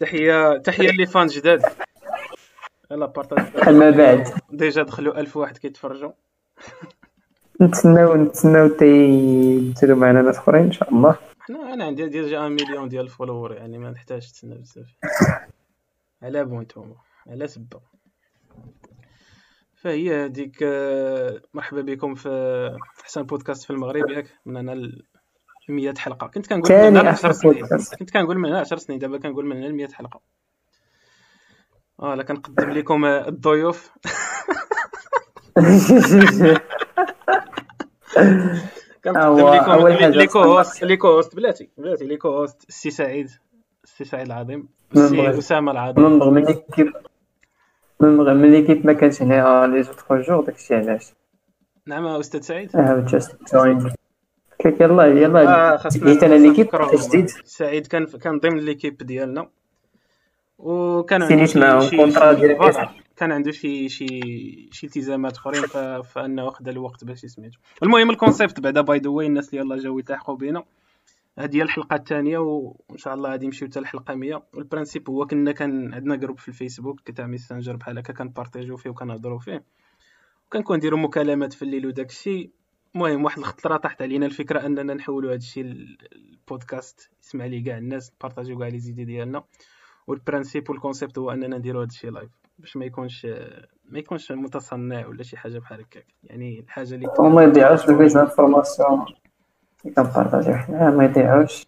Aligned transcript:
تحيه 0.00 0.58
تحية 0.58 0.90
les 0.90 1.06
fans 1.06 1.26
جداد. 1.26 1.62
يلا 2.90 3.06
partage. 3.06 3.68
ما 3.68 3.90
بعد. 3.90 4.28
déjà 4.50 4.82
دخلوا 4.82 5.20
ألف 5.20 5.36
واحد 5.36 5.58
كيتفرجوا. 5.58 6.12
نتسناو 7.62 8.16
نتسناو 8.16 8.68
تيديروا 8.68 9.96
معنا 9.96 10.22
ناس 10.22 10.38
أخرين 10.38 10.62
إن 10.62 10.72
شاء 10.72 10.90
الله. 10.94 11.16
حنا 11.40 11.74
أنا 11.74 11.84
عندي 11.84 12.08
déjà 12.08 12.40
1 12.40 12.50
مليون 12.50 12.88
ديال 12.88 13.04
ال 13.04 13.09
followers 13.09 13.52
يعني 13.52 13.78
ما 13.78 13.90
نحتاج 13.90 14.28
نتسنى 14.28 14.54
بزاف. 14.54 14.94
على 16.22 16.44
بو 16.44 16.60
نتوما 16.60 16.96
على 17.26 17.46
سبة. 17.46 17.80
فهي 19.74 20.24
هذيك 20.24 20.62
آه، 20.62 21.40
مرحبا 21.54 21.80
بكم 21.80 22.14
في 22.14 22.30
أحسن 23.02 23.22
بودكاست 23.22 23.64
في 23.64 23.70
المغرب 23.70 24.10
ياك. 24.10 24.26
من 24.46 24.56
أنا 24.56 24.92
100 25.70 25.94
حلقة. 25.98 26.26
كنت 26.26 26.46
كنقول 26.46 26.72
من 26.72 26.96
هنا 26.96 27.10
10 27.10 27.32
سنين. 27.32 27.66
كنت 27.98 28.10
كنقول 28.10 28.38
من 28.38 28.48
هنا 28.48 28.60
10 28.60 28.76
سنين 28.76 28.98
دابا 28.98 29.18
كنقول 29.18 29.46
من 29.46 29.56
هنا 29.56 29.68
100 29.72 29.88
حلقة. 29.88 30.20
آه 32.02 32.14
لا 32.14 32.22
كنقدم 32.22 32.70
لكم 32.70 33.04
آه، 33.04 33.28
الضيوف. 33.28 33.90
كنقدم 39.04 39.48
لكم 39.48 39.86
ليكو 40.18 40.38
هوست 40.38 40.84
ليكو 40.84 41.08
هوست 41.08 41.36
بلاتي. 41.36 41.70
بلاتي 41.78 42.06
ليكو 42.06 42.28
هوست 42.28 42.68
السي 42.68 42.90
سعيد. 42.90 43.30
السي 43.84 44.04
سعيد 44.04 44.26
العظيم. 44.26 44.68
السي 44.96 45.38
أسامة 45.38 45.72
العظيم. 45.72 46.04
من 46.04 46.32
ملي 46.32 46.64
كيف 46.74 46.92
من 48.00 48.16
ملي 48.16 48.62
كيف 48.62 48.86
ما 48.86 48.92
كانش 48.92 49.22
هنا 49.22 49.66
لي 49.66 49.82
زوت 49.82 49.94
تخوا 49.94 50.22
جور 50.22 50.44
داكشي 50.44 50.74
علاش؟ 50.74 51.12
نعم 51.86 52.06
أستاذ 52.06 52.40
سعيد. 52.40 52.70
جوين 54.66 54.76
يلا 54.82 55.06
يلا. 55.06 55.74
آه 55.74 55.76
خاصنا 55.76 56.12
أنا 56.12 56.34
l'équipe 56.34 56.68
جديد 57.08 57.26
سعيد 57.44 57.86
كان 57.86 58.06
كان 58.06 58.38
ضمن 58.38 58.58
l'équipe 58.58 58.96
ديالنا. 58.96 59.50
وكان 60.58 61.22
عنده 61.22 61.44
شي 61.80 61.96
contrat 61.96 62.32
ديال 62.32 62.88
كان 63.16 63.32
عنده 63.32 63.50
شي 63.50 63.88
شي 63.88 64.08
شي 64.72 64.86
التزامات 64.86 65.36
أخرين 65.36 65.62
فأنه 66.02 66.50
خدا 66.50 66.70
الوقت 66.70 67.04
باش 67.04 67.24
يسميتو. 67.24 67.58
المهم 67.82 68.10
ال 68.10 68.16
concept 68.16 68.60
بعدا 68.60 68.80
by 68.80 68.98
the 68.98 69.10
way 69.10 69.26
الناس 69.26 69.54
اللي 69.54 69.64
يلاه 69.64 69.76
جاو 69.76 69.98
يلتحقوا 69.98 70.36
بينا. 70.36 70.64
هذه 71.38 71.56
هي 71.56 71.62
الحلقة 71.62 71.96
الثانية 71.96 72.38
وإن 72.38 72.96
شاء 72.96 73.14
الله 73.14 73.30
غادي 73.30 73.46
نمشيو 73.46 73.68
حتى 73.68 73.78
الحلقة 73.78 74.14
100 74.14 74.42
وال 74.54 74.65
principe 74.65 75.10
هو 75.10 75.26
كنا 75.26 75.52
كان 75.52 75.94
عندنا 75.94 76.16
groupe 76.16 76.38
في 76.38 76.48
الفيسبوك 76.48 77.10
تاع 77.10 77.26
Messenger 77.26 77.76
بحال 77.76 77.98
هكا 77.98 78.12
كنبارطيجيو 78.12 78.76
فيه 78.76 78.90
وكنهضروا 78.90 79.38
فيه. 79.38 79.64
وكنكون 80.46 80.76
نديروا 80.76 80.98
مكالمات 80.98 81.52
في 81.52 81.62
الليل 81.62 81.86
وداك 81.86 82.10
الشيء 82.10 82.50
المهم 82.94 83.24
واحد 83.24 83.38
الخطرة 83.38 83.76
طاحت 83.76 84.02
علينا. 84.02 84.26
الفكرة 84.26 84.66
أننا 84.66 84.94
نحولوا 84.94 85.30
هذا 85.30 85.36
الشيء 85.36 85.64
البودكاست 85.64 87.10
يسمع 87.22 87.46
ليه 87.46 87.64
كاع 87.64 87.78
الناس 87.78 88.12
نبارطاجيو 88.14 88.58
كاع 88.58 88.68
les 88.68 88.78
idées 88.78 89.04
ديالنا. 89.04 89.42
وال 90.06 90.19
principe 90.19 90.70
وال 90.70 90.81
concept 90.81 91.18
هو 91.18 91.30
أننا 91.30 91.58
نديروا 91.58 91.82
هذا 91.82 91.88
الشيء 91.88 92.10
live 92.10 92.30
باش 92.58 92.76
ما 92.76 92.84
يكونش 92.84 93.26
ما 93.84 93.98
يكونش 93.98 94.32
متصنع 94.32 95.06
ولا 95.06 95.22
شي 95.22 95.36
حاجة 95.36 95.58
بحال 95.58 95.80
هكاك. 95.80 96.06
يعني 96.24 96.60
الحاجة 96.60 96.94
اللي 96.94 97.08
وما 97.18 97.42
يضيعوش 97.42 97.88
les 97.88 98.16
informations 98.16 99.04
كنبارطاجيو 99.82 100.54
حنا 100.54 100.90
ما 100.90 101.04
يضيعوش. 101.04 101.66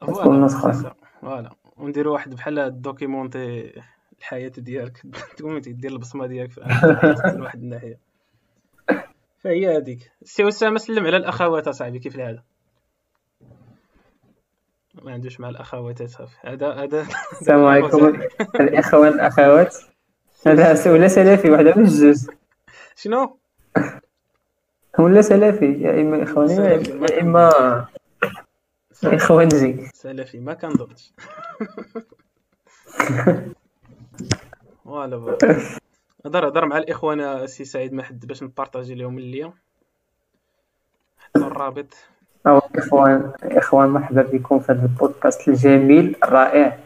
تكون 0.00 0.44
نسخه 0.44 0.94
voilà. 1.20 1.50
ونديروا 1.76 2.12
واحد 2.12 2.34
بحال 2.34 2.82
documenter 2.82 3.72
الحياة 4.18 4.48
ديالك. 4.48 5.02
تقوم 5.36 5.58
دير 5.58 5.92
البصمة 5.92 6.26
ديالك 6.26 6.50
في 6.50 6.60
واحد 7.40 7.62
الناحية. 7.62 8.11
فهي 9.44 9.76
هذيك. 9.76 10.12
سي 10.24 10.48
اسامه 10.48 10.78
سلم 10.78 11.06
على 11.06 11.16
الأخوات 11.16 11.68
أصاحبي 11.68 11.98
كيف 11.98 12.16
العاده 12.16 12.44
ما 15.02 15.12
عندوش 15.12 15.40
مع 15.40 15.48
الأخوات 15.48 16.02
صافي 16.02 16.36
هذا 16.40 16.72
هذا 16.72 17.06
السلام 17.32 17.64
عليكم. 17.64 18.22
الاخوان 18.60 19.12
الأخوات. 19.12 19.76
هذا 20.46 20.92
ولا 20.92 21.08
سلفي 21.08 21.50
واحدة 21.50 21.74
من 21.76 21.84
الجوج. 21.84 22.16
شنو؟ 22.96 23.38
ولا 24.98 25.22
سلفي 25.22 25.82
يا 25.82 26.00
إما 26.00 26.22
إخواني 26.22 26.54
يا 26.54 27.20
إما 27.20 27.50
اخوانجي 29.04 29.88
سلفي 29.94 30.40
ما 30.40 30.54
كنظنش 30.54 31.12
voilà 34.84 35.38
هضر 36.26 36.48
هضر 36.48 36.66
مع 36.66 36.78
الإخوان 36.78 37.20
السي 37.20 37.64
سعيد 37.64 37.92
ما 37.92 38.02
حد 38.02 38.26
باش 38.26 38.42
نبارطاجي 38.42 38.94
لهم 38.94 39.18
le 39.18 39.29
lien 39.29 39.50
حتى 41.18 41.40
الرابط. 41.40 41.94
أو 42.46 42.60
إخوان 42.76 43.32
إخوان 43.42 43.88
مرحبا 43.88 44.22
بكم 44.22 44.60
في 44.60 44.72
هذا 44.72 44.82
البودكاست 44.82 45.48
الجميل 45.48 46.16
الرائع. 46.24 46.78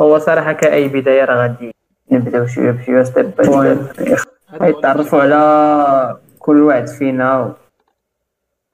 هو 0.00 0.18
صراحة 0.18 0.52
كأي 0.52 0.88
بداية 0.88 1.24
راه 1.24 1.36
غادي 1.36 1.74
نبداو 2.10 2.46
شوية 2.46 2.70
بشوية 2.70 3.02
step 3.02 3.36
by 3.36 3.76
step 4.16 4.86
على 5.14 6.20
كل 6.38 6.62
واحد 6.62 6.86
فينا 6.86 7.54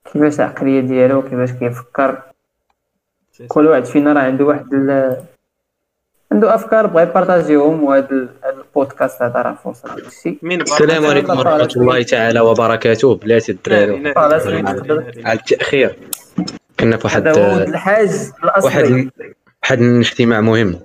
كيفاش 0.04 0.40
العقلية 0.40 0.80
ديالو 0.80 1.22
كيفاش 1.22 1.52
كيفكر. 1.52 2.22
كل 3.48 3.66
واحد 3.66 3.84
فينا 3.84 4.12
راه 4.12 4.22
عنده 4.22 4.44
واحد 4.44 4.74
عنده 6.32 6.54
أفكار 6.54 6.86
بغا 6.86 7.02
يبارطاجيهم 7.02 7.84
وهذا 7.84 8.28
البودكاست 8.76 9.22
هذا 9.22 9.42
راه 9.42 9.58
فرصه 9.64 9.96
داكشي 9.96 10.38
السلام 10.44 11.06
عليكم 11.06 11.38
ورحمة 11.38 11.72
الله 11.76 12.02
تعالى 12.02 12.40
وبركاته. 12.40 13.14
بلاتي 13.14 13.52
الدراري 13.52 14.12
على 15.24 15.38
التأخير. 15.38 15.98
كنا 16.80 16.96
في 16.96 17.06
واحد 17.06 17.26
الحاج 17.26 18.10
واحد 18.64 19.10
واحد 19.62 19.80
الاجتماع 19.80 20.40
مهم. 20.40 20.80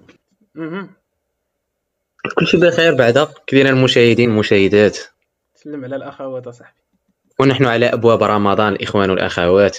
كلشي 2.40 2.58
بخير 2.58 2.96
بعدا 2.96 3.28
كبيرين 3.47 3.74
المشاهدين 3.74 4.30
المشاهدات. 4.30 4.97
سلم 5.56 5.84
على 5.86 5.96
الأخوات 5.96 6.47
اصاحبي 6.47 6.78
ونحن 7.40 7.66
على 7.66 7.86
أبواب 7.86 8.24
رمضان 8.24 8.74
الاخوان 8.74 9.09
والاخوات 9.09 9.78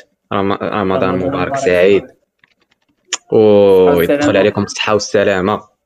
رمضان 0.62 1.18
مبارك 1.18 1.56
سعيد. 1.56 2.06
ويدخل 3.32 4.36
عليكم 4.36 4.62
الصحة 4.62 4.92
والسلامة. 4.92 5.77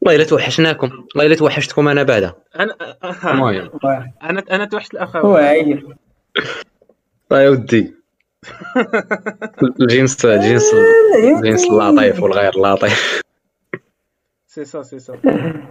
والله 0.00 0.16
إلا 0.16 0.24
توحشناكم 0.24 0.90
والله 0.90 1.26
إلا 1.26 1.34
توحشتكم 1.36 1.88
أنا 1.88 2.02
بعدا 2.02 2.34
أنا 2.56 2.76
المهم 3.24 3.70
أنا 4.22 4.44
أنا 4.50 4.64
توحشت 4.64 4.94
الاخوات 4.94 5.24
هو 5.24 5.36
عيني 5.36 5.96
طيب 7.28 7.44
يا 7.44 7.50
ودي. 7.50 7.94
الجنس 9.80 10.24
الجنس 10.24 10.74
الجنس 11.38 11.70
اللطيف 11.70 12.22
والغير 12.22 12.58
لطيف 12.58 13.22
سي 14.46 14.64
سا 14.64 14.82
سي 14.82 14.98
سا 14.98 15.16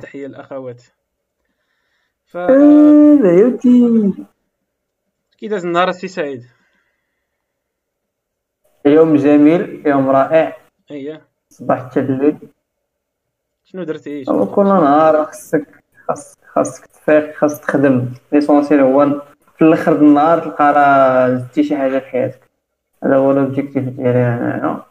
تحية 0.01 0.27
للاخوات 0.27 0.83
ف 2.25 2.35
يا 2.35 3.45
ودي. 3.45 4.13
كي 5.37 5.47
داز 5.47 5.65
النهار 5.65 5.89
السي 5.89 6.07
سعيد؟ 6.07 6.43
يوم 8.85 9.15
جميل 9.15 9.83
يوم 9.87 10.09
رائع. 10.09 10.57
اييه 10.91 11.21
صباح 11.49 11.85
حتى 11.85 11.99
الليل 11.99 12.37
شنو 13.71 13.83
درتي؟ 13.83 14.25
كل 14.25 14.63
نهار 14.63 15.25
خاصك 15.25 15.83
خاصك 16.07 16.37
خاصك 16.45 16.85
تفيق 16.85 17.35
خاصك 17.35 17.63
تخدم. 17.63 18.13
l'essentiel 18.31 18.79
هو 18.79 19.21
في 19.57 19.61
الآخر 19.61 19.95
النهار 19.95 20.39
تلقى 20.39 20.73
راه 20.73 21.35
زدتي 21.37 21.63
شي 21.63 21.77
حاجة 21.77 21.99
في 21.99 22.05
حياتك. 22.05 22.49
هذا 23.03 23.15
هو 23.15 23.31
l'objectif 23.31 23.83
ديالي 23.83 24.27
أنا 24.27 24.85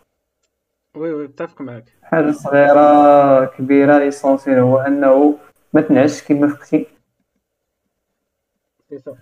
oui 0.97 1.13
oui 1.13 1.25
متفق 1.25 1.61
معك 1.61 1.85
حاجة 2.03 2.31
صغيرة 2.31 3.45
كبيرة 3.45 3.99
l'essentiel 3.99 4.59
هو 4.59 4.79
إنه 4.79 5.39
ما 5.73 5.81
تنعش 5.81 6.23
كما 6.23 6.49
فكتي 6.49 6.87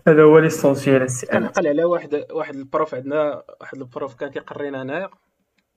هذا 0.09 0.22
هو 0.22 0.38
l'essentiel 0.39 1.06
كنعقل 1.31 1.69
على 1.69 1.84
واحد 1.84 2.26
واحد 2.31 2.54
ال 2.55 2.62
prof 2.62 2.95
عندنا 2.94 3.42
واحد 3.60 3.78
ال 3.78 3.86
prof 3.86 4.15
كان 4.15 4.31
كيقرينا 4.31 4.82
هنايا. 4.82 5.10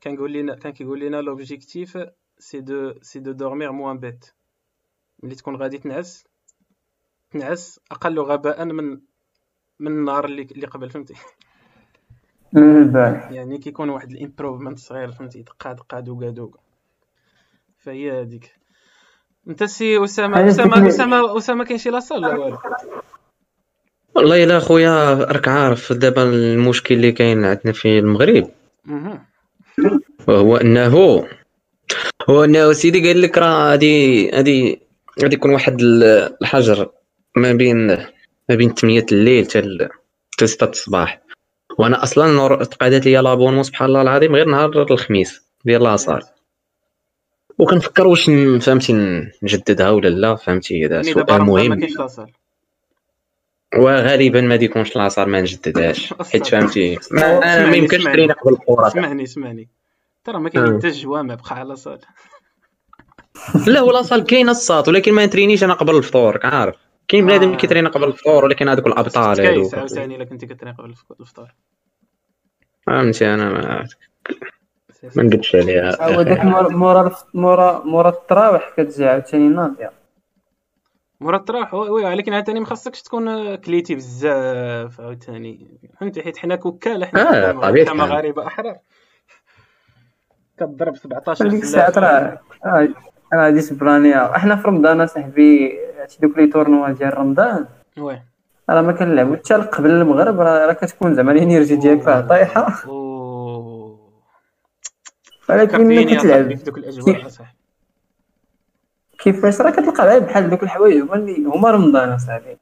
كان 0.01 0.13
يقول 0.13 0.33
لنا 0.33 0.55
كان 0.55 0.71
كيقول 0.71 0.99
لنا 0.99 1.21
l'objectif 1.21 1.97
c'est 2.39 2.61
de 2.61 2.93
c'est 3.01 3.19
de 3.19 3.31
dormir 3.31 3.71
moins 3.71 3.99
bête 3.99 4.25
ملي 5.23 5.35
تكون 5.35 5.55
غادي 5.55 5.77
تنعس 5.77 6.23
تنعس 7.31 7.79
أقل 7.91 8.19
غباء 8.19 8.65
من 8.65 8.99
من 9.79 9.91
النهار 9.91 10.25
اللي 10.25 10.41
اللي 10.41 10.67
قبل 10.67 10.89
فهمتي 10.89 11.13
يعني 13.31 13.57
كيكون 13.57 13.89
واحد 13.89 14.11
ال 14.11 14.17
improvement 14.17 14.79
صغير 14.79 15.11
فهمتي 15.11 15.41
دقه 15.41 15.73
دقه 15.73 15.99
donc 15.99 16.29
donc 16.29 16.59
فهي 17.77 18.21
هذيك 18.21 18.55
انت 19.47 19.63
سي 19.63 20.03
اسامه 20.03 20.47
اسامه 20.47 20.87
اسامه 20.87 21.37
اسامه 21.37 21.65
كاين 21.65 21.77
شي 21.77 21.89
la 21.89 22.00
salle 22.00 22.25
ولا 22.25 22.37
والو 22.37 22.57
والله 24.15 24.43
الا 24.43 24.59
خويا 24.59 25.13
راك 25.13 25.47
عارف 25.47 25.93
دابا 25.93 26.23
المشكل 26.23 26.95
اللي 26.95 27.11
كاين 27.11 27.45
عندنا 27.45 27.73
في 27.73 27.99
المغرب 27.99 28.51
وهو 30.27 30.57
انه 30.57 31.23
هو 32.29 32.43
إنه 32.43 32.73
سيدي 32.73 33.07
قال 33.07 33.21
لك 33.21 33.37
راه 33.37 33.69
غادي 33.69 34.29
غادي 34.31 34.79
غادي 35.21 35.35
يكون 35.35 35.51
واحد 35.53 35.81
الحجر 36.41 36.89
ما 37.35 37.53
بين 37.53 37.87
ما 38.49 38.55
بين 38.55 38.73
8 38.73 39.05
الليل 39.11 39.45
حتى 40.33 40.47
6 40.47 40.69
الصباح. 40.69 41.21
وأنا 41.77 42.03
أصلا 42.03 42.63
تقادات 42.63 43.05
لي 43.05 43.21
لابونمون 43.21 43.63
سبحان 43.63 43.89
الله 43.89 44.01
العظيم 44.01 44.35
غير 44.35 44.45
نهار 44.45 44.91
الخميس. 44.91 45.41
ديال 45.65 45.83
لاصال. 45.83 46.21
وكنفكر 47.59 48.07
واش 48.07 48.25
فهمتي 48.61 48.93
نجددها 49.43 49.89
ولا 49.89 50.09
لا 50.09 50.35
فهمتي 50.35 50.85
هذا 50.85 50.95
يعني 50.95 51.13
سؤال 51.13 51.41
مهم. 51.41 51.87
وغالبا 53.77 54.41
ما 54.41 54.55
ديكونش 54.55 54.95
لاصال 54.95 55.29
ما 55.29 55.41
نجددهاش. 55.41 56.13
حيت 56.31 56.47
فهمتي 56.47 56.99
ما, 57.11 57.39
ما 57.69 57.75
يمكنش. 57.75 58.03
ترينا 58.03 58.33
قبل 58.33 58.53
الكره 58.53 58.87
اسمعني 58.87 59.23
اسمعني 59.23 59.67
ترى 60.27 60.39
ما 60.39 60.49
كاين 60.49 60.65
آه. 60.73 60.77
حتى 60.77 60.87
الجوامع 60.87 61.35
بقى 61.35 61.55
على 61.55 61.69
لاصال 61.69 61.99
لا 63.73 63.79
هو 63.79 63.91
la 63.91 64.00
salle 64.00 64.23
كاين 64.23 64.49
الصاط 64.49 64.87
ولكن 64.87 65.13
ما 65.13 65.25
نترينيش 65.25 65.63
أنا 65.63 65.73
قبل 65.73 65.95
الفطور 65.97 66.39
عارف؟ 66.43 66.75
كاين 67.07 67.25
بنادم 67.25 67.43
اللي 67.43 67.55
آه. 67.55 67.57
كيترينا 67.57 67.89
قبل 67.89 68.03
الفطور 68.03 68.43
ولكن 68.45 68.69
هذوك 68.69 68.87
الأبطال 68.87 69.41
هذوك. 69.41 69.75
عاوتاني 69.75 70.15
إلا 70.15 70.23
كنتي 70.25 70.45
كتريق 70.45 70.77
قبل 70.77 70.89
الف- 70.89 71.05
الفطور. 71.19 71.47
فهمتي 72.87 73.33
أنا 73.33 73.49
ما, 73.49 73.85
ما 75.15 75.23
نقدش 75.23 75.55
عليها. 75.55 76.15
هو 76.15 76.21
داك 76.21 76.45
مورا 76.45 76.69
مورا 76.69 77.15
مورا 77.33 77.81
مورا 77.85 78.09
التراويح 78.09 78.73
كتجي 78.77 79.05
عاوتاني 79.05 79.47
ناضيه 79.49 79.91
مورا 81.19 81.37
التراوح 81.37 81.73
oui 81.73 82.05
ولكن 82.05 82.33
عاوتاني 82.33 82.59
ما 82.59 82.65
خصكش 82.65 83.01
تكون 83.01 83.27
آه، 83.27 83.55
كليتي 83.55 83.95
بزاف 83.95 85.01
عاوتاني. 85.01 85.79
فهمتي 85.99 86.21
حيت 86.23 86.37
حنا 86.37 86.55
كوكاله 86.55 87.05
حنا 87.05 87.49
آه،. 87.49 87.83
كمغاربة 87.83 88.47
أحرار. 88.47 88.75
كضرب 90.57 90.95
17 90.95 91.47
ديك. 91.47 91.63
الساعات 91.63 91.97
راه 91.97 92.39
راه 92.65 92.87
غادي 93.35 93.61
تبلانيا 93.61 94.35
إحنا 94.35 94.55
في 94.55 94.67
رمضان 94.67 95.01
اصاحبي 95.01 95.79
هادشي 95.99 96.17
دوك 96.21 96.37
les 96.37 96.47
tournois 96.47 96.89
ديال 96.89 97.17
رمضان. 97.17 97.65
oui 97.97 98.21
راه 98.69 98.81
ما 98.81 98.91
كنلعبو 98.91 99.35
حتى 99.35 99.53
قبل 99.53 99.89
المغرب 99.89 100.39
راه 100.39 100.73
كتكون 100.73 101.15
زعما 101.15 101.31
l'énergie 101.31 101.75
ديالك 101.75 102.07
راه 102.07 102.21
طايحة. 102.21 102.67
ولكن 105.49 105.81
ملي 105.81 106.15
كتلعب 106.15 106.55
في 106.55 106.63
دوك 106.63 106.77
الأجواء 106.77 107.25
أصاحبي. 107.25 107.57
كيفاش؟ 109.19 109.61
راه 109.61 109.71
كتلقى 109.71 110.07
غير 110.07 110.19
بحال 110.19 110.49
دوك 110.49 110.63
الحوايج. 110.63 111.01
هما 111.01 111.15
اللي 111.15 111.45
هما 111.45 111.71
رمضان 111.71 112.09
أصاحبي. 112.09 112.57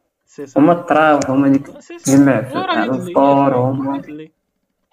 هما 0.57 0.73
التراوح 0.73 1.29
هما 1.29 1.47
ديك 1.47 1.67
سا. 1.79 1.97
تجمع 1.97 2.41
في 2.41 2.57
الفطور 2.57 3.55
هما. 3.55 4.01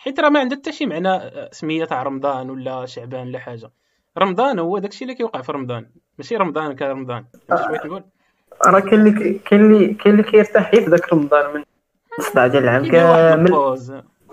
حيت 0.03 0.21
راه 0.21 0.29
ما 0.29 0.41
عندها 0.41 0.59
حتى 0.59 0.73
شي 0.73 0.87
معنى 0.87 1.09
آه، 1.09 1.49
سميه 1.53 1.85
تاع 1.85 2.03
رمضان 2.03 2.51
ولا 2.51 2.87
شعبان 2.87 3.27
ولا 3.29 3.39
حاجة. 3.39 3.71
رمضان 4.19 4.59
هو 4.59 4.79
داكشي 4.79 5.05
اللي 5.05 5.15
كيوقع 5.15 5.43
في 5.43 5.53
رمضان. 5.53 5.87
ماشي 6.19 6.37
رمضان 6.37 6.73
كرمضان 6.77 7.25
فهمتي 7.49 7.63
شنو 7.65 7.73
بغيت 7.73 7.87
نقول؟ 7.87 8.05
راه 8.67 8.81
كاين 8.81 9.07
اللي 9.07 9.39
كاين 9.39 9.65
اللي 9.65 9.95
كاين 9.95 10.15
اللي 10.15 10.31
كيرتاح 10.31 10.71
في 10.71 10.85
داك 10.85 11.13
رمضان 11.13 11.55
من 11.55 11.65
الصداع 12.19 12.47
ديال 12.47 12.63
العام 12.65 12.91
كامل. 12.91 13.51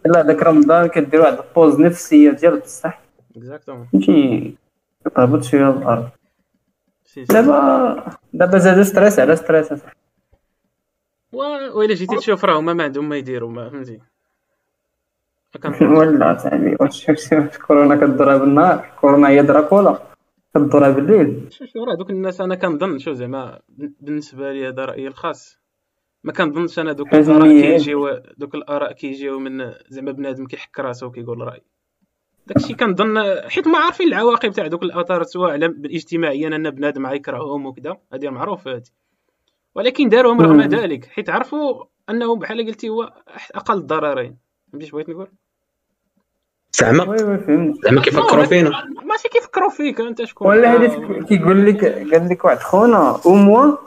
لا 0.06 0.22
داك 0.22 0.44
رمضان 0.44 0.88
كدير 0.88 1.22
واحد 1.22 1.38
ال 1.38 1.45
pause 1.45 1.80
نفسية 1.80 2.32
ديال 2.32 2.60
بصح. 2.60 3.02
exactement 3.38 3.88
فهمتي 3.94 4.56
كتهبط 5.06 5.44
شوية 5.44 6.12
سي. 7.06 7.24
دابا 7.24 8.18
دابا 8.34 8.58
زادو 8.58 8.84
stress 8.84 9.20
على 9.20 9.36
stress. 9.36 9.72
و- 11.34 11.78
وإلا 11.78 11.94
جيتي 11.94 12.16
تشوف 12.16 12.46
راه 12.46 12.60
هما 12.60 12.74
ما 12.74 12.84
عندهم 12.84 13.10
ما 13.10 13.18
يديروا 13.18 13.50
ما 13.52 13.70
فهمتي. 13.70 14.00
ولا 15.82 16.38
صاحبي 16.38 16.76
واش 16.80 17.10
واش 17.10 17.58
كورونا 17.58 17.96
كدورها 17.96 18.38
بالنهار 18.38 18.92
كورونا 19.02 19.30
هي 19.30 19.44
دراكولا 19.44 20.00
كدورها 20.56 20.90
بالليل 20.90 21.54
شوف 21.54 21.68
شوف 21.68 21.84
راه 21.88 21.96
دوك 21.96 22.10
الناس 22.10 22.42
أنا 22.42 22.56
كنظن 22.56 23.00
شوف 23.00 23.14
زعما 23.14 23.60
بالنسبة 24.02 24.54
لي 24.54 24.68
هذا 24.68 24.86
رأيي 24.86 25.08
الخاص. 25.08 25.60
ما 26.24 26.32
كنظنش 26.32 26.80
أنا 26.80 26.92
دوك 26.94 27.14
الآراء 27.14 27.62
كيجيو 27.62 28.22
دوك 28.38 28.56
الآراء 28.56 28.92
كيجيو 28.92 29.40
من 29.40 29.74
زعما 29.90 30.12
بنادم 30.12 30.46
كيحك 30.48 30.80
راسو 30.80 31.06
وكيقول 31.06 31.40
رأي. 31.42 31.62
داكشي 32.48 32.74
كنظن 32.74 33.18
حيت 33.50 33.68
ما 33.68 33.78
عارفين 33.80 34.08
العواقب 34.08 34.52
تاع 34.52 34.68
دوك 34.68 34.84
الآثار 34.84 35.24
سواء 35.24 35.52
على 35.52 35.66
اجتماعيا 35.86 36.48
أن 36.48 36.70
بنادم 36.70 37.08
غيكرههم 37.08 37.66
وكذا. 37.66 37.98
هذه 38.14 38.30
معروفه 38.30 38.72
هذه 38.72 38.84
ولكن 39.76 40.10
داروهم 40.10 40.42
رغم. 40.42 40.62
ذلك. 40.62 41.06
حيت 41.06 41.30
عرفوا 41.30 41.86
أنه 42.10 42.36
بحال 42.36 42.68
قلتي 42.68 42.90
هو 42.90 43.14
أقل 43.56 43.78
الضررين 43.78 44.49
فهمتي 44.72 44.92
بغيت 44.92 45.10
نقول؟ 45.10 45.28
زعما. 46.80 47.18
زعما 47.84 48.02
كيفكروا 48.02 48.46
فينا. 48.46 48.70
ماشي 49.04 49.30
كيفكروا 49.30 49.70
فيك 49.70 50.02
انت 50.02 50.24
شكون؟ 50.24 50.48
ولا 50.48 50.74
هذيك 50.74 51.26
كيقول 51.28 51.66
لك 51.66 51.86
قال 51.86 52.30
لك 52.30 52.46
واحد 52.46 52.60
خونا 52.60 53.22
أو 53.26 53.34
موا؟ 53.34 53.78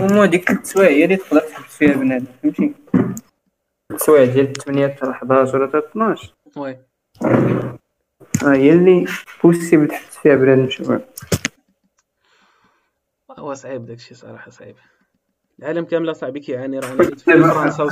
أو 0.00 0.06
موا 0.06 0.26
ديك 0.26 0.50
التسوايع 0.50 0.90
هي 0.90 1.04
اللي 1.04 1.16
تقدر 1.16 1.40
تحبس 1.40 1.76
فيها 1.76 1.94
بنادم 1.94 2.26
فهمتي؟ 2.42 2.74
التسوايع 3.90 4.24
ديال 4.24 4.52
8 4.52 4.88
حتى 4.88 5.10
11 5.10 5.58
ولا 5.58 5.68
حتى 5.68 5.78
12 5.78 6.34
وي. 6.56 6.78
آه، 7.24 7.78
هي 8.44 8.72
اللي 8.72 9.06
بوسيبل 9.44 9.88
تحبس 9.88 10.16
فيها 10.18 10.34
بنادم 10.36 10.70
شوية 10.70 11.06
هو 13.38 13.54
صعيب 13.54 13.86
داكشي 13.86 14.14
صراحة 14.14 14.50
صعيب. 14.50 14.76
العالم 15.60 15.84
كامل 15.84 16.16
صاحبي 16.16 16.40
كيعاني 16.40 16.78
راه 16.78 16.86
فرنسا 16.86 17.86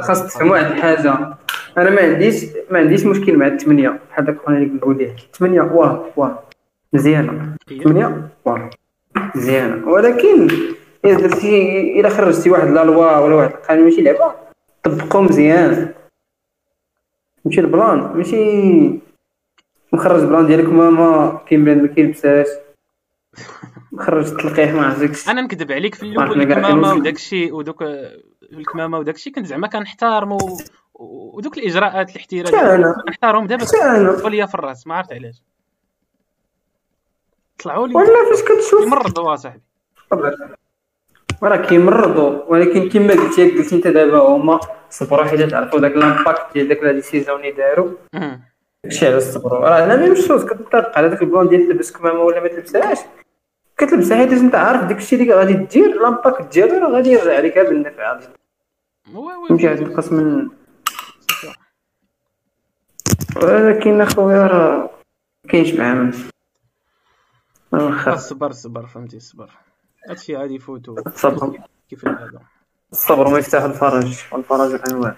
خاص 0.00 0.26
تفهموا 0.26 0.52
واحد 0.52 0.66
الحاجة. 0.70 1.36
أنا 1.78 1.90
ما 1.90 2.02
عنديش 2.02 2.44
ما 2.70 2.78
عنديش 2.78 3.06
مشكل 3.06 3.36
مع 3.36 3.46
الثمانيه 3.46 4.00
بحال 4.10 4.24
داك 4.24 4.38
خونا 4.46 4.58
اللي 4.58 4.80
قلت 4.80 4.98
ليه 4.98 5.14
الثمانيه 5.32 5.60
واه 5.62 6.06
واه 6.16 6.42
مزيانة. 6.92 7.56
الثمانيه 7.70 8.28
واه 8.44 8.70
مزيانة. 9.34 9.88
ولكن 9.88 10.48
الا 11.04 11.14
درتي 11.14 12.00
الا 12.00 12.08
خرجتي 12.08 12.50
واحد 12.50 12.68
لا 12.68 12.84
لوا 12.84 13.18
ولا 13.18 13.34
واحد 13.34 13.50
القانون 13.50 13.84
ماشي 13.84 14.00
لعبة. 14.02 14.34
طبقوا 14.82 15.20
مزيان. 15.20 15.94
ماشي 17.44 17.60
ال 17.60 17.66
plan. 17.66 17.98
ماشي 18.14 19.00
مخرج 19.92 20.22
plan 20.24 20.46
ديالك 20.46 20.68
ما 20.68 20.90
ما 20.90 21.40
بنادم 21.52 21.82
ما 21.82 21.88
كيلبسهاش 21.88 22.46
مخرج 23.92 24.36
تلقيح 24.36 24.72
ما 24.72 24.86
عرفتكش 24.86 25.28
أنا 25.28 25.40
نكذب 25.42 25.72
عليك 25.72 25.94
في 25.94 26.02
الأول 26.02 26.40
الكمامة 26.42 26.68
كانوا- 26.68 26.92
وداكشي 26.92 27.52
ودوك 27.52 27.82
الكمامة 28.52 28.98
وداكشي 28.98 29.30
كنت 29.30 29.46
زعما 29.46 29.66
كنحتارم 29.66 30.32
و... 30.32 30.38
ودوك 30.94 31.58
الإجراءات 31.58 32.10
الاحترازيه 32.10 32.74
أنا. 32.74 32.94
كنحتارم 33.06 33.46
دابا. 33.46 33.64
طلعوا 33.64 34.30
ليا 34.30 34.46
في 34.46 34.54
الرأس 34.54 34.86
ما 34.86 34.94
عرفت 34.94 35.12
علاش. 35.12 35.42
طلعوا 37.64 37.88
لي. 37.88 37.94
ولا 37.94 38.06
فاش 38.06 38.42
كتشوف. 38.42 38.82
يمرضوا 38.86 39.36
صاحبي. 39.36 39.60
راه 41.42 41.56
كيمرضوا 41.56 42.44
ولكن 42.48 42.88
كما 42.88 43.12
قلتي 43.12 43.50
قلتي 43.50 43.76
انت 43.76 43.86
دابا 43.86 44.18
هما 44.18 44.60
صبروا 44.90 45.24
حيت 45.24 45.40
تعرفوا 45.50 45.80
داك 45.80 45.92
l'impact 45.92 46.52
ديال 46.54 46.68
داك 46.68 46.82
la 46.82 46.92
décision 46.92 47.40
اللي 47.40 47.52
داروا. 47.52 47.90
داكشي 48.84 49.06
علاش 49.06 49.22
صبروا؟ 49.22 49.58
راه 49.58 49.86
la 49.86 49.96
même 49.96 50.14
chose 50.14 50.44
كتطبق 50.44 50.98
على 50.98 51.08
داك 51.08 51.22
ال 51.22 51.27
plan 51.27 51.48
ديال 51.48 51.68
تلبس 51.68 51.92
كمامة 51.92 52.20
ولا 52.20 52.40
ما 52.40 52.48
تلبسهاش. 52.48 52.98
كتلبسها 53.80 54.16
حيت 54.16 54.32
أنت 54.32 54.54
عارف 54.54 54.84
داكشي 54.84 55.16
اللي 55.16 55.34
غادي 55.34 55.52
دير 55.52 56.00
l'impact 56.00 56.52
ديالو 56.52 56.78
راه 56.78 56.90
غادي 56.90 57.10
يرجع 57.10 57.36
عليك 57.36 57.58
بالنفع. 57.58 58.20
فهمتي 59.48 59.68
غادي 59.68 59.84
تنقص 59.84 60.12
من 60.12 60.48
ولكن 63.36 64.00
أخويا 64.00 64.46
راه 64.46 64.90
كاينش 65.48 65.74
معامل 65.74 66.14
واخا. 67.72 68.16
صبر 68.16 68.52
صبر 68.52 68.86
فهمتي 68.86 69.20
صبر. 69.20 69.50
هادشي 70.08 70.36
غادي 70.36 70.56
الصبر 70.56 71.58
كيف 71.90 72.08
هذا؟ 72.08 72.40
الصبر 72.92 73.38
مفتاح 73.38 73.62
الفرج. 73.62 74.18
والفرج 74.32 74.80
انواع 74.90 75.16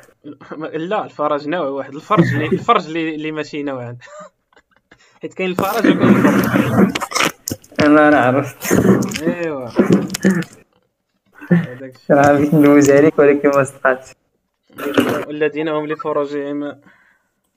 لا 0.75 1.05
الفرج 1.05 1.49
نوع 1.49 1.69
واحد. 1.69 1.95
الفرج 1.95 2.35
اللي 2.35 2.47
الفرج 2.47 2.97
اللي 2.97 3.33
ماشي 3.33 3.63
نوعا 3.63 3.97
حيت 5.23 5.35
كاين 5.35 5.51
الفرج 5.51 5.87
وكاين 5.87 6.17
الفرج. 6.17 7.12
أنا 7.87 8.11
راه 8.11 8.17
عرفت 8.17 8.73
ايوا. 9.23 9.69
راه 12.11 12.33
بغيت 12.33 12.55
ندوز 12.55 12.91
عليك 12.91 13.19
ولكن 13.19 13.49
ما 13.49 13.63
استطعتش 13.63 14.13
والذين 15.27 15.69
هم 15.69 15.87
لفروجهم 15.87 16.81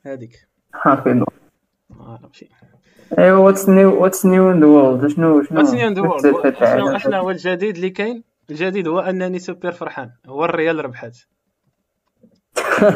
هذيك. 0.06 0.48
حافظ 0.74 1.08
ما 1.08 1.26
عرفتش 2.00 2.46
ايوا 3.20 3.38
what's 3.38 3.70
new 3.70 4.04
what's 4.04 4.26
new 4.26 4.52
in 4.52 4.60
the 4.60 4.66
world 4.66 5.08
شنو 5.08 5.44
شنو 5.44 5.60
what's 5.60 5.74
new 5.74 5.90
the 5.90 5.96
شنو 5.96 6.10
world؟ 6.10 6.98
شنو 6.98 7.18
هو 7.18 7.30
الجديد 7.30 7.76
اللي 7.76 7.90
كاين؟ 7.90 8.24
الجديد 8.50 8.88
هو 8.88 9.00
أنني 9.00 9.40
سوبر 9.40 9.72
فرحان. 9.72 10.12
هو 10.28 10.46
الريال 10.46 10.86
ربحات 10.86 11.18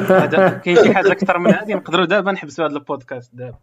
هذا 0.09 0.49
كاين 0.49 0.75
شي 0.75 0.93
حاجة 0.93 1.11
أكثر 1.11 1.39
من 1.39 1.53
هذه؟ 1.53 1.73
نقدروا 1.73 2.05
دابا 2.05 2.31
نحبسوا 2.31 2.65
هذا 2.65 2.73
البودكاست 2.73 3.35
دابا. 3.35 3.57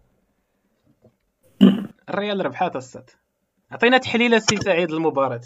الريال 2.09 2.47
ربحات 2.47 2.77
الصاد. 2.77 3.11
عطينا 3.73 3.99
تحليل 3.99 4.35
السي 4.35 4.57
سعيد 4.57 4.93
المباراة 4.93 5.41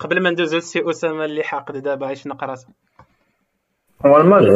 قبل 0.00 0.22
ما 0.22 0.30
ندوزو 0.30 0.56
للسي 0.56 0.90
أسامة 0.90 1.24
اللي 1.24 1.44
حاقد 1.44 1.76
دابا 1.76 2.06
عايش 2.06 2.26
نقراصه 2.26 2.68
هو 4.06 4.16
الماتش 4.16 4.46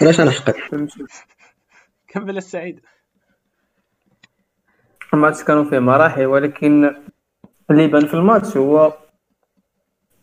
علاش 0.00 0.20
أنا 0.20 0.30
حقد؟ 0.30 0.54
كمل 2.08 2.36
السعيد 2.36 2.80
الماتش 5.14 5.44
كانوا 5.44 5.64
فيه 5.64 5.78
مراحل 5.78 6.26
ولكن 6.26 6.94
اللي 7.70 7.86
بان 7.86 8.06
في 8.06 8.14
الماتش 8.14 8.56
هو 8.56 8.92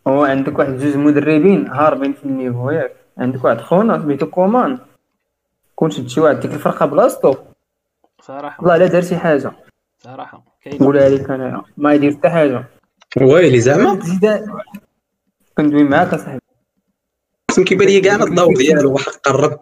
هو 0.08 0.24
عندك 0.24 0.60
واحد 0.60 0.78
جوج 0.78 0.96
مدربين 0.96 1.68
هاربين 1.68 2.14
في 2.14 2.24
ال 2.26 2.32
niveau 2.32 2.70
ياك 2.70 2.96
عندك 3.18 3.44
واحد 3.44 3.62
خونا 3.62 4.02
سميتو 4.02 4.26
كومان. 4.26 4.80
كون 5.76 5.92
شد 5.92 6.08
شي 6.08 6.22
واحد 6.22 6.40
ديك 6.40 6.52
الفرقة 6.54 6.86
بلاصتو. 6.86 7.36
صراحة. 8.22 8.64
والله 8.64 8.78
لا 8.78 8.88
دار 8.88 9.02
شي 9.02 9.18
حاجة. 9.18 9.52
صراحة 10.04 10.44
كاين 10.62 10.76
نقولها 10.76 11.10
لك 11.10 11.30
انايا 11.30 11.62
ما 11.78 11.94
يدير 11.94 12.12
حتى 12.12 12.30
حاجة. 12.30 12.66
ويلي 13.22 13.60
زعما؟ 13.60 14.00
كندوي 15.58 15.84
معاك 15.84 16.14
أصاحبي؟ 16.14 16.40
أصلا 17.52 17.66
كيبان 17.66 17.88
لي 17.88 18.02
كاع 18.02 18.16
الضوء 18.16 18.56
ديالو 18.56 18.94
واحد 18.94 19.12
قرب. 19.12 19.60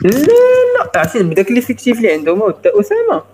لا 0.00 0.10
لا. 0.10 0.90
عرفتي 0.96 1.22
بداك 1.22 1.50
l'effectif 1.50 1.96
اللي 1.96 2.12
عندهم 2.12 2.42
هو 2.42 2.54
أسامة. 2.66 3.24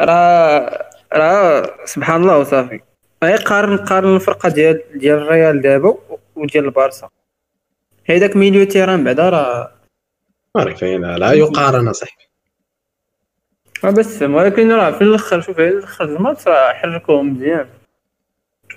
راه 0.00 0.90
راه 1.12 1.70
سبحان 1.84 2.22
الله 2.22 2.38
وصافي 2.38 2.80
غير 3.24 3.38
قارن 3.38 3.76
قارن 3.76 4.16
الفرقة 4.16 4.48
ديال 4.48 4.82
ديال 4.94 5.18
الريال 5.18 5.62
دابا 5.62 5.98
وديال 6.36 6.64
البارسا. 6.64 7.08
هيداك 8.06 8.36
milieu 8.36 8.64
terrain 8.64 9.04
بعدا 9.04 9.30
راه 9.30 9.72
عارفين 10.56 11.14
لا 11.14 11.32
يقارن 11.32 11.92
صاحبي 11.92 12.29
تفهم 13.82 14.34
ولكن 14.34 14.72
راه 14.72 14.90
في 14.90 15.04
الأخر 15.04 15.40
شوف 15.40 15.56
في 15.56 15.68
الأخر 15.68 16.04
الماتش 16.04 16.48
راه 16.48 16.72
حركوهم 16.72 17.32
مزيان. 17.32 17.68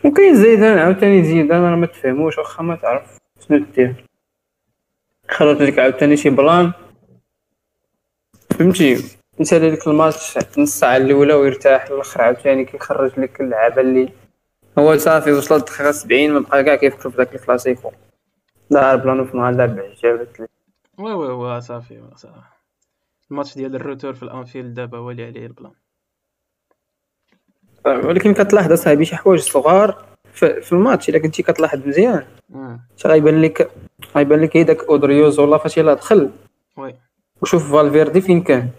وكاين 0.06 0.36
زيدان 0.36 0.78
عاوتاني 0.78 1.24
زيدان 1.24 1.62
راه 1.64 1.76
ما 1.76 1.86
تفهموش 1.86 2.38
واخا 2.38 2.64
ما 2.64 2.76
تعرف 2.76 3.18
شنو 3.48 3.58
دير. 3.76 4.06
خرج 5.30 5.62
لك 5.62 5.80
عاوتاني 5.80 6.18
شي 6.18 6.30
plan. 6.30 6.72
فهمتي؟ 8.60 9.18
يسالي 9.40 9.72
لك 9.72 9.88
الماتش 9.88 10.38
نص 10.58 10.80
ساعة 10.80 10.98
الأولى 10.98 11.34
ويرتاح 11.34 11.86
الآخر 11.86 12.22
عاوتاني 12.22 12.66
كيخرج 12.66 13.20
لك 13.20 13.42
اللعابة 13.42 13.82
اللي 13.82 14.10
هو 14.80 14.98
صافي 14.98 15.32
وصلت 15.32 15.70
الدقيقة 15.70 15.92
70 15.92 16.32
ما 16.32 16.40
بقى 16.40 16.64
كاع 16.64 16.76
كيفكر 16.76 17.10
في 17.10 17.18
داك 17.18 17.36
الكلاسيكو. 17.36 17.92
دار 18.70 18.96
plan 18.96 19.20
و 19.20 19.26
في 19.26 19.38
نهار 19.38 19.54
لعب 19.54 19.76
بعجاب 19.76 20.28
oui 20.98 21.14
oui 21.14 21.28
oui 21.28 21.62
صافي 21.62 22.02
صافي. 22.16 22.36
الماتش 23.34 23.56
ديال 23.56 23.76
ال 23.76 23.81
retour 23.81 24.14
في 24.14 24.24
الانفيلد 24.24 24.74
دابا 24.74 24.98
هو 24.98 25.12
اللي 25.12 25.26
عليه 25.26 25.46
ال 25.46 25.50
plan. 25.50 25.72
ولكن 27.86 28.34
كتلاحظ 28.34 28.72
أصاحبي 28.72 29.06
شي 29.06 29.16
حوايج 29.16 29.40
صغار 29.40 30.06
في 30.34 30.72
الماتش. 30.72 31.10
إلا 31.10 31.20
كنتي 31.20 31.44
كتلاحظ 31.44 31.88
مزيان. 31.88 32.26
غيبان 33.06 33.42
لك 33.42 33.72
غيبان 34.16 34.42
لك 34.42 34.58
هي 34.58 34.64
داك 34.64 34.84
أودريوز 34.84 35.40
ولا 35.40 35.58
فاش 35.58 35.78
يلاه 35.78 35.94
دخل. 35.94 36.32
وي. 36.78 36.96
وشوف 37.42 37.72
فالفيردي 37.72 38.22
فين 38.22 38.42
كان. 38.42 38.70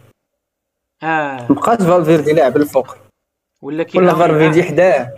آه. 1.02 1.46
مبقاش 1.50 1.78
فالفيردي 1.78 2.32
لاعب 2.32 2.56
الفوق. 2.56 2.96
ولا 3.62 3.82
كي 3.82 3.99
ولا 3.99 4.14
فالفيردي 4.14 4.62
حداه. 4.62 5.14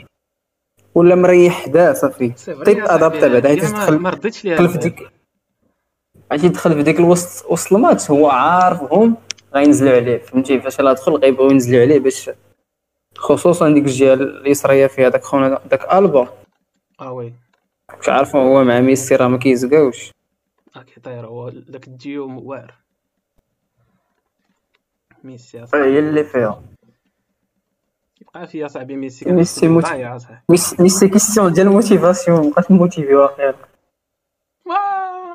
ولا 0.95 1.14
مريح 1.14 1.64
حداه 1.64 1.93
صافي. 1.93 2.28
طيب 2.66 2.78
ادابتا 2.78 3.28
بعدا 3.28 3.49
حيت 3.49 3.64
دخل 3.64 3.99
ما 3.99 4.11
دخل 4.11 4.19
رديتش 4.19 4.45
ليها 4.45 4.57
دخل 4.57 4.69
في 4.69 4.78
ديك 4.78 5.11
عرفتي 6.31 6.49
دخل 6.49 6.75
في 6.75 6.83
ديك 6.83 7.00
الوسط 7.00 7.50
وسط 7.50 7.73
الماتش. 7.73 8.11
هو 8.11 8.31
عارفهم. 8.31 9.16
غينزلوا 9.57 9.93
عليه 9.97 10.19
فهمتي؟ 10.19 10.61
فاش 10.61 10.79
يلاه 10.79 10.93
دخل 10.93 11.13
غيبغيو 11.13 11.51
ينزلوا 11.51 11.81
عليه 11.81 11.99
باش 11.99 12.31
خصوصا 13.17 13.71
ديك 13.75 13.85
الجهة 13.85 14.15
اليسريه 14.15 14.87
فيها 14.87 15.09
داك 15.09 15.23
خونا 15.25 15.61
داك 15.71 15.95
ألبا. 15.95 16.29
آه 17.01 17.13
oui. 17.12 17.33
عارف 18.09 18.37
هو 18.37 18.65
مع 18.65 18.81
ميسي 18.81 19.17
راه 19.17 19.29
ما 19.29 19.39
كيزقاوش. 19.39 20.11
آه، 20.77 20.83
كيطير 20.83 21.27
هو 21.27 21.49
داك 21.51 21.89
الديو 21.89 22.41
واعر. 22.51 22.75
ميسي 25.25 25.63
أصاحبي. 25.63 25.85
هي 25.87 25.99
اللي 25.99 26.25
فيها. 26.25 26.63
يبقى 28.21 28.47
فيا 28.47 28.69
صاحبي 28.69 28.97
ميسي. 28.97 29.33
ميسي 29.33 29.69
موت- 29.69 29.87
ميسي 30.51 30.77
ميسي 30.83 31.09
question 31.09 31.52
ديال 31.53 31.67
ال 31.66 31.74
motivation 31.74 32.50
بقات 32.51 32.71
motivé 32.71 33.14
وأخيرا 33.15 33.55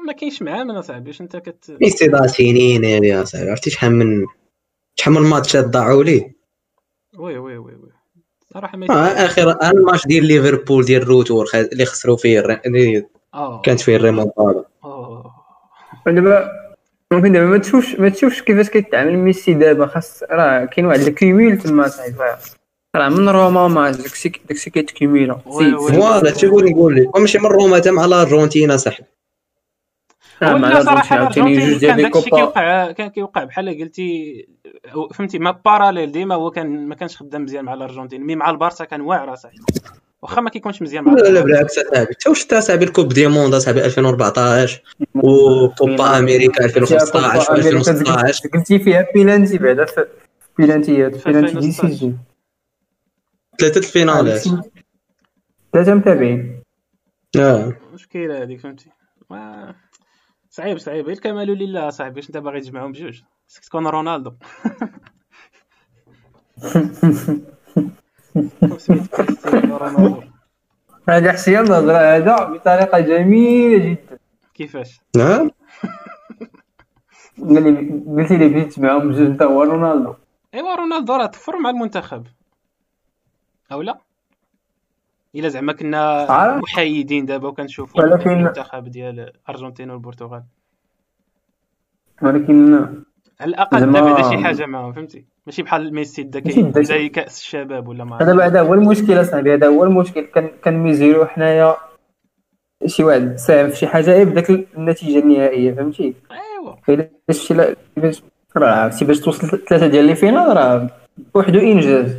ما 0.08 0.13
كاينش 0.13 0.41
معاه 0.41 0.63
من 0.63 0.72
اصاحبي 0.75 1.08
واش 1.10 1.22
انت 1.22 1.38
كت 1.38 1.77
ميسي 1.81 2.08
ضاع 2.08 2.27
سنين 2.27 2.84
يا 2.84 3.24
صاحبي 3.24 3.50
عرفتي 3.50 3.70
شحال 3.70 3.91
من 3.96 4.25
شحال 4.96 5.13
من 5.13 5.22
ماتشات 5.22 5.65
ضاعوا 5.65 6.03
ليه؟ 6.03 6.36
oui 7.20 7.38
oui 7.38 7.58
oui 7.58 7.74
oui. 7.75 7.89
صراحة 8.53 8.77
ما 8.77 8.86
يستاهلش. 8.86 9.20
اخر 9.20 9.58
الماتش 9.72 10.08
ديال 10.08 10.25
ليفربول 10.25 10.86
ديال 10.86 11.01
ال 11.01 11.08
retour 11.08 11.46
خ- 11.46 11.55
اللي 11.55 11.86
خسروا 11.86 12.17
فيه 12.17 12.39
الر- 12.39 12.62
اللي 12.65 13.05
آه. 13.34 13.62
كانت 13.62 13.79
فيه 13.79 13.96
الريمونتادا. 13.96 14.63
آه. 14.84 15.34
دابا 16.08 16.50
ممكن 17.12 17.31
دابا 17.31 17.46
ما 17.46 17.58
تشوفش 17.58 17.96
ما 17.96 18.10
تشوفش 18.10 18.41
كيفاش 18.41 18.70
كيتعامل 18.70 19.17
ميسي 19.17 19.53
دابا. 19.53 19.86
خاص 19.86 20.24
راه 20.31 20.65
كاين 20.65 20.86
واحد 20.86 21.00
ال 21.00 21.09
cumul 21.09 21.58
تما 21.58 21.88
صاحبي 21.88 22.15
راه 22.96 23.10
من 23.10 23.29
روما 23.29 23.67
ما 23.67 23.91
داكشي 23.91 24.29
داكشي 24.50 24.70
كيت 24.70 24.89
cumula. 24.89 25.34
voilà 25.38 26.31
تقول 26.31 26.72
نقول 26.72 26.96
لك؟ 26.96 27.15
وماشي 27.17 27.38
من 27.38 27.46
روما 27.46 27.77
حتى 27.77 27.91
مع 27.91 28.05
الأرجنتين 28.05 28.77
صاحبي 28.77 29.05
آه، 29.08 29.21
ولا 30.43 30.81
صراحة 30.83 31.15
الارجنتين 31.15 31.43
عاوتاني 31.43 31.57
الارجنتين 31.57 31.69
جوج 31.71 31.79
ديال 31.79 31.89
كان 31.91 31.98
لي 31.98 32.03
داكشي 32.03 32.29
كوبا. 32.29 32.38
كيوقع 32.38 32.91
كان 32.91 33.07
كيوقع 33.07 33.43
بحال 33.43 33.79
قلتي 33.81 34.48
فهمتي 35.13 35.39
ما 35.39 35.51
parallèle 35.65 36.12
ديما 36.12 36.36
هو 36.36 36.51
كان 36.51 36.88
ما 36.88 36.95
كانش 36.95 37.17
خدام 37.17 37.43
مزيان 37.43 37.65
مع 37.65 37.74
الأرجنتين. 37.74 38.21
mais 38.24 38.36
مع 38.36 38.50
البارسا 38.50 38.86
كان 38.86 39.01
واعر 39.01 39.36
صاحبي 39.36 39.57
واخا 40.21 40.41
ما 40.41 40.50
كيكونش 40.50 40.81
مزيان 40.81 41.03
مع 41.03 41.13
لا 41.13 41.27
لا. 41.29 41.41
بالعكس 41.41 41.74
صاحبي 41.75 41.98
حتى 42.13 42.29
واش 42.29 42.43
حتى 42.45 42.62
صاحبي 42.62 42.86
ال 42.86 42.89
coupe 42.89 43.08
du 43.10 43.27
monde 43.27 43.55
صاحبي 43.55 43.86
2014 43.86 44.81
وكوبا 45.15 46.19
أمريكا 46.19 46.65
2015 46.65 47.51
و 47.51 47.55
2016 47.55 48.50
قلتي 48.50 48.79
فيها 48.79 49.05
بيلانتي 49.13 49.57
بعدا 49.57 49.86
بيلانتيات 50.57 51.25
بيلانتي 51.27 51.51
2016. 51.57 51.60
décisif 51.88 52.13
ثلاثة 53.60 53.77
الفينالات 53.79 54.43
ثلاثة 55.74 55.93
متابعين. 55.93 56.62
آه. 57.39 57.74
مشكلة 57.93 58.43
هذيك 58.43 58.60
فهمتي. 58.60 58.89
ما- 59.29 59.75
صعيب 60.51 60.77
صعيب. 60.77 61.05
غير 61.05 61.15
الكمال 61.15 61.48
لله 61.48 61.89
صاحبي 61.89 62.15
واش 62.15 62.27
انت 62.27 62.38
باغي 62.38 62.62
تجمعهم 62.62 62.91
بجوج. 62.91 63.22
خصك 63.48 63.65
تكون 63.65 63.88
رونالدو. 63.88 64.31
هذا 71.10 71.31
حسين 71.31 71.60
النظرة 71.60 71.98
هذا 71.98 72.36
بطريقة 72.43 73.00
جميلة 73.00 73.89
جدا. 73.89 74.20
كيفاش؟ 74.53 75.01
نعم. 75.17 75.51
قال 77.39 77.63
لي 77.63 77.70
قلت 78.22 78.31
لي 78.31 78.50
بغيت 78.50 78.74
تجمعهم 78.74 79.10
بجوج 79.10 79.25
انت 79.25 79.41
هو 79.43 79.63
رونالدو. 79.63 80.13
ايوا 80.53 80.75
رونالدو 80.75 81.15
راه 81.15 81.25
طفر 81.25 81.58
مع 81.58 81.70
المنتخب. 81.70 82.27
أو 83.72 83.81
لا؟ 83.81 83.98
إلا 85.35 85.47
زعما 85.50 85.73
كنا. 85.73 86.59
محايدين 86.63 87.25
دابا 87.25 87.47
وكنشوفوا 87.47 88.01
ولكن- 88.01 88.29
المنتخب 88.29 88.83
ديال 88.83 89.19
الارجنتين 89.19 89.89
والبرتغال. 89.91 90.43
ولكن 92.21 92.73
على 93.39 93.50
الأقل 93.50 93.79
زعما- 93.79 94.00
دا 94.00 94.13
بعدا 94.13 94.29
شي 94.29 94.38
حاجة 94.43 94.65
معاهم 94.65 94.93
فهمتي؟ 94.93 95.25
ماشي 95.45 95.63
بحال 95.63 95.93
ميسي 95.93 96.23
دا 96.23 96.39
دا- 96.39 96.81
زي 96.81 97.09
كأس 97.09 97.39
الشباب 97.41 97.88
ولا 97.88 98.03
ما 98.03 98.21
هذا 98.21 98.33
بعدا 98.35 98.61
هو 98.61 98.73
المشكل 98.73 99.21
أصاحبي 99.21 99.53
هذا 99.53 99.67
هو 99.67 99.83
المشكل. 99.83 100.21
كان 100.21 100.50
كان 100.63 100.73
mesurer 100.84 101.20
و 101.20 101.25
حنايا 101.25 101.75
شي 102.85 103.03
واحد 103.03 103.35
ساهم 103.35 103.69
في 103.69 103.75
شي 103.75 103.88
حاجة 103.88 104.11
غير 104.11 104.29
بداك 104.29 104.50
النتيجة 104.50 105.19
النهائية 105.19 105.73
فهمتي؟ 105.73 106.13
ايوا 106.31 106.75
إلا 106.89 107.09
شي 107.31 107.53
لا 107.53 107.75
باش 107.97 108.23
راه 108.57 108.71
عرفتي 108.71 109.05
باش 109.05 109.19
توصل 109.19 109.47
ثلاثة 109.67 109.88
ديال 109.88 110.05
les 110.05 110.15
finales 110.15 110.58
راه 110.57 110.89
بوحدو 111.35 111.59
إنجاز. 111.59 112.17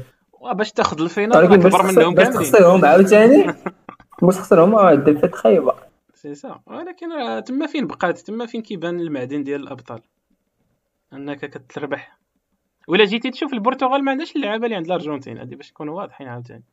باش 0.53 0.73
تاخذ 0.73 1.01
ال 1.01 1.06
finale 1.06 1.37
ولكن 1.39 1.57
باش 1.63 1.75
أكبر 1.75 1.87
منهم 1.93 2.15
باش 2.15 2.25
كاملين. 2.27 2.43
تخسرهم 2.53 2.85
عاوتاني؟ 2.85 3.47
باش 4.23 4.37
تخسرهم 4.37 4.91
défaite 4.95 5.35
خايبة. 5.35 5.75
سي 6.15 6.35
سا. 6.35 6.61
ولكن 6.67 7.13
راه 7.13 7.41
تما 7.41 7.67
فين 7.67 7.87
بقات؟ 7.87 8.19
تما 8.19 8.47
فين 8.47 8.63
كيبان 8.63 9.01
المعدن 9.01 9.43
ديال 9.45 9.63
الأبطال؟ 9.63 10.01
أنك 11.13 11.39
كتربح. 11.45 12.19
ولا 12.89 13.05
جيتي 13.05 13.31
تشوف 13.31 13.53
البرتغال 13.53 14.05
ما 14.05 14.11
عندهاش 14.11 14.37
اللعابه 14.37 14.65
اللي 14.65 14.77
عند 14.77 14.87
الأرجنتين 14.87 15.39
هذه 15.39 15.55
باش 15.55 15.71
نكونوا 15.71 15.97
واضحين 16.01 16.29
عاوتاني. 16.29 16.65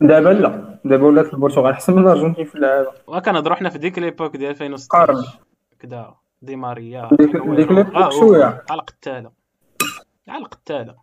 دابا 0.00 0.28
لا. 0.28 0.78
دابا 0.84 1.06
ولات 1.06 1.34
البرتغال 1.34 1.72
أحسن 1.72 1.92
من 1.92 2.02
الأرجنتين 2.02 2.44
في 2.44 2.54
اللعابة 2.54 2.90
وكنهضروا 3.06 3.56
حنا 3.56 3.68
في 3.70 3.78
ديك 3.78 3.98
ليبوك 3.98 4.36
ديال 4.36 4.54
قارن 4.58 4.72
2016 4.72 5.38
كدا. 5.80 6.14
دي 6.42 6.56
ماريا. 6.56 7.08
ديك- 7.12 7.34
ليبوك 7.36 7.94
آه، 7.94 8.10
شوية. 8.10 8.44
على 8.70 8.80
القتالة. 8.80 9.30
على 10.28 10.38
القتالة. 10.38 10.94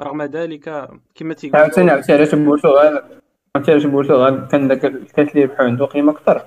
رغم 0.00 0.22
ذلك 0.22 0.88
كما 1.14 1.34
تيقول 1.34 1.60
عاوتاني 1.60 1.90
عرفتي 1.90 2.12
علاش 2.12 2.34
البرتغال 2.34 3.02
عرفتي 3.56 3.70
علاش 3.72 3.84
البرتغال 3.84 4.48
كان 4.48 4.68
داك 4.68 4.84
الكاس 4.84 5.28
اللي 5.28 5.44
ربحو 5.44 5.62
عنده 5.64 5.84
قيمة 5.86 6.12
أكثر. 6.12 6.42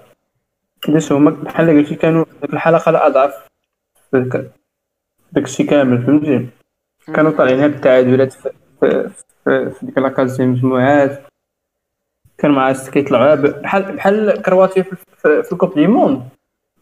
علاش 0.89 1.11
هما 1.11 1.31
بحال 1.31 1.69
قلتي 1.69 1.95
كانوا 1.95 2.25
ديك 2.41 2.53
الحلقة 2.53 2.89
الأضعف. 2.89 3.33
في 4.11 4.19
داك 4.21 4.51
داكشي 5.31 5.63
كامل 5.63 6.03
فهمتي 6.05 6.47
كانوا 7.15 7.31
طالعين 7.31 7.59
هاد 7.59 7.73
التعادلات 7.73 8.33
في 8.33 8.49
في 8.79 9.09
في, 9.45 9.69
في 9.69 9.85
ديك 9.85 9.97
la 9.97 10.08
phase 10.08 10.35
ديال 10.37 10.47
المجموعات 10.47 11.21
كان 12.37 12.51
مع 12.51 12.71
كيطلعوا 12.73 13.35
ب- 13.35 13.61
بحال 13.61 13.95
بحال 13.95 14.41
كرواتيا 14.41 14.83
في, 14.83 14.95
في, 14.95 15.43
في 15.43 15.51
ال 15.51 15.55
coupe 15.55 15.73
du 15.75 15.87
monde. 15.87 16.21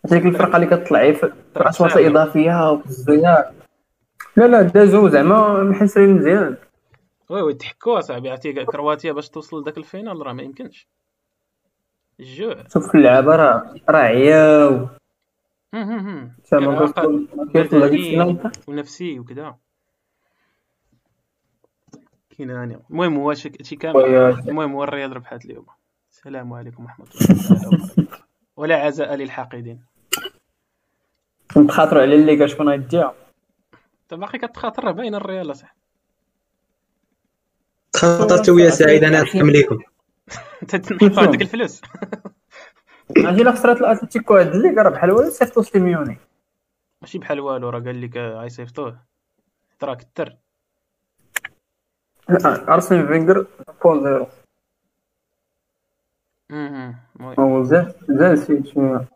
ديك 0.05 0.25
الفرقة 0.25 0.55
اللي 0.55 0.67
كتطلعي 0.67 1.13
في 1.13 1.31
الاشواط 1.57 1.98
الاضافيه 1.98 2.72
وفي 2.72 2.86
الزيار 2.86 3.45
لا 4.37 4.47
لا 4.47 4.61
دازو 4.61 5.09
زعما 5.09 5.63
محسرين 5.63 6.15
مزيان. 6.15 6.57
oui 7.29 7.41
oui 7.41 7.53
تحكوا 7.53 8.01
صاحبي 8.01 8.29
عرفتي 8.29 8.65
كرواتيا 8.65 9.11
باش 9.11 9.29
توصل 9.29 9.61
لذاك 9.61 9.77
ال 9.77 9.84
finale 9.84 10.25
راه 10.25 10.33
ما 10.33 10.43
يمكنش. 10.43 10.87
الجوع 12.19 12.63
شوف 12.67 12.95
اللعابه 12.95 13.35
راه 13.35 13.75
راه 13.89 13.99
عياو. 13.99 14.87
ونفسي 18.67 19.19
وكذا. 19.19 19.55
كاين 22.29 22.51
هاني. 22.51 22.79
المهم 22.89 23.17
هو 23.17 23.33
شي 23.33 23.49
كامل 23.49 24.05
المهم 24.49 24.73
هو 24.73 24.83
الرياض 24.83 25.13
ربحات 25.13 25.45
اليوم. 25.45 25.65
السلام 26.11 26.53
عليكم 26.53 26.83
ورحمة 26.83 27.05
الله 27.05 27.67
وبركاته. 27.67 28.07
ولا 28.57 28.75
عزاء 28.75 29.15
للحاقدين. 29.15 29.85
نتخاطروا 31.57 32.01
على 32.01 32.15
الليغا 32.15 32.47
شكون 32.47 32.69
غيديها 32.69 33.13
انت 34.05 34.13
باقي 34.19 34.39
كتخاطر 34.39 34.83
راه 34.83 34.91
باين 34.91 35.15
الريال 35.15 35.55
صح 35.55 35.75
خاطرت 37.95 38.50
ويا 38.50 38.69
سعيد 38.69 39.03
أنا 39.03 39.21
نحكم 39.21 39.50
ليكم 39.50 39.79
انت 40.62 40.75
تنحط 40.85 41.19
عندك 41.19 41.41
الفلوس 41.41 41.81
عرفتي 43.17 43.41
الا 43.41 43.51
خسرات 43.51 43.77
الاتليتيكو 43.77 44.35
هاد 44.38 44.47
الليغا 44.47 44.81
راه 44.83 44.89
بحال 44.89 45.12
والو 45.12 45.29
صيفطو 45.29 45.62
سيميوني 45.62 46.17
ماشي 47.01 47.17
بحال 47.19 47.39
والو 47.39 47.69
راه 47.69 47.79
قال 47.79 48.01
لك 48.01 48.17
آه، 48.17 48.41
غيصيفطوه 48.41 49.00
ترى 49.79 49.95
كتر 49.95 50.38
أرسنال 52.69 53.07
فينجر 53.07 53.47
بول 53.83 54.03
زيرو. 54.03 54.27
هو 57.39 57.63
زاد 57.63 57.95
زاد 58.09 58.47
شي. 58.47 58.71
شوية 58.74 59.07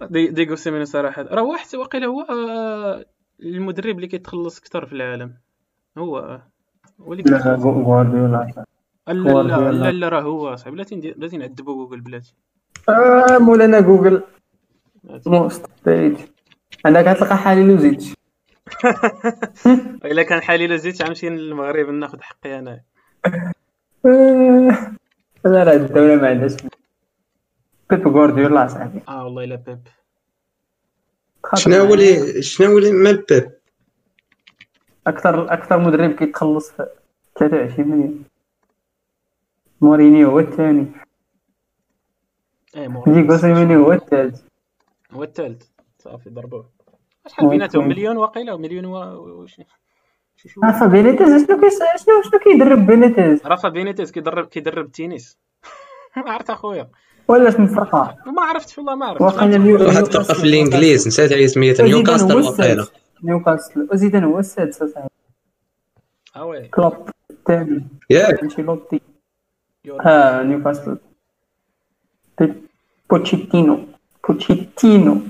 دي 0.00 0.26
ديغو 0.26 0.56
سيمينو 0.56 0.84
صراحة. 0.84 1.22
راه 1.22 1.42
واحد 1.42 1.76
واقيلا 1.76 2.06
هو 2.06 2.20
آه، 2.22 3.04
المدرب 3.42 3.96
اللي 3.96 4.06
كيتخلص 4.06 4.58
أكثر 4.58 4.86
في 4.86 4.92
العالم. 4.92 5.34
هو 5.98 6.40
هو 7.00 7.12
اللي 7.12 7.22
لا 7.22 7.54
غوارديولا. 7.54 8.52
لا 9.06 9.12
لا. 9.12 9.70
لا 9.70 9.90
لا 9.90 10.08
راه 10.08 10.20
هو 10.20 10.56
صاحبي. 10.56 10.74
بلاتي 10.74 10.96
ندير 10.96 11.14
بلاتي 11.18 11.36
نعذبو 11.36 11.74
جوجل 11.74 12.00
بلاتي. 12.00 12.34
آه 12.88 13.38
مولانا 13.38 13.80
جوجل. 13.80 14.22
عندك 16.84 17.04
غتلقى 17.06 17.36
حالي 17.36 17.74
وزيد 17.74 18.02
إلا 20.04 20.22
كان 20.22 20.40
حالي 20.40 20.66
لزيت 20.66 21.02
غنمشي 21.02 21.28
للمغرب 21.28 21.88
ناخذ 21.88 22.20
حقي 22.20 22.58
أنا. 22.58 22.80
لا 25.44 25.64
لا 25.64 25.72
الدولة 25.72 26.16
ما 26.16 26.28
عندهاش. 26.28 26.56
بيب 27.90 28.08
غوارديولا 28.08 28.66
صاحبي. 28.66 29.00
آه 29.08 29.24
والله 29.24 29.44
إلا 29.44 29.56
بيب. 29.56 29.80
شنو 31.54 31.76
هو 31.76 31.94
اللي 31.94 32.42
شنو 32.42 32.70
هو 32.72 32.78
اللي 32.78 32.92
مال 32.92 33.24
بيب 33.28 33.50
أكثر 35.06 35.52
أكثر 35.52 35.78
مدرب 35.78 36.10
كيتخلص 36.10 36.70
في 36.70 36.86
23 37.38 37.88
مليون. 37.88 38.24
مورينيو 39.80 40.30
هو 40.30 40.38
الثاني. 40.38 40.86
اي 42.76 42.88
مور 42.88 43.04
ديغو 43.04 43.36
سيميني 43.36 43.76
هو 43.76 43.92
الثالث. 43.92 44.42
هو 45.12 45.22
الثالث. 45.22 45.62
صافي 45.98 46.30
ضربوه. 46.30 46.70
شحال 47.26 47.48
بيناتهم. 47.48 47.88
مليون 47.88 48.16
واقيلا 48.16 48.52
ومليون 48.52 48.84
و 48.84 49.46
عارفه 50.62 50.86
بينيتيز 50.86 51.46
شنو 51.46 51.60
شنو 51.96 52.22
شنو 52.22 52.40
كيدرب 52.44 52.86
بينيتيز؟ 52.86 53.46
رافا 53.46 53.68
بينيتيز 53.68 54.10
كيدرب 54.10 54.46
كيدرب 54.46 54.84
التنس 54.84 55.38
ما 56.16 56.30
عرفت 56.32 56.50
أخويا. 56.50 56.90
ولا 57.28 57.50
شنو 57.50 57.66
فرقه 57.66 58.16
ما 58.26 58.42
عرفتش 58.42 58.78
والله 58.78 58.94
ما 58.94 59.06
عرفت. 59.06 59.38
اليو- 59.42 59.86
واحد 59.86 59.96
الفرقه 59.96 60.34
في 60.34 60.44
الانجليز 60.44 61.08
نسيت 61.08 61.32
عليه 61.32 61.46
سميتها 61.46 61.86
نيوكاسل 61.86 62.34
واقيلا 62.36 62.86
نيوكاسل. 63.22 63.88
وزيدان 63.92 64.24
هو 64.24 64.38
السادس 64.38 64.76
صاحبي 64.84 65.08
آه 66.36 66.44
oui. 66.44 66.68
كلوب 66.68 67.08
الثاني 67.30 67.86
ياك 68.10 68.42
انشيلوتي. 68.42 69.00
ها 70.00 70.42
نيوكاسل. 70.42 70.98
بي- 72.40 72.62
بوتشيتينو. 73.10 73.78
بوتشيتينو. 74.28 75.20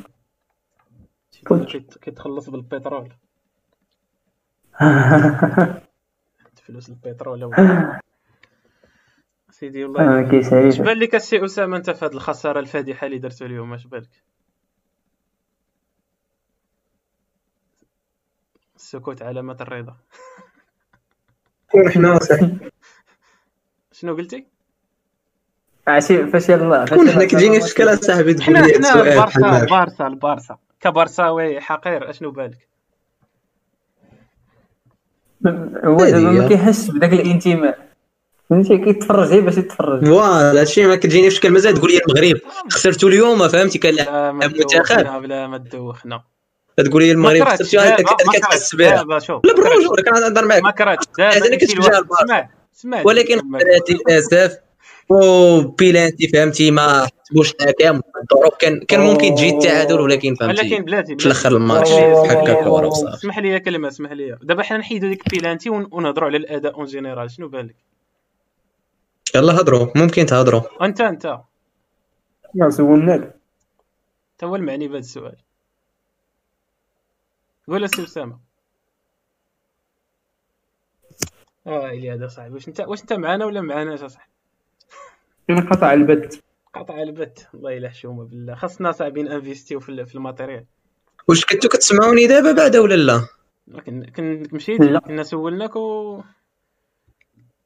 كيت- 1.66 1.98
كيتخلص 1.98 2.48
بالبترول. 2.50 3.08
فلوس 6.66 6.88
البترول. 6.88 7.44
سيدي 9.58 9.84
والله 9.84 10.18
آه، 10.18 10.22
كيسعيد 10.30 10.66
اش 10.66 10.78
بان 10.80 10.98
لك 10.98 11.14
السي 11.14 11.44
أسامة 11.44 11.76
أنت 11.76 11.90
في 11.90 12.04
هذه 12.04 12.12
الخسارة 12.12 12.60
الفادحة 12.60 13.06
اللي 13.06 13.18
درتو 13.18 13.46
اليوم؟ 13.46 13.74
اش 13.74 13.86
بالك؟ 13.86 14.22
السكوت 18.76 19.22
علامة 19.22 19.56
الرضا 19.60 19.96
حنا 21.94 22.18
صاحبي 22.28 22.70
شنو 23.92 24.16
قلتي؟ 24.16 24.46
عشي 25.88 26.26
فاش 26.26 26.48
يلا 26.48 26.84
كون 26.86 27.10
حنا 27.10 27.24
كتجيني 27.24 27.54
زعما 27.54 27.60
في 27.60 27.68
شكل 27.70 27.98
صاحبي 27.98 28.34
تقول 28.34 28.44
حنا 28.44 28.58
لي 28.58 28.74
حنا 28.74 29.02
البارسا 29.02 29.58
البارسا. 29.62 30.06
البارسا 30.06 30.58
كبارساوي 30.80 31.60
حقير 31.60 32.10
أشنو 32.10 32.30
بالك؟ 32.30 32.68
هو 35.84 36.00
هي. 36.00 36.12
ما 36.12 36.48
كيحسش 36.48 36.90
بداك 36.90 37.12
الانتماء. 37.12 37.88
فهمتي؟ 38.50 38.78
كيتفرج 38.78 39.28
غير 39.28 39.40
باش 39.40 39.56
يتفرج 39.58 40.04
فوالا 40.06 40.60
هادشي 40.60 40.86
ما 40.86 40.96
كتجيني 40.96 41.30
في 41.30 41.36
شكل 41.36 41.50
مازال 41.50 41.74
تقول 41.74 41.90
لي 41.92 41.98
المغرب. 42.08 42.40
خسرتو 42.70 43.08
اليوم 43.08 43.48
فهمتي؟ 43.48 43.78
كان 43.78 43.98
المنتخب. 43.98 45.22
بلا 45.22 45.46
ما 45.46 45.58
تدوخنا. 45.58 46.22
تقول 46.76 47.02
لي 47.02 47.12
المغرب 47.12 47.38
ما 47.38 47.54
كتحس 48.34 48.74
بها 48.74 48.90
لا. 48.90 49.02
بالرجوع 49.42 49.96
كنهضر 50.06 50.44
معاك 50.44 50.62
ما 50.62 50.70
كرهتش. 50.70 51.06
كتشجع 51.06 51.98
البارسا. 51.98 52.24
اسمع 52.24 52.48
اسمع 52.76 53.02
ولكن 53.04 53.40
للأسف 53.90 54.58
وبيلانتي 55.10 56.28
فهمتي؟ 56.28 56.70
ما 56.70 57.06
حسبوش 57.24 57.54
حكام 57.60 58.00
الظروف 58.22 58.54
كان 58.58 58.80
كان 58.80 59.00
ممكن 59.00 59.34
تجي 59.34 59.50
التعادل 59.50 60.00
ولكن 60.00 60.28
ولكن 60.28 60.34
فهمتي 60.34 60.80
بلاتي 60.80 61.16
في 61.18 61.26
الآخر 61.26 61.48
بلاتي. 61.48 61.56
الماتش. 61.56 61.90
هكاك 62.30 62.66
ورا 62.66 62.86
وصافي 62.86 63.14
اسمح 63.14 63.38
لي 63.38 63.60
كلمة 63.60 63.88
اسمح 63.88 64.12
لي. 64.12 64.38
دابا 64.42 64.62
حنا 64.62 64.78
نحيدو 64.78 65.08
ديك 65.08 65.22
البيلانتي 65.26 65.70
ون- 65.70 65.88
ونهضروا 65.92 66.28
على 66.28 66.36
الأداء 66.36 66.74
en 66.74 66.84
général. 66.86 67.30
شنو 67.30 67.48
بالك؟ 67.48 67.76
يلا 69.34 69.60
هضروا 69.60 69.86
ممكن 69.96 70.26
تهضروا 70.26 70.84
انت 70.84 71.00
انت. 71.00 71.40
ما 72.54 72.70
سولناك 72.70 73.20
انت 74.32 74.44
هو 74.44 74.56
المعني 74.56 74.88
بهذا 74.88 74.98
السؤال. 74.98 75.36
قول 77.68 77.84
السي 77.84 78.04
اسامه 78.04 78.38
آه 81.66 81.90
إلي 81.90 82.12
هذا 82.12 82.26
صاحبي. 82.26 82.54
واش 82.54 82.68
انت 82.68 82.80
واش 82.80 83.00
انت 83.00 83.12
معانا 83.12 83.44
ولا 83.44 83.60
معاناش 83.60 84.02
اصاحبي 84.02 84.32
انقطع 85.50 85.92
البث. 85.92 86.40
قطع 86.74 87.02
البت 87.02 87.48
الله 87.54 87.72
يلا 87.72 87.88
حشومه 87.88 88.24
بالله. 88.24 88.54
خاصنا 88.54 88.92
صاحبي 88.92 89.20
ن 89.20 89.26
investir 89.26 89.74
و 89.74 89.80
في, 89.80 90.06
في 90.06 90.14
ال 90.14 90.19
matériel. 90.19 90.64
واش 91.28 91.44
كنتو 91.44 91.68
كتسمعوني 91.68 92.26
دابا 92.26 92.52
بعد 92.52 92.76
ولا 92.76 92.94
لا؟ 92.94 93.26
كن 93.86 94.04
كن 94.04 94.42
مشيت 94.52 94.80
لا. 94.80 94.98
كنا 94.98 95.22
سولناك 95.22 95.76
و 95.76 96.22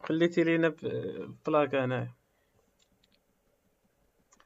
خليتي 0.03 0.45
لينا 0.45 0.69
ب- 0.69 1.35
بلاك 1.47 1.75
أنا. 1.75 2.09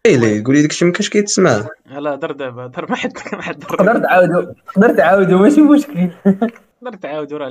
ويلي 0.07 0.43
قولي 0.43 0.63
داكشي 0.63 0.85
ما 0.85 0.93
كانش 0.93 1.09
كيتسمع. 1.09 1.69
لا 1.87 2.15
هضر 2.15 2.33
دابا. 2.33 2.63
هضر 2.67 2.91
ما 2.91 2.97
حد 2.97 3.13
ما 3.33 3.43
حد 3.43 3.59
تقدر 3.59 3.99
تعاودو 3.99 4.53
تقدر 4.75 4.97
تعاودو 4.97 5.39
ماشي 5.39 5.61
مشكل. 5.61 6.11
نقدر 6.83 6.99
تعاودوا 6.99 7.39
راه 7.39 7.51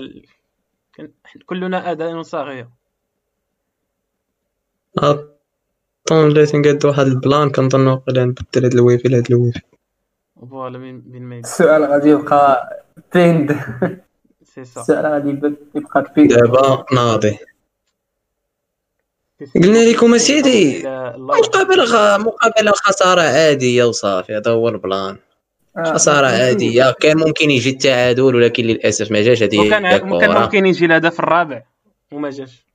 كلنا 1.46 1.92
آذان 1.92 2.22
صاغية. 2.22 2.70
attends 6.06 6.34
بلاتي 6.34 6.58
نقاد 6.58 6.86
واحد 6.86 7.06
ال 7.06 7.15
plan 7.15 7.50
كنظن 7.50 7.88
واقيلا 7.88 8.26
نبدل 8.26 8.64
هاد 8.64 8.74
الويفي 8.74 9.08
لهاد 9.08 9.32
ال 9.32 9.36
Wi-Fi. 9.36 9.62
voilà 10.50 10.78
من 10.78 11.22
ما 11.22 11.40
السؤال 11.40 11.84
غادي 11.84 12.10
يبقى 12.10 12.70
بيند 13.14 13.52
سي 14.44 14.66
سا 14.66 14.82
السؤال 14.82 15.06
غادي 15.06 15.30
يب- 15.30 15.58
يبقى 15.76 16.14
بيند 16.16 16.34
دابا 16.34 16.86
ناضي. 16.94 17.38
قلنا 19.56 19.90
لكم 19.90 20.14
اسيدي 20.14 20.84
مقابلة 21.18 21.84
غ... 21.84 22.18
مقابلة 22.18 22.72
خسارة 22.72 23.22
عادية 23.22 23.84
وصافي 23.84 24.38
هذا 24.38 24.52
هو 24.52 24.70
البلان. 24.70 25.18
خسارة 25.86 26.28
عادية. 26.28 26.92
كان 26.92 27.18
ممكن 27.18 27.52
يجي 27.52 27.70
التعادل 27.70 28.36
ولكن 28.36 28.64
للأسف 28.64 29.12
ما 29.12 29.22
جاش. 29.22 29.44
هذه 29.44 29.62
هي 29.64 29.68
وكان 29.68 30.20
كان 30.20 30.42
ممكن 30.42 30.66
يجي 30.66 30.86
الهدف 30.86 31.20
الرابع. 31.20 31.62
وما 32.12 32.30
جاش. 32.30 32.66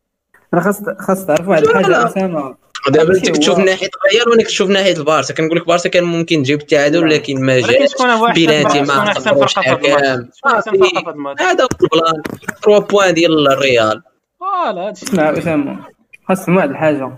أنا 0.54 0.62
خاص 0.62 0.80
خاص 0.98 1.26
تعرف 1.26 1.48
واحد 1.48 1.64
لا، 1.64 1.70
الحاجة. 1.70 2.06
أسامة. 2.06 2.54
دابا 2.88 3.14
انت. 3.14 3.30
كتشوف 3.30 3.58
ناحية 3.58 3.88
الريال 4.04 4.28
وأنا 4.28 4.42
كتشوف 4.42 4.70
ناحية 4.70 4.96
البارسا. 4.96 5.34
كنقول 5.34 5.56
لك 5.56 5.66
بارسا 5.66 5.88
كان 5.88 6.04
ممكن 6.04 6.42
تجيب 6.42 6.60
التعادل 6.60 7.04
ولكن 7.04 7.40
ما 7.44 7.54
ولكن 7.54 7.72
جاش. 7.72 7.90
شكون 7.90 8.06
هو 8.06 8.26
أحسن 8.26 8.34
بيلانتي 8.34 8.84
فرقه 8.84 8.84
ما 8.84 9.12
قدروش 9.12 9.52
في 9.52 9.60
هذا 11.40 11.64
هو 11.64 11.68
البلان. 11.82 12.22
3 12.62 12.78
بوان 12.78 13.14
ديال 13.14 13.48
الريال. 13.48 14.02
فوالا 14.40 14.88
هادشي. 14.88 15.06
اسمع 15.06 15.38
أسامة. 15.38 15.99
خاص 16.30 16.48
واحد 16.48 16.70
الحاجة. 16.70 17.10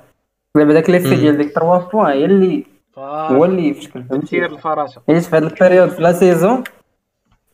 دابا 0.54 0.72
داك 0.72 0.90
ليفي 0.90 1.08
مم. 1.08 1.14
ديال 1.14 1.36
ديك 1.36 1.48
3 1.48 1.88
بوان 1.92 2.06
هي 2.06 2.24
اللي 2.24 2.64
هو 2.96 3.44
اللي 3.44 3.74
في 3.74 3.82
شكل 3.82 4.04
فهمتي 4.04 4.26
تير 4.26 4.46
الفراشه. 4.46 5.02
عيش 5.08 5.28
في 5.28 5.36
هاد 5.36 5.42
البيريود 5.42 5.88
في 5.88 6.02
لا 6.02 6.12
سيزون. 6.12 6.64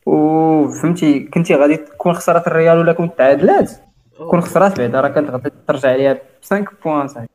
وفهمتي 0.05 1.19
كنتي 1.19 1.55
غادي 1.55 1.77
تكون 1.77 2.13
خسرات 2.13 2.47
الريال 2.47 2.77
ولا 2.77 2.93
كنت 2.93 3.17
تعادلات؟ 3.17 3.71
كون 4.29 4.41
خسرات 4.41 4.81
بعدا 4.81 5.01
راه 5.01 5.07
كانت 5.07 5.29
غادي 5.29 5.49
ترجع 5.67 5.89
عليها 5.89 6.13
ب 6.13 6.19
5 6.43 6.65
بوان 6.85 7.07
صاحبي 7.07 7.29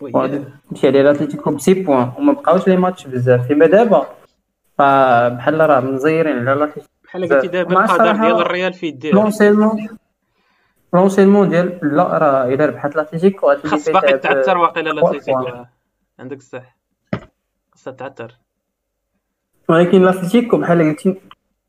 وغادي 0.00 0.44
تمشي 0.70 0.86
عليه 0.86 1.02
لاتليتيكو 1.02 1.50
بسي 1.50 1.74
بوان. 1.74 2.10
وما 2.18 2.32
بقاوش 2.32 2.68
لي 2.68 2.76
ماتش 2.76 3.06
بزاف. 3.06 3.46
فيما 3.46 3.66
دابا 3.66 4.06
فبحال 4.78 5.60
راه 5.60 5.80
مزيرين 5.80 6.48
على 6.48 6.60
لاتليتيكو 6.60 6.86
بحال 7.04 7.28
قلتي 7.28 7.48
دابا 7.48 7.84
القدر 7.84 8.12
ديال 8.12 8.40
الريال 8.40 8.72
في 8.72 8.86
يديه 8.86 9.12
لونسيلمون 9.12 9.88
لونسيلمون 10.94 11.48
ديال 11.48 11.78
لا 11.82 12.18
راه 12.18 12.44
الا 12.44 12.66
ربحت 12.66 12.96
لاتليتيكو 12.96 13.54
خاص 13.64 13.88
باقي 13.88 14.18
تعثر 14.18 14.58
واقيلا. 14.58 15.02
آه. 15.02 15.68
عندك 16.18 16.36
الصح 16.36 16.76
خاصها 17.72 17.92
تعثر. 17.92 18.32
ولكن 19.68 20.02
لاتليتيكو 20.02 20.56
بحال 20.56 20.82
قلتي 20.82 21.20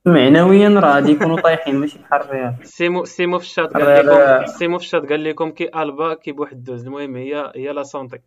معنويا 0.05 0.69
راه 0.69 0.93
غادي 0.93 1.11
يكونوا 1.11 1.41
طايحين 1.41 1.75
ماشي 1.75 1.99
بحال 1.99 2.21
الريال. 2.21 2.55
سيمو 2.63 3.05
سيمو 3.05 3.39
في 3.39 3.45
الشات 3.45 3.73
قال 3.73 4.05
لكم 4.05 4.45
سيمو 4.45 4.77
في 4.77 4.83
الشات 4.83 5.09
قال 5.09 5.23
لكم 5.23 5.51
كي 5.51 5.69
ألبا 5.75 6.13
كي 6.13 6.31
بواحد 6.31 6.53
الدوز. 6.53 6.85
المهم 6.85 7.15
هي 7.15 7.51
هي 7.55 7.71
لا 7.71 7.83
سونتي. 7.83 8.21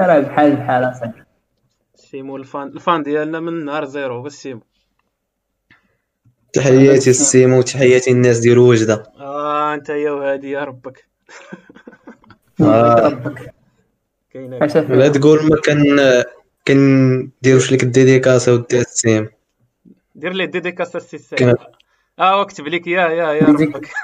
راه 0.00 0.20
بحال 0.20 0.56
بحال 0.56 0.90
أصاحبي. 0.90 1.22
سيمو 1.94 2.36
الفان 2.36 2.68
الفان 2.68 3.02
ديالنا 3.02 3.40
من 3.40 3.64
نهار 3.64 3.84
زيرو 3.84 4.22
بس 4.22 4.42
سيمو. 4.42 4.60
تحياتي 6.54 7.10
السيمو 7.10 7.62
تحياتي 7.62 8.10
الناس 8.10 8.38
ديالو 8.38 8.70
وجدة. 8.70 9.02
آه 9.16 9.74
أنت 9.74 9.88
يا 9.88 10.10
وهادي 10.10 10.50
يا 10.50 10.64
ربك. 10.64 11.04
آه. 12.60 13.34
لا 14.74 15.08
تقول 15.08 15.38
ما 15.50 15.60
كان 15.64 15.98
كنديروش 16.66 17.72
لك 17.72 17.82
الديديكاسه 17.82 18.52
ودي 18.54 18.80
السيم 18.80 19.28
دير 20.14 20.32
لي 20.32 20.44
السي 20.94 21.36
كان- 21.36 21.56
آه 22.18 22.38
واكتب 22.38 22.66
لك 22.68 22.86
يا 22.86 23.08
يا 23.08 23.32
يا 23.32 23.44
ربك. 23.46 23.90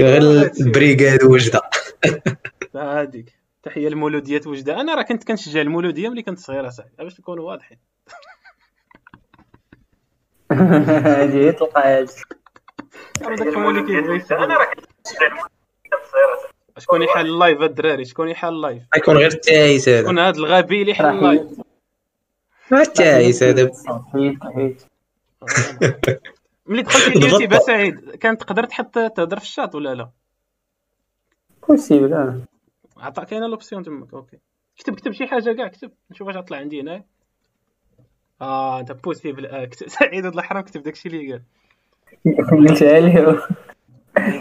غير 0.00 0.22
ال 0.60 0.68
Brigade 0.68 1.24
وجدة. 1.24 1.60
هذيك 2.74 3.32
تحية 3.62 3.88
لمولوديات 3.88 4.46
وجدة. 4.46 4.80
أنا 4.80 4.94
راه 4.94 5.02
كنت 5.02 5.24
كنشجع 5.24 5.60
المولودية 5.60 6.08
ملي 6.08 6.22
كنت 6.22 6.38
صغير 6.38 6.68
أصاحبي. 6.68 6.92
باش 6.98 7.20
نكونوا 7.20 7.50
واضحين. 7.50 7.78
هادي 10.54 11.52
تلقى 11.52 12.02
يسمع 12.02 12.24
شكون 16.78 17.02
يحل 17.02 17.26
ال 17.26 17.33
live 17.33 17.62
الدراري 17.62 18.04
شكون 18.04 18.28
يحل 18.28 18.48
ال 18.48 18.54
live؟ 18.54 18.82
غيكون 18.94 19.16
غير 19.16 19.32
التايس 19.32 19.88
هذا. 19.88 20.02
شكون 20.02 20.18
هذا 20.18 20.36
الغبي 20.36 20.82
اللي 20.82 20.94
حل 20.94 21.04
راه 21.04 21.12
ال 21.12 21.17
live؟ 21.17 21.42
التايس 22.72 23.42
هذا. 23.42 23.70
ملي 26.66 26.82
دخلتي 26.82 27.18
اليوتيوب 27.18 27.58
سعيد 27.58 28.10
كانت 28.10 28.40
تقدر 28.40 28.64
تحط 28.64 28.94
تهضر 28.94 29.38
في 29.38 29.44
الشات 29.44 29.74
ولا 29.74 29.94
لا؟ 29.94 30.10
possible 31.68 32.12
آه. 32.12 32.40
عطا 32.96 33.24
كاينة 33.24 33.46
l'option 33.46 33.82
تماك 33.82 34.14
OK. 34.14 34.38
كتب 34.76 34.94
كتب 34.94 35.12
شي 35.12 35.26
حاجة 35.26 35.52
كاع 35.52 35.68
كتب 35.68 35.92
نشوف 36.10 36.26
واش 36.26 36.36
غطلع 36.36 36.56
عندي 36.56 36.80
هنا 36.80 37.04
آه 38.40 38.80
أنت 38.80 38.92
possible 38.92 39.46
آه 39.46 39.64
كتب 39.70 39.88
سعيد 39.88 40.26
الله 40.26 40.42
يحرم 40.42 40.60
كتب 40.60 40.82
داكشي 40.82 41.08
اللي 41.08 41.32
قال. 41.32 41.42
قلت 42.68 42.82
عليه. 42.82 43.38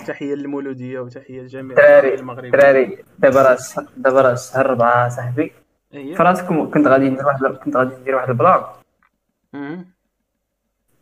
تحيه 0.08 0.36
للمولودية 0.36 0.99
وتحية 0.99 1.41
لجميع 1.41 1.75
دراري 1.75 2.13
المغرب 2.13 2.51
دراري 2.51 2.97
دابا 3.19 3.41
راه 3.41 3.58
دابا 3.97 4.21
راه 4.21 4.34
الشهر 4.34 4.65
ربعة 4.65 5.10
صاحبي. 5.10 5.51
هي 5.91 6.15
فراسكم 6.15 6.71
كنت 6.71 6.88
غادي 6.88 7.10
ندير 7.10 7.25
واحد 7.25 7.45
كنت 7.45 7.75
غادي 7.77 7.95
ندير 7.95 8.15
واحد 8.15 8.29
ال 8.29 8.35
plan. 8.35 8.63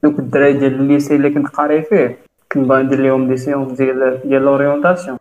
دوك 0.04 0.20
الدراري 0.20 0.54
ديال 0.54 0.74
ال 0.74 0.81
lycée 0.81 1.16
اللي 1.16 1.30
كنت 1.30 1.48
قاري 1.48 1.84
فيه 1.84 2.18
كنت 2.52 2.68
باغي 2.68 2.84
ندير 2.84 3.02
لهم 3.02 3.28
des 3.28 3.38
séances 3.38 3.72
ديال 3.72 4.22
ديال 4.26 4.42
l'orientation 4.42 5.18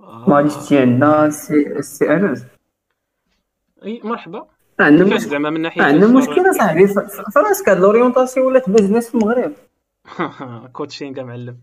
ما 0.00 0.36
غاديش 0.36 0.56
تجي 0.56 0.78
عندنا 0.78 1.26
السي 1.26 1.66
السي 1.66 2.10
أنس. 2.14 2.46
أي 3.84 4.00
مرحبا. 4.04 4.46
عندنا 4.82 5.18
زعما 5.18 5.50
من 5.50 5.60
ناحية 5.60 5.82
عندنا؟ 5.82 6.06
مشكلة 6.18 6.52
صاحبي 6.52 6.86
فراسك 7.34 7.68
هاد 7.68 7.78
l'orientation 7.78 8.46
ولات 8.46 8.70
business 8.70 9.08
في 9.08 9.14
المغرب 9.14 9.52
coaching 10.72 11.22
معلم 11.24 11.56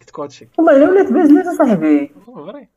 كنت 0.00 0.10
coaching 0.10 0.50
والله 0.58 0.76
إلا 0.76 0.90
ولات 0.90 1.12
business 1.12 1.56
صاحبي 1.58 2.10
vrai 2.26 2.68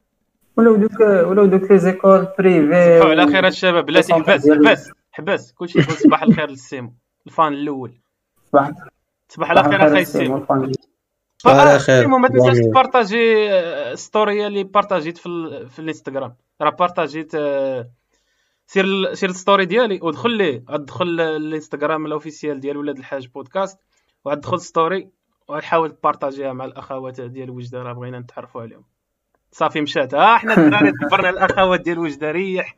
ولاو 0.57 0.75
دوك 0.75 0.99
ولاو 0.99 1.45
دوك 1.45 1.71
les 1.71 1.77
écoles 1.77 2.27
privées 2.39 2.99
على 3.01 3.27
خير 3.27 3.47
الشباب 3.47 3.85
بلاتي 3.85 4.13
ديال- 4.13 4.55
حباس 4.57 4.89
حباس 5.11 5.53
كلشي 5.53 5.79
يقول 5.79 5.93
صباح 5.95 6.23
الخير 6.23 6.49
للسيمو 6.49 6.93
ال 7.27 7.34
fan 7.34 7.53
الأول 7.53 7.91
صباح 8.51 8.71
صباح 9.29 9.49
على 9.49 9.63
خير 9.63 9.87
أخي 9.87 9.99
ال 9.99 10.08
fan. 10.08 10.43
صباح 11.37 11.55
على 11.59 11.75
آه، 11.75 11.77
خير. 11.77 12.01
سيمو 12.01 12.17
ما 12.17 12.27
تنساش 12.27 12.55
يعني. 12.57 12.67
تبارطاجي 12.71 13.49
آه، 13.51 13.95
story 13.95 14.47
اللي 14.47 14.63
بارطاجيت 14.63 15.17
في. 15.17 15.29
في 15.69 15.79
الإنستغرام 15.79 16.35
راه 16.61 16.69
بارطاجيت 16.69 17.31
آه، 17.35 17.89
سير. 18.67 19.13
سير 19.13 19.29
ال 19.29 19.35
story 19.35 19.65
ديالي 19.65 19.99
ودخل 20.01 20.31
ليه. 20.31 20.63
غتدخل 20.69 21.19
ال 21.21 21.30
Instagram 21.30 22.05
ال 22.05 22.11
officiel 22.11 22.59
ديال 22.59 22.77
ولاد 22.77 22.97
الحاج 22.97 23.27
بودكاست 23.27 23.79
وغتدخل 24.25 24.61
story 24.61 25.09
وغتحاول 25.47 25.91
تبارطاجيها 25.91 26.53
مع 26.53 26.65
الأخوات 26.65 27.21
ديال 27.21 27.49
وجدة 27.49 27.83
راه 27.83 27.93
بغينا 27.93 28.19
نتعرفوا 28.19 28.61
عليهم. 28.61 28.83
صافي 29.51 29.81
مشات. 29.81 30.13
ها 30.13 30.37
حنا 30.37 30.57
الدراري 30.57 30.91
دبرنا 30.91 31.29
الأخوات 31.29 31.81
ديال 31.81 31.99
وجدة 31.99 32.31
ريح. 32.31 32.77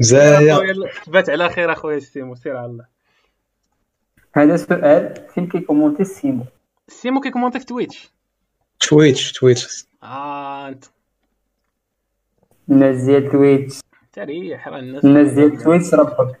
زايا 0.00 0.58
تبات 1.06 1.30
على 1.30 1.48
خير 1.48 1.72
أخويا 1.72 1.96
السيمو 1.96 2.34
سير 2.34 2.56
على 2.56 2.66
الله. 2.66 2.94
هذا 4.36 4.56
سؤال 4.56 5.28
فين 5.34 5.48
كيكومونتي 5.48 6.02
السيمو 6.02 6.44
السيمو 6.88 7.20
كيكومونتي 7.20 7.58
في 7.58 7.66
Twitch 7.66 8.10
Twitch 8.80 9.32
Twitch 9.32 9.86
آه 10.02 10.68
أنت. 10.68 10.84
ديال 12.68 13.30
Twitch 13.30 13.80
تريح 14.14 14.68
راه 14.68 14.78
الناس 14.78 15.04
الناس 15.04 15.32
ديال 15.32 15.56
Twitch 15.58 15.94
ربك 15.94 16.40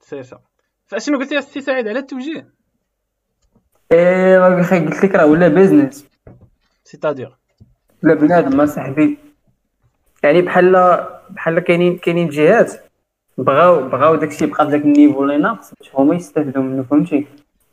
سيسا 0.00 0.40
فأشنو 0.86 1.18
قلتي 1.18 1.34
يا 1.34 1.40
سي 1.40 1.60
سعيد 1.60 1.88
على 1.88 1.98
التوجيه؟ 1.98 2.48
إيه 3.92 4.60
أخي 4.60 4.86
قلت 4.86 5.04
لك 5.04 5.14
راه 5.14 5.26
ولا 5.26 5.48
business 5.48 6.06
c'est-à-dire 6.84 7.36
ولا 8.04 8.14
بنادم 8.14 8.56
ما 8.56 8.66
صاحبي 8.66 9.18
يعني 10.22 10.42
بحال 10.42 10.72
بحال 11.30 11.58
كاينين 11.58 11.98
كاينين 11.98 12.28
جهات 12.28 12.72
بغاو 13.38 13.88
بغاو 13.88 14.14
داكشي 14.14 14.44
يبقى 14.44 14.66
بداك 14.66 14.82
ال 14.82 14.88
niveau 14.88 15.22
اللي 15.22 15.38
ناقص 15.38 15.74
باش 15.80 15.94
هما 15.94 16.14
يستافدوا 16.14 16.62
منه 16.62 16.82
فهمتي؟ 16.82 17.26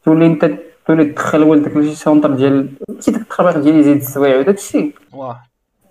تولي 0.05 0.25
انت 0.25 0.51
تولي 0.87 1.05
تدخل 1.05 1.43
ولدك 1.43 1.77
لشي 1.77 1.95
centre 1.95 2.35
ديال 2.35 2.73
ماشي 2.89 3.11
داك 3.11 3.21
التخربيق 3.21 3.57
ديال 3.57 3.75
يزيد 3.75 3.97
السوايع 3.97 4.37
وداك 4.37 4.55
الشيء 4.55 4.95
واه. 5.13 5.43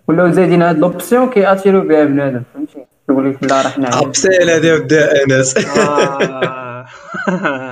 ولاو 0.08 0.30
زايدين 0.30 0.62
هاد 0.62 0.78
l'option 0.78 1.30
كياتيرو 1.30 1.80
بها 1.80 2.04
بنادم 2.04 2.42
فهمتي؟ 2.54 2.89
لك 3.10 3.42
لا 3.42 3.62
راه 3.62 3.68
حنا 3.68 3.86
عندنا 3.86 4.02
upsell 4.02 4.50
هذا 4.50 4.74
ودا 4.74 5.24
أنس. 5.24 5.56
آه. 5.78 6.86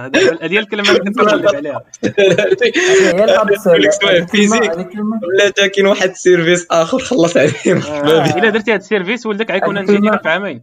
هذه 0.07 0.53
هي 0.53 0.59
الكلمة 0.59 0.89
اللي 0.89 1.01
كنت 1.01 1.21
كنقلب 1.21 1.57
عليها. 1.57 1.83
هي 3.15 3.25
ال 3.25 3.39
upsell 3.39 4.27
physique. 4.27 4.73
ولا 4.73 5.69
كاين 5.69 5.87
واحد 5.87 6.11
ال 6.11 6.18
service 6.18 6.67
آخر 6.71 6.99
خلص 6.99 7.37
عليه. 7.37 7.53
آه، 7.67 8.39
الا 8.39 8.51
درتي 8.51 8.71
هذا 8.71 8.79
ال 8.79 8.85
service 8.85 9.27
ولدك 9.27 9.51
غيكون 9.51 9.79
هذه 9.79 9.89
ingénieur 9.89 10.19
في 10.19 10.29
عامين. 10.29 10.63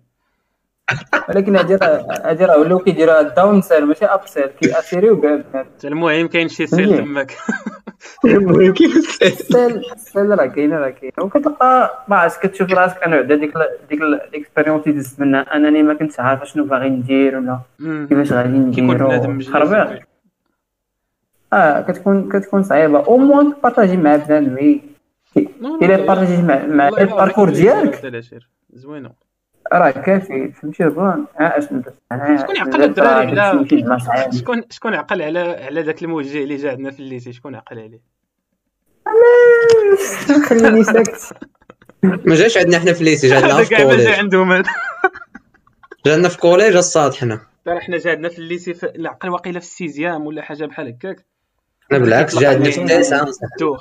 ولكن 1.29 1.55
هادي 1.55 1.75
راه 1.75 2.07
هادي 2.23 2.45
راه 2.45 2.57
ولاو 2.57 2.79
كيديروها 2.79 3.21
داون 3.21 3.61
سيل 3.61 3.85
ماشي 3.85 4.05
اب 4.05 4.21
سيل 4.27 4.47
كياتيريو 4.61 5.15
بها 5.15 5.35
بنادم 5.35 5.69
المهم 5.85 6.27
كاين 6.27 6.49
شي 6.49 6.67
سيل 6.67 6.85
مزيان. 6.85 7.03
تماك. 7.03 7.37
المهم. 8.25 8.73
كاين 8.73 8.89
السيل. 8.91 9.27
السيل 9.27 9.81
السيل 9.95 10.39
راه 10.39 10.45
كاينة 10.45 10.77
راه 10.77 10.89
كاينة 10.89 11.13
وكتلقى 11.19 12.03
ما 12.07 12.15
عرفتش 12.15 12.39
كتشوف 12.47 12.71
راسك 12.73 13.03
أنا 13.03 13.15
بعدا 13.15 13.35
ديك 13.35 13.55
ال- 13.55 13.69
ديك 13.89 14.01
ال- 14.01 14.21
الاكسبيريونس 14.21 14.87
اللي 14.87 14.99
دزت 14.99 15.19
منها. 15.19 15.41
أنني 15.55 15.83
ما 15.83 15.93
كنتش 15.93 16.19
عارف 16.19 16.43
شنو 16.49 16.65
باغي 16.65 16.89
ندير 16.89 17.37
ولا. 17.37 17.59
كيفاش 17.79 18.33
غادي 18.33 18.71
كيكون 18.71 18.97
بنادم 18.97 19.15
نديرو. 19.15 19.33
مجلس. 19.33 19.49
خربيق 19.49 20.03
آه 21.53 21.81
كتكون 21.81 22.29
كتكون 22.29 22.63
صعيبة. 22.63 22.99
أو 23.05 23.17
موان 23.17 23.53
بارطاجي 23.63 23.97
مع 23.97 24.15
بنادم 24.15 24.57
الا 25.37 25.97
بارطاجي 26.05 26.41
مع 26.41 26.87
ال 26.87 26.94
parcours 26.94 27.49
ديالك 27.49 28.23
زوينه 28.73 29.24
راه 29.73 29.91
كافي. 29.91 30.51
فهمتي 30.51 30.89
bon 30.89 31.25
اشنو 31.37 31.79
درت 31.79 31.95
أنا 32.11 32.37
شكون 32.41 32.55
يعقل 32.55 32.83
الدراري 32.83 33.39
على-. 33.39 33.67
شكون 34.39 34.63
شكون 34.69 34.93
عقل 34.93 35.21
على 35.21 35.39
على 35.39 35.81
ذاك 35.81 36.03
الموجه 36.03 36.43
اللي 36.43 36.55
جا 36.55 36.71
عندنا 36.71 36.91
في 36.91 36.99
ال 36.99 37.04
lycée؟ 37.04 37.33
شكون 37.33 37.55
عقل 37.55 37.79
عليه؟ 37.79 38.01
خليني 40.49 40.83
ساكت. 40.83 41.33
ما 42.03 42.35
جاش 42.35 42.57
عندنا 42.57 42.79
حنا 42.79 42.93
في 42.93 42.99
الليسي 42.99 43.27
جا 43.27 43.35
عندنا 43.35 43.63
في 43.63 43.69
كاع 43.69 43.79
ما 43.79 43.85
جا 43.85 43.91
collège 43.91 44.07
عندهم 44.07 44.51
هذا. 44.51 44.63
جا 46.05 46.13
عندنا 46.13 46.29
في 46.29 46.37
collège 46.37 46.75
الصاد 46.75 47.13
حنا. 47.13 47.41
ترى 47.65 47.79
حنا 47.79 47.97
جا 47.97 48.11
عندنا 48.11 48.29
في 48.29 48.39
ال 48.39 48.45
lycée 48.45 48.73
في 48.73 48.95
العقل 48.95 49.29
واقيلا 49.29 49.59
في 49.59 49.65
ال 49.65 49.73
sixième 49.73 50.25
ولا 50.25 50.41
حاجة 50.41 50.65
بحال 50.65 50.87
هكاك. 50.87 51.25
حنا 51.89 51.99
بالعكس 51.99 52.37
جا 52.37 52.49
عندنا 52.49 52.71
في 52.71 52.81
التاسعه 52.81 53.23
الشيء. 53.23 53.77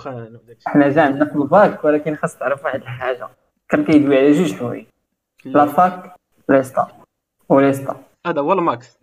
حنا 0.66 0.88
جا 0.88 1.02
عندنا 1.02 1.24
في 1.24 1.36
ال 1.36 1.48
fac 1.48 1.84
ولكن 1.84 2.16
خاص 2.16 2.38
تعرف 2.38 2.64
واحد 2.64 2.80
الحاجة. 2.80 3.28
كان 3.68 3.84
كيدوي 3.84 4.18
على 4.18 4.32
جوج 4.32 4.54
حوايج. 4.54 4.86
la 5.44 5.66
fac 5.66 6.14
l'ISTA 6.48 6.88
و 7.48 7.56
l'ISTA 7.56 8.02
هذا 8.26 8.40
هو 8.40 8.52
ال 8.52 8.61
max. 8.61 8.98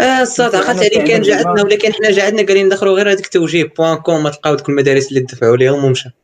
آه 0.00 0.20
الصاد 0.22 0.54
عقلت 0.54 0.78
عليك 0.78 1.04
كان 1.04 1.46
عندنا 1.46 1.62
ولكن 1.62 1.92
حنا 1.92 2.10
جا 2.10 2.24
عندنا 2.24 2.42
قاعدين 2.42 2.66
ندخلوا 2.66 2.96
غير 2.96 3.12
هذيك 3.12 3.26
توجيه 3.26 3.64
point 3.64 3.96
com 3.96 4.28
تلقاو 4.28 4.54
دوك 4.54 4.68
المدارس 4.68 5.08
اللي 5.08 5.20
دفعوا 5.20 5.56
ليهم 5.56 5.84
ومشى. 5.84 6.10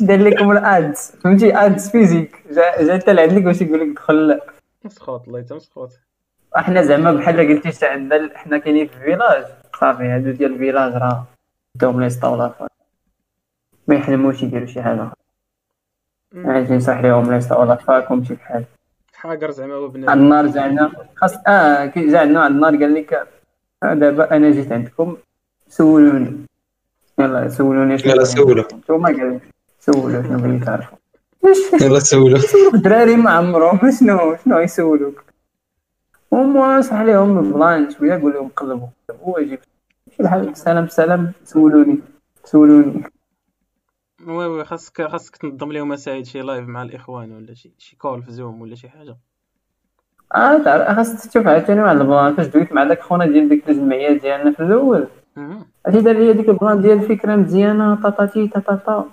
دار 0.00 0.18
لكم 0.18 0.50
ال 0.50 0.62
ads. 0.62 1.12
فهمتي؟ 1.24 1.56
ads 1.56 1.90
physique. 1.90 2.36
جا 2.50 2.82
جا 2.82 2.94
حتى 2.94 3.12
لعندك 3.12 3.42
باش 3.42 3.60
يقول 3.60 3.80
لك 3.80 3.96
دخل. 3.96 4.40
مسخوط 4.84 5.28
الله 5.28 5.40
يتا 5.40 5.54
مسخوط 5.54 5.90
إحنا 6.56 6.82
زعما 6.82 7.12
بحال 7.12 7.36
قلتي 7.36 7.68
حتى 7.68 7.86
عندنا 7.86 8.38
حنا 8.38 8.58
كاينين 8.58 8.86
في 8.86 8.96
الفيلاج. 8.96 9.44
صافي 9.80 10.02
هادو 10.02 10.30
ديال 10.30 10.52
الفيلاج 10.52 10.92
راه. 10.92 11.26
بداو 11.74 12.00
لي 12.00 12.10
سطاولا 12.10 12.68
ما 13.88 13.94
يحلموش 13.94 14.42
يديروا 14.42 14.66
شي 14.66 14.82
حاجة. 14.82 15.10
عايزين 16.36 16.76
نصح 16.76 16.98
ليهم 17.00 17.32
لي 17.32 17.40
سطاولا 17.40 17.74
فأكم 17.74 18.24
شي 18.24 18.34
بحال. 18.34 18.64
حاقر 19.14 19.50
زعما 19.50 19.74
هو 19.74 19.88
بنادم. 19.88 20.12
النار 20.12 20.46
زعنا 20.46 20.92
خاص 21.16 21.34
آه 21.46 21.86
كي 21.86 22.06
جا 22.10 22.18
عندنا 22.18 22.40
عند 22.44 22.54
النار 22.54 22.76
قال 22.76 22.94
لك 22.94 23.28
آه، 23.82 23.94
دابا 23.94 24.36
أنا 24.36 24.50
جيت 24.50 24.72
عندكم 24.72 25.16
سولوني. 25.68 26.46
يلا 27.18 27.48
سولوني 27.48 27.98
شنو 27.98 28.12
يلا. 28.12 28.24
سولو. 28.24 28.62
نتوما 28.74 29.06
قال 29.08 29.34
لك 29.34 29.42
سولوا 29.80 30.22
شنو 30.22 30.38
بغيتي 30.38 30.64
تعرفوا 30.64 30.98
يلا 31.80 31.98
سولو. 31.98 32.36
يسولوك 32.44 32.74
الدراري 32.74 33.16
ما 33.16 33.30
عمرهم. 33.30 33.90
شنو 34.00 34.36
شنو 34.44 34.58
يسولوك؟ 34.58 35.24
هما 36.32 36.80
صح 36.80 36.92
عليهم 36.94 37.52
plan 37.52 37.90
شوية 37.90 38.14
قول 38.22 38.32
لهم 38.32 38.48
قلبوا. 38.48 38.86
هو 39.24 39.38
يجيب. 39.38 39.58
شي 40.16 40.22
بحال 40.22 40.56
سلام 40.56 40.88
سلام 40.88 41.32
سولوني. 41.44 41.98
سولوني. 42.44 43.02
oui 44.26 44.46
oui 44.46 44.64
خاصك 44.64 45.06
خاصك 45.06 45.36
تنظم 45.36 45.72
لهم 45.72 45.92
اساعد 45.92 46.24
شي 46.24 46.40
live 46.40 46.68
مع 46.68 46.82
الإخوان 46.82 47.32
ولا 47.32 47.54
شي 47.54 47.72
شي 47.78 47.96
call 47.96 48.22
في 48.22 48.32
Zoom 48.32 48.60
ولا 48.60 48.74
شي 48.74 48.88
حاجة. 48.88 49.16
آه 50.34 50.58
تعرف 50.58 50.96
خاص 50.96 51.28
تشوف 51.28 51.46
عاوتاني 51.46 51.80
واحد 51.80 51.96
ال 51.96 52.04
plan 52.04 52.34
فاش 52.34 52.46
دويت 52.46 52.72
مع 52.72 52.84
داك 52.84 53.02
خونا 53.02 53.26
ديال 53.26 53.48
ديك 53.48 53.68
الجمعية 53.68 54.18
ديالنا 54.18 54.52
في 54.52 54.60
الأول. 54.60 55.06
عرفتي 55.86 56.00
دار 56.02 56.18
لي 56.18 56.32
ديك 56.32 56.48
ال 56.48 56.55
plan 56.55 56.82
ديال 56.82 57.08
فكره 57.08 57.36
مزيانة 57.36 58.02
طاطاتي 58.02 58.48
تاطاطا 58.48 59.08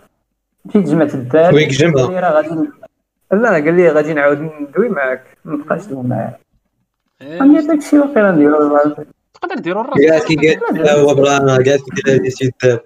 مشيت 0.65 0.85
جمعت 0.85 1.15
الدار. 1.15 1.55
ويك 1.55 1.69
جمعة. 1.69 2.05
قال 2.05 2.11
لي 2.11 2.19
راه 2.19 2.31
غادي 2.31 2.67
لا 3.31 3.49
قال 3.49 3.75
لي 3.75 3.89
غادي 3.89 4.13
نعاود 4.13 4.39
ندوي 4.39 4.89
معاك. 4.89 5.37
ما 5.45 5.57
بقاش 5.57 5.85
ندوي 5.85 6.03
معاك 6.03 6.39
إيه، 7.21 7.41
عندي 7.41 7.67
داكشي 7.67 7.99
واقيلا 7.99 8.31
نديرو 8.31 8.95
تقدر 9.33 9.55
ديروا 9.55 9.83
الراس 9.83 10.27
قال 10.27 10.37
كي 10.37 10.55
قال 10.55 10.81
لا 10.81 10.93
هو 10.93 11.15
برانا 11.15 11.53
قال 11.55 11.63
كي 11.65 12.31
شي 12.31 12.51
داب 12.63 12.79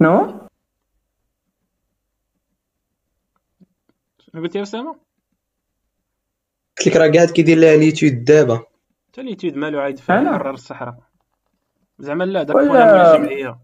نو؟ 0.00 0.43
قلت 4.34 4.56
يا 4.56 4.62
أسامة؟ 4.62 4.96
قلت 6.78 6.88
لك 6.88 6.96
راه 6.96 7.08
قاعد 7.10 7.30
كيدير 7.30 7.58
لها 7.58 7.76
ليتود 7.76 8.24
دابا. 8.24 8.62
حتى 9.08 9.20
اليوتيوب 9.20 9.56
مالو 9.56 9.80
عايد 9.80 10.00
أنا؟ 10.10 10.32
حرر 10.32 10.50
الصحراء. 10.50 10.96
زعما 11.98 12.24
لا 12.24 12.42
داك 12.42 12.56
ولا- 12.56 12.68
خونا 12.68 13.16
من 13.16 13.22
الجمعية. 13.24 13.58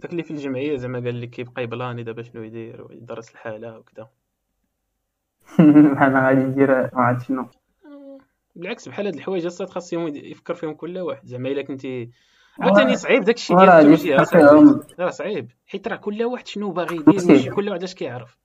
داك 0.00 0.10
اللي 0.12 0.22
في 0.22 0.30
الجمعية 0.30 0.76
زعما 0.76 0.98
قال 1.00 1.20
لك 1.20 1.30
كيبقى 1.30 1.62
يبلاني 1.62 2.02
دابا 2.02 2.22
شنو 2.22 2.42
يدير 2.42 2.82
ويدرس 2.82 3.30
الحالة 3.30 3.78
وكذا. 3.78 4.10
بحال 5.94 6.14
غادي 6.16 6.40
يدير 6.40 6.70
ما 6.70 7.02
عرفت 7.02 7.26
شنو. 7.28 7.46
بالعكس 8.56 8.88
بحال 8.88 9.06
هاد 9.06 9.14
الحوايج 9.14 9.46
أصلا 9.46 9.66
خاص 9.66 9.92
يوم 9.92 10.06
يفكر 10.08 10.54
فيهم 10.54 10.74
كل 10.74 10.98
واحد. 10.98 11.26
زعما 11.26 11.48
إلا 11.48 11.62
كنتي 11.62 12.10
عاوتاني 12.60 12.96
صعيب 12.96 13.24
داكشي 13.24 13.54
ديال 13.54 13.68
وراه 13.68 13.76
غادي 13.76 13.94
التوجيه. 13.94 14.16
راه 14.98 15.10
صعيب. 15.10 15.50
حيت 15.66 15.88
راه 15.88 15.96
كل 15.96 16.22
واحد 16.24 16.46
شنو 16.46 16.70
باغي 16.70 16.96
يدير 16.96 17.54
كل 17.54 17.68
واحد 17.68 17.82
اش 17.82 17.94
كيعرف. 17.94 18.36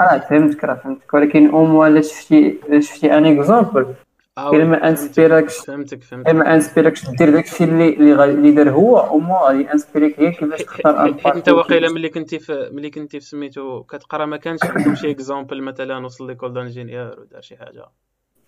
آه 0.00 0.18
فهمتك 0.18 0.64
راه 0.64 0.74
فهمتك. 0.74 1.14
ولكن 1.14 1.50
أو 1.50 1.86
الا 1.86 2.00
شفتي 2.00 2.58
شفتي 2.80 3.18
ان 3.18 3.26
exemple 3.26 3.94
آه، 4.38 4.50
الا 4.52 4.64
ما 4.64 4.88
inspira 4.88 5.36
كش 5.36 5.56
فهمتك 5.58 6.02
فهمتك 6.02 6.28
الا 6.30 6.38
ما 6.38 6.54
inspira 6.54 6.93
كش 6.93 7.10
دير 7.10 7.30
داكشي 7.30 7.64
اللي 7.64 7.88
اللي 7.88 8.24
اللي 8.24 8.50
دار 8.50 8.70
هو 8.70 8.98
أو 8.98 9.18
ما 9.18 9.34
غادي 9.42 9.72
inspirer 9.72 10.15
ك 10.15 10.20
هي 10.20 10.30
كيفاش 10.32 10.62
تختار 10.62 11.04
ان 11.08 11.14
حيت 11.20 11.26
أنت 11.36 11.48
واقيلا 11.48 11.88
ملي 11.92 12.08
كنتي 12.08 12.38
في 12.38 12.70
ملي 12.72 12.90
كنتي 12.90 13.20
في 13.20 13.26
سميتو 13.26 13.82
كتقرا 13.82 14.26
ما 14.26 14.36
كانش 14.36 14.60
عندهم 14.64 14.94
شي 14.94 15.10
exemple 15.10 15.62
مثلا 15.62 16.04
وصل 16.04 16.26
l'école 16.26 16.52
d'ingénieurs 16.52 17.20
ودار 17.20 17.40
شي 17.40 17.56
حاجة. 17.56 17.84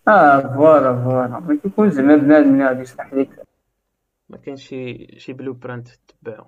آه 0.09 0.41
voilà 0.41 1.03
voilà. 1.05 1.43
ما 1.49 1.59
كيكون 1.63 1.91
زعما 1.91 2.17
بنادم 2.17 2.53
اللي 2.55 2.67
غادي 2.67 2.81
يشرح 2.83 3.15
لك 3.15 3.42
ما 4.33 4.39
كاينش 4.39 4.69
شي 4.69 5.07
شي 5.19 5.33
blueprint 5.33 5.89
تتبعو 6.09 6.45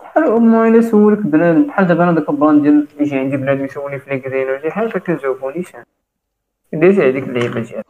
بحال 0.00 0.24
هما 0.24 0.68
إلا 0.68 0.80
سولك 0.80 1.18
بنادم 1.18 1.66
بحال 1.66 1.86
دابا 1.86 2.04
أنا 2.04 2.12
داك 2.12 2.30
البلان 2.30 2.62
ديال 2.62 2.88
يجي 3.00 3.16
عندي 3.18 3.36
بنادم 3.36 3.64
يسولني 3.64 3.98
في 3.98 4.10
لينكدين 4.10 4.46
ولا 4.46 4.60
شي 4.62 4.70
حاجة 4.70 4.98
كنجاوبونيش 4.98 5.74
أنا 5.74 5.84
ديرت 6.72 6.98
هذيك 6.98 7.24
اللعيبه 7.28 7.60
ديال 7.60 7.82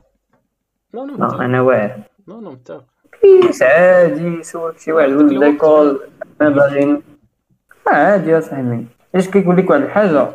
نو 0.94 1.05
نو 1.07 1.24
آه، 1.24 1.44
أنا 1.44 1.61
واعر. 1.61 2.00
نو 2.28 2.40
نو 2.40 2.50
متفق 2.50 2.85
كيس 3.22 3.62
عادي 3.62 4.24
يسولك 4.26 4.78
شي 4.78 4.92
واحد 4.92 5.09
الوقت. 5.09 5.52
ديكول 5.52 6.00
ما 6.40 6.48
باغي 6.48 6.85
آه، 6.92 7.90
عادي 7.90 8.31
يا 8.31 8.40
صاحبي. 8.40 8.87
اش 9.14 9.28
كيقول 9.31 9.57
لك 9.57 9.70
واحد 9.70 9.83
الحاجة؟ 9.83 10.28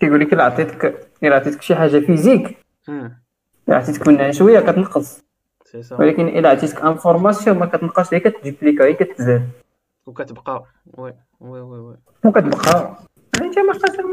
كيقول 0.00 0.20
لك 0.20 0.32
إلا 0.32 0.44
عطيتك 0.44 1.08
إلا 1.22 1.36
عطيتك 1.36 1.62
شي 1.62 1.74
حاجة 1.74 1.98
فيزيك 1.98 2.58
إلا 2.88 3.76
عطيتك 3.76 4.08
منها 4.08 4.30
شوية 4.30 4.60
كتنقص. 4.60 5.27
ولكن 5.98 6.28
الا 6.28 6.48
عطيتك 6.48 6.80
information 6.80 7.58
ما 7.58 7.66
كتنقصش 7.66 8.14
هي 8.14 8.20
كتجيبليكا 8.20 8.84
هي 8.84 8.94
كتزاد. 8.94 9.48
وكتبقى. 10.06 10.64
oui 10.86 11.14
oui 11.40 11.60
oui 11.60 11.78
oui. 11.78 11.96
وكتبقى 12.24 12.96
انت 13.42 13.58
ما 13.58 13.72
خاصك 13.72 14.04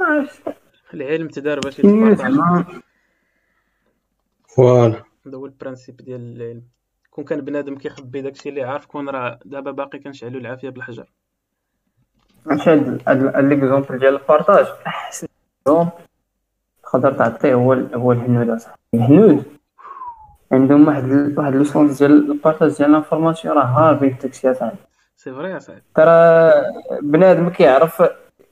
ما 0.00 0.06
عرفتش. 0.06 0.54
العلم 0.94 1.28
تدار 1.28 1.60
باش 1.60 1.80
زعما. 1.80 2.64
voilà. 4.48 5.02
هذا 5.26 5.36
هو 5.36 5.46
ال 5.46 5.52
principe 5.52 5.96
ديال 5.96 6.36
العلم. 6.36 6.62
كون 7.10 7.24
كان 7.24 7.40
بنادم 7.40 7.74
كيخبي 7.78 8.20
داكشي 8.20 8.48
اللي 8.48 8.62
عارف 8.62 8.86
كون 8.86 9.08
راه 9.08 9.38
دابا 9.44 9.70
باقي 9.70 9.98
كنشعلو 9.98 10.38
العافية 10.38 10.70
بالحجر. 10.70 11.06
ماشي 12.46 12.70
هاد 12.70 13.02
l'exemple 13.36 13.98
ديال 13.98 14.14
ال 14.14 14.20
partage. 14.20 14.66
أحسن. 14.86 15.26
exemple 15.66 15.90
تقدر 16.82 17.12
تعطيه 17.12 17.54
هو 17.54 17.72
هو 17.72 18.12
الهنود 18.12 18.50
أصاحبي. 18.50 18.78
الهنود. 18.94 19.44
عندهم 20.52 20.88
واحد 20.88 21.34
واحد 21.38 21.54
l'essence 21.54 21.98
ديال 21.98 22.30
ال 22.30 22.36
partage 22.36 22.76
ديال 22.76 22.90
ال 22.90 22.96
information 22.96 23.56
راه 23.56 23.64
هاربين 23.64 24.14
في 24.14 24.22
داكشي 24.22 24.50
اصاحبي 24.50 24.76
c'est 25.16 25.32
vrai 25.32 25.50
يا 25.50 25.58
صاحبي. 25.58 25.82
ترى 25.94 26.52
بنادم 27.02 27.48
كيعرف 27.48 28.02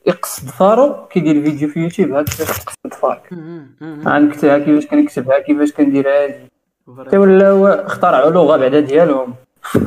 يقص 0.05 0.49
ضفارو 0.49 1.05
كيدير 1.07 1.43
فيديو 1.43 1.69
في 1.69 1.79
يوتيوب 1.79 2.11
ها 2.11 2.21
كيفاش 2.21 2.59
تقص 2.59 2.93
ضفارك 2.93 3.33
غنكتبها 3.83 4.57
كيفاش 4.57 4.87
كنكتبها 4.87 5.39
كيفاش 5.39 5.71
كنديرها 5.71 6.23
هادي. 6.23 6.51
حتى 6.99 7.17
ولاو 7.17 7.67
اخترعوا 7.67 8.31
لغة 8.31 8.57
بعدا 8.57 8.79
ديالهم. 8.79 9.35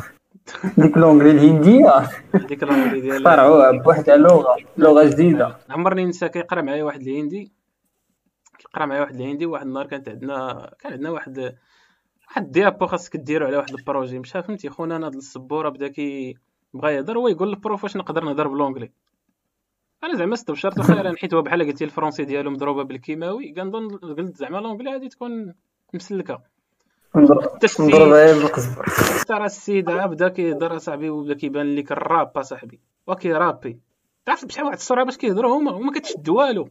ديك 0.79 0.99
l'anglais 0.99 1.31
الهندية. 1.31 2.03
هذيك 2.35 2.63
الامر 2.63 2.99
ديال 2.99 3.17
اخترعوها 3.17 3.71
بواحد 3.71 4.11
اللغة 4.11 4.57
لغة 4.79 5.05
جديدة. 5.05 5.57
عمرني 5.71 6.05
ننسى 6.05 6.29
كيقرا 6.29 6.63
معايا 6.63 6.85
واحد 6.85 7.01
الهندي. 7.01 7.53
كيقرا 8.59 8.87
معايا 8.87 9.01
واحد 9.01 9.15
الهندي 9.15 9.47
واحد 9.47 9.67
النهار 9.67 9.87
كانت 9.87 10.09
عندنا 10.09 10.71
كان 10.81 10.93
عندنا 10.93 11.11
واحد 11.11 11.55
واحد 12.27 12.43
ال 12.43 12.50
diapo 12.50 12.87
خاصك 12.87 13.17
ديرو 13.17 13.47
على 13.47 13.57
واحد 13.57 13.75
ال 13.75 13.80
projet. 13.80 14.19
مشى 14.19 14.43
فهمتي 14.43 14.69
خونا 14.69 14.99
ناض 14.99 15.15
للسبوره 15.15 15.69
بدا 15.69 15.89
كي 15.89 16.37
بغا 16.75 16.91
يهضر 16.91 17.19
هو 17.19 17.29
يقول 17.29 17.49
لل 17.49 17.61
prof 17.61 17.85
واش 17.85 17.97
نقدر 17.97 18.25
نهضر 18.25 18.49
ب 18.49 18.53
l'anglais 18.53 18.91
أنا 20.05 20.15
زعما 20.15 20.35
استبشرت 20.35 20.81
خيرا 20.81 21.15
حيت 21.17 21.35
هو 21.35 21.43
بحال 21.43 21.67
قلتي 21.67 21.85
ال 21.85 21.89
français 21.89 22.25
ديالو 22.25 22.51
مضروبة 22.51 22.83
بالكيماوي 22.83 23.53
كنظن 23.53 23.89
قلت 23.89 24.37
زعما 24.37 24.59
l'anglais 24.59 24.93
غادي 24.93 25.09
تكون 25.09 25.55
مسلكة. 25.95 26.43
نضرب 27.17 28.09
غير 28.13 28.35
بالقزبر 28.35 28.87
ترى 29.29 29.45
السيد 29.45 29.91
بدا 29.91 30.29
كيهضر 30.29 30.77
اصاحبي 30.77 31.11
وبدا 31.11 31.35
كيبان 31.35 31.75
لك 31.75 31.93
الراب 31.93 32.39
اصاحبي 32.39 32.81
وكيرابي 33.07 33.81
تعرف 34.27 34.45
بشحال 34.45 34.65
واحد 34.65 34.77
السرعه 34.77 35.05
باش 35.05 35.17
كيهضروا 35.17 35.59
هما؟ 35.59 35.73
وما 35.73 35.93
كتشد 35.93 36.29
والو. 36.29 36.69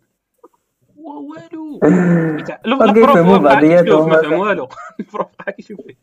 وا- 1.06 1.22
والو 1.30 1.80
ال 2.89 2.95
prof 2.95 3.17
هو 3.18 3.39
ما. 3.39 3.50
فهم 4.22 4.34
والو. 4.39 4.68
ال 5.00 5.05
prof 5.05 5.28
بقى 5.39 5.52
كيشوف 5.54 5.80
فيه 5.82 5.96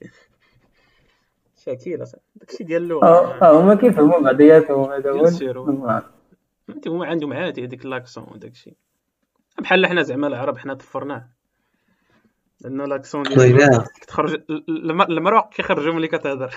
شاكيل 1.64 2.02
اصاحبي 2.02 2.24
داكشي 2.36 2.64
ديال 2.64 2.82
آه 2.82 2.84
اللغة 2.84 3.06
آه، 3.44 3.60
هما 3.60 3.74
كيفهموا 3.74 4.20
بعضياتهم 4.20 4.92
هذا 4.92 5.10
هو. 5.10 6.02
أنت 6.70 6.88
هما 6.88 7.06
عندهم 7.06 7.32
عادي 7.32 7.64
هذيك 7.64 7.86
l'accent 7.86 8.26
وداكشي 8.32 8.76
بحال 9.58 9.86
حنا 9.86 10.02
زعما 10.02 10.26
العرب 10.26 10.58
حنا 10.58 10.74
طفرناه 10.74 11.28
لأنه 12.60 12.84
لاكسون 12.86 13.22
ديال 13.22 13.38
ال- 14.50 14.90
ال- 14.90 15.10
المراوق 15.12 15.48
كيخرجوا 15.52 15.92
ملي 15.94 16.08
كتهضر. 16.08 16.54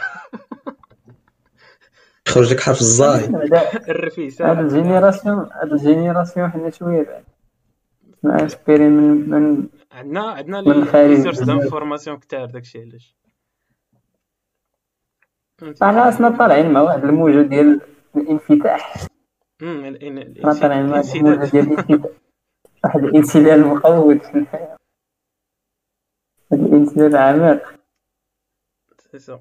خرج 2.27 2.53
لك 2.53 2.59
حرف 2.59 2.81
الزاي. 2.81 3.25
هذا 3.25 3.71
الرفيسة. 3.91 4.51
هذا 4.51 4.59
الجينيراسيون 4.61 5.39
هذا 5.63 5.71
الجينيراسيون 5.73 6.51
حنا 6.51 6.69
شوية 6.69 7.03
بعد. 7.03 7.23
انسبيري 8.31 8.89
من 8.89 9.29
من 9.29 9.69
عندنا 9.91 10.21
عندنا 10.31 10.57
لي 10.57 11.23
سورس. 11.23 11.43
دانفورماسيون 11.43 12.17
كتار 12.19 12.45
داكشي 12.45 12.81
علاش 12.81 13.17
فهمتي؟ 15.57 15.75
صح 15.77 15.85
راسنا 15.87 16.37
طالعين 16.37 16.73
مع 16.73 16.81
واحد 16.81 17.03
الموجه 17.03 17.41
ديال 17.47 17.81
الانفتاح 18.15 18.93
أمم، 19.61 19.85
ال- 19.85 20.03
ال- 20.07 20.39
أنا 20.45 20.53
طالع 20.53 20.75
الانسداد- 20.75 20.89
مع 20.89 20.99
الهموجة 20.99 21.49
ديال 21.51 21.65
الانسداد. 21.71 22.15
واحد 22.83 22.99
الانسداد 23.03 23.59
مقود 23.59 24.23
في 24.23 24.37
الحياة 24.37 24.77
واحد 26.51 26.63
الانسداد 26.63 27.15
عميق 27.15 27.75
سي 29.11 29.19
سا. 29.19 29.39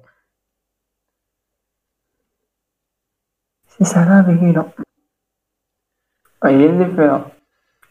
شي 3.77 3.83
سلامة 3.85 4.41
هنا 4.41 4.71
هي 6.45 6.65
اللي 6.65 6.95
فيها 6.95 7.34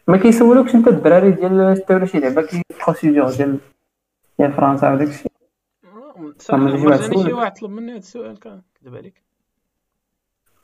ما 0.07 0.17
كيسولوكش 0.17 0.75
انت 0.75 0.87
الدراري 0.87 1.31
ديال 1.31 1.85
تدور 1.85 2.05
شي 2.05 2.19
لعبة 2.19 2.41
كي 2.41 2.61
بروسيدور 2.85 3.29
ديال 3.31 3.59
ديال 4.39 4.53
فرنسا 4.53 4.93
وداك 4.93 5.07
الشيء. 5.07 5.31
جاني 6.47 7.23
شي. 7.23 7.33
واحد 7.33 7.53
طلب 7.57 7.69
مني 7.69 7.91
هذا 7.91 7.97
السؤال 7.97 8.39
كان 8.39 8.61
كذب 8.81 8.95
عليك. 8.95 9.23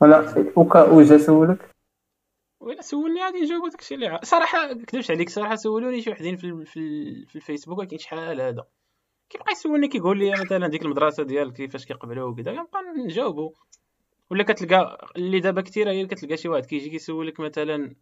ولا 0.01 0.51
وكا 0.55 0.81
وجا 0.83 1.17
سولك. 1.17 1.69
ولا 2.59 2.81
سولني 2.81 3.23
غادي 3.23 3.41
نجاوب 3.41 3.69
داكشي 3.69 3.95
اللي 3.95 4.19
صراحة 4.23 4.73
كذبش 4.73 5.11
عليك 5.11 5.29
صراحة 5.29 5.55
سولوني 5.55 6.01
شي 6.01 6.09
وحدين 6.11 6.35
في 6.37 6.65
في, 6.65 6.77
ال- 6.79 7.25
في 7.27 7.35
الفيسبوك 7.35 7.77
ولكن 7.79 7.97
شحال 7.97 8.41
هذا؟ 8.41 8.65
كيبقى 9.29 9.51
يسولني 9.51 9.87
كيقول 9.87 10.19
لي 10.19 10.31
مثلا 10.31 10.67
ديك 10.67 10.81
المدرسة 10.81 11.23
ديالك 11.23 11.53
كيفاش 11.53 11.85
كيقبلوا 11.85 12.29
وكذا 12.29 12.51
كنبقى 12.55 12.81
نجاوبو. 13.05 13.53
ولا 14.29 14.43
كتلقى 14.43 15.07
اللي 15.15 15.39
دابا 15.39 15.61
كثير 15.61 15.89
هي 15.89 16.05
كتلقى 16.05 16.37
شي 16.37 16.49
واحد 16.49 16.65
كيجي 16.65 16.89
كيسولك 16.89 17.39
مثلا 17.39 17.95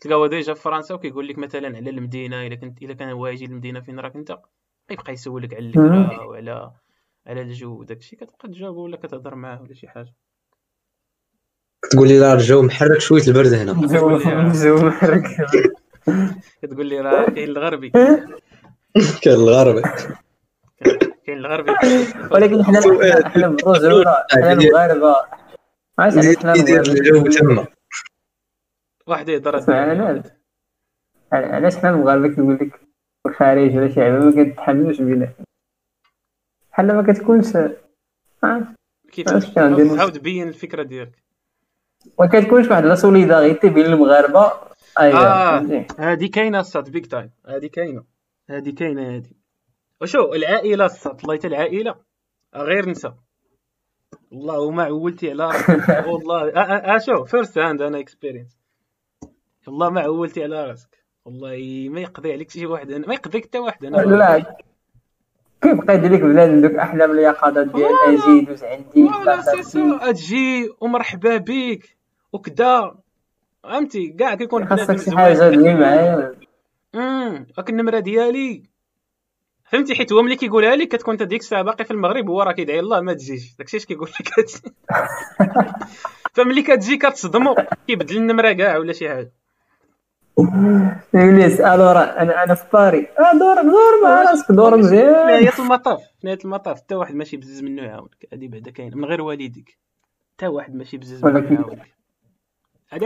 تلقى 0.00 0.14
هو 0.16 0.26
déjà 0.26 0.54
في 0.54 0.60
فرنسا 0.62 0.94
وكيقول 0.94 1.28
لك 1.28 1.38
مثلا 1.38 1.76
على 1.76 1.90
المدينة 1.90 2.46
الا 2.46 2.54
كنت 2.54 2.82
الا 2.82 2.94
كان 2.94 3.08
هو 3.08 3.26
يجي 3.26 3.46
للمدينة 3.46 3.80
فين 3.80 4.00
راك 4.00 4.16
انت 4.16 4.38
يبقى 4.90 5.12
يسولك 5.12 5.54
على 5.54 5.64
الذكرى 5.66 6.26
وعلى 6.26 6.72
على 7.26 7.40
الجو 7.42 7.80
وداكشي 7.80 8.16
كتبقى 8.16 8.48
تجاوبو 8.48 8.84
ولا 8.84 8.96
كتهضر 8.96 9.34
معاه 9.34 9.62
ولا 9.62 9.74
شي 9.74 9.88
حاجة 9.88 10.14
تقول 11.90 12.08
لي 12.08 12.18
لا 12.18 12.32
الجو 12.32 12.62
محرك 12.62 12.98
شوية 13.00 13.22
البرد 13.28 13.52
هنا 13.52 13.72
نزول 14.48 14.84
محرك 14.86 15.26
كتقول 16.62 16.86
لي 16.86 17.00
راه 17.00 17.30
كاين 17.30 17.48
الغربي 17.48 17.90
كان 19.22 19.34
الغربي 19.34 19.82
كاين 21.26 21.38
الغربي 21.38 21.70
ولكن 22.30 22.64
حنا 22.64 22.80
حنا- 22.80 23.28
حنا 23.28 23.48
بالرجولة 23.48 24.24
حنا 24.30 24.52
الجو 26.52 27.26
تما 27.26 27.66
واحد 29.06 29.28
يهضر 29.28 29.58
أنا 29.58 30.32
علاش؟ 31.32 31.76
حنا 31.76 31.90
المغاربة 31.90 32.28
كيقول 32.34 32.54
لك 32.54 32.80
الخارج 33.26 33.76
ولا 33.76 33.88
شي 33.88 34.00
لعبة 34.00 34.24
ما 34.24 34.30
كنتحملوش 34.30 35.00
بينا 35.02 35.32
بحال 36.72 36.86
ما 36.86 37.12
كتكونش 37.12 37.56
عارف 38.42 38.68
كيفاش 39.12 39.58
عاود 39.58 40.18
بين 40.18 40.48
الفكرة 40.48 40.82
ديالك. 40.82 41.22
ما 42.20 42.26
كتكونش 42.26 42.68
واحد 42.68 42.84
la 42.84 42.94
solidarité 42.94 43.68
بين 43.68 43.86
المغاربة. 43.86 44.52
ايوا 45.00 45.18
آه. 45.18 45.86
هادي 45.98 46.28
كاينة 46.28 46.60
الصاد 46.60 46.90
big 46.90 47.06
time 47.06 47.30
هادي 47.46 47.68
كاينة. 47.68 48.04
هادي 48.50 48.72
كاينة 48.72 49.14
هادي. 49.14 49.36
وشو 50.00 50.34
العائلة 50.34 50.84
الصاد 50.84 51.20
الله 51.20 51.40
العائلة. 51.44 51.94
غير 52.54 52.88
نسى 52.88 53.12
والله 54.30 54.70
ما 54.70 54.84
عولتي 54.84 55.30
على 55.30 55.44
والله. 56.10 56.48
آه, 56.48 56.58
آه, 56.58 56.94
آه 56.94 56.98
شو 56.98 57.24
first 57.24 57.58
hand 57.58 57.82
أنا 57.82 57.98
experience 57.98 58.59
والله 59.66 59.90
ما 59.90 60.00
عولتي 60.00 60.42
على 60.42 60.66
راسك. 60.66 61.04
والله 61.24 61.88
ما 61.90 62.00
يقضي 62.00 62.32
عليك 62.32 62.50
شي 62.50 62.66
واحد. 62.66 62.92
ما 62.92 63.14
يقضيك 63.14 63.44
حتى 63.46 63.58
واحد. 63.58 63.84
أنا 63.84 63.96
لا. 63.96 64.56
كيبقى 65.62 65.94
يدير 65.94 66.12
لك 66.12 66.20
بلاد 66.20 66.62
دوك 66.62 66.74
أحلام 66.74 67.10
اليقظات 67.10 67.66
ديال. 67.66 67.90
أجي 68.08 68.40
دوز 68.40 68.64
عندي؟ 68.64 69.08
تجي 70.12 70.70
ومرحبا 70.80 71.36
بك. 71.36 71.96
وكذا 72.32 72.94
فهمتي؟ 73.62 74.08
كاع 74.08 74.34
كيكون 74.34 74.68
خاصك 74.68 74.98
شي. 74.98 75.10
حاجة 75.10 75.48
اللي 75.48 75.74
معايا. 75.74 76.34
امم 76.94 77.46
هاك 77.58 77.70
النمرة 77.70 77.98
ديالي. 77.98 78.62
فهمتي؟ 79.64 79.94
حيت 79.94 80.12
هو 80.12 80.22
ملي 80.22 80.36
كيقولها 80.36 80.76
لك 80.76 80.88
كتكون 80.88 81.14
أنت 81.14 81.22
ديك 81.22 81.40
الساعة 81.40 81.62
باقي 81.62 81.84
في 81.84 81.90
المغرب 81.90 82.30
هو 82.30 82.42
راه 82.42 82.52
كيدعي. 82.52 82.80
الله 82.80 83.00
ما 83.00 83.12
تجيش. 83.12 83.56
داكشي 83.56 83.76
اش 83.76 83.86
كيقول 83.86 84.08
لك. 84.20 84.46
فملي 86.34 86.62
كتجي 86.62 86.96
كتصدمو. 86.96 87.56
كيبدل 87.86 88.16
النمرة 88.16 88.52
كاع 88.52 88.76
ولا 88.76 88.92
شي 88.92 89.08
حاجة. 89.08 89.32
يقول 91.14 91.34
لي 91.34 91.74
ألو 91.74 91.84
راه 91.90 92.00
أنا 92.02 92.44
أنا 92.44 92.54
في 92.54 92.64
باري 92.72 92.98
آه 93.18 93.38
دور 93.38 93.62
دور 93.62 94.02
مع 94.04 94.22
راسك 94.22 94.52
دور 94.52 94.70
في 94.70 94.76
مزيان. 94.78 95.12
نهاية 95.26 95.50
المطاف 95.58 96.00
في 96.00 96.26
نهاية 96.26 96.38
المطاف. 96.44 96.76
حتى 96.76 96.94
واحد 96.94 97.14
ماشي 97.14 97.36
بزز 97.36 97.62
منه 97.62 97.82
يعاونك 97.82 98.26
هادي 98.32 98.48
بعدا 98.48 98.70
كاينة. 98.70 98.96
من 98.96 99.04
غير 99.04 99.20
والديك 99.22 99.78
حتى 100.36 100.46
واحد 100.46 100.74
ماشي 100.74 100.96
بزز 100.96 101.24
منه 101.24 101.38
يعاونك 101.50 101.92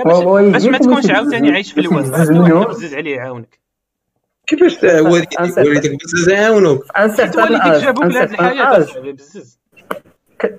هو 0.06 0.34
باش 0.34 0.52
باش 0.52 0.64
ما 0.66 0.78
تكونش 0.78 1.10
عاوتاني 1.10 1.48
بزز- 1.48 1.54
عايش 1.54 1.72
في 1.72 1.80
ماشي 1.80 1.92
الواد. 1.92 2.04
بزز 2.10 2.30
حتى 2.30 2.38
واحد 2.38 2.52
منه. 2.52 2.64
بزز 2.64 2.94
عليه 2.94 3.16
يعاونك 3.16 3.58
كيفاش 4.46 4.82
والديك 4.84 5.40
والديك 5.58 6.00
بزاف 6.02 6.28
يعاونوك 6.28 6.84
والديك 7.36 7.82
جابوك 7.84 8.04
لهاد 8.04 8.30
الحياة 8.30 8.78
بزز. 9.12 9.58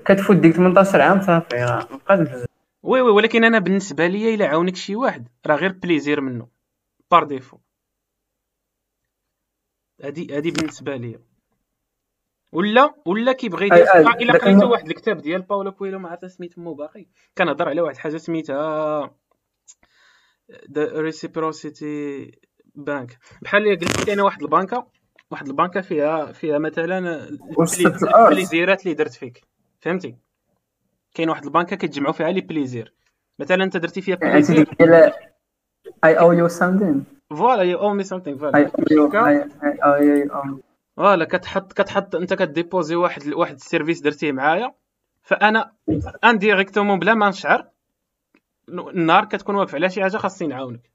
كتفوت 0.06 0.36
ديك 0.38 0.54
18 0.56 1.02
عام 1.02 1.22
صافي. 1.22 1.56
راه 1.56 1.88
مابقاش 1.92 2.20
بزاف 2.20 2.46
oui 2.84 3.02
oui 3.02 3.12
ولكن 3.12 3.44
أنا 3.44 3.60
بالنسبة 3.60 4.08
ليا 4.08 4.36
إلا 4.36 4.48
عاونك 4.48 4.76
شي 4.76 4.96
واحد 4.96 5.28
راه 5.48 5.56
غير 5.56 5.72
plaisir 5.72 6.22
منه. 6.22 6.48
par 7.16 7.24
défaut 7.24 7.58
هادي 10.02 10.38
هادي 10.38 10.52
بالنسبة 10.52 10.96
ليا. 10.96 11.20
ولا 12.52 12.96
ولا 13.06 13.32
كيبغي 13.32 13.66
يدير 13.66 14.10
إلا 14.22 14.34
قريتو 14.34 14.72
واحد 14.72 14.88
الكتاب 14.88 15.18
ديال 15.18 15.42
باولو 15.42 15.72
كويلو 15.72 16.00
ما 16.00 16.10
عرفت 16.10 16.26
سميتو 16.26 16.62
مو 16.62 16.74
باقي 16.74 17.06
كنهضر 17.38 17.70
على 17.70 17.82
واحد 17.82 17.96
الحاجة 17.96 18.18
سميتها 18.18 19.16
the 20.72 21.02
reciprocity 21.02 22.32
بانك 22.76 23.20
بحال 23.42 23.64
اللي 23.64 23.76
قلت 23.76 24.02
لك 24.02 24.10
أنا 24.10 24.24
واحد 24.24 24.42
البنكه 24.42 24.88
واحد 25.32 25.48
البنكة 25.48 25.82
فيها 25.82 26.32
فيها 26.32 26.58
مثلا. 26.58 27.28
ال 28.26 28.32
plaisir 28.32 28.77
ات 28.77 28.84
اللي 28.84 28.94
درت 28.94 29.14
فيك. 29.14 29.44
فهمتي؟ 29.80 30.18
كاين 31.14 31.30
واحد 31.30 31.44
البنكة 31.46 31.76
كيتجمعوا 31.76 32.14
فيها 32.14 32.32
les 32.32 32.42
plaisirs. 32.42 32.94
مثلا 33.40 33.64
أنت 33.64 33.78
درتي 33.78 34.02
فيها 34.02 34.18
يعني 34.22 34.34
plaisir. 34.34 34.70
I 36.06 36.20
owe 36.20 36.32
you 36.32 36.48
something 36.48 37.06
voilà 37.30 37.64
you 37.64 37.80
owe 37.80 37.94
me 37.94 38.04
something 38.04 38.38
voilà 38.38 38.72
voilà 40.98 41.26
كتحط 41.26 41.74
كتحط 41.74 42.16
أنت 42.16 42.34
ك 42.34 42.41
déposer 42.41 42.96
واحد 42.96 43.34
واحد 43.34 43.54
ال 43.54 43.60
service 43.60 44.02
درتيه 44.02 44.32
معايا. 44.32 44.74
فأنا 45.24 45.72
indirectement 46.24 47.00
بلا 47.00 47.14
ما 47.14 47.30
نشعر 47.30 47.66
النهار 48.70 49.26
كتكون 49.26 49.56
واقف 49.56 49.76
على 49.76 49.90
شي 49.90 50.02
حاجة 50.02 50.18
خاصني 50.18 50.48
نعاونك. 50.48 50.92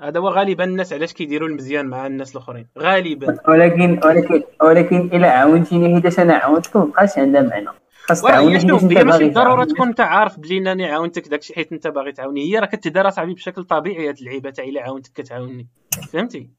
هذا 0.00 0.20
هو 0.20 0.28
غالبا 0.28 0.64
الناس 0.64 0.92
علاش 0.92 1.12
كيديروا 1.12 1.48
المزيان 1.48 1.86
مع 1.86 2.06
الناس 2.06 2.32
الأخرين. 2.32 2.66
غالبا. 2.78 3.38
ولكن 3.48 4.00
ولكن 4.04 4.42
ولكن 4.62 4.96
إلا 4.96 5.30
عاونتيني 5.30 5.94
حيت 5.94 6.18
أنا 6.18 6.34
عاونتك 6.34 6.76
مابقاش 6.76 7.18
عندها 7.18 7.42
معنى. 7.42 7.68
خاص 8.08 8.24
وراه 8.24 8.32
تعاوني 8.32 8.58
هي 8.98 9.04
ماشي 9.04 9.30
تعاوني. 9.30 9.66
تكون 9.66 9.88
انت 9.88 10.00
عارف 10.00 10.40
بلي 10.40 10.58
انني 10.58 10.84
عاونتك 10.84 11.28
داكشي 11.28 11.54
حيت 11.54 11.72
انت 11.72 11.86
باغي 11.86 12.12
تعاوني. 12.12 12.44
هي 12.44 12.58
راه 12.58 12.66
كتدار 12.66 13.10
صاحبي 13.10 13.34
بشكل 13.34 13.64
طبيعي 13.64 14.08
هاد 14.08 14.18
اللعيبة 14.18 14.50
تاع 14.50 14.64
إلا 14.64 14.82
عاونتك 14.82 15.12
كتعاوني. 15.12 15.68
فهمتي؟ 16.12 16.50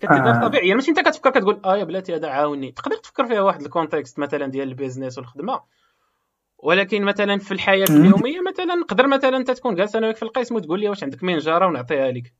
كتدار 0.00 0.36
آه. 0.36 0.48
طبيعي. 0.48 0.74
ماشي 0.74 0.90
انت 0.90 1.00
كتفكر 1.00 1.30
كتقول 1.30 1.60
آه 1.64 1.76
يا 1.76 1.84
بلاتي 1.84 2.14
هذا 2.14 2.28
عاوني. 2.28 2.72
تقدر 2.72 2.96
تفكر 2.96 3.26
فيها 3.26 3.40
واحد 3.40 3.62
ال 3.62 3.68
contexte 3.68 4.18
مثلا 4.18 4.46
ديال 4.46 4.68
ال 4.68 4.74
business 4.74 5.18
والخدمة. 5.18 5.60
ولكن 6.58 7.02
مثلا 7.02 7.38
في 7.38 7.52
الحياة. 7.52 7.86
اليومية 7.90 8.40
مثلا 8.40 8.74
نقدر 8.74 9.06
مثلا 9.06 9.36
انت 9.36 9.50
تكون 9.50 9.74
جالس 9.74 9.96
أنا 9.96 10.06
وياك 10.06 10.16
في 10.16 10.22
القسم 10.22 10.54
وتقول 10.54 10.80
لي 10.80 10.88
واش 10.88 11.04
عندك 11.04 11.24
منجرة 11.24 11.66
ونعطيها 11.66 12.10
لك. 12.10 12.32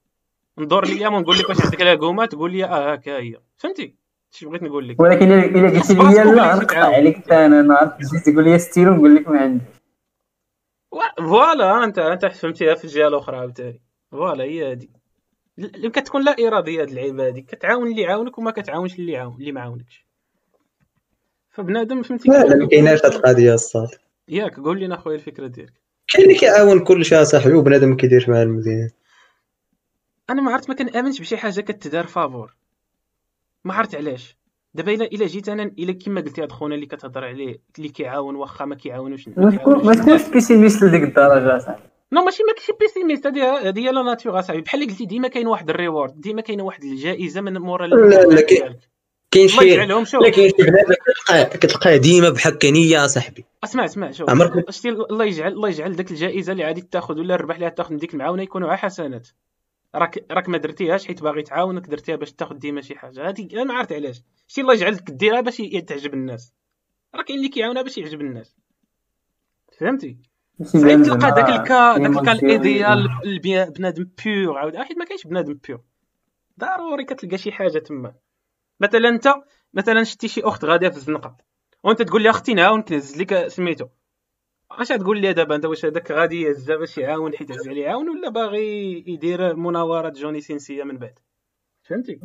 ندور 0.59 0.87
ليا 0.87 1.09
ونقول 1.09 1.39
لك 1.39 1.49
واش 1.49 1.65
عندك 1.65 1.81
la 1.81 1.94
gomme 1.94 2.27
تقول 2.27 2.53
لي 2.53 2.65
آه 2.65 2.93
هكا 2.93 3.19
هي. 3.19 3.37
فهمتي؟ 3.57 3.98
اش 4.35 4.45
بغيت 4.45 4.63
نقول 4.63 4.89
لك؟ 4.89 5.01
ولكن 5.01 5.33
الا 5.33 5.45
إلا 5.45 5.69
قلت 5.81 5.91
لي 5.91 6.35
لا 6.35 6.55
نقطع. 6.57 6.95
عليك 6.95 7.33
أنا 7.33 7.63
نهار 7.63 7.87
تجي 7.87 8.33
تقول 8.33 8.45
لي 8.45 8.59
ستيلو 8.59 8.95
نقول 8.95 9.15
لك 9.17 9.29
ما 9.29 9.41
عندي. 9.41 9.65
و- 10.93 11.23
voilà 11.29 11.85
انت 11.85 11.99
أنت 11.99 12.27
فهمتيها 12.27 12.75
في 12.75 12.85
الجهه 12.85 13.09
الأخرى 13.09 13.37
عاوتاني. 13.37 13.81
voilà 14.11 14.45
هي 14.45 14.71
هادي. 14.71 14.91
كتكون 15.93 16.25
لا 16.25 16.37
إرادية 16.49 16.81
هاد 16.83 16.89
اللعيبه 16.89 17.27
هادي. 17.27 17.43
كتعاون 17.43 17.87
اللي 17.91 18.03
يعاونك 18.03 18.39
وما 18.39 18.51
كتعاونش 18.51 18.99
اللي 18.99 19.13
يعاون 19.13 19.37
اللي 19.41 19.53
ما 19.53 19.61
عاونكش. 19.61 20.07
فبنادم 21.51 22.03
فهمتي؟ 22.03 22.29
لا 22.31 22.43
لا 22.45 22.57
ما 22.57 22.69
كايناش 22.69 23.05
هاد 23.05 23.13
القضية 23.15 23.55
الصاد 23.55 23.89
ياك 24.29 24.61
قول 24.61 24.81
لنا 24.81 24.97
خويا 24.97 25.15
الفكرة 25.17 25.47
ديالك. 25.47 25.73
كاين 26.09 26.25
اللي 26.27 26.39
كيعاون 26.39 26.85
كل 26.85 27.05
شيء 27.05 27.23
صاحبي 27.25 27.55
وبنادم 27.55 27.89
ما 27.89 27.97
كيديرش 27.97 28.29
معاه 28.29 28.43
المزيان 28.43 28.91
أنا 30.31 30.43
ما 30.43 30.53
عرفت 30.53 30.69
ما 30.69 30.75
كنآمنش 30.75 31.21
بشي 31.21 31.37
حاجة 31.37 31.61
كتدار 31.61 32.07
faveur. 32.07 32.55
ما 33.65 33.75
عرفت 33.75 33.95
علاش. 33.95 34.37
دابا 34.75 34.95
الا 34.95 35.05
إلا 35.05 35.27
جيت 35.27 35.49
أنا 35.49 35.63
إلا 35.63 35.93
كما 35.93 36.21
قلتي 36.21 36.43
هاد 36.43 36.53
خونا 36.53 36.75
اللي 36.75 36.87
كتهضر 36.87 37.25
عليه 37.25 37.61
اللي 37.79 37.89
كيعاون 37.89 38.37
واخا 38.37 38.65
ما 38.65 38.75
كيعاونوش. 38.75 39.29
ما 39.29 39.51
تكون 39.51 39.87
ما 39.87 39.95
تكونش 39.95 40.29
pessimiste 40.29 40.83
لديك 40.83 41.03
الدرجة 41.03 41.59
صاحبي. 41.59 41.83
non 42.13 42.25
ماشي 42.25 42.43
ماشي 42.43 42.73
pessimiste 42.81 43.27
هادي 43.27 43.43
هادي 43.43 43.89
هي 43.89 43.93
la 43.93 44.03
nature 44.03 44.39
اصاحبي 44.39 44.63
بحال 44.63 44.83
اللي 44.83 44.93
قلتي 44.93 45.07
ديما 45.07 45.29
كاين 45.29 45.47
واحد 45.47 45.71
ال 45.71 45.78
reward 45.78 46.21
ديما 46.21 46.41
كاينة 46.41 46.63
واحد 46.63 46.85
الجائزة 46.85 47.41
من 47.41 47.59
مورا 47.59 47.87
لا، 47.87 47.95
لا، 47.95 48.41
كاين-. 48.41 48.77
كاين 49.31 49.49
شي 49.49 49.77
لا 49.77 50.31
كاين 50.31 50.51
شي 50.51 50.63
بنادم 50.63 50.95
كتلقاه 50.95 51.45
كتلقاه 51.45 51.97
ديما 51.97 52.29
بحال 52.29 52.59
نيه 52.65 53.07
صاحبي. 53.07 53.45
اسمع 53.65 53.85
اسمع 53.85 54.11
شوف. 54.11 54.31
عمرك 54.31 54.71
شتي 54.71 54.89
الله 54.89 55.25
يجعل 55.25 55.53
الله 55.53 55.69
يجعل 55.69 55.97
ديك 55.97 56.11
الجائزة 56.11 56.53
اللي 56.53 56.65
غادي 56.65 56.81
تاخذ 56.81 57.19
ولا 57.19 57.35
الربح 57.35 57.55
اللي 57.55 57.67
غادي 57.67 57.83
من 57.91 57.97
ديك 57.97 58.15
المعاونة 58.15 58.43
يكونوا 58.43 58.69
على 58.69 58.79
حسنات. 58.79 59.29
راك 59.95 60.27
راك 60.31 60.49
ما 60.49 60.59
درتيهاش 60.59 61.07
حيت 61.07 61.23
باغي 61.23 61.43
تعاونك 61.43 61.87
درتيها 61.87 62.17
باش 62.17 62.33
تاخذ 62.33 62.55
ديما 62.55 62.81
شي 62.81 62.95
حاجة. 62.95 63.29
هذه 63.29 63.49
أنا 63.53 63.65
ما 63.65 63.75
عرفت 63.75 63.93
علاش. 63.93 64.23
شتي 64.47 64.61
الله 64.61 64.75
يجعلك 64.75 65.11
ديرها 65.11 65.41
باش 65.41 65.57
تعجب 65.57 66.15
الناس. 66.15 66.55
راه 67.15 67.23
كاين 67.23 67.39
اللي 67.39 67.49
كيعاونها 67.49 67.83
باش 67.83 67.99
يعجب 67.99 68.21
الناس. 68.21 68.57
فهمتي؟ 69.81 70.19
صعيب 70.63 71.03
تلقى 71.03 71.33
داك 71.33 71.49
ال 71.49 71.61
cas 71.61 71.99
داك 71.99 72.19
ال 72.19 72.22
cas 72.22 72.33
ال 72.33 72.45
idéal 72.45 73.09
بنادم 73.77 74.11
pure 74.25 74.59
عاود 74.59 74.77
حيت 74.77 74.99
ما 74.99 75.05
كاينش 75.05 75.27
بنادم 75.27 75.59
pure 75.67 75.81
ضروري 76.61 77.05
كتلقى 77.05 77.39
شي 77.39 77.53
حاجة 77.53 77.79
تما. 77.79 78.15
مثلا 78.81 79.09
انت 79.09 79.35
مثلا 79.75 80.05
شتي 80.05 80.29
شي 80.29 80.41
أخت 80.41 80.65
غادية 80.65 80.89
في 80.89 80.97
الزنقة. 80.97 81.37
وأنت 81.85 82.03
تقول 82.03 82.23
لي 82.23 82.31
أختي 82.31 82.55
نعاونك 82.55 82.93
نهز 82.93 83.23
لك 83.23 83.49
سميتو. 83.49 83.87
اش 84.71 84.89
تقول 84.89 85.21
لي 85.21 85.33
دابا 85.33 85.55
انت 85.55 85.65
واش 85.65 85.85
هذاك 85.85 86.11
غادي 86.11 86.43
يهز 86.43 86.71
باش 86.71 86.99
يعاون 86.99 87.37
حيت 87.37 87.51
عز 87.51 87.69
عليه 87.69 87.85
يعاون 87.85 88.09
ولا 88.09 88.29
باغي 88.29 89.05
يدير 89.07 89.57
مناوره 89.57 90.09
جوني 90.09 90.41
سينسية 90.41 90.85
من 90.85 90.99
بعد؟ 90.99 91.19
فهمتي؟ 91.83 92.21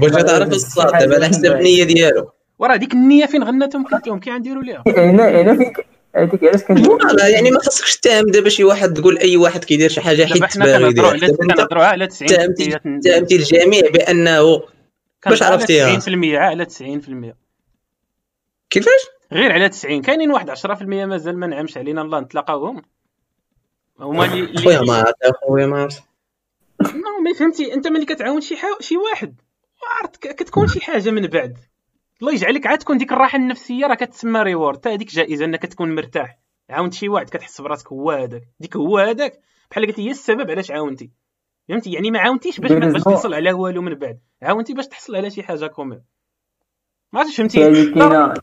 باش 0.00 0.22
تعرف 0.22 0.48
الصاد 0.48 0.98
دابا 0.98 1.14
على 1.14 1.26
حسب 1.26 1.44
النية 1.46 1.84
ديالو. 1.84 2.30
وراه 2.58 2.76
ديك 2.76 2.94
النية 2.94 3.26
فين 3.26 3.44
غناتهم 3.44 3.86
قلتهم 3.86 4.20
كي 4.20 4.30
غنديروا 4.30 4.62
ليها؟ 4.62 4.84
هنا 4.86 5.28
هنا 5.28 5.56
فيك 5.56 5.86
هذيك 6.16 6.44
علاش 6.44 6.62
كندير 6.62 6.96
لا 7.12 7.28
يعني 7.28 7.50
ما 7.50 7.58
خصكش 7.58 7.96
تهم 7.96 8.26
دابا 8.26 8.48
شي 8.48 8.64
واحد 8.64 8.94
تقول 8.94 9.18
أي 9.18 9.36
واحد 9.36 9.64
كيدير 9.64 9.90
شي 9.90 10.00
حاجة 10.00 10.24
حيت 10.24 10.44
حنا 10.44 10.64
باغي 10.64 10.88
يدير. 10.88 11.36
كنهضروا 11.36 11.84
على 11.84 12.08
90% 12.08 12.26
تهمتي 12.26 12.78
تهمتي 13.04 13.36
الجميع 13.36 13.82
بأنه 13.92 14.62
باش 15.26 15.42
عرفتيها. 15.42 16.00
90% 16.00 16.08
على 16.34 16.64
90% 16.64 17.34
كيفاش؟ 18.70 19.00
غير 19.32 19.52
على 19.52 19.68
90 19.68 20.02
كاينين 20.02 20.30
واحد 20.30 20.50
10% 20.50 20.82
مازال 20.82 21.38
ما 21.38 21.46
نعمش 21.46 21.76
علينا 21.76 22.02
الله 22.02 22.20
نتلاقاوهم. 22.20 22.82
هما 24.00 24.24
اللي 24.24 24.58
خويا 24.58 24.80
ما 24.80 25.12
خويا 25.46 25.66
ما 25.66 25.88
non 26.82 27.20
mais 27.24 27.34
فهمتي 27.34 27.74
أنت 27.74 27.88
ملي 27.88 28.04
كتعاون 28.04 28.40
شي. 28.40 28.56
شي 28.80 28.96
واحد 28.96 29.40
عرفت 30.00 30.16
كتكون 30.16 30.66
شي 30.66 30.80
حاجة 30.80 31.10
من 31.10 31.26
بعد. 31.26 31.58
الله 32.20 32.32
يجعلك 32.32 32.66
عاد 32.66 32.78
تكون 32.78 32.98
ديك 32.98 33.12
الراحة 33.12 33.38
النفسية 33.38 33.86
راه 33.86 33.94
كتسمى 33.94 34.42
reward 34.42 34.76
حتى 34.76 34.94
هذيك 34.94 35.08
جائزة 35.08 35.44
إنك 35.44 35.62
تكون 35.62 35.94
مرتاح. 35.94 36.38
عاونت 36.70 36.94
شي 36.94 37.08
واحد 37.08 37.30
كتحس 37.30 37.60
براسك 37.60 37.92
هو 37.92 38.10
هذاك. 38.10 38.42
ديك 38.60 38.76
هو 38.76 38.98
هذاك 38.98 39.40
بحال 39.70 39.86
قلت 39.86 40.00
هي 40.00 40.10
السبب 40.10 40.50
علاش 40.50 40.70
عاونتي. 40.70 41.10
فهمتي؟ 41.68 41.92
يعني 41.92 42.10
ما 42.10 42.18
عاونتيش 42.18 42.60
باش 42.60 42.72
باش 42.72 43.02
تحصل 43.02 43.34
على 43.34 43.52
والو 43.52 43.82
من 43.82 43.94
بعد. 43.94 44.20
عاونتي 44.42 44.74
باش 44.74 44.86
تحصل 44.86 45.16
على 45.16 45.30
شي 45.30 45.42
حاجة 45.42 45.66
كومين 45.66 46.02
ما 47.12 47.20
عرفتش 47.20 47.36
فهمتي 47.36 47.60
يعني 47.60 47.84
دابا 47.84 48.34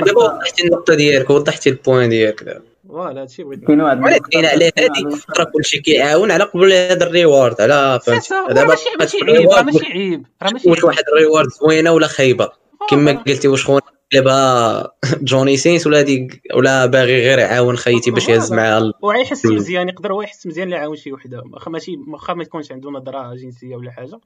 دابا 0.00 0.22
وضحتي 0.24 0.64
النقطة 0.66 0.94
ديالك 0.94 1.30
وضحتي 1.30 1.70
ال 1.70 1.76
point 1.76 2.08
ديالك. 2.08 2.42
دابا 2.44 2.62
voilà 2.88 3.20
هادشي 3.22 3.44
بغيت 3.44 3.64
كاين 3.64 3.80
واحد 3.80 3.98
ولا 4.02 4.18
كاين 4.18 4.44
على 4.44 4.64
هادي 4.78 5.16
راه 5.38 5.44
كلشي 5.44 5.80
كيعاون 5.80 6.30
على 6.30 6.44
قبل 6.44 6.72
هذا 6.72 7.06
ال 7.06 7.14
reward 7.14 7.60
على 7.60 8.00
فهمتي 8.06 8.28
دابا 8.48 8.64
ماشي 8.64 8.84
ماشي 9.00 9.16
عيب 9.24 9.48
راه 9.50 9.62
ماشي 9.62 9.86
عيب 9.86 10.26
راه 10.42 10.50
ماشي 10.52 10.68
واش 10.70 10.78
عيب 10.78 10.84
واحد 10.84 11.02
ال 11.12 11.17
reward 11.17 11.48
زوينة 11.48 11.92
ولا 11.92 12.06
خايبة. 12.06 12.48
كما. 12.90 13.12
قلتي 13.12 13.48
واش 13.48 13.64
خونا 13.64 13.80
دابا 14.12 14.90
جوني 15.22 15.56
سينس 15.56 15.86
ولا 15.86 16.02
ديك 16.02 16.42
ولا 16.54 16.86
باغي 16.86 17.20
غير 17.22 17.38
يعاون 17.38 17.76
خيتي 17.76 18.10
باش 18.10 18.28
يهز 18.28 18.52
معاه 18.52 18.78
ال- 18.78 18.92
هو 19.04 19.12
يحس 19.12 19.46
مم. 19.46 19.54
مزيان 19.56 19.88
يقدر 19.88 20.12
هو 20.12 20.22
يحس 20.22 20.46
مزيان 20.46 20.64
اللي 20.66 20.76
يعاون 20.76 20.96
شي 20.96 21.12
وحدة. 21.12 21.42
واخا 21.52 21.70
ماشي 21.70 21.96
واخا 22.08 22.34
ما 22.34 22.42
يكونش 22.42 22.72
عنده 22.72 22.90
نظرة 22.90 23.34
جنسية 23.34 23.76
ولا 23.76 23.90
حاجة. 23.90 24.18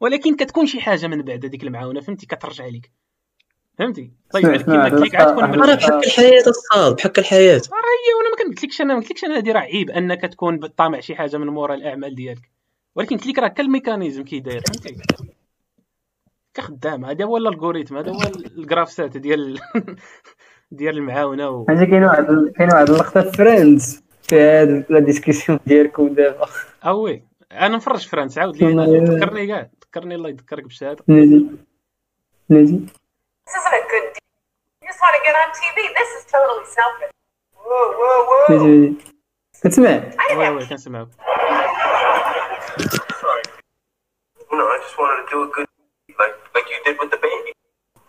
ولكن 0.00 0.36
كتكون 0.36 0.66
شي 0.66 0.80
حاجة 0.80 1.06
من 1.06 1.22
بعد 1.22 1.44
هذيك 1.44 1.62
المعاونة 1.62 2.00
فهمتي؟ 2.00 2.26
كترجع 2.26 2.66
لك 2.66 2.90
فهمتي؟ 3.78 4.10
طيب 4.32 4.56
كيما 4.56 4.84
قلت 4.84 4.94
لك 4.94 5.14
عاد 5.14 5.26
تكون 5.26 5.44
هذا 5.44 5.72
راه 5.72 5.74
بحال 5.74 6.04
الحياة 6.04 6.42
الصاد 6.46 6.96
بحال 6.96 7.12
الحياة. 7.18 7.62
راه 7.72 7.94
هي 8.04 8.14
وأنا 8.18 8.30
ما 8.30 8.50
قلتلكش 8.50 8.80
أنا 8.80 8.94
ما 8.94 9.00
قلتلكش 9.00 9.24
أنا 9.24 9.38
هذه 9.38 9.52
راه 9.52 9.60
عيب 9.60 9.90
أنك 9.90 10.20
تكون 10.20 10.66
طامع 10.66 11.00
شي 11.00 11.14
حاجة 11.14 11.36
من 11.36 11.46
مورا 11.46 11.74
الأعمال 11.74 12.14
ديالك. 12.14 12.50
ولكن 12.94 13.16
قلت 13.16 13.26
لك 13.26 13.38
راه 13.38 13.48
كال 13.48 13.62
mécanisme 13.62 14.24
كي 14.24 14.40
داير 14.40 14.60
فهمتي؟ 14.60 14.96
كخدام 16.54 17.04
هذا 17.04 17.24
هو 17.24 17.36
ال 17.36 17.41
algorithme 17.41 17.96
هذا 17.96 18.10
هو 18.10 18.20
الجرافسات 18.58 19.16
ديال 19.16 19.60
ديال 20.70 20.96
المعاونة 20.96 21.48
و... 21.48 21.66
حاجة 21.68 21.84
كاين 21.84 22.04
واحد 22.04 22.24
كاين 22.56 22.68
واحد 22.72 22.90
اللقطه 22.90 23.20
في 23.20 23.32
Friends 23.32 24.02
في 24.22 24.40
هاد 24.40 24.84
la 24.90 24.98
discussion 24.98 25.58
ديالكم 25.66 26.08
دابا. 26.08 26.46
oui 26.84 27.22
أنا 27.52 27.76
مفرج 27.76 28.06
Friends 28.08 28.40
عاود 28.40 28.56
لي. 28.56 29.00
ذكرني 29.16 29.46
كاع. 29.46 29.70
ذكرني 29.93 30.15
الله 30.15 30.29
يذكرك 30.29 30.63
بشهاده 30.63 31.03
نجي 31.07 31.47
نجي 32.49 32.79
This 33.45 33.55
isn't 33.59 33.73
a 33.81 33.83
good 33.93 34.07
deal. 34.13 34.29
You 34.81 34.87
just 34.91 35.01
want 35.01 35.15
to 35.17 35.21
get 35.27 35.35
on 35.41 35.49
TV. 35.61 35.77
This 35.99 36.09
is 36.17 36.23
totally 36.33 36.65
selfish. 36.77 37.13
Whoa, 37.67 37.87
whoa, 37.99 38.19
whoa. 38.29 38.51
نجي 38.51 38.65
نجي 38.65 38.97
كتسمع 39.63 39.89
I 39.89 40.27
didn't 40.29 40.37
وي 40.37 40.45
have 40.45 40.55
وي 40.57 40.65
كنسمعوك 40.65 41.09
Sorry. 43.21 43.43
No, 44.57 44.63
I 44.73 44.77
just 44.85 44.97
wanted 44.99 45.17
to 45.21 45.25
do 45.31 45.37
a 45.43 45.47
good 45.55 45.67
like 46.21 46.35
like 46.55 46.67
you 46.71 46.79
did 46.85 46.95
with 47.01 47.11
the 47.11 47.19
baby. 47.27 47.51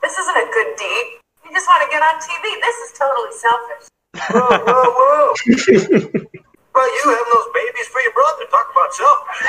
This 0.02 0.14
isn't 0.20 0.38
a 0.44 0.48
good 0.56 0.70
deed. 0.82 1.06
You 1.44 1.50
just 1.58 1.68
want 1.70 1.80
to 1.84 1.88
get 1.94 2.02
on 2.08 2.14
TV. 2.28 2.44
This 2.66 2.76
is 2.84 2.90
totally 3.00 3.34
selfish. 3.44 3.84
Whoa, 4.34 4.58
whoa, 4.66 4.88
whoa. 4.98 6.40
well, 6.74 6.88
you 6.96 7.02
having 7.16 7.32
those 7.36 7.50
babies 7.60 7.88
for 7.92 8.00
your 8.06 8.14
brother. 8.20 8.44
Talk 8.56 8.66
about 8.74 8.90
selfish. 9.00 9.40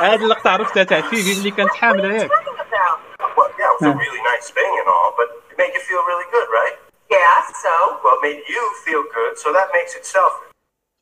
هاد 0.00 0.20
اللقطه 0.22 0.50
عرفتها 0.50 0.84
تاع 0.84 1.00
فيفي 1.00 1.32
اللي 1.32 1.50
كانت 1.50 1.70
حامله 1.74 2.08
What 2.08 2.12
are 2.12 2.14
you 2.18 2.22
ياك 2.22 2.30
talking 2.30 2.60
about? 2.60 2.98
Well, 3.36 3.50
yeah, 3.58 3.70
it 3.72 3.80
was 3.80 3.94
a 3.94 3.98
really 4.04 4.22
nice 4.32 4.48
thing 4.58 4.72
and 4.80 4.88
all, 4.94 5.10
but 5.18 5.28
it 5.50 5.56
made 5.62 5.72
you 5.76 5.82
feel 5.90 6.02
really 6.10 6.28
good, 6.36 6.48
right? 6.60 6.76
Yeah, 7.16 7.36
so? 7.64 7.74
Well, 8.04 8.16
it 8.18 8.22
made 8.28 8.42
you 8.54 8.62
feel 8.86 9.02
good, 9.18 9.32
so 9.42 9.48
that 9.58 9.68
makes 9.78 9.92
it 9.98 10.04
selfish. 10.16 10.48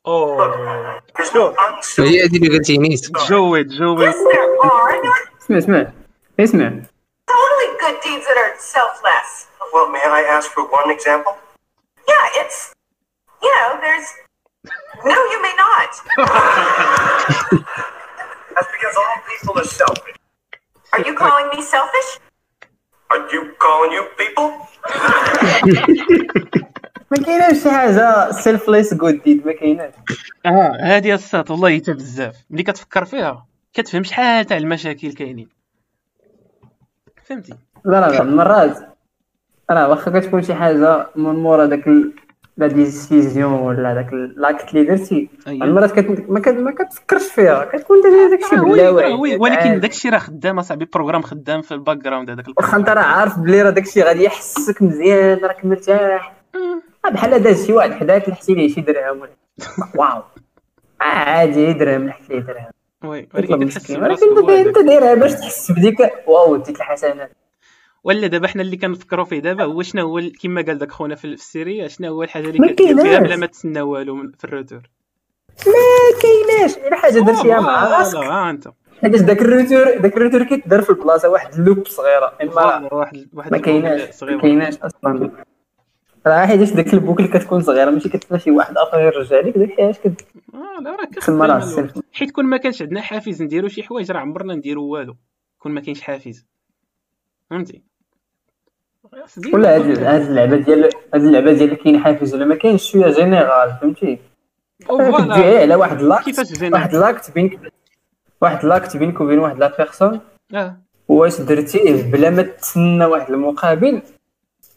اوه 0.07 1.01
There's 1.15 1.33
no 1.33 1.45
unselfish. 1.65 1.99
هي 1.99 2.23
هذه 2.25 2.37
اللي 2.37 2.57
قلتي 2.57 2.77
نيت 2.77 3.11
جويد 3.11 3.67
جويد 3.67 4.09
Yes, 4.11 4.15
there 4.15 4.65
are. 4.65 4.91
There 4.91 5.11
are 5.11 5.37
اسمع 5.41 5.57
اسمع 5.57 5.91
اسمع 6.39 6.71
totally 7.31 7.69
good 7.83 7.97
deeds 8.05 8.25
that 8.29 8.37
are 8.43 8.53
selfless. 8.75 9.29
Well, 9.73 9.89
may 9.95 10.03
I 10.19 10.21
ask 10.35 10.45
for 10.55 10.63
one 10.79 10.89
example? 10.97 11.33
Yeah, 12.11 12.41
it's, 12.41 12.57
you 13.43 13.51
know, 13.57 13.69
there's. 13.83 14.07
No, 15.12 15.18
you 15.32 15.38
may 15.46 15.54
not. 15.64 15.90
That's 18.54 18.70
because 18.74 18.96
all 19.02 19.16
people 19.30 19.54
are 19.62 19.70
selfish. 19.80 20.16
Are 20.92 21.02
you 21.08 21.14
calling 21.14 21.48
me 21.54 21.60
selfish? 21.62 22.10
Are 23.10 23.22
you 23.32 23.40
calling 23.64 23.92
you 23.98 24.04
people? 24.20 24.48
ما 27.10 27.18
كايناش 27.26 27.62
شي 27.62 27.70
حاجة 27.70 28.30
selfless 28.30 28.94
good 28.94 29.22
deed 29.22 29.46
ما 29.46 29.52
كايناش 29.52 29.92
آه 30.46 30.76
هادي 30.80 31.14
الساط 31.14 31.50
والله 31.50 31.76
حتى 31.78 31.92
بزاف 31.92 32.36
ملي 32.50 32.62
كتفكر 32.62 33.04
فيها 33.04 33.46
كتفهم 33.72 34.04
شحال 34.04 34.44
تاع 34.44 34.56
المشاكل 34.56 35.12
كاينين 35.12 35.48
فهمتي 37.24 37.54
لا 37.84 38.00
لا 38.00 38.06
لا 38.10 38.22
مرات 38.22 38.96
راه 39.70 39.88
واخا 39.88 40.20
كتكون 40.20 40.42
شي 40.42 40.54
حاجة 40.54 41.06
من 41.16 41.34
مورا 41.34 41.66
داك 41.66 41.86
ال- 41.88 42.14
la 42.56 42.66
décision 42.66 43.52
ولا 43.52 43.94
داك 43.94 44.10
l'acte 44.36 44.74
اللي 44.74 44.84
درتي 44.84 45.28
أيوة. 45.46 45.66
مرات 45.66 45.92
كت... 46.00 46.30
ما, 46.30 46.40
كت... 46.40 46.48
ما 46.48 46.70
كتفكرش 46.70 47.22
فيها. 47.22 47.64
كتكون 47.64 48.00
داير 48.00 48.30
داك 48.30 48.44
الشيء 48.44 48.58
آه، 48.58 48.62
باللاوعي 48.62 49.12
وي- 49.14 49.36
ولكن 49.36 49.80
داكشي 49.80 50.08
راه 50.08 50.18
خدام 50.18 50.58
أصاحبي 50.58 50.84
programme 50.94 51.22
خدام 51.22 51.62
في 51.62 51.74
ال 51.74 51.96
background 51.96 52.30
هذاك 52.30 52.44
واخا 52.56 52.76
انت 52.76 52.88
راه 52.88 53.00
عارف 53.02 53.38
بلي 53.38 53.62
راه 53.62 53.70
داكشي 53.70 54.02
غادي 54.02 54.24
يحسك 54.24 54.82
مزيان 54.82 55.38
راك 55.38 55.64
مرتاح 55.64 56.32
آه، 57.04 57.08
بحال 57.10 57.42
داز 57.42 57.66
شي 57.66 57.72
واحد 57.72 57.92
حداك 57.92 58.28
لحتي 58.28 58.54
ليه 58.54 58.68
شي 58.74 58.80
درهم 58.80 59.20
واو. 59.96 60.22
عادي 61.00 61.72
درهم 61.72 62.06
لحت 62.06 62.30
ليه 62.30 62.40
درهم. 62.40 62.66
oui 63.04 63.28
ولكن 63.34 63.62
انت. 63.62 64.78
دايرها 64.78 65.14
باش 65.14 65.32
تحس 65.32 65.72
بديك. 65.72 65.98
واو 66.26 66.56
ديك 66.56 66.76
الحسنات 66.76 67.30
ولا 68.04 68.26
دابا 68.26 68.48
حنا 68.48 68.62
اللي 68.62 68.76
كنفكروا 68.76 69.24
فيه 69.24 69.38
دابا 69.38 69.64
هو 69.64 69.82
شنو 69.82 70.02
هو 70.18 70.22
كما 70.42 70.62
قال 70.62 70.78
داك 70.78 70.92
خونا 70.92 71.14
في 71.14 71.24
ال 71.24 71.34
série 71.34 71.86
شنو 71.86 72.08
هو 72.08 72.22
الحاجة 72.22 72.48
اللي 72.50 72.68
كدير 72.72 73.02
فيها. 73.02 73.18
بلا 73.18 73.36
ما 73.36 73.46
تسنى 73.46 73.80
والو 73.80 74.32
في 74.38 74.44
ال 74.44 74.49
retour 74.49 74.80
ما 75.66 75.72
كايناش. 76.22 76.76
إلا 76.78 76.96
حاجة 76.96 77.18
درتيها 77.18 77.60
مع 77.60 77.98
راسك 77.98 78.16
ها 78.18 78.50
انت 78.50 78.68
حيتاش 79.02 79.20
داك 79.20 79.42
ال 79.42 79.50
retour 79.50 79.98
داك 79.98 80.16
ال 80.16 80.20
retour 80.20 80.42
كيتدار 80.44 80.82
في 80.82 80.90
البلاصة 80.90 81.28
واحد 81.28 81.54
ال 81.54 81.60
loop 81.60 81.86
صغيرة. 81.86 82.32
اما 82.42 82.88
واحد 82.94 83.28
واحد 83.32 83.52
ما 83.52 83.58
كايناش. 83.58 84.22
ما 84.22 84.40
كايناش 84.40 84.76
أصلا. 84.78 85.30
راه 86.26 86.46
حيتاش 86.46 86.70
داك 86.70 86.94
ال 86.94 86.99
boucle 86.99 87.26
كتكون 87.26 87.60
صغيرة 87.60 87.90
ماشي 87.90 88.08
كتبقى 88.08 88.38
شي 88.40 88.50
واحد 88.50 88.76
آخر 88.76 89.00
يرجع 89.00 89.40
لك 89.40 89.58
داك 89.58 89.70
الحاجة 89.70 89.92
كت- 90.04 90.26
آه 90.54 90.80
لا 90.82 90.96
راه 91.46 91.56
السلف 91.58 91.92
حيت 92.12 92.30
كون 92.30 92.44
ما 92.44 92.56
كانش 92.56 92.82
عندنا 92.82 93.00
حافز 93.00 93.42
نديرو 93.42 93.68
شي 93.68 93.82
حوايج 93.82 94.10
راه 94.10 94.20
عمرنا 94.20 94.54
نديرو 94.54 94.84
والو 94.84 95.16
كون 95.58 95.72
ما 95.72 95.80
كاينش 95.80 96.00
حافز. 96.00 96.46
فهمتي؟ 97.50 97.82
ولا 99.54 99.76
هاد 99.76 100.20
اللعبة 100.20 100.56
ديال 100.56 100.90
هاد 101.14 101.24
اللعبة 101.24 101.52
ديال 101.52 101.74
كاين 101.74 101.98
حافز 101.98 102.34
ولا 102.34 102.44
ما 102.44 102.54
كاينش 102.54 102.90
شوية 102.90 103.12
général 103.12 103.76
فهمتي؟ 103.80 104.18
voilà. 104.86 105.34
على 105.34 105.74
واحد 105.74 106.02
l'acte 106.02 106.24
كيفاش؟ 106.24 106.72
واحد 106.72 106.94
l'acte 106.94 107.30
بينك 107.30 107.72
واحد 108.40 108.64
l'acte 108.64 108.96
بينك 108.96 109.20
وبين 109.20 109.38
واحد 109.38 109.58
la 109.58 109.76
personne. 109.78 110.20
آه. 110.54 110.76
واش 111.08 111.40
درتيه 111.40 112.02
بلا 112.02 112.30
ما 112.30 112.42
تسنى 112.42 113.04
واحد 113.04 113.30
المقابل؟ 113.30 114.02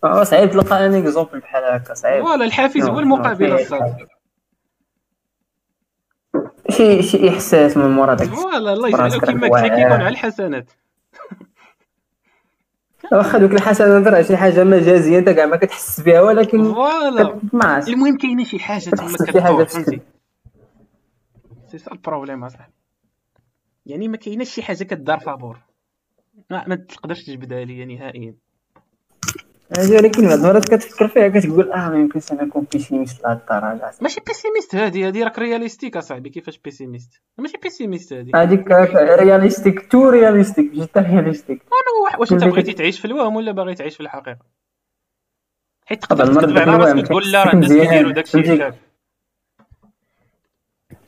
آه، 0.04 0.24
صعيب 0.24 0.52
تلقى 0.52 0.86
un 0.86 0.94
exemple 0.94 1.40
بحال 1.40 1.64
هكا 1.64 1.94
صعيب. 1.94 2.24
voilà 2.24 2.46
الحافز 2.46 2.90
هو 2.90 3.00
المقابل 3.00 3.66
شي 6.70 7.04
شي 7.04 7.30
إحساس 7.30 7.78
من 7.78 7.90
مورا 7.92 8.14
داك 8.14 8.28
voilà 8.28 8.74
الله 8.74 8.90
راسك 8.90 9.24
يجعلو 9.24 9.40
كما 9.40 9.48
قلت 9.48 9.64
لك 9.64 9.72
واعر. 9.72 9.80
يكون 9.80 9.92
على 9.92 10.10
الحسنات. 10.10 10.72
واخا 13.12 13.38
دوك 13.38 13.52
الحسنات 13.52 14.08
راه 14.08 14.22
شي 14.22 14.38
حاجة 14.38 14.64
مجازية 14.64 15.20
انت 15.20 15.30
كاع 15.30 15.46
ما 15.46 15.56
كتحس 15.56 16.02
بها 16.02 16.22
ولكن 16.22 16.74
voilà. 16.74 17.40
ما 17.54 17.88
المهم 17.88 18.18
كاينة 18.18 18.44
شي 18.44 18.60
حاجة 18.60 18.90
تما 18.90 19.08
كتحس 19.08 19.24
كدور 19.24 19.66
فهمتي؟ 19.66 20.02
c'est 21.68 21.78
ça 21.78 21.92
ال 21.92 21.98
problème 21.98 22.44
اصاحبي 22.44 22.74
يعني 23.86 24.08
ما 24.08 24.18
كايناش 24.18 24.50
شي 24.50 24.64
حاجة 24.64 24.84
كدار 24.84 25.20
فابور. 25.20 25.58
ما, 26.50 26.68
ما 26.68 26.76
تقدرش 26.76 27.24
تجبدها 27.24 27.66
ليا 27.66 27.86
نهائيا. 27.86 28.36
هذه 29.78 29.92
ولكن 29.96 30.22
بعض 30.28 30.34
المرات 30.40 30.66
كتفكر 30.70 31.08
فيها 31.08 31.28
كتقول 31.28 31.72
آه 31.72 31.90
ما 31.90 31.96
يمكنش 31.96 32.32
أنا 32.32 32.44
نكون 32.44 32.68
pessimiste 32.74 33.24
لهاد 33.24 33.40
الدرجة. 33.40 33.92
ماشي 34.02 34.22
pessimiste 34.28 34.76
هادي 34.76 35.08
هادي 35.08 35.24
راك 35.24 35.40
realistic 35.40 35.98
أصاحبي 35.98 36.30
كيفاش 36.30 36.58
pessimiste 36.58 37.22
ماشي 37.38 37.58
pessimiste 37.64 38.14
هادي. 38.14 38.32
هذيك 38.36 38.72
realistic 39.20 39.92
too 39.92 40.10
realistic 40.10 40.72
جدا 40.72 41.02
realistic 41.02 41.62
أنا 41.62 42.18
واش 42.20 42.32
أنت 42.34 42.44
بغيتي 42.44 42.74
تعيش 42.74 43.00
في 43.00 43.06
الوهم 43.06 43.36
ولا 43.36 43.52
باغي 43.52 43.76
تعيش 43.76 43.96
في 43.96 44.04
الحقيقة؟ 44.04 44.38
حيت 45.86 46.02
تقدر 46.02 46.26
ديك 46.34 46.44
الوهم 46.44 46.82
راسك 46.82 47.08
تقول 47.08 47.32
لا 47.32 47.44
راه 47.44 47.54
الناس 47.54 47.72
كيديروا 47.72 48.12
داكشي 48.12 48.72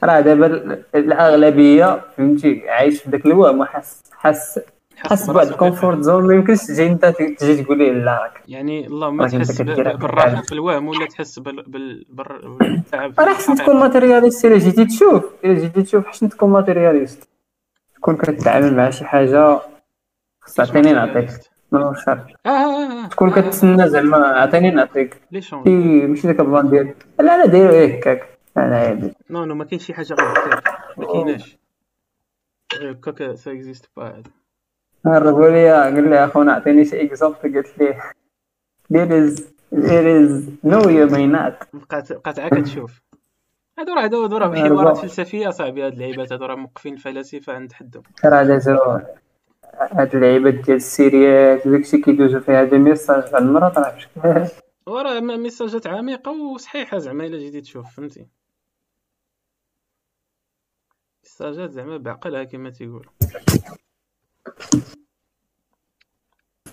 راه 0.03 0.19
دابا 0.19 0.45
ال- 0.45 0.83
الأغلبية 0.95 1.99
فهمتي 2.17 2.69
عايش 2.69 3.01
في 3.03 3.09
ذاك 3.09 3.25
الوهم 3.25 3.59
وحاس 3.59 4.03
حاس 4.11 4.59
حاس 4.97 5.29
بواحد 5.29 5.47
ال 5.47 5.54
comfort 5.54 5.99
zone 5.99 6.27
ما 6.27 6.33
يمكنش 6.33 6.65
تجي 6.65 6.87
انت 6.87 7.05
تجي 7.05 7.63
تقول 7.63 7.77
لي 7.77 7.91
لا 7.91 8.11
راك 8.23 8.43
يعني 8.47 8.87
اللهم 8.87 9.21
انت 9.21 9.35
تحس 9.35 9.61
بالراحة. 9.61 10.41
في 10.41 10.51
الوهم 10.51 10.87
ولا 10.87 11.05
تحس 11.05 11.39
بال 11.39 11.63
بال 11.63 12.05
بال- 12.09 12.57
بالتعب 12.59 13.19
راه 13.19 13.33
حسن. 13.33 13.55
تكون 13.55 13.75
matérialiste 13.79 14.45
إلا 14.45 14.57
جيتي 14.57 14.85
تشوف 14.85 15.23
إلا 15.45 15.53
جيتي 15.53 15.81
تشوف 15.83 16.05
حسن 16.07 16.29
تكون 16.29 16.49
matérialiste 16.49 17.29
تكون 17.95 18.15
كتعامل 18.17 18.75
مع 18.77 18.89
شي 18.89 19.05
حاجة 19.05 19.59
خص 20.41 20.59
عطيني 20.59 20.93
نعطيك. 20.93 21.29
من 21.71 21.89
الشر 21.89 22.35
آه 22.45 22.49
آه 22.49 23.03
آه 23.05 23.07
تكون 23.07 23.31
كتسنى 23.31 23.89
زعما 23.89 24.17
عطيني 24.17 24.71
نعطيك. 24.71 25.21
ماشي 25.31 26.27
داك 26.27 26.39
ال 26.39 26.45
plan 26.45 26.69
ديال 26.69 26.93
لا 27.19 27.35
أنا 27.35 27.45
داير 27.45 27.69
إيه 27.69 27.97
هكاك. 27.97 28.37
أنا 28.57 28.77
عادي. 28.77 29.13
non 29.29 29.45
non 29.45 29.55
ما 29.55 29.63
كاينش 29.65 29.85
شي 29.85 29.93
حاجة 29.93 30.13
غير 30.13 30.27
هكاك 30.27 30.63
ما 30.97 31.05
كايناش. 31.05 31.57
هكاك 32.81 33.35
ça 33.35 33.51
existe 33.51 33.89
pas 33.97 34.07
هذا 34.07 34.23
هربوا 35.07 35.49
لي 35.49 35.71
قال 35.83 36.09
لي 36.09 36.25
أخونا 36.25 36.53
عطيني 36.53 36.85
شي 36.85 37.01
exemple 37.01 37.37
قلت 37.57 37.77
ليه 37.77 37.99
there 38.93 39.11
is 39.11 39.41
there 39.71 40.07
is 40.07 40.31
no 40.63 40.81
you 40.87 41.09
may 41.15 41.27
not. 41.27 41.67
بقات 41.73 42.13
بقات 42.13 42.39
عا 42.39 42.49
كتشوف 42.49 43.01
هادو 43.79 43.93
راه 43.93 44.03
هادو 44.03 44.37
راه. 44.37 44.55
حوارات 44.55 44.97
فلسفية 44.97 45.49
صاحبي 45.49 45.85
هاد 45.85 45.93
اللعيبات 45.93 46.31
هادو 46.31 46.45
راه 46.45 46.55
موقفين 46.55 46.93
الفلاسفه 46.93 47.53
عند 47.53 47.73
حدهم. 47.73 48.03
راه 48.25 48.43
دازو 48.43 48.77
هاد 49.73 50.15
اللعيبات 50.15 50.53
ديال 50.53 50.75
السيريات 50.77 51.67
وداكشي 51.67 51.97
كيدوزو 51.97 52.39
فيها 52.39 52.63
دي 52.63 52.77
ميساج 52.77 53.31
بعض 53.31 53.41
المرات 53.41 53.77
راه 53.77 53.95
بشكل 53.95 54.47
وراه 54.87 55.19
ميساجات 55.19 55.87
عميقة 55.87 56.31
وصحيحة 56.31 56.97
زعما 56.97 57.25
إلا 57.25 57.37
جيتي 57.37 57.61
تشوف 57.61 57.95
فهمتي؟ 57.95 58.27
ميساجات 61.23 61.71
زعما 61.71 61.97
بعقلها 61.97 62.43
كما 62.43 62.69
تيقولوا 62.69 63.11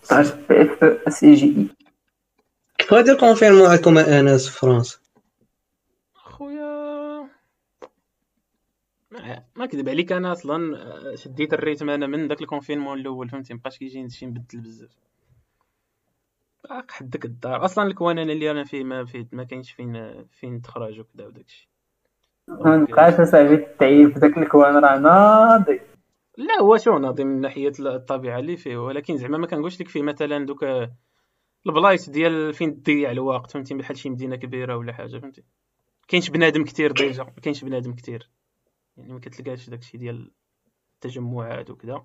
16 0.02 0.36
بي 0.48 0.62
اف 0.62 0.84
اس 0.84 1.24
اي 1.24 1.34
جي 1.34 1.46
اي 1.58 1.68
كيف 2.78 2.92
غادي 2.92 3.14
كونفيرمو 3.16 3.64
عندكم 3.66 3.98
انس 3.98 4.48
في 4.48 4.58
فرنسا 4.58 4.98
خويا. 6.14 7.28
ما- 9.56 9.66
كذب 9.66 9.88
عليك 9.88 10.12
أنا 10.12 10.32
أصلا 10.32 10.76
آه، 10.76 11.14
شديت 11.14 11.52
ال 11.54 11.59
rythme 11.59 11.90
أنا 11.90 12.06
من 12.06 12.28
داك 12.28 12.40
ال 12.40 12.45
confinement 12.45 12.98
الأول 13.00 13.28
فهمتي؟ 13.28 13.54
مبقاش 13.54 13.78
كيجيني 13.78 14.10
شي 14.10 14.26
نبدل 14.26 14.60
بزاف. 14.60 14.90
حدك 16.90 17.24
الدار. 17.24 17.64
أصلا 17.64 17.86
ال 17.86 17.95
coin 17.95 18.30
اللي 18.30 18.50
أنا 18.50 18.64
فيه 18.64 18.84
ما 18.84 19.04
فيه 19.04 19.28
ما 19.32 19.44
كاينش 19.44 19.72
فين 19.72 20.24
فين 20.26 20.62
تخرج 20.62 21.00
وكذا 21.00 21.26
وداكشي 21.26 21.68
ما 22.48 22.76
نبقاش 22.76 23.14
اصاحبي 23.14 23.56
تعيب 23.80 24.12
في 24.14 24.20
داك 24.20 24.38
ال 24.38 24.46
coin 24.46 24.76
راه 24.76 24.98
ناضي 24.98 25.80
لا 26.36 26.60
هو 26.60 26.76
شو 26.76 26.98
ناضي 26.98 27.24
من 27.24 27.40
ناحية 27.40 27.72
الطبيعة 27.78 28.38
اللي 28.38 28.56
فيه. 28.56 28.76
ولكن 28.76 29.16
زعما 29.16 29.38
ما 29.38 29.46
كنقولش 29.46 29.80
لك 29.80 29.88
فيه 29.88 30.02
مثلا 30.02 30.46
دوك 30.46 30.64
البلايص 31.66 32.10
ديال 32.10 32.54
فين 32.54 32.82
تضيع 32.82 33.10
الوقت 33.10 33.50
فهمتي 33.50 33.74
بحال 33.74 33.98
شي 33.98 34.10
مدينة 34.10 34.36
كبيرة 34.36 34.76
ولا 34.76 34.92
حاجة 34.92 35.18
فهمتي. 35.18 35.44
كاينش 36.08 36.30
بنادم 36.30 36.64
كتير 36.64 36.92
déjà 36.92 37.22
ما 37.24 37.30
كاينش 37.42 37.64
بنادم 37.64 37.92
كتير. 37.92 38.30
يعني 38.96 39.12
ما 39.12 39.20
كتلقاش 39.20 39.70
داكشي 39.70 39.98
ديال 39.98 40.30
التجمعات 40.94 41.70
وكذا 41.70 42.04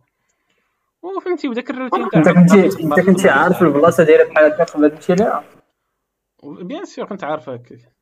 وفهمتي 1.02 1.50
وداك 1.50 1.70
الروتين 1.70 2.10
تاع 2.10 2.20
انت 2.20 2.30
كنتي 2.30 2.84
انت 2.84 3.00
كنتي 3.00 3.30
عارف 3.30 3.62
البلاصة 3.62 4.04
دايره 4.04 4.30
بحال 4.30 4.46
هكا 4.46 4.64
قبل 4.64 4.82
ما 4.82 4.88
تمشي 4.88 5.16
ليها؟ 5.16 5.44
bien 6.44 6.86
sûr 6.86 7.06
كنت 7.06 7.24
عارف 7.24 7.50
هكاك. 7.50 7.94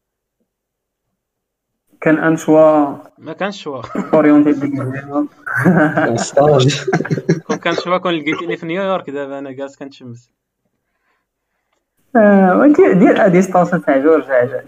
كان 2.01 2.17
un 2.17 2.37
choix 2.37 2.95
ما 3.17 3.33
كانش 3.33 3.63
choix. 3.63 3.81
orienté 4.13 4.53
كون 7.47 7.57
كان 7.57 7.75
شوا 7.75 7.97
كون 7.97 8.13
لقيتيني 8.13 8.57
في 8.57 8.65
نيويورك 8.65 9.09
دابا 9.09 9.39
أنا 9.39 9.51
جالس 9.51 9.75
كنتشمس 9.75 10.31
آه، 12.15 12.57
ودير 12.57 12.93
دير 12.93 13.25
ا 13.25 13.27
ديستانس 13.27 13.71
تاع 13.71 13.97
جوج 13.97 14.21
رجع 14.21 14.61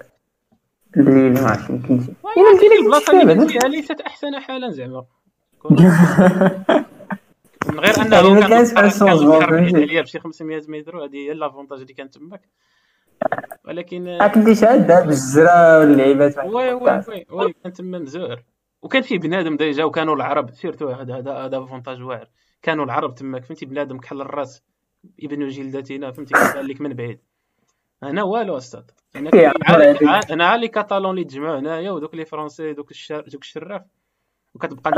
اللي 0.98 1.30
ما 1.30 1.50
عرفت 1.50 1.72
كنتي 1.72 2.14
ولكن 2.24 2.82
البلاصة 2.82 3.22
اللي 3.22 3.36
كنت 3.36 3.52
فيها 3.52 3.70
ليست 3.70 4.02
أحسن 4.02 4.40
حالا 4.40 4.72
زعما. 4.72 5.06
من 7.68 7.80
غير 7.80 8.02
انه 8.02 8.40
كان 8.40 8.66
كان؟ 8.66 9.76
عليا 9.76 10.02
بشي 10.02 10.20
500 10.20 10.62
متر 10.68 10.96
وهذه 10.96 11.16
هي 11.16 11.34
لافونتاج 11.34 11.82
اللي 11.82 11.94
كان 11.94 12.10
تماك. 12.10 12.42
ولكن 13.66 14.08
آه، 14.08 14.28
كنتي 14.28 14.56
شاده 14.56 15.02
بالجزره 15.02 15.80
واللعيبات 15.80 16.38
وي 16.38 16.74
وي 16.74 17.04
وي 17.08 17.26
وي 17.32 17.54
كان 17.64 17.74
تما 17.74 18.00
مزور. 18.00 18.44
وكان 18.82 19.02
فيه 19.02 19.20
بنادم 19.20 19.58
déjà 19.58 19.84
وكانوا 19.84 20.16
العرب 20.16 20.52
surtout 20.52 20.90
هذا 20.90 21.18
هذا 21.18 21.32
هذا 21.34 21.66
avantage 21.66 22.02
واعر. 22.02 22.28
كانوا 22.62 22.86
العرب 22.86 23.16
تماك 23.16 23.46
فهمتي 23.46 23.66
بنادم 23.66 23.98
كحل 23.98 24.22
الراس. 24.22 24.64
ابن 25.24 25.48
جلدتنا 25.48 26.12
فهمتي 26.12 26.34
كيبان 26.34 26.66
لك 26.66 26.82
من 26.82 26.94
بعيد. 26.94 27.20
هنا 28.04 28.24
والو 28.24 28.58
أستاذ. 28.58 28.84
أنا 29.16 29.32
إيه، 29.34 29.54
عرفت. 29.68 30.32
les 30.32 30.68
Catalans 30.68 31.12
اللي 31.12 31.24
تجمعوا 31.24 31.60
هنايا 31.60 31.92
ودوك 31.92 32.16
les 32.16 32.26
Français 32.26 32.74
دوك 32.74 32.92
الشر 32.92 33.22
دوك 33.28 33.42
الشراف. 33.42 33.82
وكتبقى 34.56 34.92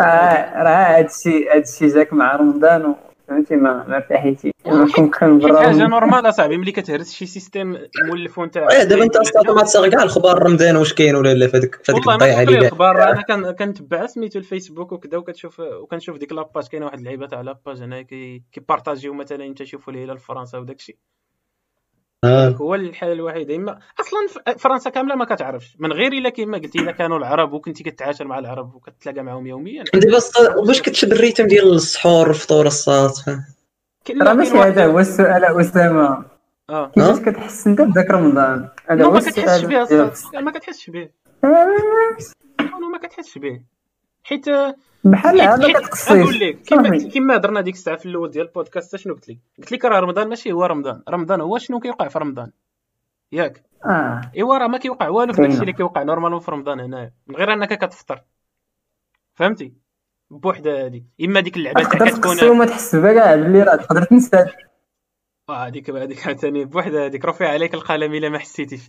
راه 0.64 0.98
هادشي 0.98 1.50
هادشي 1.50 1.88
جاك 1.88 2.14
مع 2.14 2.36
رمضان 2.36 2.96
فهمتي؟ 3.32 3.56
ما 3.56 3.86
ما 3.88 3.96
ارتاحيتي 3.96 4.52
أنا 4.66 4.92
كون 4.92 5.10
كان 5.10 5.42
حيت 5.42 5.56
حاجة 5.56 5.78
برا 5.78 5.88
normal 5.88 6.30
أصاحبي 6.30 6.58
ملي 6.58 6.72
كتهرس 6.72 7.14
شي 7.14 7.26
système 7.26 7.78
مولف 8.06 8.38
وانت 8.38 8.58
إيه 8.58 8.84
دابا 8.84 9.04
انت 9.04 9.16
أصلا 9.16 9.54
ما 9.54 9.62
تساغ 9.62 9.88
كاع 9.88 10.04
الخبار 10.04 10.44
رمضان 10.44 10.76
واش 10.76 10.94
كاين 10.94 11.16
ولا 11.16 11.34
لا 11.34 11.48
فهاديك 11.48 11.76
فهاديك 11.84 12.08
الضيعة 12.10 12.42
اللي 12.44 12.58
الاخبار 12.58 13.04
أنا 13.04 13.22
كان 13.22 13.52
كنتبع 13.52 14.06
سميتو 14.06 14.40
الفيسبوك 14.40 14.92
وكذا 14.92 15.18
وكتشوف 15.18 15.60
وكنشوف 15.60 16.18
ديك 16.18 16.32
la 16.34 16.45
page 16.45 16.68
كاينة 16.68 16.86
واحد 16.86 16.98
اللعيبة 16.98 17.28
تاع 17.28 17.42
la 17.42 17.55
page 17.55 17.82
هنا 17.82 18.02
كي 18.02 18.44
كيبارطاجيو 18.52 19.14
مثلا 19.14 19.46
انت 19.46 19.64
شوفوا 19.64 19.94
الهلال 19.94 20.18
في 20.18 20.26
فرنسا 20.26 20.58
وداكشي. 20.58 20.98
آه. 22.24 22.50
هو 22.50 22.76
الحاله 22.76 23.14
الوحيده 23.14 23.56
إما 23.56 23.80
أصلا 24.00 24.56
فرنسا 24.58 24.90
كاملة 24.90 25.16
ما 25.16 25.26
كتعرفش. 25.26 25.76
من 25.80 25.94
غير 25.94 26.14
إلا 26.14 26.30
كما 26.30 26.58
قلتي 26.58 26.80
إلا 26.80 26.92
كانوا 26.92 27.18
العرب 27.18 27.54
وكنتي 27.54 27.84
كتعاشر 27.84 28.26
مع 28.28 28.40
العرب 28.40 28.76
وكتلاقى 28.76 29.22
معاهم 29.24 29.48
يوميا. 29.48 29.84
دابا 29.94 30.20
واش 30.68 30.82
كتشد 30.82 31.12
ال 31.14 31.18
rythme 31.18 31.48
ديال 31.48 31.74
السحور 31.74 32.28
والفطور 32.28 32.66
الصات 32.66 33.20
كاين- 34.06 34.22
راه 34.24 34.34
ماشي 34.34 34.52
هذا 34.58 34.86
هو 34.86 35.00
السؤال 35.00 35.46
أسامة. 35.46 36.26
آه. 36.70 36.92
كيفاش 36.96 37.20
كتحس 37.20 37.68
أنت 37.68 37.82
بداك 37.82 38.12
رمضان؟ 38.12 38.70
هذا 38.90 39.06
هو 39.06 39.12
ما 39.12 39.20
كتحسش 39.20 39.40
السؤال. 39.40 39.68
به 39.68 39.84
أصلا. 39.84 40.12
لا 40.34 40.42
ما 40.42 40.52
كتحسش 40.52 40.90
به 40.90 41.10
آه، 41.44 41.48
ما 42.92 42.98
كتحسش 43.04 43.38
به 43.38 43.62
حيت 44.24 44.46
بحال 45.04 45.42
حيت- 45.42 45.78
كتقصيش 45.78 46.44
كما. 46.68 47.10
كما 47.14 47.36
هضرنا 47.36 47.62
ديك 47.62 47.74
الساعة 47.76 47.98
في 47.98 48.06
الأول 48.06 48.32
ديال 48.32 48.48
البودكاست 48.48 48.96
شنو 48.96 49.14
قلت 49.14 49.30
لك؟ 49.30 49.38
قلت 49.58 49.72
لك 49.72 49.86
راه 49.86 50.00
رمضان 50.00 50.28
ماشي 50.28 50.52
هو 50.52 50.66
رمضان. 50.66 51.02
رمضان 51.10 51.42
هو 51.42 51.58
شنو 51.58 51.80
كيوقع 51.80 52.08
في 52.08 52.20
رمضان؟ 52.20 52.52
ياك. 53.32 53.64
آه. 53.86 54.22
إيوا 54.38 54.58
راه 54.58 54.68
ما 54.68 54.78
كيوقع. 54.78 55.08
والو 55.08 55.34
في. 55.34 55.42
داكشي 55.42 55.60
اللي 55.60 55.74
كيوقع 55.74 56.04
normalement 56.04 56.40
في 56.40 56.52
رمضان 56.52 56.80
هنايا. 56.80 57.14
من 57.28 57.36
غير 57.36 57.54
أنك 57.54 57.74
كتفطر. 57.86 58.22
فهمتي؟ 59.34 59.74
بوحدة 60.30 60.86
هادي. 60.86 61.06
إما 61.24 61.40
ديك 61.40 61.58
اللعبة 61.58 61.82
تاع 61.82 61.90
تقدر 61.90 62.08
تقصي 62.10 62.22
كتكون 62.22 62.50
وما 62.50 62.66
تحس 62.66 62.96
بها 62.96 63.14
كاع 63.14 63.36
باللي 63.36 63.64
راه 63.64 63.76
تقدر 63.76 64.04
تنسى. 64.04 64.46
هذيك 65.54 65.90
هذيك 65.90 66.28
عاوتاني 66.28 66.66
بوحدها 66.66 67.06
هذيك 67.06 67.26
رفع 67.26 67.48
عليك 67.48 67.74
القلم 67.74 68.14
إلا 68.14 68.30
ما 68.30 68.40
حسيتيش. 68.40 68.82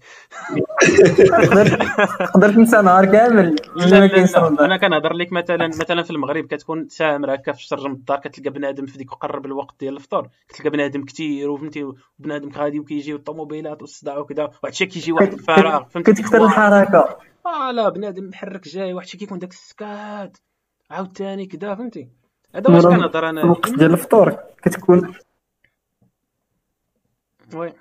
تقدر 2.19 2.53
تنسى 2.53 2.83
نهار 2.83 3.05
كامل 3.05 3.57
لا 3.77 4.07
لا 4.07 4.65
أنا 4.65 4.77
كنهضر 4.77 5.13
لك 5.13 5.33
مثلا 5.33 5.67
مثلا 5.67 6.03
في 6.03 6.11
المغرب 6.11 6.45
كتكون 6.45 6.89
سامر 6.89 7.35
هكا 7.35 7.53
في 7.53 7.63
شرجم 7.63 7.93
الدار 7.93 8.19
كتلقى 8.19 8.51
بنادم 8.51 8.87
في 8.87 8.99
ديك 8.99 9.11
قرب 9.11 9.47
الوقت 9.47 9.75
ديال 9.81 9.97
الفطور. 9.97 10.29
كتلقى 10.49 10.71
بنادم 10.71 11.05
كثير 11.05 11.51
وفهمتي 11.51 11.85
وبنادم 12.19 12.51
غادي 12.57 12.81
وكيجي 12.81 13.13
والطوموبيلات 13.13 13.83
والصداع 13.83 14.19
وكذا 14.19 14.43
واحد 14.43 14.73
الشيء 14.73 14.89
كيجي 14.89 15.13
واحد 15.13 15.33
الفراغ 15.33 15.85
فهمتي 15.85 16.13
كتكثر 16.13 16.45
الحركة. 16.45 17.17
آه 17.47 17.71
لا 17.71 17.89
بنادم 17.89 18.29
محرك 18.29 18.69
جاي 18.69 18.93
واحد 18.93 19.07
الشيء 19.07 19.21
كيكون 19.21 19.39
داك 19.39 19.51
السكات 19.51 20.39
عاوتاني 20.91 21.47
كذا 21.47 21.75
فهمتي. 21.75 22.09
هذا 22.55 22.71
واش 22.71 22.87
كنهضر 22.87 23.29
أنا؟ 23.29 23.43
الوقت 23.43 23.71
ديال 23.71 23.93
الفطور 23.93 24.37
كتكون 24.63 25.15
oui. 27.55 27.73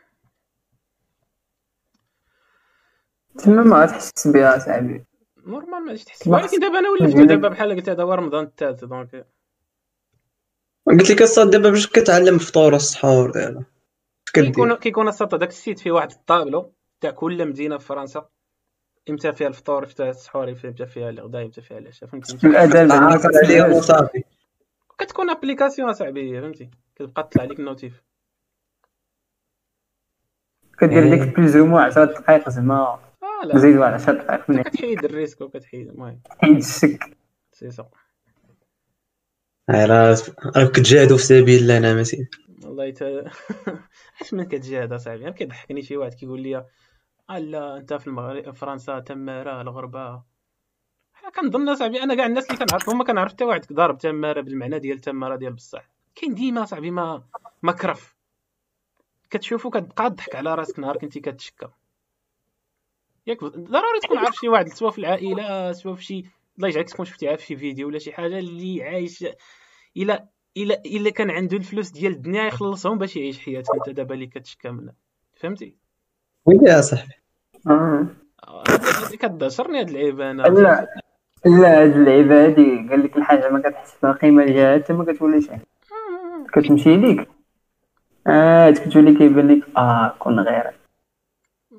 تما 3.38 3.63
ما 3.63 3.84
غتحس 3.84 4.28
بها 4.28 4.57
صاحبي. 4.57 5.05
normal 5.38 5.82
ما 5.82 5.88
غاديش 5.88 6.03
تحس 6.03 6.28
ولكن 6.28 6.59
دابا 6.59 6.80
أنا 6.80 6.89
وليت 6.89 7.03
مزيان. 7.03 7.28
دابا 7.28 7.47
بحال 7.47 7.76
قلت 7.76 7.89
هذا 7.89 8.03
هو 8.03 8.13
رمضان 8.13 8.43
الثالث 8.43 8.84
donc. 8.84 9.28
قلت 10.88 11.11
لك 11.11 11.22
أصلا 11.22 11.51
دابا 11.51 11.69
باش 11.69 11.88
كتعلم 11.88 12.36
الفطور 12.36 12.74
والسحور 12.74 13.32
دابا 13.32 13.65
كيكون 14.34 14.76
كيكون 14.76 15.07
السطر 15.07 15.38
داك 15.38 15.49
ال 15.49 15.56
site 15.56 15.80
فيه 15.80 15.91
واحد 15.91 16.11
الطابلو 16.11 16.74
تاع 17.01 17.11
كل 17.11 17.47
مدينة 17.47 17.78
في 17.78 17.86
فرنسا. 17.86 18.30
إمتى 19.09 19.34
فيها 19.34 19.47
الفطور 19.47 19.84
إمتى 19.84 20.09
السحور 20.09 20.49
إمتى 20.49 20.86
فيها 20.86 21.09
الغداء 21.09 21.45
إمتى 21.45 21.61
فيها 21.61 21.78
العشاء 21.78 22.09
فهمتي؟ 22.09 22.47
الاذان 22.47 22.91
عارف 22.91 23.26
عليهم 23.26 23.72
وصافي 23.72 24.24
كتكون 24.99 25.30
application 25.30 25.89
اصاحبي 25.89 26.41
فهمتي؟ 26.41 26.69
كتبقى 26.95 27.24
تطلع 27.24 27.43
لك 27.43 27.59
ال 27.60 27.67
notif 27.67 28.04
كدير 30.82 31.04
إيه. 31.04 31.10
ديك 31.10 31.36
plus 31.36 31.58
ou 31.58 31.63
moins 31.63 31.78
10 31.78 32.06
دقائق 32.06 32.50
زعما 32.50 33.00
لا. 33.44 33.58
زيد 33.58 33.78
واحد 33.78 33.94
10 33.94 34.14
دقائق 34.14 34.50
من 34.50 34.62
كتحيد 34.62 35.06
ال 35.06 35.11
risque 35.11 35.41
وكتحيد 35.42 35.88
المهم. 35.88 36.22
حيد 36.42 36.58
الشك 36.58 37.18
سي 37.54 37.72
سا 37.72 37.90
راك 39.70 40.72
كتجاهدوا 40.72 41.18
في 41.18 41.24
سبيل 41.24 41.62
الله 41.62 41.78
أنا 41.78 41.94
ماشي 41.94 42.18
والله 42.66 42.86
يت... 42.86 43.02
اش 44.22 44.34
من 44.34 44.44
كتجاهد 44.44 44.94
أصاحبي؟ 44.94 45.24
أنا 45.24 45.32
كيضحكني 45.32 45.82
شي 45.82 45.98
واحد 45.98 46.14
كيقول 46.14 46.42
لي 46.42 46.66
آه 47.30 47.40
لا 47.40 47.78
أنت 47.78 47.94
في 47.94 48.08
المغرب 48.08 48.56
فرنسا 48.56 49.00
تماره 49.00 49.62
الغربة. 49.62 50.24
حنا 51.14 51.30
كنظن 51.30 51.70
أصاحبي 51.70 52.04
أنا 52.04 52.16
كاع 52.16 52.26
الناس 52.26 52.52
اللي 52.52 52.66
كنعرفهم 52.66 52.98
ما 52.98 53.04
كنعرف 53.04 53.32
حتى 53.32 53.44
واحد 53.44 53.74
ضارب 53.74 53.98
تمارة 53.98 54.42
بالمعنى 54.42 54.80
ديال 54.80 55.00
تمارة 55.00 55.36
ديال 55.36 55.54
بصح. 55.54 55.90
كاين 56.16 56.34
ديما 56.34 56.66
صاحبي 56.66 56.92
ما 56.92 57.24
ما 57.64 57.72
كرف. 57.72 58.16
كتشوفو 59.32 59.70
كتبقى 59.70 60.10
تضحك 60.10 60.36
على 60.36 60.56
راسك 60.56 60.80
نهار 60.80 60.98
كنتي 60.98 61.20
كتشكى. 61.20 61.68
ياك 63.28 63.44
ضروري 63.44 64.00
تكون 64.04 64.18
عارف 64.18 64.36
شي 64.36 64.50
واحد 64.50 64.68
سواء 64.68 64.92
في 64.92 65.00
العائلة 65.00 65.72
سواء 65.72 65.96
في 65.96 66.04
شي 66.04 66.26
الله 66.58 66.68
يجعلك 66.68 66.90
تكون 66.90 67.06
شفتيها 67.06 67.36
في 67.36 67.46
شي 67.46 67.56
فيديو 67.56 67.88
ولا 67.88 68.00
شي 68.00 68.12
حاجة 68.14 68.40
اللي 68.40 68.84
عايش 68.84 69.26
الا 69.98 70.28
الا 70.58 70.82
إلا 70.86 71.10
كان 71.10 71.32
عنده 71.32 71.58
الفلوس 71.58 71.90
ديال 71.90 72.12
الدنيا 72.12 72.44
يخلصهم 72.44 72.98
باش 72.98 73.16
يعيش 73.16 73.40
حياته 73.40 73.76
أنت 73.76 73.90
دابا 73.90 74.14
اللي 74.14 74.28
كتشكى 74.28 74.70
منها. 74.72 74.94
فهمتي؟ 75.36 75.76
ويلي 76.46 76.72
يا 76.72 76.82
صاحبي. 76.82 77.14
آه. 77.68 78.08
آه، 78.44 78.64
كتدشرني 79.12 79.80
هاد 79.80 79.88
اللعيبة 79.88 80.32
أنا. 80.32 80.42
لا. 80.42 80.88
لا 81.46 81.84
هاد 81.84 81.96
اللعيبة 81.96 82.46
هادي 82.46 82.90
قال 82.90 83.04
لك 83.04 83.18
الحاجة 83.18 83.50
ما 83.50 83.60
كتحس 83.60 83.98
بها 84.04 84.12
قيمه 84.12 84.46
ديالها 84.46 84.84
حتى 84.84 84.94
ما 84.94 85.14
كتوليش 85.14 85.50
عندك. 85.50 85.68
كتمشي 86.54 86.98
ليك. 86.98 87.28
آه 88.28 88.69
كتولي 88.72 89.17
كيبان 89.17 89.47
لك؟ 89.47 89.78
آه 89.78 90.15
كون 90.19 90.39
غير. 90.39 90.72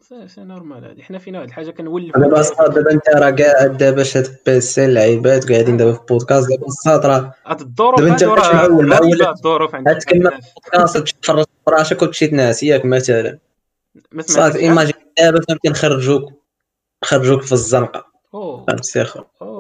c'est 0.01 0.29
c'est 0.29 0.41
normal 0.41 0.85
هادي. 0.85 1.03
حنا 1.03 1.19
فينا 1.19 1.39
واحد 1.39 1.49
الحاجة 1.49 1.71
كنولف. 1.71 2.17
دابا 2.19 2.41
أصلا 2.41 2.69
دابا 2.69 2.91
انت 2.93 3.09
راه 3.09 3.31
قاعد 3.31 3.77
دابا 3.77 4.03
شاد 4.03 4.37
PC 4.47 4.85
اللعيبات 4.85 5.53
قاعدين 5.53 5.77
دابا 5.77 5.93
في 5.93 6.01
بودكاست. 6.09 6.49
دابا 6.51 6.67
الصاد 6.67 7.07
راه 7.07 7.35
هاد 7.47 7.61
الظروف 7.61 8.01
دابا 8.01 8.13
انت 8.13 8.23
راه 8.25 8.53
معول- 8.55 8.87
معول- 8.87 9.23
الظروف 9.29 9.75
عند 9.75 9.89
غتكمل 9.89 10.27
الناس. 10.27 10.45
بودكاست 10.55 10.99
تفرج 10.99 11.45
في 11.45 11.51
فراشك 11.67 12.03
وتمشي 12.03 12.27
تنعس 12.27 12.63
ياك 12.63 12.85
مثلا. 12.85 13.39
صافي 14.21 14.59
imagine 14.59 14.95
دابا 15.19 15.41
فهمتي 15.49 15.69
نخرجوك 17.05 17.43
في 17.43 17.53
الزنقة. 17.53 18.07
أوه. 18.35 18.65
فهمتي 18.69 18.99
يا 18.99 19.05
خو 19.05 19.21
أوه. 19.43 19.52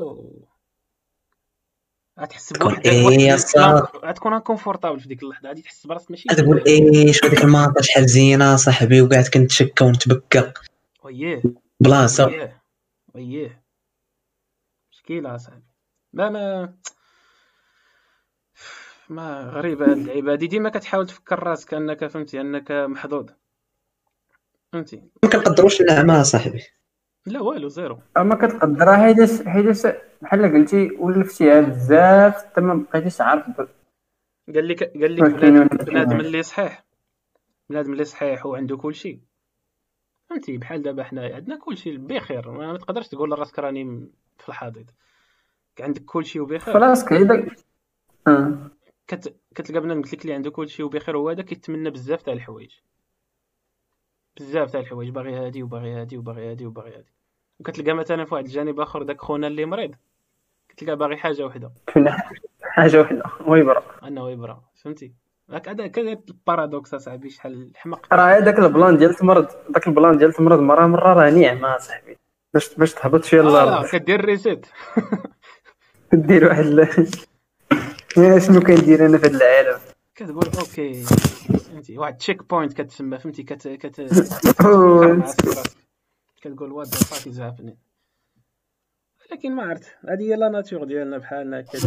غتحس 2.22 2.52
بواحد 2.52 2.86
يا 2.86 3.36
صاحبي. 3.36 3.98
غتكون 4.04 4.32
inconfortable 4.32 5.00
في 5.00 5.08
ديك 5.08 5.22
اللحظة. 5.22 5.48
غادي 5.48 5.62
تحس 5.62 5.86
براسك 5.86 6.10
ماشي 6.10 6.28
تقول 6.28 6.64
إيش 6.66 7.24
هذيك 7.24 7.44
المنطقة 7.44 7.82
شحال 7.82 8.06
زينة 8.06 8.56
صاحبي 8.56 9.00
وقاعد 9.00 9.24
كنتشكى 9.34 9.84
ونتبكى. 9.84 10.52
وياه. 11.04 11.42
بلاصة. 11.80 12.26
وياه. 12.26 12.62
وياه. 13.14 13.62
مشكلة 14.92 15.34
اصاحبي 15.34 15.62
ما 16.12 16.30
ما 16.30 16.74
ما 19.08 19.50
غريبة 19.54 19.84
هاد 19.84 19.90
اللعيبة 19.98 20.32
هادي. 20.32 20.46
ديما 20.46 20.70
كتحاول 20.70 21.06
تفكر 21.06 21.42
راسك 21.42 21.74
أنك 21.74 22.06
فهمتي 22.06 22.40
أنك 22.40 22.72
محظوظ. 22.72 23.26
فهمتي؟ 24.72 25.02
ما 25.22 25.30
كنقدروش 25.30 25.80
النعمه 25.80 26.22
صاحبي. 26.22 26.62
لا 27.26 27.40
والو 27.40 27.68
زيرو. 27.68 27.98
ما 28.16 28.34
كتقدرها 28.34 28.96
حيت 28.96 29.48
حيت 29.48 29.86
بحال 30.22 30.52
قلتي 30.52 30.90
ولفتيها 30.98 31.60
بزاف 31.60 32.44
حتى 32.44 32.60
ما 32.60 32.74
بقيتيش 32.74 33.20
عارف. 33.20 33.60
قال 34.54 34.68
لك 34.68 34.82
قال 34.82 35.16
لك 35.16 35.22
بنادم. 35.84 36.20
اللي 36.20 36.42
صحيح. 36.42 36.84
بنادم 37.70 37.92
اللي 37.92 38.04
صحيح 38.04 38.46
وعنده 38.46 38.76
كل 38.76 38.94
شيء 38.94 39.20
فهمتي؟ 40.30 40.56
بحال 40.56 40.82
دابا 40.82 41.04
حنا 41.04 41.34
عندنا 41.34 41.56
كل 41.56 41.76
شيء 41.76 41.98
بخير. 41.98 42.50
ما 42.50 42.78
تقدرش 42.78 43.08
تقول 43.08 43.30
لراسك 43.30 43.58
راني 43.58 44.08
في 44.38 44.48
الحضيض 44.48 44.90
عندك 45.80 46.04
كل 46.04 46.24
شيء 46.24 46.42
وبخير. 46.42 46.74
فراسك 46.74 47.12
آه. 48.26 48.70
كت... 49.06 49.36
كتلقى 49.54 49.80
بنادم 49.80 50.02
قلت 50.02 50.14
لك 50.14 50.22
اللي 50.22 50.34
عنده 50.34 50.50
كل 50.50 50.68
شيء 50.68 50.86
وبخير 50.86 51.16
هو 51.16 51.30
هذا 51.30 51.42
كيتمنى 51.42 51.90
بزاف 51.90 52.22
تاع 52.22 52.32
الحوايج. 52.32 52.72
بزاف 54.36 54.70
تاع 54.70 54.80
الحوايج 54.80 55.10
باغي 55.10 55.34
هادي 55.34 55.62
وباغي 55.62 55.92
هادي 55.92 56.18
وباغي 56.18 56.50
هادي 56.50 56.66
وباغي 56.66 56.96
هادي. 56.96 57.12
وكتلقى 57.60 57.92
مثلا 57.92 58.24
في 58.24 58.34
واحد 58.34 58.44
الجانب 58.44 58.80
آخر 58.80 59.02
داك 59.02 59.20
خونا 59.20 59.46
اللي 59.46 59.64
مريض. 59.64 59.94
كتلقى 60.68 60.96
باغي 60.96 61.16
حاجة 61.16 61.46
وحدة. 61.46 61.72
حاجة 62.62 63.00
وحدة 63.00 63.22
ويبرا. 63.46 63.82
أنه 64.04 64.30
يبرا 64.30 64.62
فهمتي؟ 64.74 65.12
هاك 65.50 65.68
هذا 65.68 65.86
كذا 65.86 66.12
ال 66.12 66.21
paradoxe 66.21 66.94
أصاحبي 66.94 67.30
شحال 67.30 67.52
الحمق 67.52 68.14
راه 68.14 68.38
هذاك 68.38 68.58
ال 68.58 68.66
plan 68.66 68.96
ديال 68.96 69.14
تمرض 69.14 69.46
داك 69.68 69.88
ال 69.88 69.94
plan 69.94 70.18
ديال 70.18 70.32
تمرض 70.32 70.60
مرة 70.60 70.86
مرة 70.86 71.12
راه 71.12 71.30
نعمه 71.30 71.78
صاحبي 71.78 72.16
باش 72.54 72.74
باش 72.74 72.94
تهبط 72.94 73.24
شي 73.24 73.40
آه 73.40 73.42
الأرض 73.42 73.86
كدير 73.86 74.24
reset 74.24 74.66
دير 76.12 76.44
واحد 76.44 76.86
شنو 78.46 78.60
كندير 78.60 79.06
أنا 79.06 79.18
في 79.18 79.26
هذا 79.26 79.36
العالم؟ 79.36 79.78
كتقول 80.14 80.46
okay. 80.58 81.04
فهمتي؟ 81.72 81.98
واحد 81.98 82.16
checkpoint 82.16 82.72
كتسمى 82.72 83.18
فهمتي؟ 83.18 83.42
كت 83.42 83.68
كت. 83.68 84.00
كتقول 86.42 86.72
what 86.72 86.86
the 86.86 86.98
fuck 86.98 87.28
is 87.28 87.40
happening 87.40 87.76
لكن 89.32 89.56
ما 89.56 89.62
عرفت. 89.62 89.96
هذه 90.08 90.22
هي 90.22 90.36
la 90.36 90.48
nature 90.48 90.84
ديالنا 90.84 91.18
بحالنا 91.18 91.60
هكا. 91.60 91.78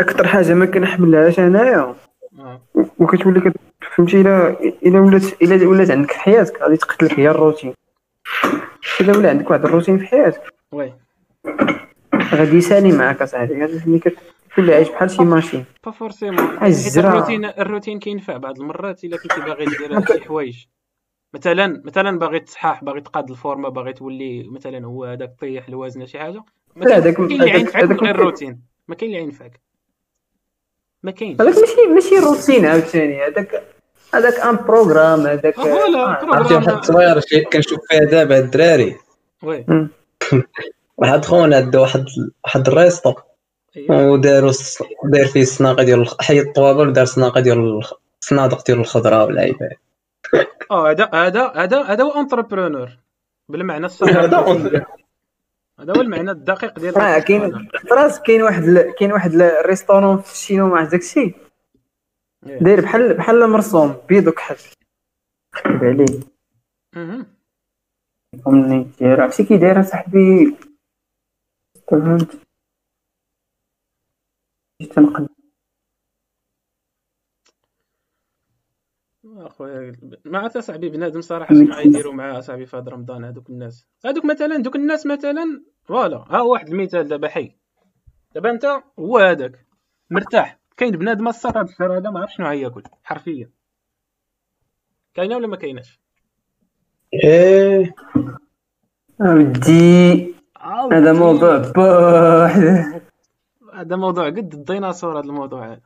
أكثر 0.00 0.26
حاجة 0.28 0.54
ما 0.54 0.66
كنحملهاش 0.66 1.38
أنايا؟ 1.40 1.94
آه. 2.38 2.62
وكتولي 2.98 3.40
كت- 3.40 3.56
فهمتي؟ 3.96 4.20
الا 4.20 4.50
إلا 4.60 5.00
ولات 5.00 5.42
إلا 5.42 5.68
ولات 5.68 5.90
عندك 5.90 6.10
في 6.12 6.18
حياتك 6.18 6.62
غادي 6.62 6.76
تقتلك 6.76 7.20
هي 7.20 7.30
الروتين. 7.30 7.74
إلا 9.00 9.16
ولا 9.16 9.30
عندك 9.30 9.50
واحد 9.50 9.64
الروتين 9.64 9.98
في 9.98 10.06
حياتك. 10.06 10.42
oui. 10.72 10.92
غادي 12.34 12.56
يسالي 12.56 12.92
معاك 12.92 13.22
أصاحبي 13.22 13.60
غادي 13.60 13.82
ملي 13.90 14.00
كتولي 14.52 14.74
عايش 14.74 14.88
بحال 14.88 15.10
شي 15.10 15.22
machine. 15.22 15.64
pas 15.84 15.90
forcément. 15.90 16.58
الروتين 16.96 17.44
الروتين 17.44 17.98
كينفع 17.98 18.36
بعض 18.36 18.60
المرات 18.60 19.04
إلا 19.04 19.16
كنتي 19.16 19.40
باغي 19.40 19.64
دير 19.64 20.00
شي 20.06 20.20
حوايج. 20.24 20.64
مثلا 21.34 21.82
مثلا 21.84 22.18
باغي 22.18 22.40
تصحاح 22.40 22.84
باغي 22.84 23.00
تقاد 23.00 23.30
ال 23.30 23.36
forme 23.36 23.68
باغي 23.68 23.92
تولي 23.92 24.48
مثلا 24.50 24.86
هو 24.86 25.04
هذاك 25.04 25.34
طيح 25.40 25.68
الوزن 25.68 26.06
شي 26.06 26.18
حاجة. 26.18 26.42
ما 26.76 26.84
لا، 26.84 26.90
كاين 26.90 27.02
هذاك- 27.02 27.16
كاين 27.16 27.32
اللي 27.42 27.50
هذاك- 27.52 27.60
ينفعك 27.60 27.84
غير. 28.02 28.10
الروتين. 28.14 28.60
ما 28.88 28.94
كاين 28.94 29.10
اللي 29.10 29.22
ينفعك. 29.22 29.60
ما 31.02 31.10
كاينش. 31.10 31.40
هذاك 31.40 31.54
ماشي 31.58 31.86
ماشي 31.94 32.14
روتين 32.26 32.66
عاوتاني. 32.66 33.22
هذاك 33.26 33.62
هذاك 34.14 34.34
un 34.34 34.56
programme 34.56 35.20
هذاك 35.26 35.56
programme. 35.56 36.34
عرفتي؟ 36.34 36.54
واحد 36.54 36.68
الصغير 36.68 37.20
شي 37.20 37.40
كنشوف 37.40 37.78
فيها 37.90 38.04
دابا 38.04 38.38
الدراري. 38.38 38.96
oui. 39.42 39.66
واحد 40.98 41.24
خونا 41.24 41.60
دا 41.60 41.78
واحد 41.80 42.04
واحد 42.44 42.68
ال 42.68 42.75
resto. 42.75 43.14
وداروا 43.90 44.52
داير 45.04 45.26
فيه 45.26 45.42
الصناقة 45.42 45.82
ديال 45.82 46.00
الخ- 46.00 46.22
حي 46.22 46.40
الطوابل 46.40 46.88
ودار 46.88 47.04
صناقة 47.04 47.40
ديال 47.40 47.82
الصنادق 48.22 48.66
ديال 48.66 48.78
الخضرة 48.80 49.24
والعيبات 49.24 49.78
آه 50.70 50.90
هذا 50.90 51.10
هذا 51.14 51.52
هذا 51.56 51.82
هذا 51.82 52.04
هو 52.04 52.20
entrepreneur 52.20 52.90
بالمعنى 53.48 53.86
الصحيح 53.86 54.16
هذا 54.16 54.38
هذا 55.80 55.92
هو 55.96 56.00
المعنى 56.00 56.30
الدقيق 56.30 56.78
ديال 56.78 56.98
آه 56.98 57.18
كاين. 57.18 57.68
فراس 57.90 58.20
كاين 58.20 58.42
واحد 58.42 58.64
كاين 58.98 59.12
واحد 59.12 59.34
ال- 59.34 59.42
ال 59.42 59.49
restaurant 59.49 60.18
في 60.18 60.32
ال 60.32 60.36
chinois 60.36 60.66
مع 60.68 60.84
داك 60.84 61.00
الشيء 61.00 61.34
إيه. 62.46 62.58
داير 62.58 62.80
بحال 62.80 63.14
بحال 63.14 63.50
مرسوم 63.50 63.96
بيض 64.08 64.26
وكحل. 64.26 64.56
كتب 65.52 65.84
عليه. 65.84 66.06
داير 69.00 69.20
عرفتي 69.20 69.44
كي 69.44 69.56
داير 69.56 69.82
صاحبي؟ 69.82 70.56
فهمت 71.90 72.47
أخويا 79.24 79.92
مع 80.24 80.44
حتى 80.44 80.60
صاحبي 80.62 80.88
بنادم 80.88 81.20
صراحة 81.20 81.54
شنو 81.54 81.74
غيديروا 81.74 82.12
معاه 82.12 82.40
صاحبي 82.40 82.66
في 82.66 82.76
هذا 82.76 82.90
رمضان 82.90 83.24
هذوك 83.24 83.50
الناس. 83.50 83.88
هذوك 84.04 84.24
مثلا 84.24 84.56
دوك 84.56 84.76
الناس 84.76 85.06
مثلا 85.06 85.64
فوالا 85.84 86.16
ها 86.16 86.38
هو 86.38 86.52
واحد 86.52 86.68
المثال 86.68 87.08
دابا 87.08 87.28
حي. 87.28 87.56
دابا 88.34 88.50
أنت 88.50 88.82
هو 88.98 89.18
هذاك 89.18 89.66
مرتاح. 90.10 90.60
كاين 90.76 90.90
بنادم 90.90 91.28
الصاد 91.28 91.56
هذا 91.56 91.66
الشهر 91.66 91.98
هذا 91.98 92.10
ما 92.10 92.20
عرف 92.20 92.32
شنو 92.32 92.46
غياكل 92.46 92.82
حرفيا. 93.02 93.50
كاينة 95.14 95.36
ولا 95.36 95.46
ما 95.46 95.56
كايناش؟ 95.56 96.00
إيه. 97.24 97.94
ودي 99.20 100.34
هذا 100.92 101.12
موضوع 101.12 101.58
بوحدة. 101.58 103.07
هذا 103.78 103.96
موضوع 103.96 104.26
قد 104.26 104.54
الديناصور 104.54 105.18
هذا 105.18 105.26
الموضوع. 105.26 105.66
هذا 105.66 105.80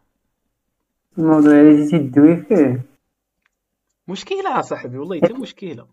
الموضوع 1.18 1.52
اللي 1.52 1.84
جيتي 1.84 1.98
تدوي 1.98 2.36
فيه. 2.36 2.82
مشكلة 4.08 4.60
صاحبي 4.60 4.98
والله 4.98 5.20
حتى 5.20 5.32
مشكلة. 5.32 5.86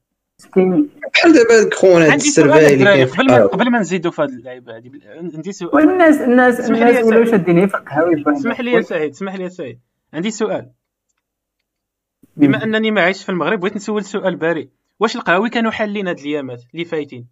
بحال 0.56 1.34
دابا 1.34 1.62
هذاك 1.62 1.74
خونا 1.74 2.06
سؤال 2.06 2.16
السرباي 2.16 2.74
اللي 2.74 2.86
كاين 2.86 3.08
قبل 3.08 3.28
ما 3.28 3.46
قبل 3.46 3.72
ما 3.72 3.80
نزيدوا 3.80 4.12
في 4.12 4.22
هذه 4.22 4.30
اللعيبة 4.30 4.78
هذه 4.78 4.92
عندي 5.36 5.52
سؤال. 5.52 5.76
والناس 5.76 6.22
الناس 6.22 6.60
الناس 6.60 6.96
يا 6.96 7.04
ولاو 7.04 7.26
سعيد. 7.26 7.32
شادين 7.32 7.68
في 7.68 7.78
القهاوي. 7.78 8.24
اسمح 8.28 8.62
لي 8.62 8.72
يا 8.72 8.82
سعيد 8.82 9.12
اسمح 9.12 9.36
لي 9.36 9.44
يا 9.44 9.50
سعيد. 9.50 9.80
عندي 10.14 10.32
سؤال. 10.32 10.70
بما 12.38 12.64
أنني 12.64 12.92
ما 12.92 13.02
عايش 13.02 13.24
في 13.24 13.30
المغرب 13.30 13.60
بغيت 13.60 13.76
نسول 13.76 14.04
سؤال 14.04 14.36
بريء 14.36 14.70
واش 15.00 15.16
القهاوي 15.16 15.50
كانوا 15.50 15.72
حالين 15.72 16.08
هاد 16.08 16.20
الايامات 16.20 16.62
اللي 16.74 16.86
فايتين؟ 16.86 17.28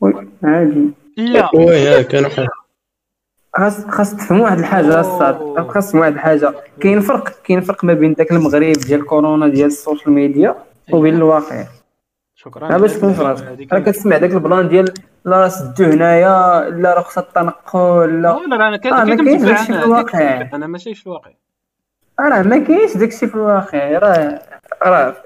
oui، 0.00 0.28
عادي. 0.42 0.90
لا. 1.16 1.50
oui 1.54 2.04
كانوا 2.04 2.30
حال 2.30 2.48
خاص 3.56 3.86
خاص 3.86 4.16
تفهموا 4.16 4.44
واحد 4.44 4.58
الحاجة 4.58 5.00
الصاط 5.00 5.68
خاص 5.68 5.94
واحد 5.94 6.12
الحاجة. 6.12 6.54
كاين 6.80 7.00
فرق 7.00 7.28
كاين 7.44 7.60
فرق 7.60 7.84
ما 7.84 7.92
بين 7.94 8.12
داك 8.14 8.32
المغرب 8.32 8.72
ديال 8.72 9.06
كورونا 9.06 9.48
ديال 9.48 9.66
السوشيال 9.66 10.12
ميديا 10.12 10.54
وبين 10.92 11.14
الواقع. 11.14 11.64
شكرا. 12.34 12.78
باش 12.78 12.92
تكون 12.92 13.12
في 13.12 13.22
راسك 13.22 13.68
راه 13.72 13.78
كتسمع 13.78 14.16
داك 14.18 14.30
البلان 14.30 14.68
ديال 14.68 14.94
لا 15.24 15.40
راه 15.40 15.48
سدو 15.48 15.84
هنايا 15.84 16.70
لا 16.70 16.98
رخصة 16.98 17.20
التنقل 17.20 18.22
لا 18.22 18.38
لا 18.50 18.54
لا 18.56 18.68
أنا 18.68 18.74
آه، 18.74 19.16
كنت 19.16 19.20
كنت 19.20 19.42
داكشي 19.44 19.64
في 19.72 19.84
الواقع. 19.84 20.48
أنا 20.54 20.66
ماشي 20.66 20.94
في 20.94 21.06
الواقع. 21.06 21.30
راه 22.20 22.42
ما 22.42 22.58
كاينش 22.58 22.96
داكشي 22.96 23.26
في 23.26 23.34
الواقع. 23.34 23.98
راه 23.98 24.40
راه 24.82 25.16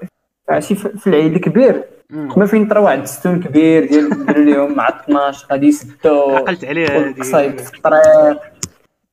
عرفتي 0.49 0.75
في 0.75 1.07
العيد 1.07 1.35
الكبير. 1.35 1.83
ما 2.11 2.45
فين 2.45 2.67
طرا 2.67 2.79
واحد 2.79 3.01
الستون 3.01 3.39
كبير 3.39 3.87
ديال 3.87 4.05
الدراري 4.11 4.43
اليوم 4.43 4.75
مع 4.75 4.89
12 4.89 5.47
غادي 5.51 5.67
يسدو 5.67 6.35
عقلت 6.35 6.65
عليها 6.65 7.09
هذه 7.09 7.21
في 7.57 7.77
الطريق 7.77 8.39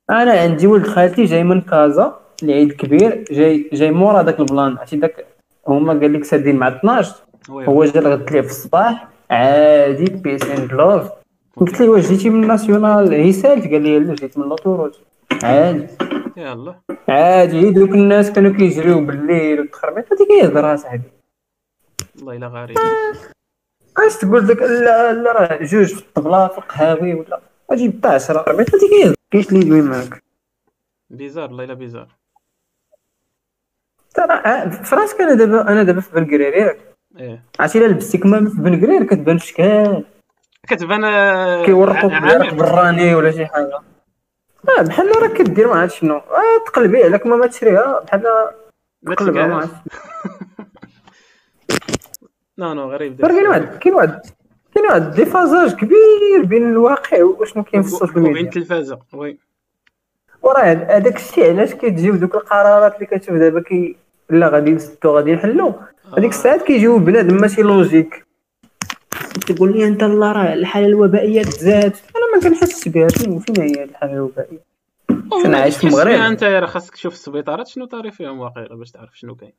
أنا 0.09 0.31
عندي 0.31 0.67
ولد 0.67 0.87
خالتي 0.87 1.25
جاي 1.25 1.43
من 1.43 1.61
كازا 1.61 2.19
العيد 2.43 2.69
الكبير 2.69 3.25
جاي 3.31 3.69
جاي 3.73 3.91
مورا 3.91 4.21
داك 4.21 4.39
البلان. 4.39 4.77
عرفتي 4.77 4.97
داك 4.97 5.25
هما 5.67 5.93
قال 5.93 6.13
لك 6.13 6.23
سادين 6.23 6.55
مع 6.55 6.67
12 6.67 7.15
oui. 7.49 7.67
هو 7.67 7.85
جا 7.85 7.99
ليه 8.01 8.41
في 8.41 8.47
الصباح 8.47 9.07
عادي 9.31 10.05
peace 10.05 10.43
and 10.49 10.71
love 10.71 11.09
قلت 11.57 11.81
ليه 11.81 11.89
واش 11.89 12.07
جيتي 12.07 12.29
من 12.29 12.47
nationale 12.47 13.13
هي 13.13 13.31
سالت 13.31 13.63
قال 13.63 13.81
لي 13.81 13.99
لا 13.99 14.15
جيت 14.15 14.37
من 14.37 14.49
l'autoroute 14.49 14.99
عادي. 15.43 15.87
يلا 16.37 16.75
عادي 17.09 17.71
دوك 17.71 17.89
الناس 17.89 18.31
كانوا 18.31 18.51
كيجريو 18.51 19.05
بالليل 19.05 19.59
والتخربيق 19.59 20.05
هادي 20.13 20.25
كيهضر 20.25 20.75
صاحبي 20.75 21.18
والله 22.19 22.35
إلا 22.35 22.47
غريب. 22.47 22.77
اش 23.97 24.15
تقول 24.17 24.47
لك 24.47 24.61
لا 24.61 25.13
لا 25.13 25.31
راه 25.31 25.57
جوج 25.63 25.93
في 25.93 25.99
الطبلة 26.01 26.47
في 26.47 26.57
القهاوي 26.57 27.13
ولا؟ 27.13 27.39
أجي 27.71 27.87
ب 27.87 28.05
10 28.07 28.45
هادي 28.49 28.63
كيهضر 28.89 29.15
كاينش 29.31 29.49
اللي 29.49 29.59
يدوي 29.65 29.81
معاك؟ 29.81 30.23
بيزار 31.09 31.47
والله 31.49 31.63
إلا 31.63 31.73
بيزار. 31.73 32.07
ترى 34.13 34.31
ع- 34.33 34.69
في 34.69 34.95
راسك 34.95 35.21
أنا 35.21 35.33
دابا 35.33 35.61
أنا 35.61 35.83
دابا 35.83 36.01
في 36.01 36.11
بنكرير 36.15 36.53
ياك 36.53 36.77
إيه. 37.19 37.43
عرفتي 37.59 37.77
الا 37.79 37.85
لبستي 37.87 38.17
كمامه 38.17 38.49
في 38.49 38.61
بنكرير 38.61 39.03
كتبان 39.03 39.39
شكال. 39.39 40.05
كتبان 40.67 41.03
آه، 41.03 41.65
بيرك 41.65 41.95
عامر. 41.95 42.53
براني 42.53 43.15
ولا 43.15 43.31
شي 43.31 43.45
حاجة. 43.45 43.79
آه 44.79 44.81
بحال 44.81 45.21
راه 45.21 45.27
كدير 45.27 45.67
ما 45.67 45.79
عرفت 45.81 45.95
شنو. 45.95 46.15
آه 46.17 46.63
تقلبي 46.65 47.03
على 47.03 47.17
كمامه 47.19 47.47
تشريها. 47.47 47.99
بحال 47.99 48.23
ما 49.03 49.15
تقلبها 49.15 49.47
ما 49.47 49.55
عرفت 49.55 49.73
non 52.59 52.73
non 52.73 52.91
غريب. 52.91 53.25
راه 53.25 53.27
كاين 53.27 53.47
واحد 53.47 53.77
كاين 53.77 53.95
واحد 53.95 54.21
كاين 54.75 54.85
واحد 54.85 55.11
déphasage 55.11 55.75
كبير 55.75 56.45
بين 56.45 56.69
الواقع 56.69 57.23
وشنو 57.23 57.63
كاين 57.63 57.83
في 57.83 57.87
ال 57.87 57.92
social 57.92 58.19
وبين 58.19 58.33
ميديا 58.33 58.49
التلفازة 58.49 58.99
oui. 59.13 59.37
وراه 60.41 60.63
هذاك 60.63 61.15
الشيء 61.15 61.49
علاش 61.49 61.73
كتجيو 61.73 62.15
دوك 62.15 62.35
القرارات 62.35 62.95
اللي 62.95 63.05
كتشوف 63.05 63.35
دابا 63.35 63.61
كي 63.61 63.95
لا 64.29 64.49
غادي 64.49 64.71
نسدو 64.71 65.15
غادي 65.15 65.33
نحلو 65.33 65.73
هذيك 66.17 66.31
الساعات 66.31 66.61
كيجيو 66.61 66.99
بنادم 66.99 67.41
ماشي 67.41 67.61
logique 67.61 68.25
تقول 69.47 69.73
لي 69.73 69.87
أنت 69.87 70.03
الله 70.03 70.31
راه 70.31 70.53
الحالة 70.53 70.87
الوبائية 70.87 71.41
تزاد 71.41 71.95
أنا 72.15 72.35
ما 72.35 72.41
كنحسش 72.43 72.87
بها 72.87 73.07
فين 73.07 73.39
فين 73.39 73.61
هي 73.61 73.83
هاد 73.83 73.89
الحالة 73.89 74.13
الوبائية؟ 74.13 74.59
أنا 75.45 75.57
عايش 75.57 75.77
في 75.77 75.87
المغرب. 75.87 76.07
أنت 76.07 76.43
راه 76.43 76.65
خاصك 76.65 76.93
تشوف 76.93 77.13
السبيطارات 77.13 77.67
شنو 77.67 77.85
طاري 77.85 78.11
فيهم 78.11 78.39
واقيلا 78.39 78.75
باش 78.75 78.91
تعرف 78.91 79.19
شنو 79.19 79.35
كاين. 79.35 79.53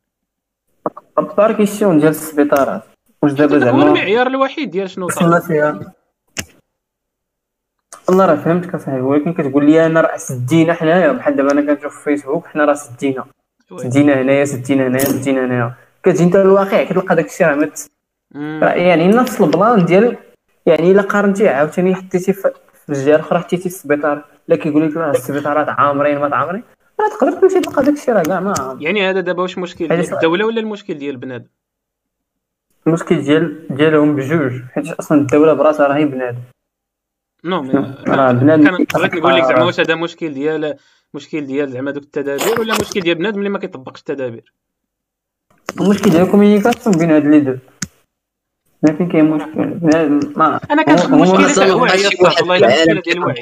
الدار 1.18 1.52
question 1.52 1.98
ديال 1.98 2.10
السبيطارات 2.10 2.82
واش 3.22 3.32
دابا 3.32 3.54
هو 3.54 3.58
زعما 3.58 3.82
المعيار 3.82 4.26
الوحيد 4.26 4.70
ديال 4.70 4.90
شنو 4.90 5.06
وصلنا 5.06 5.40
فيها 5.40 5.92
والله 8.08 8.26
راه 8.26 8.34
فهمتك 8.34 8.74
اصاحبي 8.74 9.00
ولكن 9.00 9.32
كتقول 9.32 9.64
لي 9.66 9.86
أنا 9.86 10.00
راه 10.00 10.16
سدينا 10.16 10.72
حنايا. 10.72 11.12
بحال 11.12 11.36
دابا 11.36 11.52
أنا 11.52 11.74
كنشوف 11.74 11.98
في 11.98 12.04
فيسبوك 12.04 12.46
حنا 12.46 12.64
راه 12.64 12.74
سدينا. 12.74 13.24
سدينا 13.76 14.22
هنايا 14.22 14.44
سدينا 14.44 14.86
هنايا 14.86 15.04
سدينا 15.04 15.44
هنايا. 15.44 15.74
كتجي 16.02 16.24
انت 16.24 16.36
للواقع 16.36 16.84
كتلقى 16.84 17.16
داك 17.16 17.26
الشيء 17.26 17.46
راه 17.46 17.54
مت 17.54 17.90
يعني 18.62 19.08
نفس 19.08 19.40
البلان 19.40 19.84
ديال 19.84 20.16
يعني 20.66 20.90
إلا 20.90 21.02
قارنتي 21.02 21.48
عاوتاني 21.48 21.94
حطيتي 21.94 22.32
في 22.32 22.52
في 22.86 22.88
الجهه 22.88 23.14
الاخرى 23.14 23.38
حطيتي 23.38 23.66
السبيطار 23.66 24.24
لا 24.48 24.56
كيقول 24.56 24.90
لك 24.90 24.96
راه 24.96 25.10
السبيطارات 25.10 25.68
عامرين 25.68 26.18
ما 26.18 26.36
عامرين. 26.36 26.62
راه 27.00 27.08
تقدر 27.08 27.32
تمشي 27.32 27.60
تلقى 27.60 27.82
داك 27.82 27.94
الشيء 27.94 28.14
راه 28.14 28.22
كاع 28.22 28.40
ما. 28.40 28.78
يعني 28.80 29.10
هذا 29.10 29.20
دابا 29.20 29.42
واش 29.42 29.58
مشكل 29.58 29.88
ديال. 29.88 30.14
الدولة 30.14 30.46
ولا 30.46 30.60
المشكل 30.60 30.94
ديال 30.94 31.16
بنادم 31.16 31.48
المشكل 32.86 33.22
ديال 33.22 33.66
ديالهم 33.70 34.16
بجوج 34.16 34.52
حيت 34.72 34.92
أصلا 34.92 35.20
الدولة 35.20 35.52
براسها 35.52 35.86
راهي 35.86 36.04
بنادم 36.04 36.38
non 37.44 37.60
راه 38.08 38.32
بنادم 38.32 38.84
بغيت 38.94 39.14
نقول 39.14 39.34
لك 39.34 39.44
زعما. 39.44 39.64
واش 39.64 39.80
هذا 39.80 39.94
مشكل 39.94 40.34
ديال 40.34 40.76
مشكل 41.14 41.46
ديال 41.46 41.70
زعما 41.70 41.90
دوك 41.90 42.02
التدابير 42.02 42.60
ولا 42.60 42.74
مشكل 42.80 43.00
ديال 43.00 43.14
بنادم 43.14 43.38
اللي 43.38 43.48
ما 43.48 43.58
كيطبقش 43.58 44.00
التدابير 44.00 44.52
المشكل 45.80 46.10
ديال 46.10 46.22
ال 46.22 46.27
communication 46.27 46.96
بين 46.96 47.10
هاد 47.10 47.26
لي 47.26 47.40
دو 47.40 47.56
ما 48.82 48.92
فين 48.96 49.08
كاين 49.08 49.24
مشكل 49.30 49.60
أنا 50.70 50.82
كنشوف 50.82 51.10
هو- 51.10 51.16
هو 51.16 51.22
مشكله 51.22 51.44
مثلاً 51.48 51.64
تاع 51.64 51.74
الوعي 51.74 52.60
والله 52.60 52.68
في 52.68 52.82
الا 52.82 52.94
مشكله 52.94 53.00
ديال 53.02 53.16
الوعي 53.18 53.34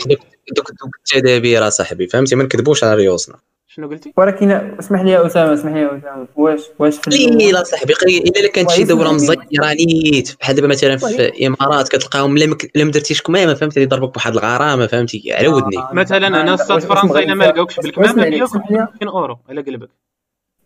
دوك 0.57 0.71
دوك 0.81 0.91
التدابير 0.99 1.69
اصاحبي 1.69 2.07
فهمتي 2.07 2.37
ما 2.37 2.45
نكذبوش 2.45 2.85
على 2.85 2.95
ريوسنا 2.95 3.37
شنو 3.67 3.89
قلتي 3.89 4.13
ولكن 4.17 4.51
اسمح 4.51 5.01
لي 5.03 5.11
يا 5.11 5.27
اسامه 5.27 5.55
اسمح 5.55 5.73
لي 5.73 5.81
يا 5.81 5.99
اسامه 5.99 6.27
واش 6.37 6.61
واش 6.79 6.97
في 6.97 7.11
قليل 7.27 7.57
اصاحبي 7.57 7.93
قليل 7.93 8.23
الا 8.23 8.49
كانت 8.49 8.71
شي 8.71 8.85
دوله. 8.85 9.13
مزيره 9.13 9.39
نيت 9.87 10.37
بحال 10.41 10.57
دابا 10.57 10.69
مثلا 10.69 10.97
في 10.97 11.29
الامارات 11.29 11.89
كتلقاهم 11.89 12.39
لا 12.39 12.47
ما 12.47 12.91
درتيش 12.91 13.23
كمامه 13.23 13.55
فهمتي 13.55 13.81
يضربوك 13.83 14.15
بواحد 14.15 14.33
الغرامه 14.33 14.87
فهمتي 14.87 15.33
على 15.33 15.49
ودني 15.49 15.79
آه، 15.79 15.91
مثلا 15.93 16.55
الصاط 16.55 16.71
واش 16.77 16.85
فرنسا 16.85 17.19
الا 17.19 17.35
ما 17.35 17.45
لقاوكش 17.45 17.77
بالكمامه 17.81 18.11
اسمح 18.11 18.25
لي- 18.25 18.31
ديالك 18.31 18.43
اسمح 18.43 18.71
لي 18.71 18.79
200 18.79 19.09
اورو 19.09 19.39
على 19.49 19.61
قلبك 19.61 19.89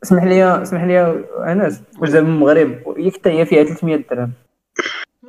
اسمح 0.02 0.24
لي 0.24 0.62
اسمح 0.62 0.84
لي 0.84 0.92
يا 0.92 1.24
انس 1.52 1.80
واش 2.00 2.10
دابا 2.10 2.26
المغرب 2.28 2.78
ياك 2.96 3.14
حتى 3.14 3.30
هي 3.30 3.46
فيها 3.46 3.64
300 3.64 3.96
درهم 4.10 4.22
آه 4.22 4.30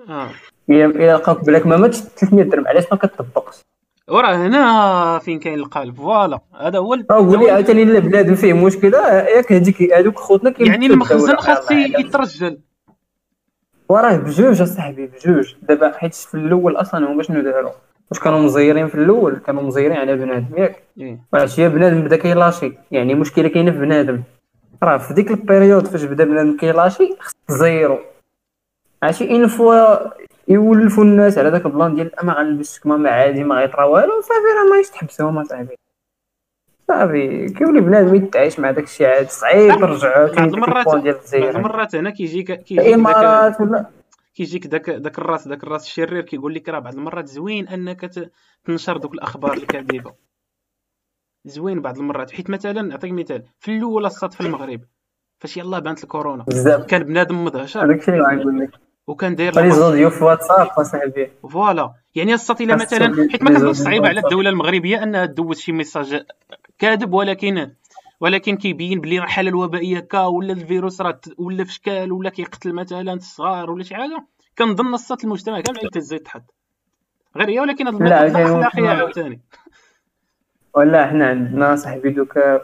الا 0.10 0.86
الا 0.86 1.16
لقاوك 1.18 1.46
بلاك 1.46 1.68
ما 1.68 1.78
ماتش 1.78 1.98
300 1.98 2.44
درهم 2.46 2.68
علاش 2.68 2.84
ما 2.92 2.98
كتطبقش 2.98 3.56
وراه 4.10 4.36
هنا 4.36 5.20
فين 5.20 5.40
كاين 5.40 5.60
القلب 5.60 5.96
voilà 5.96 6.40
هذا 6.60 6.80
هو 6.80 6.94
ال- 6.94 7.12
أو 7.12 7.18
قول 7.18 7.32
لي 7.32 7.38
هو 7.38 7.46
ال- 7.46 7.50
عاوتاني 7.54 7.84
إلا 7.84 8.00
بلاد 8.00 8.34
فيه 8.34 8.54
مشكلة 8.54 9.08
ياك 9.08 9.52
هذيك 9.52 9.94
هذوك 9.94 10.20
خوتنا 10.20 10.54
يعني 10.60 10.86
المخزن. 10.86 11.36
خاص. 11.36 11.72
يترجل. 11.72 12.60
وراه 13.90 14.16
بجوج 14.18 14.62
أصاحبي 14.62 15.06
بجوج. 15.08 15.54
دابا 15.62 15.92
حيت 15.98 16.14
في 16.16 16.36
الأول 16.36 16.76
أصلا 16.76 17.12
هما 17.12 17.24
شنو 17.24 17.42
داروا؟ 17.42 17.72
واش 18.12 18.20
كانوا 18.20 18.40
مزيرين 18.40 18.88
في 18.88 18.96
الأول؟ 18.96 19.36
كانوا 19.38 19.64
مزيرين 19.64 19.98
على 19.98 20.16
بنادم 20.16 20.58
ياك. 20.58 20.84
إيه. 21.00 21.20
وعرفتي 21.34 21.70
بنادم 21.70 22.02
بدا 22.04 22.16
كيلاشي. 22.18 22.72
يعني 22.92 23.16
مشكلة 23.16 23.48
كاينة 23.48 23.72
في 23.72 23.78
بنادم. 23.78 24.24
راه 24.84 24.98
في 24.98 25.14
ديك 25.14 25.32
ال 25.32 25.39
période 25.39 25.88
فاش 25.88 26.04
بدا 26.04 26.24
بنادم 26.24 26.58
كيلاشي 26.58 27.16
خص 27.20 27.34
تزيرو. 27.48 28.00
عرفتي 29.04 29.30
une 29.30 29.48
fois 29.48 29.98
يولفوا 30.48 31.04
الناس 31.04 31.38
على 31.38 31.52
داك 31.52 31.66
البلان 31.66 31.96
ديال 31.96 32.12
ما 32.24 32.34
غنلبس 32.34 32.80
كمامه 32.80 33.10
عادي 33.10 33.44
ما 33.44 33.56
غيطرا 33.56 33.84
والو 33.84 34.22
صافي 34.22 34.48
راه 34.58 34.70
ما 34.70 34.78
يتحبسوهم 34.78 35.38
اصاحبي 35.38 35.76
صافي 36.88 37.50
كيولي 37.50 37.82
بنادم 37.82 38.16
يتعايش 38.16 38.60
مع 38.60 38.72
داك 38.72 38.84
الشيء 38.84 39.08
عاد 39.08 39.30
صعيب 39.30 39.72
نرجعو 39.72 40.28
بعض 40.28 40.54
المرات 40.54 40.88
بعض 40.88 41.56
المرات 41.56 41.96
هنا 41.96 42.10
كيجيك 42.10 42.52
كيجيك 42.52 42.88
الامارات 42.88 43.62
ولا 43.62 43.86
كيجيك 44.36 44.68
داك 44.68 44.90
داك 44.90 45.20
الراس 45.20 45.48
داك 45.48 45.64
الراس 45.64 45.86
الشرير 45.86 46.22
كيقول 46.22 46.54
لك 46.54 46.70
راه 46.70 46.80
بعض 46.80 46.94
المرات 46.94 47.28
زوين 47.28 47.68
أنك 47.68 48.12
تنشر 48.66 48.98
دوك 48.98 49.14
الأخبار 49.14 49.54
الكاذبة. 49.54 50.14
زوين 51.46 51.82
بعض 51.82 51.98
المرات 51.98 52.32
حيت 52.32 52.50
مثلا 52.50 52.82
نعطيك 52.82 53.12
مثال 53.12 53.44
في 53.60 53.78
الأول 53.78 54.06
الصاد 54.06 54.34
في 54.34 54.42
المغرب 54.42 54.82
فاش 55.40 55.58
يلاه 55.58 55.80
بانت 55.80 56.04
الكورونا 56.04 56.44
بزاف. 56.44 56.86
كان 56.86 57.04
بنادم 57.04 57.46
مدهشر 57.46 57.86
هذاك 57.86 58.00
الشيء 58.00 58.14
اللي 58.14 58.26
غنقول 58.26 58.60
لك. 58.60 58.70
وكان 59.08 59.36
داير 59.36 59.56
لي 59.56 59.62
لاباس- 59.62 59.74
زوديو 59.76 60.10
في 60.10 60.24
واتساب 60.24 60.68
اصاحبي 60.68 61.32
فوالا. 61.52 61.94
يعني 62.16 62.34
الصات 62.34 62.62
الا 62.62 62.76
مثلا 62.76 63.28
حيت 63.32 63.44
ما 63.44 63.50
تلزم 63.50 63.74
صعيبه 63.74 64.08
على. 64.08 64.20
الدولة 64.20 64.50
المغربية 64.50 65.04
انها 65.04 65.26
دوز 65.26 65.60
شي 65.60 65.72
ميساج 65.72 66.24
كاذب 66.80 67.14
ولكن 67.14 67.72
ولكن 68.20 68.58
كيبين 68.58 69.02
بلي 69.02 69.20
راه 69.20 69.26
حالة 69.26 69.50
الوبائية 69.50 70.00
كا 70.00 70.20
ولا 70.26 70.54
الفيروس 70.54 71.02
راه 71.02 71.20
ولا 71.38 71.64
في 71.64 71.74
شكال 71.74 72.12
ولا 72.12 72.30
كيقتل 72.30 72.74
مثلا 72.74 73.14
الصغار 73.14 73.72
ولا 73.72 73.84
شي 73.84 73.96
حاجة. 73.96 74.26
كنظن 74.58 74.94
الصات 74.94 75.24
المجتمع 75.24 75.62
كامل 75.62 75.80
يتهز 75.86 76.14
يتحط 76.14 76.44
غير 77.38 77.50
هي 77.50 77.60
ولكن 77.60 77.88
هاد 77.88 78.02
أخلاقية 78.02 78.54
واحد- 78.54 78.84
عاوتاني. 78.84 79.42
ولا 80.76 81.08
حنا 81.08 81.28
عندنا 81.28 81.76
صاحبي 81.76 82.10
دوكا 82.10 82.56
اش 82.56 82.62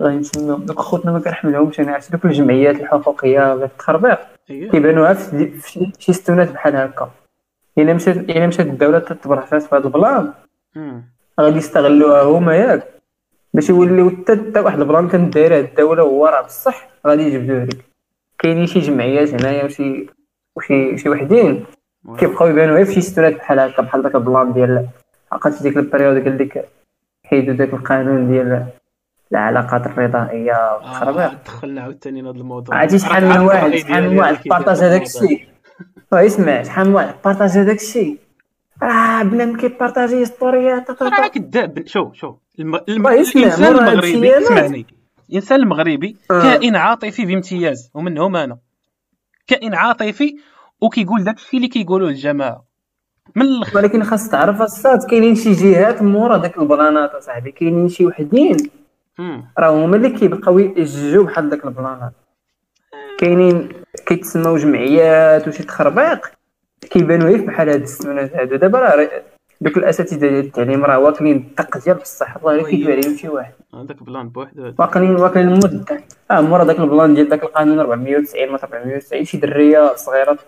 غادي 0.00 0.16
نسميو 0.16 0.56
دوك 0.56 0.80
خوتنا 0.80 1.12
ما 1.12 1.18
كنحملهمش 1.20 1.80
أنا 1.80 1.92
عرفت 1.92 2.12
دوك 2.12 2.24
الجمعيات 2.24 2.80
الحقوقية 2.80 3.52
ولا 3.54 3.64
التخربيق. 3.64 4.18
اييه 4.50 4.70
كيبانوها 4.70 5.14
في 5.14 5.92
شي- 5.98 6.12
ستونات 6.12 6.52
بحال 6.52 6.76
هكا. 6.76 7.10
إلا 7.78 7.94
مشات 7.94 8.16
إلا 8.16 8.46
مشات 8.46 8.66
الدولة 8.66 8.98
تتبرعات 8.98 9.62
في 9.62 9.76
هذا 9.76 9.84
البلان. 9.86 10.32
غادي 11.40 11.58
يستغلوها 11.58 12.22
هما 12.22 12.56
ياك. 12.56 12.86
باش 13.54 13.68
يوليو 13.70 14.10
حتى 14.10 14.60
واحد 14.60 14.80
البلان 14.80 15.08
كانت 15.08 15.34
دايره 15.34 15.60
الدولة 15.60 16.02
وهو 16.02 16.26
راه 16.26 16.42
بصح 16.42 16.88
غادي 17.06 17.22
يجبدوه 17.22 17.64
لك 17.64 17.84
كاينين 18.38 18.66
شي 18.66 18.80
جمعيات 18.80 19.34
هنايا 19.34 19.64
وشي 19.64 20.06
وشي 20.56 20.98
شي 20.98 21.08
وحدين. 21.08 21.64
كيبقاو 22.18 22.48
يبانو 22.48 22.74
غير 22.74 22.84
في 22.84 22.92
شي 22.92 23.00
ستونات 23.00 23.34
بحال 23.34 23.58
هكا 23.58 23.82
بحال 23.82 24.02
داك 24.02 24.14
البلان 24.14 24.52
ديال 24.52 24.86
عقلت 25.32 25.62
ديك 25.62 25.76
ال 25.76 25.82
période 25.82 26.24
قال 26.24 26.38
لك 26.38 26.68
حيدوا 27.24 27.54
داك 27.54 27.74
القانون 27.74 28.28
ديال 28.28 28.66
العلاقات 29.32 29.86
الرضائية 29.86 30.74
والتخربيق 30.74 31.22
آه 31.22 31.36
دخلنا 31.46 31.80
عاوتاني 31.80 32.22
لهذا 32.22 32.36
الموضوع. 32.36 32.76
عرفتي 32.76 32.98
شحال 32.98 33.24
من 33.28 33.38
واحد 33.38 33.76
شحال 33.76 34.10
من 34.10 34.18
واحد 34.18 34.48
partage 34.48 34.76
هذا 34.76 34.86
هذاك. 34.86 35.02
الشيء. 35.02 35.48
اسمع 36.12 36.62
شحال 36.62 36.88
من 36.88 36.94
واحد 36.94 37.14
partage 37.24 37.50
هذاك 37.50 37.76
الشيء. 37.76 38.18
راه 38.82 39.22
بنادم 39.22 39.56
كيبارطاجي 39.56 40.24
story 40.24 40.89
ات 40.89 41.02
راه. 41.02 41.28
كذاب 41.28 41.82
شوف 41.86 42.14
شوف. 42.14 42.36
الم... 42.58 42.74
الم... 42.88 43.06
الإنسان 43.06 43.76
المغربي 43.76 44.38
اسمعني. 44.38 44.86
الإنسان 45.30 45.60
المغربي 45.60 46.16
آه. 46.30 46.42
كائن 46.42 46.76
عاطفي 46.76 47.24
بامتياز 47.26 47.90
ومنهم 47.94 48.36
أنا. 48.36 48.58
كائن 49.46 49.74
عاطفي 49.74 50.36
وكيقول 50.80 51.24
داك 51.24 51.36
الشيء 51.36 51.56
اللي 51.56 51.68
كيقولوه 51.68 52.08
الجماعة. 52.08 52.64
من 53.36 53.42
الآخر 53.42 53.78
ولكن 53.78 54.02
خاص 54.04 54.28
تعرف 54.28 54.62
الصاط 54.62 55.02
كاينين 55.10 55.34
شي 55.34 55.52
جهات 55.52 56.02
مورا 56.02 56.36
داك 56.36 56.58
البلانات 56.58 57.10
أصاحبي 57.10 57.50
كاينين 57.52 57.88
شي 57.88 58.06
وحدين. 58.06 58.56
راه 59.58 59.70
هما 59.84 59.96
اللي 59.96 60.10
كيبقاو 60.10 60.58
يججوا 60.58 61.24
بحال 61.24 61.50
داك 61.50 61.64
البلانات 61.64 62.12
كاينين 63.18 63.68
كيتسموا 64.06 64.58
جمعيات 64.58 65.48
وشي 65.48 65.62
تخربيق 65.62 66.26
كيبانوا 66.90 67.28
غير 67.28 67.46
بحال 67.46 67.68
هاد 67.68 67.82
الستونات 67.82 68.34
هادو. 68.36 68.56
دابا 68.56 68.78
راه 68.78 69.08
دوك 69.60 69.76
الأساتذة 69.76 70.18
ديال 70.18 70.34
التعليم 70.34 70.84
راه 70.84 70.98
واكلين 70.98 71.36
الدق 71.36 71.78
ديال 71.84 71.96
بصح 71.96 72.36
الله 72.36 72.52
غير 72.52 72.64
كيدوي 72.66 72.92
عليهم 72.92 73.16
شي 73.16 73.28
واحد. 73.28 73.52
هذاك 73.74 74.02
بلان 74.02 74.28
بوحدو 74.28 74.64
هذا. 74.64 74.74
واكلين 74.78 75.16
واكلين 75.16 75.48
المدة 75.48 76.00
آه 76.30 76.40
مورا 76.40 76.64
داك 76.64 76.78
البلان 76.80 77.14
ديال 77.14 77.28
داك 77.28 77.42
القانون 77.42 77.78
490 77.78 78.48
ما 78.52 78.58
490 78.58 79.24
شي 79.24 79.38
درية 79.38 79.94
صغيرة 79.94 80.38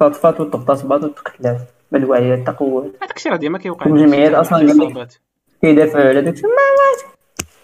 فاطفات 0.00 0.40
وتغتصبات 0.40 1.04
وتقتلات 1.04 1.58
بالوعي 1.92 2.36
تقوات. 2.36 2.92
هذاك 3.02 3.16
الشيء 3.16 3.32
راه 3.32 3.36
ديما 3.38 3.58
كيوقع 3.58 3.86
لك- 3.86 3.92
الاصابات 4.28 5.14
كيدافعوا 5.62 6.04
على 6.08 6.20
داك 6.22 6.34
ما 6.44 6.50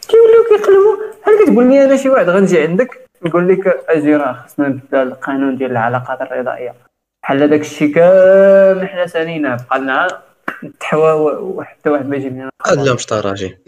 كيوليو 0.09 0.45
كيقلبوا 0.49 0.97
بحال 1.23 1.45
كتقول 1.45 1.71
لي 1.71 1.85
أنا 1.85 1.97
شي 1.97 2.09
واحد 2.09 2.29
غنجي 2.29 2.61
عندك؟ 2.61 3.07
نقول 3.23 3.49
لك 3.49 3.85
أجي 3.89 4.17
راه 4.17 4.33
خصنا 4.33 4.69
نبدأ 4.69 5.03
القانون 5.03 5.57
ديال 5.57 5.71
العلاقات 5.71 6.21
الرضائيه 6.21 6.75
بحال 7.23 7.49
داك 7.49 7.61
الشيء 7.61 7.95
كامل 7.95 8.89
حنا 8.89 9.07
ساليناه 9.07 9.57
بقى 9.71 9.79
لنا 9.79 10.23
نتحوى 10.65 11.13
وحتى 11.41 11.91
واحد 11.91 12.09
ما 12.09 12.17
يجيب 12.17 12.33
لنا. 12.33 12.51
لا 12.85 12.95
مش 12.95 13.07
tragique 13.07 13.59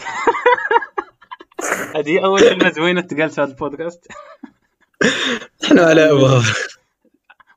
هذه 1.96 2.08
هي 2.18 2.24
اول 2.24 2.40
كلمه 2.40 2.70
زوينة 2.70 3.00
تقال 3.00 3.30
في 3.30 3.40
هذا 3.40 3.50
البودكاست. 3.50 4.08
حنا 5.68 5.82
على 5.82 6.10
أبواب. 6.10 6.42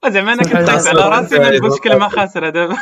زعما 0.07 0.33
أنا 0.33 0.43
خايف 0.43 0.87
على. 0.87 1.01
راسي 1.01 1.39
ما 1.39 1.49
نقولش 1.49 1.79
كلمة 1.79 2.07
خاسرة 2.07 2.49
دابا. 2.49 2.77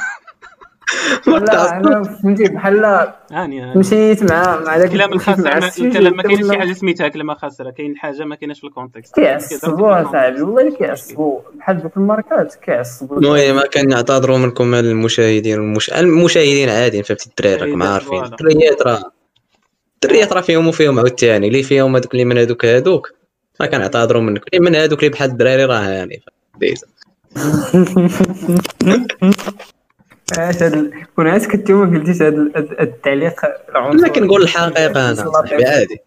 لا 1.27 1.77
أنا 1.77 2.03
فهمتي 2.03 2.43
بحال 2.43 2.85
هاني 3.31 3.61
هاني. 3.61 3.79
مشيت 3.79 4.31
مع 4.31 4.59
مع 4.59 4.77
داك 4.77 4.87
الكلام 4.87 5.13
الخاسر 5.13 5.43
مع 5.43 5.59
ما 5.59 5.67
ال 5.67 5.70
sujet 5.70 5.87
الكلام 5.87 6.17
ما 6.17 6.23
كاينش 6.23 6.47
شي 6.47 6.57
حاجة 6.59 6.73
سميتها 6.73 7.07
كلمة 7.07 7.33
خاسرة 7.33 7.69
كاين 7.69 7.97
حاجة 7.97 8.23
ما 8.23 8.35
كايناش 8.35 8.59
في 8.59 8.67
ال 8.67 8.72
contexte 8.72 9.15
كيعصبوا 9.15 10.11
صاحبي 10.11 10.41
والله 10.41 10.75
كيعصبوا 10.75 11.39
بحال 11.55 11.81
دوك 11.81 11.97
ال 11.97 12.04
marques 12.04 12.49
ات 12.49 12.55
كيعصبوا 12.55 13.17
المهم 13.17 13.61
كنعتذروا 13.73 14.37
منكم 14.37 14.73
المشاهدين 14.75 15.59
والمش... 15.59 15.93
المشاهدين 15.93 16.69
عاديين 16.69 17.03
فهمتي 17.03 17.29
الدراري 17.29 17.71
راكم 17.71 17.83
عارفين. 17.83 18.23
الدريات 18.23 18.81
راه 18.81 19.03
الدريات 20.03 20.33
راه 20.33 20.41
فيهم 20.41 20.67
وفيهم 20.67 20.99
عاوتاني. 20.99 21.47
اللي 21.47 21.63
فيهم 21.63 21.95
هذوك 21.95 22.13
اللي 22.13 22.25
من 22.25 22.37
هذوك 22.37 22.65
هذوك 22.65 23.11
ما 23.59 23.65
كنعتذروا 23.65 24.21
منك 24.21 24.41
اللي 24.53 24.69
من 24.69 24.75
هذوك 24.75 24.99
اللي 24.99 25.09
بحال 25.09 25.29
الدراري 25.29 25.65
راه 25.65 25.79
هاني. 25.79 26.21
ديزا 26.59 26.87
اش 30.37 30.63
هاد 30.63 30.91
كون 31.15 31.27
عاد 31.27 31.45
كنتي 31.45 31.73
ما 31.73 31.99
قلتيش 31.99 32.21
هاد 32.21 32.33
التعليق 32.79 33.41
العنصري. 33.69 33.99
أنا 33.99 34.07
كنقول 34.07 34.41
الحقيقة 34.41 35.09
أنا. 35.09 35.13
صاحبي 35.13 35.65
عادي. 35.65 35.97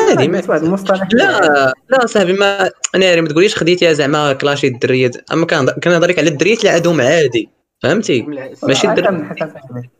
عادي. 0.00 0.28
ما 0.28 0.42
واحد 0.48 0.62
المصطلح. 0.62 1.08
لا 1.12 1.74
لا 1.88 2.06
صاحبي 2.06 2.32
ما 2.32 2.70
ناري 2.96 3.20
ما 3.20 3.28
تقوليش 3.28 3.56
خديتيها 3.56 3.92
زعما 3.92 4.32
كلاشي 4.32 4.66
الدريات 4.66 5.30
أما 5.32 5.46
كان 5.46 5.66
كنهضرك 5.66 6.18
على 6.18 6.28
الدريات 6.28 6.58
اللي 6.58 6.70
عندهم 6.70 7.00
عادي. 7.00 7.48
فهمتي؟ 7.82 8.22
ماشي 8.62 8.88
الدر- 8.88 9.10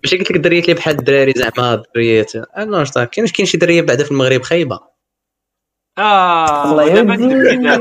ماشي 0.04 0.18
قلت 0.18 0.30
لك 0.30 0.36
الدريات 0.36 0.64
اللي 0.64 0.74
بحال 0.74 0.98
الدراري 0.98 1.32
زعما 1.36 1.74
الدريات 1.74 2.36
أنا 2.36 2.78
واش 2.78 2.92
كاين 2.92 3.26
كاين 3.26 3.46
شي 3.46 3.58
درية 3.58 3.82
بعدا 3.82 4.04
في 4.04 4.10
المغرب 4.10 4.42
خايبة. 4.42 4.80
آه 5.98 6.70
الله 6.70 6.94
تبدا. 6.94 7.74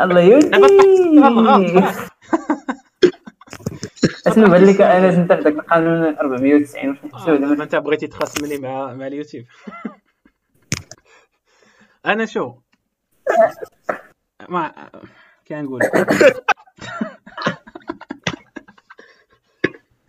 الله 0.00 0.20
يودي 0.20 0.50
اشنو 4.26 4.48
بان 4.48 4.64
لك 4.64 4.80
أنا 4.80 5.08
انت 5.08 5.32
في 5.32 5.40
ذاك 5.40 5.52
القانون 5.54 6.16
490 6.16 6.60
واش 6.62 6.76
آه، 6.76 7.06
نحسبوا 7.06 7.36
دابا 7.36 7.48
دابا 7.48 7.64
انت 7.64 7.74
بغيتي 7.76 8.06
تخاصمني 8.06 8.58
مع 8.58 8.94
مع 8.94 9.06
اليوتيوب. 9.06 9.44
أنا 12.06 12.26
شو؟ 12.26 12.54
ما 14.48 14.72
كنقول 15.48 15.80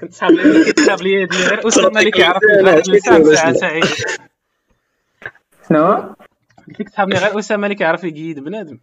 كنت 0.01 0.13
صحاب 0.13 0.31
لي 0.31 0.65
كنت 0.65 0.79
صحاب 0.79 1.01
لي 1.07 1.25
غير 1.25 1.67
أسامة 1.67 1.99
اللي 1.99 2.11
كيعرف 2.11 2.41
ساعه 3.35 3.53
سعيد. 3.53 3.83
شنو؟ 5.69 5.93
قلت 6.67 6.79
لك 6.79 6.89
صحابني 6.89 7.15
غير 7.15 7.39
أسامة 7.39 7.67
اللي 7.67 7.75
كيعرف 7.75 8.03
يقيد 8.03 8.39
بنادم. 8.39 8.79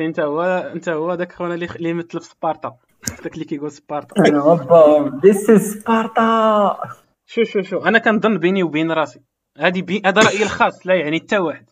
انت 0.00 0.20
هو 0.20 0.42
انت 0.42 0.88
هو 0.88 1.14
داك 1.14 1.32
خونا 1.32 1.54
اللي 1.54 1.66
اللي 1.66 1.88
يمثل 1.88 2.20
في 2.20 2.26
سبارتا. 2.26 2.76
داك 3.22 3.34
اللي 3.34 3.44
كيقول 3.44 3.72
سبارتا. 3.72 4.28
أنا 4.28 4.40
هوبا 4.40 5.20
this 5.24 5.50
is 5.50 5.74
سبارتا 5.74 6.78
شو 7.26 7.44
شو 7.44 7.62
شو. 7.62 7.78
أنا 7.78 7.98
كنظن 7.98 8.38
بيني 8.38 8.62
وبين 8.62 8.92
راسي. 8.92 9.20
هادي 9.58 9.82
بي... 9.82 10.02
هذا 10.06 10.22
رأيي 10.22 10.42
الخاص. 10.42 10.86
لا 10.86 10.94
يعني 10.94 11.20
حتى 11.20 11.38
واحد. 11.38 11.66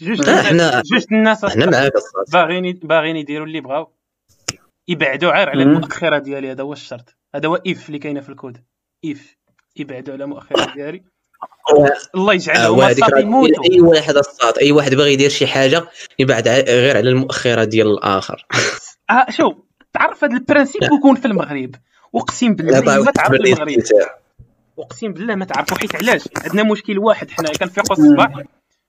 جوج 0.00 0.30
حنا- 0.30 0.82
جوج 0.82 1.04
الناس 1.12 1.44
حنا 1.44 1.70
معاك 1.70 1.92
باغيين 2.32 2.80
باغيين 2.82 3.16
يديروا 3.16 3.46
اللي 3.46 3.60
بغاو. 3.60 3.92
يبعدوا 4.88 5.32
غير 5.32 5.48
على. 5.48 5.62
المؤخرة 5.62 6.18
ديالي. 6.18 6.50
هذا 6.52 6.62
هو 6.62 6.72
الشرط. 6.72 7.16
هذا 7.34 7.48
هو 7.48 7.54
اف 7.54 7.86
اللي 7.86 7.98
كاينة 7.98 8.20
في 8.20 8.28
الكود. 8.28 8.64
اف 9.04 9.36
يبعدوا 9.76 10.14
على 10.14 10.24
المؤخرة 10.24 10.74
ديالي. 10.74 11.04
الله 12.14 12.34
يجعلهم 12.34 12.78
وهذيك 12.78 13.04
صافي 13.04 13.12
راه 13.12 13.20
يموتوا 13.20 13.64
أي 13.72 13.80
واحد 13.80 14.16
الصاد 14.16 14.58
أي 14.58 14.72
واحد 14.72 14.94
باغي 14.94 15.12
يدير 15.12 15.30
شي 15.30 15.46
حاجة 15.46 15.84
يبعد 16.18 16.48
غير 16.48 16.96
على 16.96 17.10
المؤخرة 17.10 17.64
ديال 17.64 17.86
الآخر. 17.86 18.46
آه 19.10 19.26
شوف 19.30 19.54
تعرف 19.92 20.24
هذا 20.24 20.34
البرانسيب 20.34 20.82
يكون 20.82 21.14
في 21.14 21.24
المغرب؟ 21.24 21.74
اقسم 22.14 22.54
بالله 22.54 22.80
ما 23.02 23.10
تعرف 23.10 23.32
المغرب. 23.32 23.82
أقسم 24.78 25.12
بالله 25.12 25.34
ما 25.34 25.44
تعرفوا 25.44 25.78
حيت 25.78 25.96
علاش؟ 25.96 26.28
عندنا 26.44 26.62
مشكل 26.62 26.98
واحد 26.98 27.30
حنا 27.30 27.52
كنفيقوا 27.52 27.96
الصباح. 27.96 28.42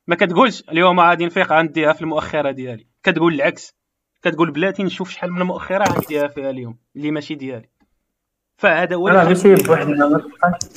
ما 0.08 0.16
كتقولش 0.16 0.64
اليوم 0.72 0.99
غادي 0.99 1.26
نفيق 1.26 1.54
غنديها 1.54 1.93
في 1.93 2.01
المؤخرة 2.01 2.51
ديالي. 2.51 2.88
كتقول 3.04 3.34
العكس. 3.34 3.74
كتقول 4.24 4.51
بلاتي 4.51 4.84
نشوف 4.84 5.10
شحال 5.10 5.32
من 5.32 5.41
مؤخرة 5.41 5.84
غنديها 5.93 6.28
فيها 6.28 6.49
اليوم 6.49 6.78
اللي 6.95 7.12
ماشي 7.12 7.36
ديالي. 7.36 7.70
فهذا 8.64 8.95
هو 8.95 9.07
راه 9.07 9.22
اللي 9.22 9.34
ماشي 9.34 9.55
بوحدنا 9.55 10.22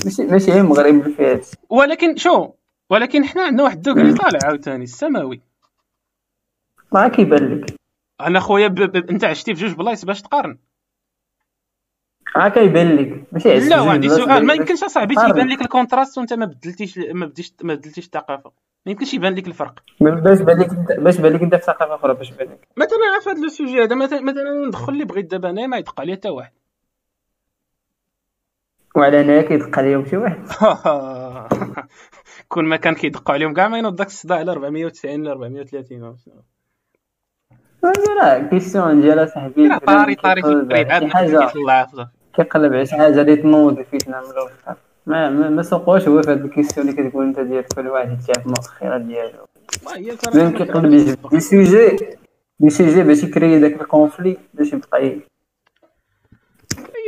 ماشي 0.05 0.23
ماشي 0.23 0.51
غير 0.51 0.61
المغرب 0.61 0.95
اللي 0.95 1.15
فيها 1.17 1.33
هادشي 1.33 1.57
ولكن 1.71 2.17
شو؟ 2.17 2.53
ولكن 2.91 3.25
حنا 3.25 3.43
عندنا 3.43 3.63
واحد 3.63 3.77
الدوغري 3.77 4.13
طالع 4.13 4.39
عاوتاني 4.45 4.85
السماوي. 4.85 5.41
ما 6.93 7.09
كيبان 7.09 7.61
لك. 7.61 7.75
أنا 8.21 8.41
خويا 8.41 8.69
ب... 8.69 8.75
ب... 8.75 9.11
أنت 9.11 9.25
عشتي 9.25 9.55
في 9.55 9.67
جوج 9.67 9.77
بلايص 9.77 10.05
باش 10.05 10.23
تقارن. 10.23 10.59
ها 12.37 12.49
كيبان 12.49 12.97
لك. 12.97 13.25
ماشي 13.33 13.59
la 13.59 13.97
place 13.97 14.17
سؤال. 14.17 14.47
ما 14.47 14.55
يمكنش 14.55 14.85
أصاحبي. 14.85 15.15
تيبان 15.15 15.49
لك 15.49 15.61
ال 15.61 15.67
contraste 15.67 16.19
وأنت 16.19 16.33
ما 16.33 16.47
بدلتيش 16.47 16.99
ما 16.99 17.27
بديش 17.27 17.55
ما 17.63 17.75
بدلتيش 17.75 18.05
الثقافه 18.05 18.53
ما 18.87 18.93
يمكنش 18.93 19.15
يبان 19.15 19.35
لك 19.35 19.47
الفرق. 19.47 19.75
باش 20.01 20.41
بان 20.41 20.59
لك 20.59 21.01
باش 21.01 21.17
بان 21.21 21.33
لك 21.33 21.43
أنت 21.43 21.55
في 21.55 21.63
ثقافة 21.63 21.95
أخرى 21.95 22.15
باش 22.15 22.31
بان 22.31 22.49
لك. 22.49 22.69
مثلا 22.77 23.21
في 23.23 23.31
هذا 23.31 23.41
le 23.41 23.49
sujet 23.49 23.83
هذا 23.83 23.95
مثلا 23.95 24.67
ندخل 24.67 24.93
اللي 24.93 25.05
بغيت 25.05 25.31
دابا 25.31 25.51
انايا 25.51 25.67
ما 25.67 25.77
يدق 25.77 26.01
عليا 26.01 26.15
حتى 26.15 26.29
واحد. 26.29 26.53
وعلى 28.97 29.21
هنايا 29.21 29.43
كيدق 29.43 29.79
عليهم 29.79 30.05
شي 30.05 30.17
واحد. 30.17 30.39
كون 32.49 32.65
ما 32.65 32.77
كان 32.77 32.95
كيدقوا 32.95 33.35
عليهم 33.35 33.55
كاع 33.55 33.69
ما 33.69 33.79
ينوض 33.79 33.97
داك 33.97 34.07
الصداع 34.07 34.39
على 34.39 34.53
490 34.53 35.21
ولا 35.21 35.33
430 35.33 36.03
ولا 36.03 36.17
شنو. 36.25 36.35
راه 38.23 38.39
question 38.39 39.01
ديال 39.01 39.29
صاحبي. 39.29 39.69
راه 39.69 39.79
طاري 39.79 40.15
طاري 40.15 40.43
في 40.43 41.07
حاجة. 41.09 41.51
كيقلب 42.37 42.73
على 42.73 42.87
شي 42.87 42.97
حاجة 42.97 43.21
اللي 43.21 43.37
تنوض 43.37 43.79
الفتنه 43.79 44.21
من 44.21 44.31
الأول. 44.31 44.51
ما 45.07 45.31
ما, 45.31 45.51
ما 45.51 45.63
سوقوش 45.63 46.09
هو 46.09 46.23
في 46.23 46.31
هاد 46.31 46.45
ال 46.45 46.50
question 46.50 46.89
اللي 46.89 47.03
كتقول 47.03 47.27
أنت 47.27 47.41
ديال 47.41 47.65
كل 47.77 47.89
واحد 47.89 48.19
يتعرف 48.23 48.47
المؤخرات 48.47 49.01
ديالو. 49.01 49.47
ما 49.85 49.97
هي 49.97 50.17
صراحة 50.17 50.39
ميم 50.39 50.51
كيقلب 50.59 51.17
des 51.31 51.41
sujets 51.41 51.97
des 52.61 52.71
sujets 52.71 53.03
باش 53.03 53.23
يcréer 53.25 53.61
داك 53.61 53.81
ال 53.81 53.88
conflit 53.88 54.37
باش 54.55 54.73
يبقى 54.73 55.21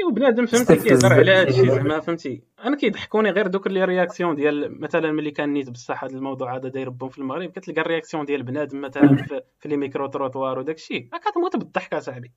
ايوا 0.08 0.16
بنادم 0.18 0.46
فهمتي 0.46 0.76
كيهضر 0.76 1.12
على 1.12 1.30
هذا 1.32 1.48
الشيء 1.48 1.70
زعما 1.70 2.00
فهمتي. 2.00 2.42
أنا 2.64 2.76
كيضحكوني 2.76 3.30
غير 3.30 3.46
دوك 3.46 3.66
les 3.66 3.84
réactions 3.84 4.34
ديال 4.34 4.80
مثلا 4.80 5.12
ملي 5.12 5.30
كان 5.30 5.52
نيت 5.52 5.70
بصح 5.70 6.04
هذا 6.04 6.16
الموضوع 6.16 6.56
هذا 6.56 6.68
داير 6.68 6.90
بهم 6.90 7.08
في 7.08 7.18
المغرب 7.18 7.50
كتلقى 7.50 7.80
ال 7.80 7.85
réaction 7.85 8.24
ديال 8.24 8.42
بنادم 8.42 8.80
مثلا 8.80 9.16
في, 9.16 9.40
في 9.60 9.68
les 9.68 9.76
micro-trottoirs 9.76 10.58
وداك 10.58 10.76
الشيء. 10.76 11.08
راه 11.12 11.18
كتموت 11.18 11.56
بالضحك 11.56 11.94
أصاحبي. 11.94 12.32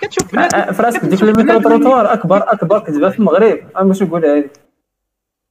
كتشوف 0.00 0.32
بنادم 0.32 0.72
في 0.72 0.82
راسك 0.82 1.04
ديك 1.04 1.22
الميكرو 1.22 1.42
بنادم- 1.42 1.62
تروطوار 1.62 2.12
اكبر 2.12 2.52
أكبر 2.52 2.78
كتبان 2.78 3.10
في 3.10 3.18
المغرب. 3.18 3.58
أنا 3.76 3.84
باش 3.84 4.02
نقولها 4.02 4.36
لك 4.36 4.50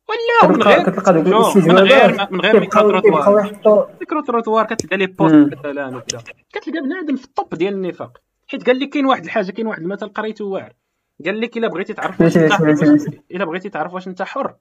ولا 0.09 0.51
من 0.51 0.61
غير 0.61 0.83
كتلقى 0.83 1.13
دوك 1.23 1.57
من 1.57 1.77
غير 1.77 2.27
من 2.31 2.41
غير 2.41 2.59
micro-trottoir 2.59 3.39
يحطوا 3.39 3.85
micro-trottoir 3.99 4.65
كتلقى 4.65 4.97
les 4.97 5.07
posts 5.07 5.33
مم. 5.35 5.49
مثلا 5.59 5.97
وكذا. 5.97 6.23
كتلقى 6.53 6.79
بنادم 6.81 7.15
في 7.15 7.25
الطب 7.25 7.57
ديال 7.57 7.73
النفاق. 7.73 8.17
حيت 8.47 8.65
قال 8.67 8.79
لك 8.79 8.89
كاين 8.89 9.05
واحد 9.05 9.23
الحاجة 9.23 9.51
كاين 9.51 9.67
واحد 9.67 9.81
المثل 9.81 10.07
قريته 10.07 10.45
واعر. 10.45 10.73
قال 11.25 11.41
لك 11.41 11.57
إلا 11.57 11.67
بغيتي 11.67 11.93
تعرف 11.93 12.21
واش 12.21 12.37
أنت. 12.37 12.51
إلا 13.31 13.45
بغيتي 13.45 13.69
تعرف 13.69 13.93
واش 13.93 14.07
أنت 14.07 14.21
حر. 14.21 14.55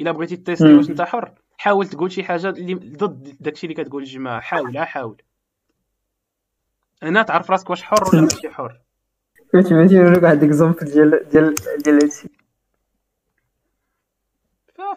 إلا 0.00 0.10
بغيتي 0.12 0.36
تtester. 0.36 0.74
واش 0.74 0.90
أنت 0.90 1.02
حر. 1.02 1.32
حاول 1.58 1.86
تقول 1.86 2.12
شي 2.12 2.24
حاجة 2.24 2.48
اللي 2.48 2.74
ضد 2.74 3.36
داكشي 3.40 3.66
اللي 3.66 3.84
كتقول 3.84 4.02
الجماعة. 4.02 4.40
حاول 4.40 4.78
حاول. 4.78 5.22
هنا 7.02 7.22
تعرف 7.22 7.50
راسك 7.50 7.70
واش 7.70 7.82
حر 7.82 8.08
ولا 8.12 8.22
ماشي 8.22 8.48
حر. 8.48 8.80
فهمتي 9.52 9.74
ماشي 9.74 9.94
نقول 9.98 10.12
لك 10.12 10.22
واحد 10.22 10.44
exemple 10.44 10.84
ديال 10.86 11.28
ديال 11.28 11.54
ديال 11.84 11.94
هادشي. 11.94 12.28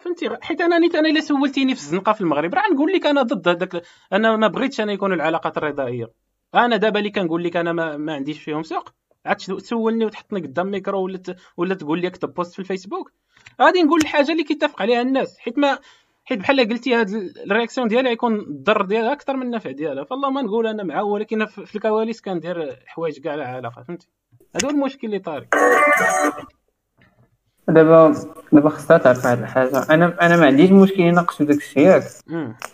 فهمتي 0.00 0.30
حيت 0.42 0.60
أنا 0.60 0.78
نيت 0.78 0.94
أنا 0.94 1.08
إلا 1.08 1.20
سولتيني 1.20 1.74
في 1.74 1.80
الزنقة 1.80 2.12
في 2.12 2.20
المغرب 2.20 2.54
راه 2.54 2.62
نقول 2.72 2.92
لك 2.92 3.06
أنا 3.06 3.22
ضد 3.22 3.48
هذاك 3.48 3.82
أنا 4.12 4.36
ما 4.36 4.48
بغيتش 4.48 4.80
أنا 4.80 4.92
يكون 4.92 5.12
العلاقات 5.12 5.56
الرضائية. 5.56 6.10
أنا 6.54 6.76
دابا 6.76 6.98
اللي 6.98 7.10
كنقول 7.10 7.44
لك 7.44 7.56
أنا 7.56 7.72
ما, 7.72 7.96
ما 7.96 8.14
عنديش 8.14 8.42
فيهم 8.42 8.62
سوق. 8.62 8.92
عاد 9.26 9.36
تسو- 9.36 9.58
تسولني 9.58 10.04
وتحطني 10.04 10.40
قدام 10.40 10.70
ميكرو 10.70 11.04
ولا. 11.04 11.20
ولا 11.56 11.74
تقول 11.74 12.00
لي 12.00 12.06
اكتب 12.06 12.34
post 12.34 12.52
في 12.52 12.58
الفيسبوك 12.58 13.12
غادي 13.62 13.82
نقول 13.82 14.00
الحاجة 14.00 14.32
اللي 14.32 14.44
كيتفق 14.44 14.82
عليها 14.82 15.02
الناس 15.02 15.38
حيت 15.38 15.58
ما 15.58 15.78
حيت 16.24 16.38
بحال 16.38 16.68
قلتي 16.68 16.94
هاد 16.94 17.08
ال- 17.10 17.50
ال 17.50 17.54
réaction 17.54 17.88
ديالها 17.88 18.12
يكون 18.12 18.34
الضر 18.40 18.82
ديالها 18.84 19.12
أكثر 19.12 19.36
من 19.36 19.42
النفع 19.42 19.70
ديالها 19.70 20.04
فالله 20.04 20.30
ما 20.30 20.42
نقول 20.42 20.66
أنا 20.66 20.82
معاه 20.82 21.04
ولكن 21.04 21.46
في 21.46 21.74
الكواليس 21.76 22.20
كندير 22.20 22.76
حوايج 22.86 23.18
كاع 23.20 23.34
لها 23.34 23.46
علاقة 23.46 23.82
فهمتي 23.82 24.08
هذا 24.56 24.66
هو 24.66 24.70
المشكل 24.70 25.06
اللي 25.06 25.18
طاري 25.18 25.46
دابا 27.68 28.14
دابا 28.52 28.68
خصها 28.70 28.98
تعرف 28.98 29.24
واحد 29.24 29.38
الحاجة 29.38 29.82
أنا 29.90 30.16
أنا 30.26 30.36
ما 30.36 30.46
عنديش 30.46 30.70
مشكل 30.70 31.00
يناقشوا 31.00 31.46
داك 31.46 31.56
الشيء 31.56 31.82
ياك. 31.82 32.02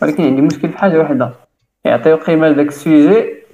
ولكن 0.02 0.24
عندي 0.24 0.42
مشكل 0.42 0.68
في 0.68 0.78
حاجة 0.78 0.98
واحدة 0.98 1.32
يعطيو 1.84 2.16
قيمة 2.16 2.48
لذاك 2.48 2.68
السوجي 2.68 3.45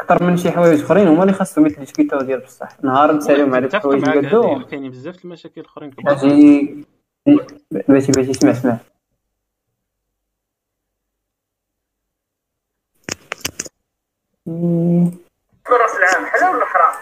أكثر 0.00 0.22
من 0.24 0.36
شي 0.36 0.50
حوايج 0.52 0.82
أخرين 0.82 1.08
هما 1.08 1.22
اللي 1.22 1.32
خاصهم 1.32 1.66
يتديسكوتاو 1.66 2.20
ديال 2.20 2.40
بصح. 2.40 2.68
نهار 2.82 3.12
نساليهم 3.12 3.54
على 3.54 3.66
الحوايج 3.66 4.08
اللي 4.08 4.64
كاينين 4.70 4.90
بزاف 4.90 5.24
المشاكل 5.24 5.60
الاخرين 5.60 5.90
كبار. 5.90 6.14
باجي 6.14 8.12
باجي 8.12 8.30
اسمع 8.30 8.78
مم، 14.46 15.10
راس 15.68 15.96
العام 15.96 16.26
حلال 16.26 16.56
ولا 16.56 16.64
حرام؟ 16.66 16.94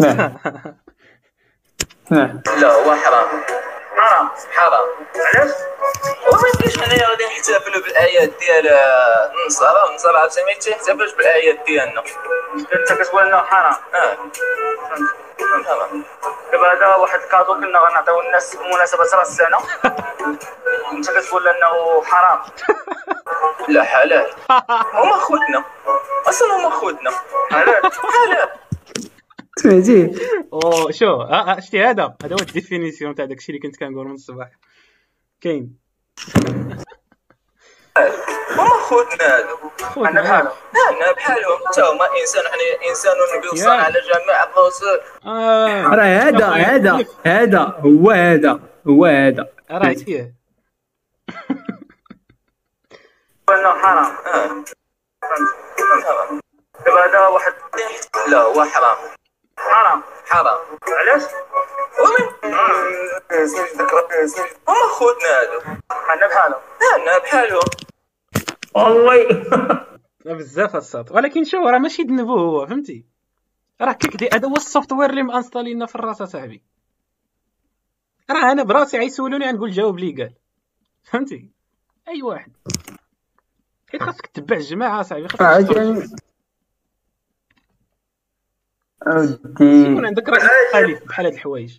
اسمع 0.00 0.36
اسمع 2.06 2.42
لا 2.60 2.68
هو 2.72 2.94
حرام 2.94 3.42
حرام. 3.96 4.28
حرام. 4.56 4.88
علاش؟ 5.34 5.50
وما 6.32 6.48
يمكنش 6.54 6.78
حنايا 6.84 7.08
غادي 7.08 7.24
نحتفلوا 7.24 7.82
بالاعياد 7.82 8.32
ديال 8.38 8.68
آه، 8.68 9.32
النصارى 9.42 9.90
النصارى 9.90 10.18
عرفتي 10.18 10.44
ما 10.44 10.50
يتحتفلوش 10.50 11.12
بالاعياد 11.12 11.64
ديالنا. 11.64 12.02
أنت 12.74 12.92
كتقول 12.92 13.22
إنه 13.22 13.36
حرام. 13.42 13.76
آه. 13.94 14.16
دابا 16.52 16.72
هذا 16.72 16.86
واحد 16.96 17.20
الكادو 17.20 17.54
كنا 17.54 17.78
غنعطيو 17.78 18.20
الناس 18.20 18.56
بمناسبه 18.56 19.00
راس 19.02 19.14
السنة 19.14 19.58
أنت 20.92 21.10
كتقول 21.10 21.48
إنه 21.48 22.02
حرام. 22.04 22.40
لا 23.68 23.82
حلال. 23.84 24.26
هما 24.94 25.12
خوتنا. 25.16 25.64
أصلا 26.28 26.56
هما 26.56 26.70
خوتنا. 26.70 27.10
علاش؟ 27.52 27.92
حلال. 27.98 28.48
سمعتي 29.58 30.14
أو 30.52 30.90
شو؟ 30.90 31.20
ها 31.20 31.56
ها 31.56 31.60
شتي 31.60 31.82
هذا؟ 31.82 32.16
هذا 32.24 32.34
هو 32.34 32.38
الديفينيسيون 32.40 33.14
تاع 33.14 33.24
داكشي 33.24 33.52
اللي 33.52 33.62
كنت 33.62 33.76
كنقول 33.76 34.06
من 34.06 34.14
الصباح. 34.14 34.50
كاين. 35.40 35.78
هما 38.50 38.68
خوتنا. 38.68 39.38
أنا 39.96 40.22
بحالهم. 40.22 40.52
إحنا 40.86 41.12
بحالهم. 41.12 41.58
حتى 41.66 41.80
هما 41.80 42.08
إنسان 42.20 42.42
حنا 42.44 42.88
إنسان 42.88 43.16
ياك. 43.56 43.84
على 43.84 44.00
جميع 44.00 44.44
الرسل 44.44 45.00
آه. 45.26 45.94
راه 45.94 46.04
هذا 46.04 46.46
هذا 46.46 47.06
هذا 47.26 47.60
هو 47.60 48.10
هذا 48.10 48.60
هو 48.88 49.04
هذا. 49.04 49.48
راه 49.70 49.92
فيه 49.92 50.34
آه 53.48 53.78
حرام. 53.82 54.64
دابا 56.86 57.06
هذا 57.06 57.26
واحد. 57.26 57.52
لا 58.28 58.38
هو 58.38 58.64
حرام. 58.64 59.15
حرام. 59.72 60.02
حرام. 60.26 60.58
علاش؟ 60.88 61.22
هما 64.68 64.88
خوتنا 64.88 65.28
هادو 65.40 65.60
أنا 65.90 66.26
بحالهم 66.26 66.60
إحنا 66.92 67.18
بحالهم 67.18 67.60
والله. 68.74 69.26
بزاف 70.38 70.76
الصوت. 70.76 71.12
ولكن 71.12 71.44
شو 71.44 71.56
راه 71.56 71.78
ماشي 71.78 72.02
ذنبو 72.02 72.38
هو 72.38 72.66
فهمتي؟ 72.66 73.04
راه 73.80 73.92
كيكدي 73.92 74.28
هذا 74.32 74.48
هو 74.48 74.56
ال 74.56 74.92
software 74.92 75.10
اللي 75.10 75.22
م 75.22 75.28
installé 75.28 75.74
لنا 75.74 75.86
في 75.86 75.94
الرأس 75.94 76.22
أصاحبي. 76.22 76.62
راه 78.30 78.52
أنا 78.52 78.62
براسي 78.62 78.98
غيسولوني 78.98 79.46
غنقول 79.46 79.70
جاوب 79.70 79.98
لي 79.98 80.12
قال. 80.12 80.34
فهمتي؟ 81.04 81.50
أي 82.08 82.22
واحد. 82.22 82.52
حيت 83.92 84.02
خاصك 84.02 84.26
تتبع 84.26 84.56
الجماعة 84.56 85.00
أصاحبي 85.00 85.28
خاصك 85.28 85.42
عاجبني 85.42 86.08
اودي 89.02 89.82
يكون 89.82 90.06
عندك 90.06 90.28
راي 90.28 90.38
مختلف 90.38 91.04
بحال 91.08 91.26
هاد 91.26 91.34
الحوايج 91.34 91.78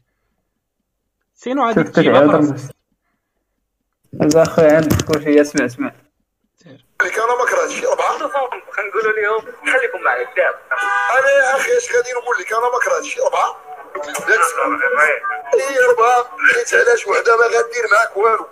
sinon 1.36 1.68
غادي 1.68 1.84
تجيبها 1.84 2.22
براسك 2.22 2.76
هذا 4.22 4.44
اخويا 4.44 4.76
عندك 4.76 5.10
وشي 5.10 5.42
اسمع 5.42 5.66
اسمع 5.66 5.94
لك 7.02 7.20
أنا 7.20 7.38
ما 7.38 7.46
كرهتش 7.46 7.86
اربعه 7.86 8.18
كنقولوا 8.76 9.12
لهم 9.12 9.42
خليكم 9.72 10.02
معايا 10.02 10.24
كتاب 10.24 10.56
أنا 11.20 11.30
يا 11.30 11.56
أخي 11.56 11.78
اش 11.78 11.96
غادي 11.96 12.10
نقول 12.12 12.38
لك 12.40 12.54
أنا 12.54 12.62
ما 12.62 12.80
كرهتش 12.86 13.20
اربعه 13.20 13.56
اي 15.54 15.86
اربعه 15.90 16.26
حيت 16.54 16.74
علاش 16.74 17.08
وحده 17.08 17.38
ما 17.38 17.44
غدير 17.44 17.84
معاك 17.92 18.18
والو 18.18 18.48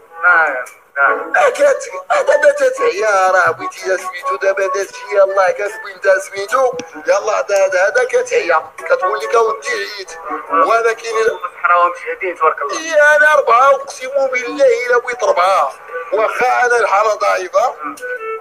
آه، 0.97 1.49
كات 1.49 1.85
آه، 2.11 2.21
دابا 2.21 2.51
تتعيا 2.51 3.31
راه 3.31 3.51
بغيتي 3.51 3.79
سميتو 3.79 4.35
دابا 4.41 4.67
دازتي 4.67 4.99
يلاه 5.11 5.51
كتبغي 5.51 5.93
انت 5.95 6.07
سميتو 6.07 6.73
يلاه 7.07 7.45
هذا 7.51 7.87
هذا 7.87 8.03
كتعيا 8.09 8.63
كتقول 8.77 9.19
لك 9.19 9.35
اودي 9.35 9.67
عييت 9.67 10.11
وأنا 10.51 10.93
كاين 10.93 11.15
حراهم 11.63 11.91
شهدين 12.05 12.35
تبارك 12.35 12.61
الله 12.61 12.79
إيه 12.79 13.17
أنا 13.17 13.33
اربعه 13.33 13.75
اقسم 13.75 14.07
بالله 14.33 14.65
الا 14.87 14.97
بغيت 15.03 15.23
اربعه 15.23 15.71
واخا 16.13 16.65
أنا 16.65 16.79
الحاله 16.79 17.15
ضعيفه 17.15 17.75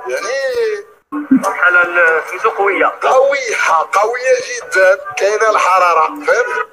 يعني 0.09 0.85
بحال 1.13 1.97
سميتو 2.31 2.51
قويه 2.51 2.87
قويه 3.03 3.57
قويه 3.93 4.35
جدا 4.51 4.99
كاينة 5.17 5.51
الحراره 5.51 6.07
فهمت 6.07 6.67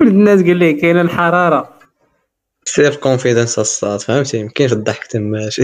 الناس 0.00 0.40
قال 0.40 0.56
لي 0.56 0.72
كاينة 0.72 1.00
الحراره 1.00 1.79
سيلف 2.74 2.96
كونفيدنس 2.96 3.58
الصاد 3.58 4.00
فهمتي 4.00 4.44
مكاينش 4.44 4.72
الضحك 4.72 5.06
تما 5.06 5.50
شي 5.50 5.62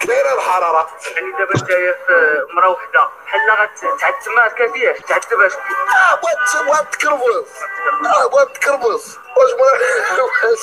كاينة 0.00 0.34
الحراره 0.34 0.88
يعني 1.16 1.30
دابا 1.38 1.54
انت 1.54 1.96
مرا 2.56 2.66
وحده 2.68 3.08
بحال 3.26 3.40
غتعتم 3.50 4.34
ما 4.36 4.48
كافياش 4.48 4.98
تعتباش 4.98 5.52
آه 5.52 6.20
بغات 6.22 6.66
بغات 6.66 6.92
تكربص 6.92 7.48
آه 8.04 8.28
بغات 8.28 8.56
تكربص 8.56 9.16
واش 9.36 9.50
ما 9.58 9.64
واش 10.22 10.60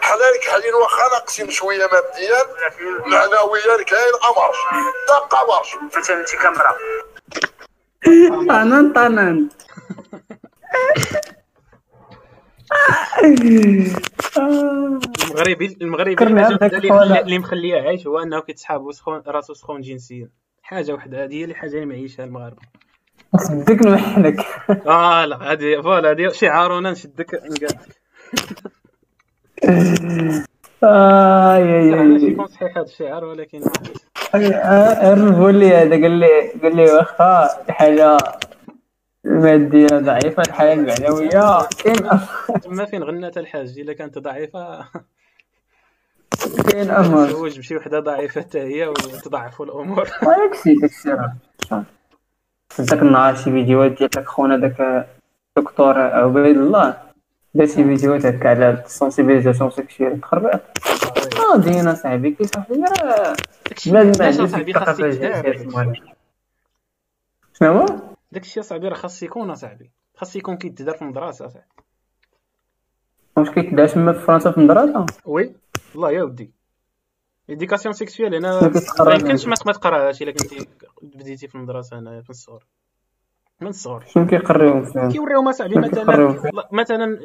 حلالك 0.00 0.44
حاليا 0.48 0.74
واخا 0.74 1.08
ناقصين 1.12 1.50
شوية 1.50 1.88
ماديا 1.92 2.42
معنويا 3.06 3.82
كاين 3.82 4.12
امرش 4.24 4.58
دق 5.08 5.34
امرش 5.34 5.98
مثلا 5.98 6.20
انت 6.20 6.34
كامرا 6.34 6.76
طنان 8.48 8.92
طنان. 8.92 9.48
المغربي 14.36 15.76
المغربي 15.82 16.16
اللي 17.22 17.38
مخليه 17.38 17.80
عايش 17.80 18.06
هو 18.06 18.18
أنه 18.18 18.40
كيتسحاب 18.40 18.82
وسخون 18.82 19.22
راسو 19.26 19.54
سخون 19.54 19.80
جنسيا. 19.80 20.28
حاجة 20.62 20.92
وحدة 20.92 21.24
هذه 21.24 21.34
هي 21.34 21.44
اللي 21.44 21.54
حاجة 21.54 21.74
اللي 21.74 21.86
معيشها 21.86 22.24
المغاربة. 22.24 22.62
صدق 23.36 23.86
نوحلك 23.86 24.46
آه 24.86 25.24
لا 25.24 25.52
هذه 25.52 25.80
فوالا 25.82 26.10
هذه 26.10 26.28
شعارنا 26.28 26.90
نشدك 26.90 27.34
آي 30.84 31.90
لا 31.90 32.02
ماشي 32.02 32.26
آي. 32.26 32.32
يكون 32.32 32.46
صحيح 32.46 32.78
هذا 32.78 32.86
الشعار 32.86 33.24
ولكن 33.24 33.60
الرجل 34.34 35.54
لي 35.54 35.74
هذا 35.74 35.90
قال 35.90 36.10
لي 36.10 36.50
قال 36.62 36.76
لي 36.76 36.92
واخا 36.92 37.48
الحاجة 37.68 38.18
الماديه 39.28 39.86
ضعيفة 39.86 40.42
الحاجة 40.42 40.72
المعنوية. 40.72 41.68
كاين 41.84 41.96
تما 42.62 42.84
فين 42.84 43.02
غنات 43.02 43.38
الحاج 43.38 43.78
إلا 43.78 43.92
كانت 43.92 44.18
ضعيفة. 44.18 44.84
كاين 46.68 46.90
أمر. 46.90 47.26
تزوج 47.26 47.58
بشي 47.58 47.76
وحدة 47.76 48.00
ضعيفة 48.00 48.40
حتى 48.40 48.60
هي 48.60 48.86
وتضعفوا 48.86 49.66
الأمور. 49.66 50.04
داكشي 50.22 50.74
داكشي 50.74 51.10
راه. 51.10 51.84
ذاك 52.80 53.02
النهار 53.02 53.36
شي 53.36 53.44
فيديوهات 53.44 53.92
ديال 53.92 54.26
خونا 54.26 54.56
داك 54.56 55.06
الدكتور 55.58 55.98
عبيد 55.98 56.56
الله. 56.56 56.96
دار 57.54 57.66
شي 57.66 57.84
فيديوهات 57.84 58.26
هكا 58.26 58.48
على 58.48 58.70
ال 58.70 58.76
sensibilisation 58.76 59.70
sexuelle 59.70 60.20
تخربيق 60.20 60.60
آه 61.52 61.56
دينا 61.56 61.94
صاحبي 61.94 62.30
كي 62.30 62.44
صاحبي 62.44 62.74
راه 62.74 63.34
بلاد 63.86 64.20
ما 65.66 65.80
عندوش. 65.80 65.98
شنو 67.58 67.72
هو؟ 67.72 68.07
داكشي 68.32 68.62
صاحبي 68.62 68.88
راه 68.88 68.94
خاص 68.94 69.22
يكون 69.22 69.54
صاحبي 69.54 69.90
خاص 70.16 70.36
يكون 70.36 70.56
كيتدار 70.56 70.94
في 70.94 71.02
المدرسة 71.02 71.48
صاحبي 71.48 71.66
واش 73.36 73.50
كيدار 73.50 73.92
تما 73.92 74.12
في 74.12 74.18
فرنسا 74.18 74.50
في 74.50 74.58
المدرسة؟ 74.58 75.06
oui. 75.24 75.54
والله 75.94 76.10
يا 76.10 76.22
ودي. 76.22 76.50
éducation 77.50 77.92
sexuelle 77.92 78.34
أنا 78.34 78.60
ما 79.00 79.14
يمكنش 79.14 79.46
ما 79.46 79.54
تقراهاش 79.54 80.22
إلا 80.22 80.32
كنتي 80.32 80.68
بديتي 81.02 81.48
في 81.48 81.54
المدرسة 81.54 81.98
هنايا 81.98 82.20
في 82.20 82.30
الصغر. 82.30 82.64
من 83.60 83.68
الصغر. 83.68 84.04
شنو 84.06 84.26
كيقريوهم 84.26 84.84
فيها 84.84 85.08
كيوريوهم 85.08 85.48
اصاحبي 85.48 85.78
مثلا 85.78 86.34
مثلا 86.72 87.18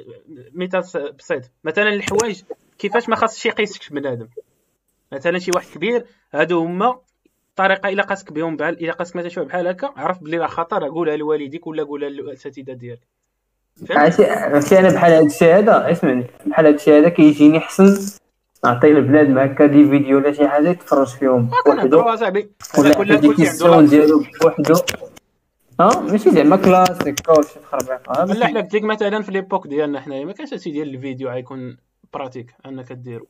مثال 0.53 1.11
بسيط. 1.11 1.51
مثلا 1.63 1.89
الحوايج 1.89 2.43
كيفاش 2.77 3.09
ما 3.09 3.15
خاصش 3.15 3.45
يقيسك 3.45 3.93
بنادم. 3.93 4.27
مثلا 5.11 5.39
شي 5.39 5.51
واحد 5.55 5.67
كبير 5.73 6.05
هادو 6.33 6.59
هما 6.59 6.99
الطريقة 7.53 7.89
إلا 7.89 8.03
قاسك 8.03 8.31
بهم 8.33 8.57
بحال 8.57 8.83
إلا 8.83 8.93
قاسك 8.93 9.15
مثلا 9.15 9.31
واحد 9.37 9.47
بحال 9.47 9.67
هكا 9.67 9.93
عرف 9.97 10.23
بلي 10.23 10.37
راه 10.37 10.47
خطر 10.47 10.89
قولها 10.89 11.15
لوالديك 11.17 11.67
ولا 11.67 11.83
قولها 11.83 12.09
للاساتذه 12.09 12.73
ديالك. 12.73 12.99
عرفتي 13.89 14.25
عرفتي 14.25 14.79
أنا 14.79 14.89
بحال 14.89 15.11
هاد 15.11 15.25
الشيء 15.25 15.57
هذا؟ 15.57 15.91
اسمعني 15.91 16.25
بحال 16.45 16.65
هاد 16.65 16.73
الشيء 16.73 16.99
هذا 16.99 17.09
كيجيني 17.09 17.59
حسن 17.59 18.17
نعطي 18.65 18.87
البلاد 18.87 19.29
مع 19.29 19.43
هكا 19.43 19.65
دي 19.65 19.89
فيديو 19.89 20.17
ولا 20.17 20.31
شي 20.31 20.47
حاجة 20.47 20.69
يتفرج 20.69 21.07
فيهم 21.07 21.49
بوحدو 21.65 21.99
ولا 22.79 22.93
كل 22.93 23.07
لا- 23.07 23.81
ديالو 23.81 24.23
بوحدو 24.41 24.73
آه 25.79 26.01
ماشي 26.01 26.31
زعما 26.31 26.55
كلاسيك 26.55 27.15
ولا 27.29 27.41
شي 27.41 27.59
تخربيق 27.59 28.33
لا 28.33 28.47
حنا 28.47 28.61
قلت 28.61 28.73
لك 28.75 28.83
مثلا 28.83 29.21
في 29.21 29.31
l'époque 29.31 29.67
ديالنا 29.67 30.01
حنايا 30.01 30.25
ما 30.25 30.33
كانش 30.33 30.53
هادشي 30.53 30.71
ديال 30.71 30.95
الفيديو 30.95 31.29
غيكون 31.29 31.77
pratique 32.13 32.53
أنك 32.65 32.91
ديرو. 32.93 33.27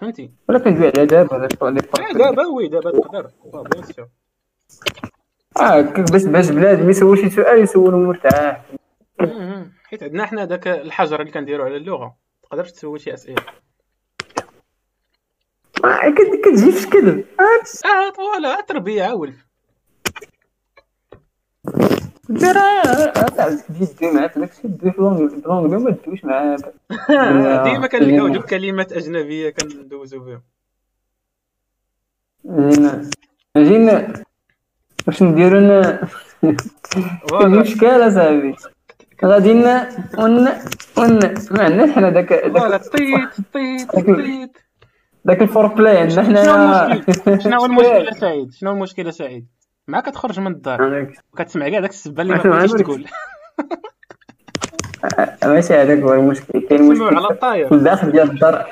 فهمتي؟ 0.00 0.30
ولا 0.48 0.58
كندوي 0.58 0.92
على 0.96 1.06
دابا 1.06 1.36
آه، 1.44 2.12
دابا 2.12 2.46
oui 2.46 2.68
دابا 2.68 2.90
تقدر. 2.90 3.30
bien 3.44 3.84
sûr 3.84 4.08
آه 5.60 5.80
باش 5.80 6.24
باش 6.24 6.50
بلاد 6.50 6.88
يسول 6.88 7.18
شي 7.18 7.30
سؤال 7.30 7.62
يسولو 7.62 7.98
مرتاح. 7.98 8.64
حيت 9.84 10.02
عندنا 10.02 10.26
حنا 10.26 10.44
داك 10.44 10.68
الحجر 10.68 11.20
اللي 11.20 11.32
كنديرو 11.32 11.64
على 11.64 11.76
اللغة. 11.76 12.16
تقدرش 12.42 12.72
تسول 12.72 13.00
شي 13.00 13.14
أسئلة. 13.14 13.42
آه، 15.84 16.10
كت- 16.10 16.40
كتجي 16.44 16.72
في 16.72 16.80
شكل. 16.82 17.24
آه 17.40 18.10
طوالا 18.16 18.60
التربية 18.60 19.02
عاولف 19.02 19.46
دير 22.28 22.54
تجي 23.68 23.86
تدوي 23.86 24.12
معاك 24.12 24.38
داكشي 24.38 24.62
تدوي 24.62 24.92
في 24.92 25.96
تدويش 26.02 26.20
ديما 27.64 27.86
كنلقاو 27.86 28.28
دوك 28.28 28.44
كلمات 28.44 28.92
اجنبيه 28.92 29.50
كندوزو 29.50 30.20
بهم 30.20 30.42
جينا 33.56 34.24
واش 35.06 35.22
نديرو 35.22 35.60
نا 35.60 36.08
فوالا 37.28 37.60
مشكلة 37.60 38.10
صاحبي 38.10 38.54
غادي 39.24 39.54
ن 39.54 39.66
ون 40.18 40.48
ون 40.98 41.18
ما 41.50 41.62
عندناش 41.64 41.90
حنا 41.90 42.10
داك 42.10 42.32
داك 42.32 42.84
طيط 42.84 43.30
طيط 43.52 43.90
طيط 43.92 44.50
داك 45.24 45.42
الفور 45.42 45.66
بلاي 45.66 45.98
عندنا 45.98 46.22
حنا 46.22 46.86
المشكل 46.86 47.42
شنو 47.42 47.56
هو 47.56 47.64
المشكلة 47.66 48.10
سعيد 48.10 48.52
شنو 48.52 48.70
هو 48.70 48.76
المشكلة 48.76 49.10
سعيد 49.10 49.46
مع 49.88 50.00
كتخرج 50.00 50.40
من 50.40 50.52
الدار. 50.52 51.08
وكتسمع 51.32 51.68
كاع 51.68 51.80
داك 51.80 51.90
السبه 51.90 52.22
اللي 52.22 52.34
ما 52.34 52.42
بغيتيش؟ 52.42 52.72
تقول. 52.72 53.06
ماشي 55.44 55.74
هذاك 55.74 55.98
هو 55.98 56.14
المشكل. 56.14 56.68
كاين 56.68 57.02
على 57.02 57.16
مشكل 57.16 57.32
الطاير. 57.32 57.68
في 57.68 57.74
الداخل 57.74 58.12
ديال 58.12 58.30
الدار. 58.30 58.70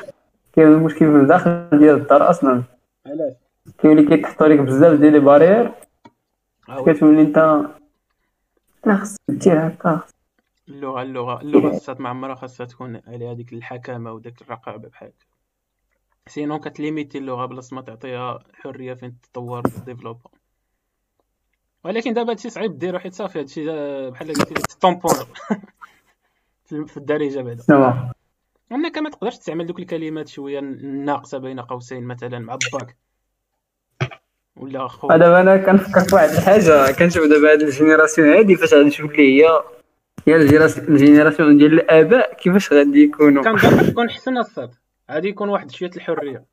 كاين 0.52 0.68
المشكل 0.68 0.98
في 0.98 1.16
الداخل 1.16 1.68
ديال 1.72 1.94
الدار 1.94 2.30
أصلا. 2.30 2.62
علاش؟ 3.06 3.32
كيولي 3.78 4.06
كيتحطوا 4.06 4.46
لك 4.46 4.58
بزاف 4.58 5.00
ديال 5.00 5.12
لي 5.12 5.20
بارير. 5.20 5.72
هو. 6.70 6.84
كتولي 6.84 7.22
انت 7.22 7.66
لا 8.86 8.96
خصك 8.96 9.20
دير 9.28 9.66
هكا. 9.66 10.00
اللغة 10.68 11.02
اللغة 11.02 11.40
اللغة 11.40 11.70
خاصها 11.70 11.96
ما 11.98 12.08
عمرها 12.08 12.34
خاصها 12.34 12.66
تكون 12.66 13.00
على 13.06 13.32
هذيك 13.32 13.52
الحكامة 13.52 14.12
وداك 14.12 14.42
الرقابة 14.42 14.88
بحال 14.88 15.08
هكا. 15.08 15.26
sinon 16.26 16.58
كت 16.58 16.72
limiter 16.72 17.18
اللغة 17.18 17.46
بلاص 17.46 17.72
ما 17.72 17.80
تعطيها 17.80 18.38
حرية 18.54 18.94
فين 18.94 19.16
تطور 19.22 19.62
développa 19.86 20.30
ولكن 21.84 22.12
دابا 22.14 22.30
هادشي 22.30 22.50
صعيب 22.50 22.78
ديرو 22.78 22.98
حيت 22.98 23.14
صافي 23.14 23.40
هادشي 23.40 23.64
بحال 24.10 24.28
قلتي 24.28 24.54
طابو 24.54 25.12
في 26.86 26.96
الدارجة 26.96 27.40
بعدا. 27.40 27.64
هو؟ 27.72 27.94
انك 28.72 28.98
ما 28.98 29.10
تقدرش 29.10 29.38
تستعمل 29.38 29.66
دوك 29.66 29.78
الكلمات 29.78 30.28
شوية 30.28 30.60
ناقصه 30.82 31.38
بين 31.38 31.60
قوسين 31.60 32.04
مثلا 32.04 32.38
مع 32.38 32.58
باك 32.72 32.96
ولا 34.56 34.88
خو 34.88 35.08
دابا 35.08 35.40
أنا 35.40 35.56
كنفكر 35.56 36.00
في 36.00 36.14
واحد 36.14 36.28
الحاجة. 36.28 36.92
كنشوف 36.92 37.24
دابا 37.26 37.52
هاد 37.52 37.62
ال 37.62 37.68
génération 37.68 38.28
هادي 38.28 38.56
فاش 38.56 38.74
غادي 38.74 38.86
نشوف 38.86 39.10
اللي 39.10 39.44
هي 39.44 39.62
هي 40.26 40.36
ال 40.36 40.47
génération 40.47 41.56
ديال 41.58 41.72
الآباء 41.72 42.34
كيفاش 42.34 42.72
غادي 42.72 43.02
يكونوا. 43.02 43.42
كنظن 43.44 43.86
تكون 43.90 44.10
حسن 44.10 44.38
الصاد. 44.38 44.74
غادي 45.10 45.28
يكون 45.28 45.48
واحد 45.48 45.70
شوية 45.70 45.90
الحرية. 45.96 46.44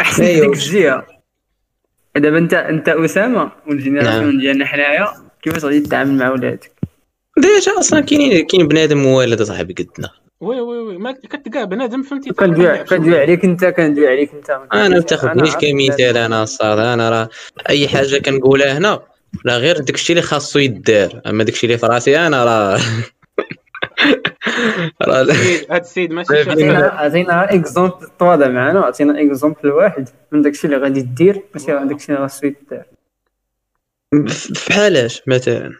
أحسن 0.00 0.24
أيوة. 0.24 0.40
ديك 0.46 0.54
الجهة. 0.54 1.21
دابا 2.16 2.38
انت 2.38 2.54
انت 2.54 2.88
أسامة 2.88 3.52
وال 3.66 3.76
génération 3.76 4.24
نعم. 4.24 4.38
ديالنا 4.40 4.66
حنايا. 4.66 5.08
كيفاش 5.42 5.64
غادي 5.64 5.80
تتعامل 5.80 6.12
مع 6.14 6.30
ولادك؟ 6.30 6.72
déjà 7.38 7.78
أصلا 7.78 8.00
كاينين 8.00 8.46
كاين 8.46 8.68
بنادم 8.68 8.98
موالد 8.98 9.42
صاحبي 9.42 9.74
قدنا. 9.74 10.10
وي 10.40 10.60
وي 10.60 10.78
وي. 10.78 10.98
ما 10.98 11.12
كتلقى 11.12 11.66
بنادم 11.66 12.02
فهمتي؟ 12.02 12.30
كندوي 12.30 12.78
كندوي 12.78 13.20
عليك 13.20 13.44
انت 13.44 13.64
كندوي 13.64 14.08
عليك 14.08 14.30
انت. 14.34 14.50
أنا 14.74 14.88
ما 14.88 15.00
تاخذنيش 15.00 15.56
كمثال 15.56 16.16
أنا 16.16 16.44
صاد 16.44 16.78
أنا 16.78 17.10
راه 17.10 17.28
أي 17.68 17.88
حاجة 17.88 18.18
كنقولها 18.18 18.78
هنا 18.78 19.02
لا 19.44 19.56
غير 19.56 19.78
داكشي 19.78 20.12
اللي 20.12 20.22
خاصو 20.22 20.58
يدار. 20.58 21.20
أما 21.26 21.44
داكشي 21.44 21.66
اللي 21.66 21.78
في 21.78 21.86
راسي 21.86 22.18
أنا 22.18 22.44
راه 22.44 22.80
راه 25.02 25.26
هاد 25.70 25.80
السيد 25.80 26.12
ماشي 26.12 26.34
شاف 26.34 26.48
عطينا 26.48 26.86
عطينا 26.86 27.54
exemple 27.54 28.08
تواضع 28.18 28.48
معنا 28.48 28.80
عطينا 28.80 29.22
exemple 29.22 29.70
واحد. 29.70 30.08
من 30.32 30.42
داكشي 30.42 30.66
اللي 30.66 30.76
غادي 30.76 31.02
دير 31.02 31.42
ماشي 31.54 31.66
داكشي 31.66 32.12
اللي 32.12 32.28
خاصو 32.28 32.46
يدار 32.46 32.84
بحالاش 34.68 35.22
مثلا. 35.26 35.72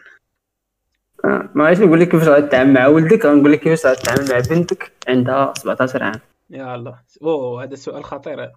آه، 1.25 1.49
ما 1.55 1.67
عرفتش 1.67 1.83
نقول 1.83 2.01
لك 2.01 2.09
كيفاش 2.09 2.27
غادي 2.27 2.47
تتعامل 2.47 2.73
مع 2.73 2.87
ولدك 2.87 3.25
غنقول 3.25 3.51
لك 3.51 3.59
كيفاش 3.59 3.85
غادي 3.85 3.99
تتعامل 4.01 4.31
مع 4.31 4.39
بنتك 4.49 4.91
عندها 5.07 5.53
17 5.57 6.03
عام. 6.03 6.19
يا 6.49 6.75
الله. 6.75 6.99
أوه 7.21 7.63
هذا 7.63 7.75
سؤال 7.75 8.03
خطير. 8.03 8.51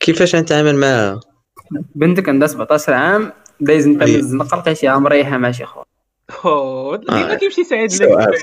كيفاش 0.00 0.36
نتعامل 0.36 0.76
معاها 0.76 1.20
بنتك 1.94 2.28
عندها 2.28 2.48
17 2.48 2.92
عام 2.92 3.32
دايز 3.60 3.86
انت 3.86 4.02
من 4.02 4.14
الزنقة 4.14 4.56
لقيتيها 4.58 4.98
مريحه 4.98 5.36
مع 5.36 5.50
شي 5.50 5.64
خويا. 5.64 5.85
ديما 7.08 7.34
كيمشي 7.34 7.64
سعيد 7.64 7.92
لك 7.92 8.34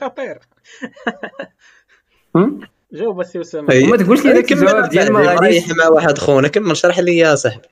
خطير 0.00 0.38
جاوب 2.92 3.20
السي 3.20 3.40
اسامه 3.40 3.86
ما 3.86 3.96
تقولش 3.96 4.24
لي 4.24 4.32
داك 4.32 4.52
الجواب 4.52 4.88
ديال 4.88 5.12
ما 5.12 5.20
غاديش 5.20 5.40
مريح 5.40 5.78
مع 5.78 5.88
واحد 5.88 6.18
خونا 6.18 6.48
كمل 6.48 6.76
شرح 6.76 6.98
لي 6.98 7.16
يا 7.18 7.34
صاحبي 7.34 7.68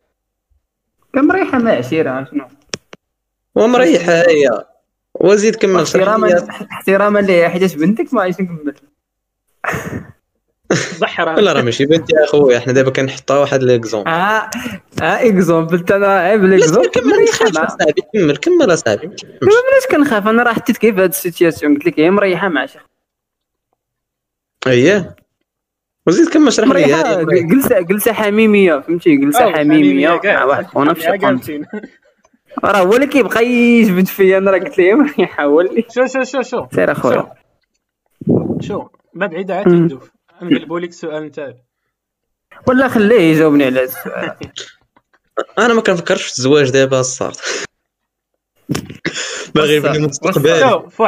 كمريحه 1.14 1.58
مع 1.58 1.70
عشيره 1.70 2.24
شنو 2.30 2.46
ومريحه 3.54 4.12
هي 4.12 4.64
وزيد 5.14 5.56
كمل 5.56 5.82
احتراما 5.82 6.46
احتراما 6.72 7.18
ليها 7.18 7.48
حيت 7.48 7.76
بنتك 7.76 8.14
ما 8.14 8.22
عادش 8.22 8.40
نكمل 8.40 8.74
ضحر 11.00 11.40
لا 11.40 11.52
راه 11.52 11.62
ماشي. 11.62 11.86
بنتي 11.86 12.16
يا 12.16 12.26
خويا 12.26 12.58
حنا 12.58 12.72
دابا 12.72 12.90
كنحطوا 12.90 13.36
واحد 13.36 13.62
l'exemple 13.62 14.10
آه 14.10 14.50
آه 15.02 15.02
اكزومبل 15.02 15.84
أنا 15.92 16.18
عيب 16.18 16.44
l'exemple 16.44 16.88
كمل 16.88 17.28
صاحبي 17.28 18.02
كمل 18.14 18.36
كمل 18.36 18.72
اصاحبي 18.72 19.06
علاش 19.42 19.86
كنخاف. 19.90 20.28
أنا 20.28 20.42
راه 20.42 20.52
حطيت 20.52 20.76
كيف 20.76 20.98
هاد 20.98 21.08
la 21.08 21.19
situation؟ 21.19 21.74
قلت 21.74 21.86
لك 21.86 22.00
هي 22.00 22.10
مريحة 22.10 22.48
مع 22.48 22.66
شي 22.66 22.78
اييه 24.66 25.16
وزيد 26.06 26.28
كمل 26.28 26.52
شرح 26.52 26.68
لي. 26.68 27.42
جلسة 27.42 27.80
جلسة 27.80 28.12
حميمية 28.12 28.80
فهمتي؟ 28.80 29.16
جلسة 29.16 29.52
حميمية. 29.52 30.20
مع 30.24 30.44
واحد 30.44 30.66
خونا 30.66 30.94
في 30.94 31.00
شي 31.00 31.62
راه 32.64 32.78
هو 32.78 32.94
اللي 32.94 33.06
كيبقى 33.06 33.46
يجبد 33.46 34.06
فيا. 34.06 34.38
أنا 34.38 34.50
راه 34.50 34.58
قلت 34.58 34.78
ليه 34.78 34.94
مريحة؟ 34.94 35.44
هو 35.44 35.60
اللي. 35.60 35.84
شو 35.94 36.06
شو 36.06 36.22
شو 36.22 36.42
شو؟ 36.42 36.66
سير 36.74 36.92
أخويا. 36.92 37.32
شو؟ 38.60 38.86
ما 39.14 39.26
بعيد 39.26 39.50
عاد 39.50 39.64
تندوف 39.64 40.15
نقلبوا 40.42 40.80
لك 40.80 40.88
السؤال 40.88 41.22
نتاعك 41.22 41.56
ولا 42.68 42.88
خليه 42.88 43.20
يجاوبني 43.20 43.64
على 43.64 43.82
السؤال. 43.82 44.36
أنا 45.58 45.74
ما 45.74 45.80
كنفكرش 45.80 46.22
في 46.22 46.38
الزواج 46.38 46.70
دابا 46.70 47.00
الصارت 47.00 47.66
باغي 49.54 49.74
يبني 49.74 49.98
مستقبل. 49.98 50.42
في 50.90 51.02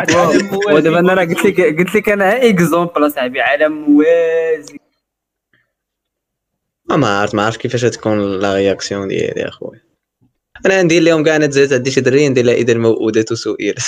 موازي 0.53 0.75
ودابا 0.75 0.99
أنا 0.99 1.15
راه 1.15 1.25
قلت 1.25 1.45
لك 1.45 1.61
قلت 1.61 1.95
لك 1.95 2.09
أنا 2.09 2.49
إكزومبل 2.49 3.07
اصاحبي 3.07 3.41
عالم 3.41 3.73
موازي. 3.73 4.79
ما 6.91 7.21
عرفت 7.21 7.35
ما 7.35 7.47
عرفت 7.47 7.61
كيفاش 7.61 7.81
تكون 7.83 8.41
لا 8.41 8.55
رياكسيون 8.55 9.09
ديالي 9.09 9.41
يا 9.41 9.51
خويا 9.51 9.81
أنا 10.67 10.83
ندير 10.83 11.03
لهم 11.03 11.25
كاع 11.25 11.47
تزاد 11.47 11.73
عندي 11.73 11.91
شي 11.91 12.01
دري 12.01 12.29
ندير 12.29 12.45
لها 12.45 12.55
اذا 12.55 12.73
الموءودات 12.73 13.33
سئلت 13.33 13.79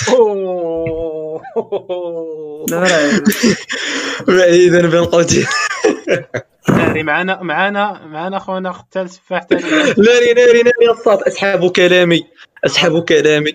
بعيدا 4.27 4.87
بين 4.87 5.05
قوتي. 5.05 5.45
ناري 6.69 7.03
معانا 7.03 7.41
معانا 7.41 8.01
معانا 8.05 8.39
خونا 8.39 8.71
ختال 8.71 9.09
سفاح 9.09 9.47
ناري 9.97 10.33
ناري 10.33 10.63
ناري 10.63 10.91
الصاد 10.91 11.21
أسحبوا 11.21 11.69
كلامي. 11.71 12.23
أسحبوا 12.65 13.01
كلامي. 13.01 13.53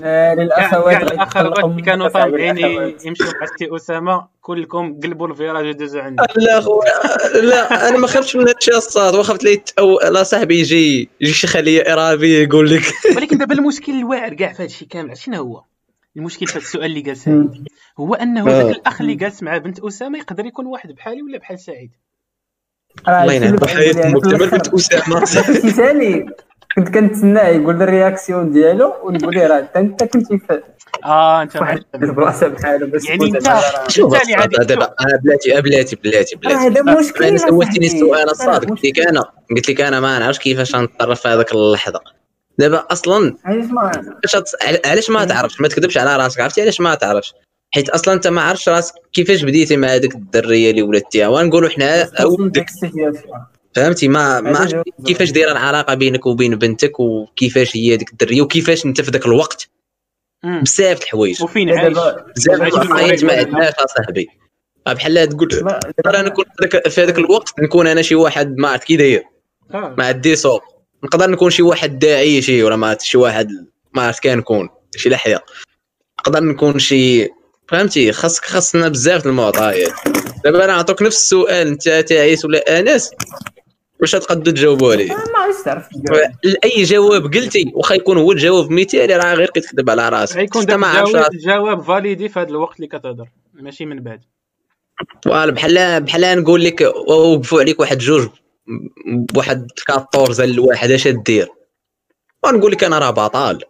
ناري 0.00 0.42
الاخوات 0.42 1.02
الاخوات 1.02 1.64
اللي 1.64 1.82
كانوا 1.82 2.08
طالعين 2.08 2.58
يمشيو 3.04 3.26
مع 3.26 3.46
سي 3.58 3.68
أسامة 3.76 4.26
كلكم 4.40 5.00
قلبوا 5.02 5.28
الفيراج 5.28 5.66
ودوزوا 5.66 6.02
عندي 6.02 6.22
لا 6.36 6.60
خويا 6.60 7.40
لا 7.42 7.88
أنا 7.88 7.98
ما 7.98 8.06
خفتش 8.06 8.36
من 8.36 8.48
هادشي 8.48 8.70
الصاد. 8.70 9.14
وخفت 9.14 9.44
لي 9.44 9.62
أو 9.78 10.00
لا 10.00 10.22
صاحبي 10.22 10.60
يجي 10.60 11.08
يجي 11.20 11.32
شي 11.32 11.46
خلية 11.46 11.92
إرهابية 11.92 12.42
يقول 12.42 12.70
لك. 12.70 12.82
ولكن 13.16 13.38
دابا 13.38 13.54
المشكل 13.54 13.92
الواعر 13.92 14.34
كاع 14.34 14.52
في 14.52 14.62
هادشي 14.62 14.84
كامل. 14.84 15.18
شنو 15.18 15.36
هو؟ 15.36 15.62
المشكل 16.16 16.46
في 16.46 16.56
السؤال 16.56 16.84
اللي 16.84 17.00
قال 17.00 17.16
سعيد. 17.16 17.68
هو 18.00 18.14
أنه 18.14 18.44
ذاك 18.44 18.76
الأخ 18.76 19.00
اللي 19.00 19.14
جالس 19.14 19.42
مع 19.42 19.58
بنت 19.58 19.80
أسامة 19.80 20.18
يقدر 20.18 20.46
يكون 20.46 20.66
واحد 20.66 20.92
بحالي 20.92 21.22
ولا 21.22 21.38
بحال 21.38 21.60
سعيد؟ 21.60 21.90
الله 23.08 23.32
ينعم. 23.32 23.56
حياتك 23.66 24.06
مكتمل 24.06 24.50
بنت 24.50 24.74
أسامة. 24.74 25.24
ثاني 25.80 26.26
كنت 26.76 26.88
كنتسناه 26.88 27.48
يقول 27.48 27.82
الرياكسيون 27.82 28.50
ديالو 28.52 28.92
ونقول 29.04 29.34
له 29.34 29.46
راه 29.46 29.68
انت 29.76 30.04
كنت 30.04 30.26
في 30.26 30.62
آه 31.04 31.42
أنت 31.42 31.56
واحد 31.56 31.84
البلاصه 31.94 32.48
بحاله 32.48 32.86
بس 32.86 33.08
يعني 33.08 33.24
انت 33.24 33.50
شوف 33.88 34.14
دابا 34.58 34.94
أنا 35.00 35.20
بلاتي 35.24 35.60
بلاتي 35.60 35.96
بلاتي 35.96 36.36
بلاتي. 36.36 36.56
هذا 36.56 36.82
مشكل 36.82 37.24
أنا 37.24 37.38
سولتني 37.38 37.86
السؤال 37.86 38.30
الصاد 38.30 38.70
قلت 38.70 38.84
لك 38.84 39.00
أنا 39.00 39.24
قلت 39.50 39.70
لك 39.70 39.80
أنا 39.80 40.00
ما 40.00 40.18
نعرفش 40.18 40.38
كيفاش 40.38 40.76
نتصرف 40.76 41.20
في 41.20 41.28
هذاك 41.28 41.52
اللحظة. 41.52 42.00
دابا 42.58 42.86
أصلا 42.90 43.36
علاش 43.44 43.70
ما 43.70 43.92
علاش 44.84 45.10
ما 45.10 45.24
تعرفش؟ 45.24 45.60
ما 45.60 45.68
تكذبش 45.68 45.98
على 45.98 46.16
راسك 46.16 46.40
عرفتي؟ 46.40 46.62
علاش 46.62 46.80
ما 46.80 46.94
تعرفش؟ 46.94 47.34
حيت 47.74 47.88
أصلا 47.88 48.14
أنت 48.14 48.26
ما 48.26 48.42
عرفتش 48.42 48.68
راسك 48.68 48.94
كيفاش 49.12 49.42
بديتي 49.42 49.76
مع 49.76 49.88
هذيك 49.88 50.14
الدرية 50.14 50.70
اللي 50.70 50.82
ولدتيها. 50.82 51.28
ونقولوا 51.28 51.68
حنا 51.68 52.04
فهمتي؟ 53.74 54.08
ما 54.08 54.40
ما 54.40 54.58
عرفتش 54.58 54.74
كيفاش 55.06 55.30
دايرة 55.30 55.52
العلاقة 55.52 55.94
بينك 55.94 56.26
وبين 56.26 56.56
بنتك 56.56 57.00
وكيفاش 57.00 57.76
هي 57.76 57.96
ديك 57.96 58.10
الدرية 58.12 58.42
وكيفاش 58.42 58.86
أنت 58.86 59.00
في 59.00 59.10
ذاك 59.10 59.26
الوقت 59.26 59.68
بزاف 60.44 61.02
الحوايج. 61.02 61.42
وفين 61.42 61.70
عايش؟ 61.70 61.98
بزاف 62.36 62.62
الحوايج 62.62 63.24
ما 63.24 63.32
عندناش 63.32 63.72
اصاحبي 63.74 64.28
بحال 64.86 65.28
تقول 65.28 65.48
نقدر 65.64 66.24
نكون 66.24 66.44
في 66.88 67.02
هذاك 67.02 67.18
الوقت 67.18 67.60
نكون 67.60 67.86
أنا 67.86 68.02
شي 68.02 68.14
واحد 68.14 68.56
ما 68.56 68.68
عرفت 68.68 68.84
كي 68.84 68.96
داير. 68.96 69.24
ما 69.70 70.04
عندي 70.06 70.36
صوت 70.36 70.62
نقدر 71.04 71.30
نكون 71.30 71.50
شي 71.50 71.62
واحد 71.62 71.98
داعي 71.98 72.42
شي 72.42 72.62
ولا 72.62 72.76
ما 72.76 72.96
شي 73.00 73.18
واحد 73.18 73.48
ما 73.94 74.02
عرفت 74.02 74.22
كنكون 74.22 74.68
شي 74.96 75.08
لحية. 75.08 75.44
نقدر 76.20 76.40
نكون 76.40 76.78
شي 76.78 77.28
فهمتي؟ 77.68 78.12
خاصك 78.12 78.44
خاصنا 78.44 78.88
بزاف 78.88 79.26
المعطيات. 79.26 79.92
دابا 80.44 80.64
أنا 80.64 80.72
نعطوك 80.72 81.02
نفس 81.02 81.16
السؤال 81.16 81.66
أنت 81.66 81.88
تعيس 82.08 82.44
ولا 82.44 82.80
أنس 82.80 83.10
واش 84.00 84.12
تقدروا 84.12 84.54
تجاوبوا 84.54 84.92
عليه؟ 84.92 85.08
ما 85.08 85.38
عرفتش 85.38 85.64
تعرف 85.64 85.88
أي 86.64 86.82
جواب 86.82 87.34
قلتي 87.34 87.72
واخا 87.74 87.94
يكون 87.94 88.18
هو 88.18 88.32
الجواب 88.32 88.70
مثالي 88.70 89.16
راه 89.16 89.34
غير 89.34 89.50
كتكذب 89.50 89.90
على 89.90 90.08
راسك. 90.08 90.36
غيكون 90.36 90.66
داك 90.66 90.76
الجواب 90.76 91.32
الجواب 91.32 91.82
valide 91.82 92.28
في 92.28 92.40
هذا 92.40 92.48
الوقت 92.48 92.76
اللي 92.76 92.86
كتهضر 92.86 93.28
ماشي 93.54 93.86
من 93.86 94.02
بعد. 94.02 94.20
voilà 95.24 95.52
بحال 95.52 96.00
بحال 96.00 96.42
نقول 96.42 96.64
لك 96.64 96.80
وقفوا 96.80 97.60
عليك 97.60 97.80
واحد 97.80 97.98
جوج. 97.98 98.28
بواحد 99.06 99.68
14 99.90 100.44
الواحد 100.44 100.90
اش 100.90 101.08
دير 101.08 101.48
ونقول 102.44 102.72
لك 102.72 102.84
أنا 102.84 102.98
راه 102.98 103.10
بطال. 103.10 103.62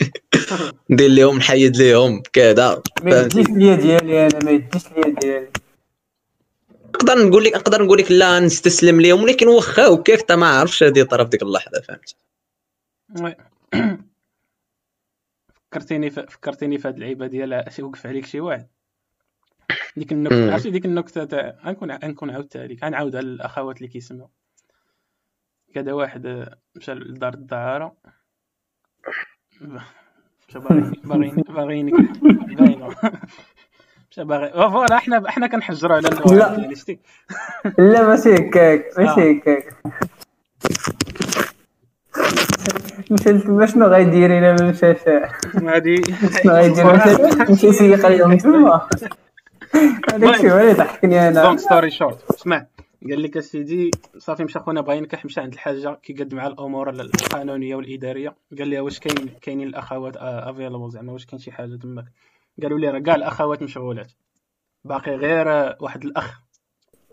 ندير 0.90 1.10
لهم 1.10 1.36
نحيد 1.36 1.76
لهم 1.76 2.22
كذا. 2.32 2.82
ما 3.02 3.20
يديش 3.20 3.46
ليا 3.48 3.74
ديالي 3.74 4.26
أنا 4.26 4.44
ما 4.44 4.50
يديش 4.50 4.82
ليا 4.96 5.14
ديالي. 5.20 5.48
نقدر 6.94 7.28
نقول 7.28 7.44
لك 7.44 7.54
نقدر 7.54 7.82
نقول 7.82 7.98
لك 7.98 8.12
لا 8.12 8.40
نستسلم 8.40 9.00
لهم 9.00 9.22
ولكن 9.22 9.48
واخا 9.48 9.86
هكاك 9.86 10.20
انت 10.20 10.32
ما 10.32 10.46
عرفتش 10.46 10.82
هذه 10.82 11.02
طرف 11.02 11.28
ديك 11.28 11.42
اللحظة 11.42 11.80
فهمت؟ 11.80 12.16
فكرتيني 15.70 16.10
فكرتيني 16.10 16.78
في 16.78 16.88
هذه 16.88 16.94
اللعيبة 16.94 17.26
ديال 17.26 17.64
وقف 17.80 18.06
عليك 18.06 18.26
شي 18.26 18.40
واحد؟ 18.40 18.68
ديك 19.96 20.12
النكته 20.12 20.52
عرفتي 20.52 20.70
ديك 20.70 20.84
النكتة 20.84 21.24
تاع 21.24 21.54
غنكون 21.64 21.92
غنكون 21.92 22.30
عاودتها 22.30 22.66
لك 22.66 22.84
غنعاودها 22.84 23.20
للاخوات 23.20 23.76
اللي 23.76 23.88
كيسمعوا. 23.88 24.28
كذا 25.74 25.92
واحد 25.92 26.48
مشى 26.76 26.94
لدار 26.94 27.34
الدعارة. 27.34 27.96
مشى 30.48 30.58
باغي 30.58 30.92
باغي 31.04 31.30
باغي 31.48 31.82
مشى 34.10 34.24
باغي 34.24 34.52
فوالا 34.52 34.98
حنا 34.98 35.30
حنا 35.30 35.46
كنحجروا 35.46 35.96
على 35.96 36.08
لا. 36.08 36.56
لا 37.78 38.06
ماشي 38.08 38.34
هكاك 38.34 38.84
ماشي 38.98 39.32
هكاك. 39.38 39.76
مشى 43.10 43.30
لتما 43.32 43.66
شنو 43.66 43.86
غيدير 43.86 44.38
إلا 44.38 44.52
ما 44.52 44.70
مشاش 44.70 44.96
غادي 45.62 46.02
شنو 46.42 46.52
غيدير؟ 46.52 46.86
مشى 47.50 47.66
يسيق 47.66 48.06
عليهم 48.06 48.36
تما 48.36 48.88
هذاك 50.12 50.34
الشيء 50.34 50.52
هو 50.52 50.58
اللي 50.58 50.72
ضحكني 50.72 51.28
أنا. 51.28 51.40
long 51.40 51.56
story 51.56 51.90
short 51.90 52.30
اسمع 52.30 52.66
قال 53.10 53.22
لك 53.22 53.36
أسيدي 53.36 53.90
صافي 54.18 54.44
مشى 54.44 54.58
خونا 54.58 54.80
بغا 54.80 54.94
ينكح 54.94 55.24
مشى 55.24 55.40
عند 55.40 55.52
الحاجة 55.52 55.94
كيقد 56.02 56.34
مع 56.34 56.46
الأمور 56.46 56.90
القانونية 56.90 57.76
والإدارية. 57.76 58.34
قال 58.58 58.70
لها 58.70 58.80
واش 58.80 58.98
كاين 58.98 59.28
كاينين 59.42 59.68
الأخوات 59.68 60.16
available 60.16 60.90
زعما 60.90 61.12
واش 61.12 61.26
كاين 61.26 61.38
شي 61.38 61.52
حاجة 61.52 61.76
تماك؟ 61.76 62.04
قالوا 62.62 62.78
لي 62.78 62.88
راه 62.88 62.98
كاع 62.98 63.14
الأخوات 63.14 63.62
مشغولات. 63.62 64.12
باقي 64.84 65.16
غير 65.16 65.76
واحد 65.80 66.04
الأخ 66.04 66.40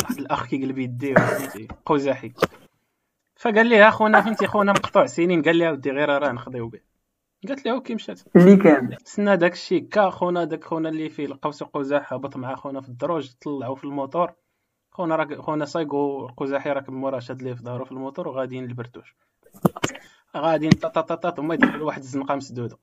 واحد 0.04 0.18
الأخ 0.18 0.46
كيقلب 0.48 0.78
يديه 0.78 1.14
فهمتي 1.14 1.68
قزاحي 1.86 2.32
فقال 3.36 3.68
لي 3.68 3.88
اخونا 3.88 4.22
فهمتي 4.22 4.48
خونا 4.48 4.72
مقطوع 4.72 5.06
سنين. 5.06 5.42
قال 5.42 5.56
لي 5.56 5.70
اودي 5.70 5.92
غير 5.92 6.10
راه 6.10 6.32
نخديو 6.32 6.68
به. 6.68 6.89
قالت 7.48 7.66
له 7.66 7.72
أوكي 7.72 7.96
مشات. 7.96 8.36
اللي 8.36 8.58
كان. 8.58 8.98
سنا 9.04 9.36
داك 9.36 9.54
الشيء 9.54 9.88
كا 9.88 10.10
خونا 10.10 10.44
داك 10.44 10.64
خونا 10.64 10.90
اللي 10.90 11.10
فيه 11.10 11.26
القوس 11.26 11.64
قزاح 11.64 12.14
هبط 12.14 12.38
مع 12.38 12.56
خونا 12.56 12.82
في 12.82 12.90
الدروج 12.90 13.32
طلعوا 13.42 13.76
في 13.76 13.84
الموتور. 13.84 14.34
خونا 14.92 15.16
راك 15.16 15.42
خونا 15.42 15.66
صايقو 15.66 16.26
القزاحي 16.26 16.70
راكب 16.72 16.94
موراه 16.94 17.20
شاد 17.20 17.42
ليه 17.42 17.54
في 17.54 17.64
ظهرو 17.64 17.86
في 17.86 17.92
الموتور 17.92 18.28
وغاديين 18.28 18.66
للبرتوش. 18.66 19.16
غاديين 20.38 20.72
طاطاطاط 20.72 21.40
هما 21.40 21.54
يدخلوا 21.54 21.88
واحد 21.88 22.02
الزنقة 22.02 22.36
مسدودة. 22.36 22.80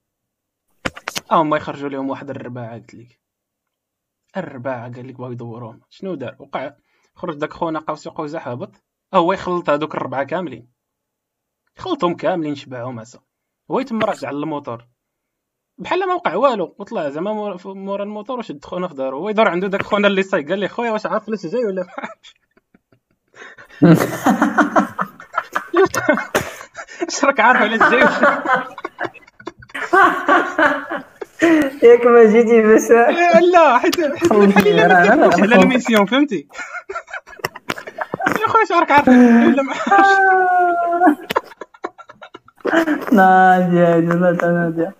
هما 1.31 1.57
يخرجوا 1.57 1.89
لهم 1.89 2.11
واحد 2.11 2.31
الرباعة 2.31 2.75
قلت 2.75 2.95
لك. 2.95 3.21
الرباعة 4.37 4.95
قال 4.95 5.09
لك 5.09 5.15
بغاو 5.15 5.33
يدوروهم 5.33 5.81
شنو 5.91 6.15
دار؟ 6.15 6.37
وقع. 6.39 6.73
خرج 7.15 7.37
داك 7.37 7.53
خونا 7.53 7.79
قوسي 7.79 8.11
قزاح 8.11 8.49
هبط. 8.49 8.85
هو 9.15 9.33
يخلط 9.33 9.71
هذوك 9.71 9.95
الربعة 9.95 10.25
كاملين. 10.25 10.73
خلطهم 11.77 12.17
كاملين 12.17 12.55
شبعهم 12.55 13.01
عسى 13.01 13.19
هو 13.71 13.81
يتم 13.81 14.01
راجع 14.01 14.31
للموتور 14.31 14.87
بحال 15.79 16.09
ما 16.09 16.15
وقع 16.15 16.35
والو 16.35 16.77
وطلع 16.79 17.09
زعما 17.09 17.57
مورا 17.65 18.03
الموتور 18.03 18.39
وشد 18.39 18.65
خونا 18.65 18.89
في 18.89 18.95
دارو؟ 18.95 19.19
هو 19.19 19.29
يدور 19.29 19.49
عنده 19.49 19.69
داك 19.69 19.83
خونا 19.83 20.09
اللي 20.09 20.23
صايق 20.23 20.49
قال 20.49 20.59
لي 20.59 20.69
خويا 20.69 20.91
واش 20.91 21.07
عارف 21.07 21.27
فلاش 21.27 21.47
جاي 21.47 21.65
ولا 21.65 21.87
اش 27.09 27.25
راك 27.25 27.41
عارف 27.41 27.61
علاش 27.61 27.91
جاي؟ 27.91 28.01
ياك 31.83 32.07
ما 32.07 32.25
جيتي 32.25 32.63
باش. 32.63 32.91
لا 33.53 33.79
حيت 33.79 34.01
حيت 34.01 34.33
على 34.33 35.55
ال 35.55 35.61
mission 35.61 36.07
فهمتي؟ 36.07 36.49
يا 38.43 38.49
خويا 38.49 38.63
اش 38.65 38.73
راك 38.73 38.91
عارف؟ 38.91 39.09
ولا 39.09 39.63
ما 39.63 39.75
نادية 43.13 44.01
جزاك 44.01 44.45
نادية. 44.45 44.95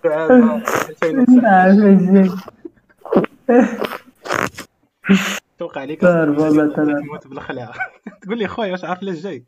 توقع 5.57 5.81
عليك 5.81 6.01
تموت 6.01 7.27
بالخلع 7.27 7.73
تقول 8.21 8.37
لي 8.37 8.47
خويا 8.47 8.71
واش 8.71 8.83
عارف 8.83 9.03
لاش 9.03 9.17
جاي؟ 9.17 9.45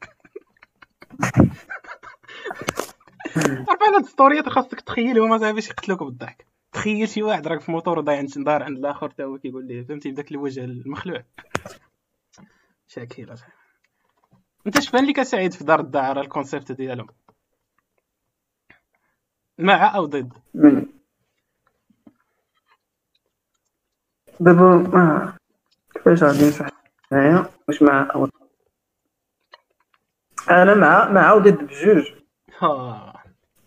عارف 3.37 3.83
هاد 3.83 4.03
السطوريات 4.03 4.49
خاصك 4.49 4.81
تخيلهم 4.81 5.29
ما 5.29 5.51
باش 5.51 5.69
يقتلوك 5.69 6.03
بالضحك. 6.03 6.45
تخيل 6.71 7.09
شي 7.09 7.23
واحد 7.23 7.47
راك 7.47 7.61
في 7.61 7.71
موتور 7.71 7.99
وداير 7.99 8.17
عند 8.17 8.45
دار 8.45 8.63
عند 8.63 8.77
الآخر 8.77 9.09
تا 9.09 9.23
هو 9.23 9.37
كيقول 9.37 9.67
ليه 9.67 9.83
فهمتي 9.83 10.11
بداك 10.11 10.31
الوجه 10.31 10.63
المخلوع. 10.63 11.23
شاكير 12.87 13.35
أنت 14.67 14.79
شفان 14.79 15.05
لك 15.05 15.23
سعيد 15.23 15.53
في 15.53 15.63
دار 15.63 15.79
الدعارة 15.79 16.21
الكونسيبت 16.21 16.71
ديالهم؟ 16.71 17.07
مع 19.59 19.95
أو 19.95 20.05
ضد؟ 20.05 20.33
دابا 24.39 24.75
ما 24.93 25.33
كيفاش 25.93 26.23
غادي 26.23 26.49
نشرح 26.49 26.69
معايا 27.11 27.45
واش 27.67 27.81
مع 27.81 28.11
أو. 28.15 28.29
أنا 30.49 30.75
مع 30.75 31.09
مع 31.09 31.33
وضد 31.33 31.63
بجوج. 31.63 32.11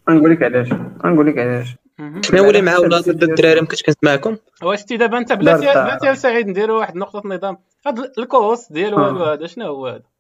نقول 0.08 0.32
لك 0.32 0.42
علاش. 0.42 0.72
نقول 1.04 1.26
لك 1.26 1.38
علاش 1.38 1.76
شنو 2.22 2.50
اللي 2.50 2.62
مع 2.62 2.78
ولاد 2.78 3.10
ضد 3.10 3.22
الدراري 3.22 3.60
ما 3.60 3.66
كنتش 3.66 3.82
كنسمعكم. 3.82 4.36
واش 4.62 4.84
تي 4.84 4.96
دابا 4.96 5.18
أنت 5.18 5.32
بلاتي 5.32 5.64
بلاتي 5.64 6.14
سعيد 6.14 6.48
نديرو 6.48 6.78
واحد 6.78 6.96
نقطة 6.96 7.22
نظام. 7.28 7.58
هاد 7.86 7.98
الكوست 8.18 8.72
ديال 8.72 8.94
والو 8.94 9.24
هذا 9.24 9.46
شنو 9.46 9.66
هو 9.66 9.86
هذا؟ 9.86 10.11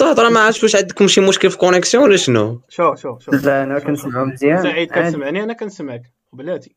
صح 0.00 0.18
راه 0.18 0.28
ما 0.28 0.40
عرفتش 0.40 0.62
واش 0.62 0.76
عندكم 0.76 1.06
شي 1.08 1.20
مشكل 1.20 1.50
في 1.50 1.58
connexion 1.58 2.04
ولا 2.04 2.16
شنو 2.16 2.60
شوف 2.68 3.00
شوف 3.00 3.22
شوف 3.24 3.44
لا 3.44 3.62
أنا 3.62 3.78
كنسمعو 3.78 4.24
مزيان 4.24 4.62
سعيد 4.62 4.90
كتسمعني 4.92 5.42
أنا 5.42 5.52
كنسمعك 5.52 6.02
بلاتي 6.32 6.76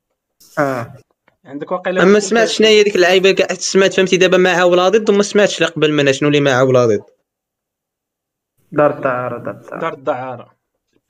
آه 0.59 0.93
عندك 1.45 1.71
واقيلا 1.71 2.05
ما 2.05 2.19
سمعتش 2.19 2.57
شنو 2.57 2.67
هي 2.67 2.83
ديك 2.83 2.95
اللعيبه 2.95 3.31
كاع 3.31 3.47
سمعت 3.53 3.93
فهمتي 3.93 4.17
دابا 4.17 4.37
مع 4.37 4.63
ولا 4.63 4.89
ضد 4.89 5.09
وما 5.09 5.23
سمعتش 5.23 5.61
لا 5.61 5.67
قبل 5.67 5.93
منها 5.93 6.11
شنو 6.11 6.29
اللي 6.29 6.39
مع 6.39 6.61
ولا 6.61 6.85
ضد 6.85 7.03
دار 8.71 8.97
الدعاره 8.97 9.37
دار 9.37 9.53
الدعاره 9.53 9.79
دار 9.79 9.93
الدعاره 9.93 10.53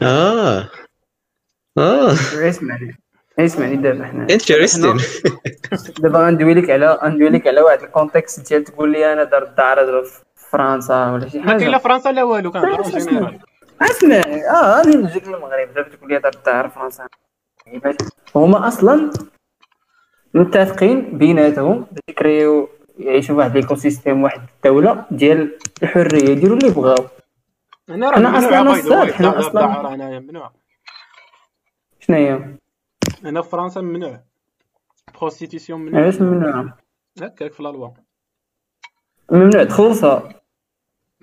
آه 0.02 0.69
آه 1.77 2.14
اسمعني 2.49 2.98
اسمعني 3.40 3.76
دابا 3.76 4.06
حنا 4.06 4.23
intéressés 4.23 4.97
دابا 5.99 6.19
غندوي 6.19 6.53
لك 6.53 6.69
على 6.69 6.99
غندوي 7.03 7.30
لك 7.30 7.48
على 7.48 7.61
واحد 7.61 7.81
ال 7.84 7.91
contexte 7.91 8.47
ديال 8.49 8.64
تقول 8.64 8.91
لي 8.91 9.14
أنا 9.14 9.23
دار 9.23 9.44
الدعاره 9.44 10.03
فرنسا 10.53 11.11
ولا 11.11 11.30
شي 11.30 11.39
ما 11.39 11.45
كاين 11.45 11.59
حاجة. 11.59 11.69
لا 11.69 11.77
فرنسا 11.77 12.09
لا 12.09 12.23
والو 12.23 12.51
كنهضروا 12.51 13.39
اسمعي 13.81 14.49
آه 14.49 14.77
غادي 14.77 14.97
نجيك 14.97 15.27
للمغرب 15.27 15.73
دابا 15.73 15.89
تقول 15.89 16.09
لي 16.09 16.19
دار 16.19 16.31
الدعاره 16.35 16.67
في 16.67 16.75
فرنسا 16.75 17.07
هما 18.35 18.67
أصلا 18.67 19.11
متفقين 20.34 21.17
بيناتهم 21.17 21.80
باش 21.91 21.99
يكريو 22.09 22.69
يعيشوا 22.99 23.35
واحد 23.35 23.49
ال 23.51 23.75
écosystème 23.75 24.23
واحد 24.23 24.41
الدولة 24.55 25.05
ديال 25.11 25.59
الحرية 25.84 26.30
يديروا 26.30 26.57
اللي 26.57 26.69
بغاو. 26.69 27.05
أنا 27.89 28.09
راه 28.09 28.15
حنا 28.15 28.49
دار 28.49 29.41
أصلاً- 29.41 29.47
الدعاره 29.47 29.93
انايا 29.93 30.19
ممنوع. 30.19 30.51
شنو 31.99 32.17
هي 32.17 32.55
أنا 33.25 33.41
في 33.41 33.49
فرنسا 33.49 33.81
ممنوع. 33.81 34.19
prostitution 35.19 35.80
ممنوع. 35.80 36.01
علاش 36.01 36.21
ممنوع؟ 36.21 36.73
هكاك 37.21 37.53
في 37.53 37.63
la 37.63 37.69
loi. 37.69 37.89
ممنوع 39.31 39.63
تخلصها. 39.63 40.42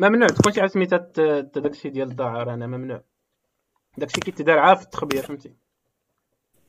ممنوع 0.01 0.29
تكون 0.29 0.53
شي 0.53 0.69
سميتها 0.69 0.99
داكشي 1.41 1.89
ديال 1.89 2.11
الدعاره 2.11 2.55
أنا 2.55 2.67
ممنوع. 2.67 3.03
داكشي 3.99 4.21
كيتدار 4.21 4.59
عارف 4.59 4.79
في 4.79 4.85
التخبيه 4.85 5.21
فهمتي؟ 5.21 5.55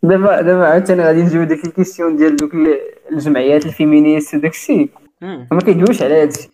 دابا 0.03 0.41
دابا 0.41 0.67
عاوتاني 0.67 1.03
غادي 1.03 1.21
نجيو 1.23 1.43
ديك 1.43 1.65
ال 1.65 1.71
question 1.71 2.15
ديال 2.15 2.35
دوك 2.35 2.53
ال- 2.53 2.79
الجمعيات 3.11 3.65
ال 3.65 3.72
féministes 3.72 4.35
وداك 4.35 4.51
الشيء 4.51 4.89
مم. 5.21 5.47
ما 5.51 5.59
كيدويوش 5.59 6.01
على 6.01 6.21
هادشي. 6.21 6.49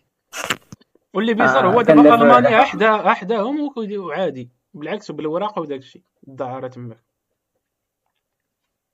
واللي 1.13 1.33
bizarre 1.33 1.65
آه، 1.69 1.73
هو 1.73 1.81
دابا 1.81 2.15
ألمانيا 2.15 2.61
احدا 2.61 3.11
أحداهم 3.11 3.59
وكيديروا 3.59 4.13
عادي 4.13 4.49
بالعكس 4.73 5.11
بالوراق 5.11 5.59
وداك 5.59 5.79
الشيء 5.79 6.01
الدعاره 6.27 6.67
تماك 6.67 7.03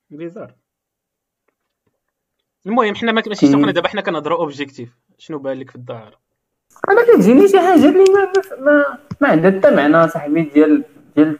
bizarre. 0.09 0.55
المهم 2.65 2.95
حنا 2.95 3.11
ما 3.11 3.23
ماشي 3.27 3.47
سوقنا 3.47 3.71
دابا 3.71 3.87
حنا 3.87 4.01
كنهضروا 4.01 4.37
objectif 4.37 4.97
شنو 5.17 5.39
بان 5.39 5.57
لك 5.59 5.69
في 5.69 5.75
الدعاره 5.75 6.19
أنا 6.89 7.01
كتجيني 7.03 7.47
شي 7.47 7.59
حاجة 7.59 7.89
اللي 7.89 8.03
ما 8.13 8.31
ما, 8.59 8.97
ما 9.21 9.27
عندها 9.27 9.51
حتى 9.51 9.75
معنى 9.75 10.07
صاحبي 10.07 10.41
ديال 10.41 10.83
ديال 11.15 11.39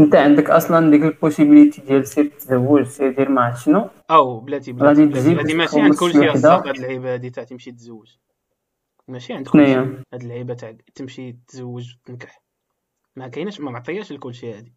أنت 0.00 0.14
عندك 0.14 0.50
أصلا 0.50 0.90
ديك 0.90 1.02
ال 1.02 1.09
possibilité 1.09 1.80
ديال 1.80 2.06
سير 2.06 2.26
تزوج 2.26 2.82
سير 2.86 3.12
دير 3.12 3.28
ما 3.28 3.42
عرفت 3.42 3.64
شنو؟ 3.64 3.88
أو 4.10 4.40
بلاتي 4.40 4.72
بلاتي 4.72 5.02
هادي 5.02 5.54
ماشي 5.54 5.80
عند 5.80 5.94
كلشي 5.94 6.28
هاد 6.28 6.66
اللعيبة 6.66 7.14
هادي 7.14 7.30
تاع 7.30 7.44
تمشي 7.44 7.72
تزوج. 7.72 8.16
ماشي 9.08 9.32
عند 9.32 9.48
كلشي 9.48 9.74
هاد 9.74 10.22
اللعيبة 10.22 10.54
تاع 10.54 10.76
تمشي 10.94 11.36
تزوج 11.48 11.94
وتنكح. 11.94 12.42
ما 13.16 13.28
كايناش 13.28 13.60
ما 13.60 13.70
معطياش 13.70 14.12
لكلشي 14.12 14.54
هادي. 14.54 14.74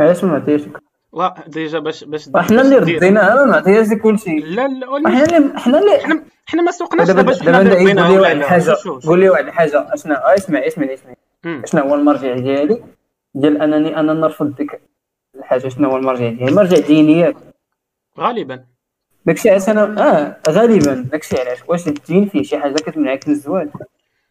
علاش 0.00 0.24
ما 0.24 0.36
عطيتش 0.36 0.68
وا 1.16 1.48
déjà 1.48 1.78
باش 1.78 2.04
باش 2.04 2.28
حنا 2.36 2.62
اللي 2.62 2.76
رديناها 2.76 3.34
ما 3.34 3.44
معطيهاش 3.52 3.92
كلشي 4.02 4.36
لا 4.36 4.68
لا 4.68 5.08
حنا 5.08 5.24
اللي 5.24 5.58
حنا 5.60 5.78
اللي 5.78 6.22
حنا 6.46 6.62
ما 6.62 6.70
سوقناش 6.70 7.06
دابا 7.06 7.22
باش 7.22 7.42
دابا 7.42 7.58
حنا 7.58 7.72
انت 7.72 7.98
قول 8.00 8.12
لي 8.12 8.18
واحد 8.18 8.36
لا. 8.36 8.44
الحاجة. 8.44 8.76
قول 9.06 9.20
لي 9.20 9.28
واحد 9.30 9.46
الحاجة 9.46 9.94
اشنا 9.94 10.30
آه، 10.30 10.34
اسمع 10.34 10.58
اسمع 10.66 10.86
اسمع. 10.94 11.14
شنو 11.64 11.82
هو 11.82 11.94
المرجع 11.94 12.34
ديالي؟ 12.34 12.82
ديال 13.34 13.62
انني 13.62 14.00
أنا 14.00 14.12
نرفض 14.14 14.54
ديك 14.54 14.80
الحاجة. 15.38 15.68
شنو 15.68 15.90
هو 15.90 15.96
المرجع 15.96 16.28
ديالي؟ 16.28 16.48
المرجع 16.48 16.86
ديني. 16.86 17.34
غالبا. 18.18 18.64
داكشي 19.26 19.50
علاش 19.50 19.68
أنا 19.68 19.82
آه 20.16 20.36
غالبا. 20.52 20.94
داكشي 21.12 21.40
علاش؟ 21.40 21.58
واش 21.68 21.88
الدين 21.88 22.28
فيه 22.28 22.42
شي 22.42 22.58
حاجة 22.58 22.72
كتمنعك 22.74 23.28
من 23.28 23.34
الزواج؟ 23.34 23.68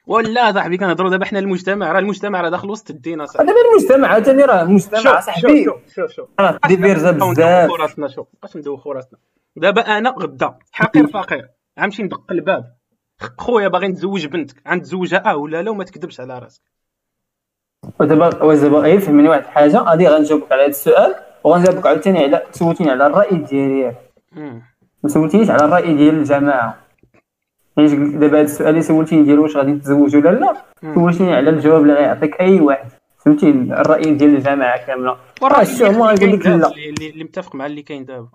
ولا 0.07 0.51
صاحبي 0.51 0.77
كنهضروا 0.77 1.09
دابا 1.09 1.25
حنا 1.25 1.39
المجتمع 1.39 1.91
راه 1.91 1.99
المجتمع 1.99 2.41
راه 2.41 2.49
داخل 2.49 2.69
وسط 2.69 2.89
الدين 2.89 3.21
أصاحبي. 3.21 3.47
دابا 3.47 3.59
المجتمع 3.71 4.07
عاوتاني 4.07 4.43
راه 4.43 4.61
المجتمع 4.61 5.19
صاحبي 5.19 5.63
شوف 5.63 5.95
شوف 5.95 6.11
شوف 6.11 6.29
راه 6.39 6.59
ديفيرزا 6.67 7.11
بزاف. 7.11 7.65
ندوخو 7.65 7.81
راسنا 7.81 8.07
شوف 8.07 8.27
باش 8.41 8.57
ندوخو 8.57 8.91
راسنا 8.91 9.19
دابا 9.55 9.81
أنا 9.81 10.09
غدا 10.19 10.55
حقير 10.71 11.07
فقير. 11.07 11.49
غنمشي 11.79 12.03
ندق 12.03 12.31
الباب. 12.31 12.75
خويا 13.37 13.67
باغي 13.67 13.87
نتزوج 13.87 14.25
بنتك. 14.25 14.61
غنتزوجها 14.67 15.31
أه 15.31 15.35
ولا 15.35 15.61
لا 15.61 15.71
وما 15.71 15.83
تكذبش 15.83 16.19
على 16.19 16.39
راسك. 16.39 16.61
ودابا 17.99 18.43
واش 18.43 18.59
دابا 18.59 18.79
غير 18.79 18.99
فهمني 18.99 19.29
واحد 19.29 19.41
الحاجة 19.41 19.77
غادي 19.77 20.07
غنجاوبك 20.07 20.51
على 20.51 20.61
هذا 20.61 20.69
السؤال 20.69 21.15
وغنجاوبك 21.43 21.85
عاوتاني 21.87 22.23
على 22.23 22.43
سولتيني 22.51 22.91
على 22.91 23.07
الرأي 23.07 23.37
ديالي. 23.37 23.95
ما 25.03 25.09
سولتينيش 25.09 25.49
على 25.49 25.65
الرأي 25.65 25.93
ديال 25.93 26.15
الجماعة. 26.15 26.84
يعني 27.77 28.17
دابا 28.17 28.37
هذا 28.37 28.41
السؤال 28.41 28.69
اللي 28.69 28.81
سولتيني 28.81 29.23
ديال 29.23 29.39
واش 29.39 29.57
غادي 29.57 29.73
تتزوج 29.73 30.15
ولا 30.15 30.29
لا. 30.29 30.53
سولتيني 30.95 31.33
على 31.35 31.49
الجواب 31.49 31.81
اللي 31.81 31.93
غيعطيك 31.93 32.41
اي 32.41 32.59
واحد 32.59 32.89
فهمتي 33.17 33.49
الراي 33.49 34.13
ديال 34.13 34.35
الجماعه 34.35 34.85
كامله 34.85 35.17
راه 35.43 35.61
الشيء 35.61 35.89
هما 35.89 36.05
غيقول 36.05 36.39
لك 36.39 36.45
لا 36.45 36.71
اللي, 36.89 37.23
متفق 37.23 37.55
مع 37.55 37.65
اللي 37.65 37.81
كاين 37.81 38.05
دابا 38.05 38.29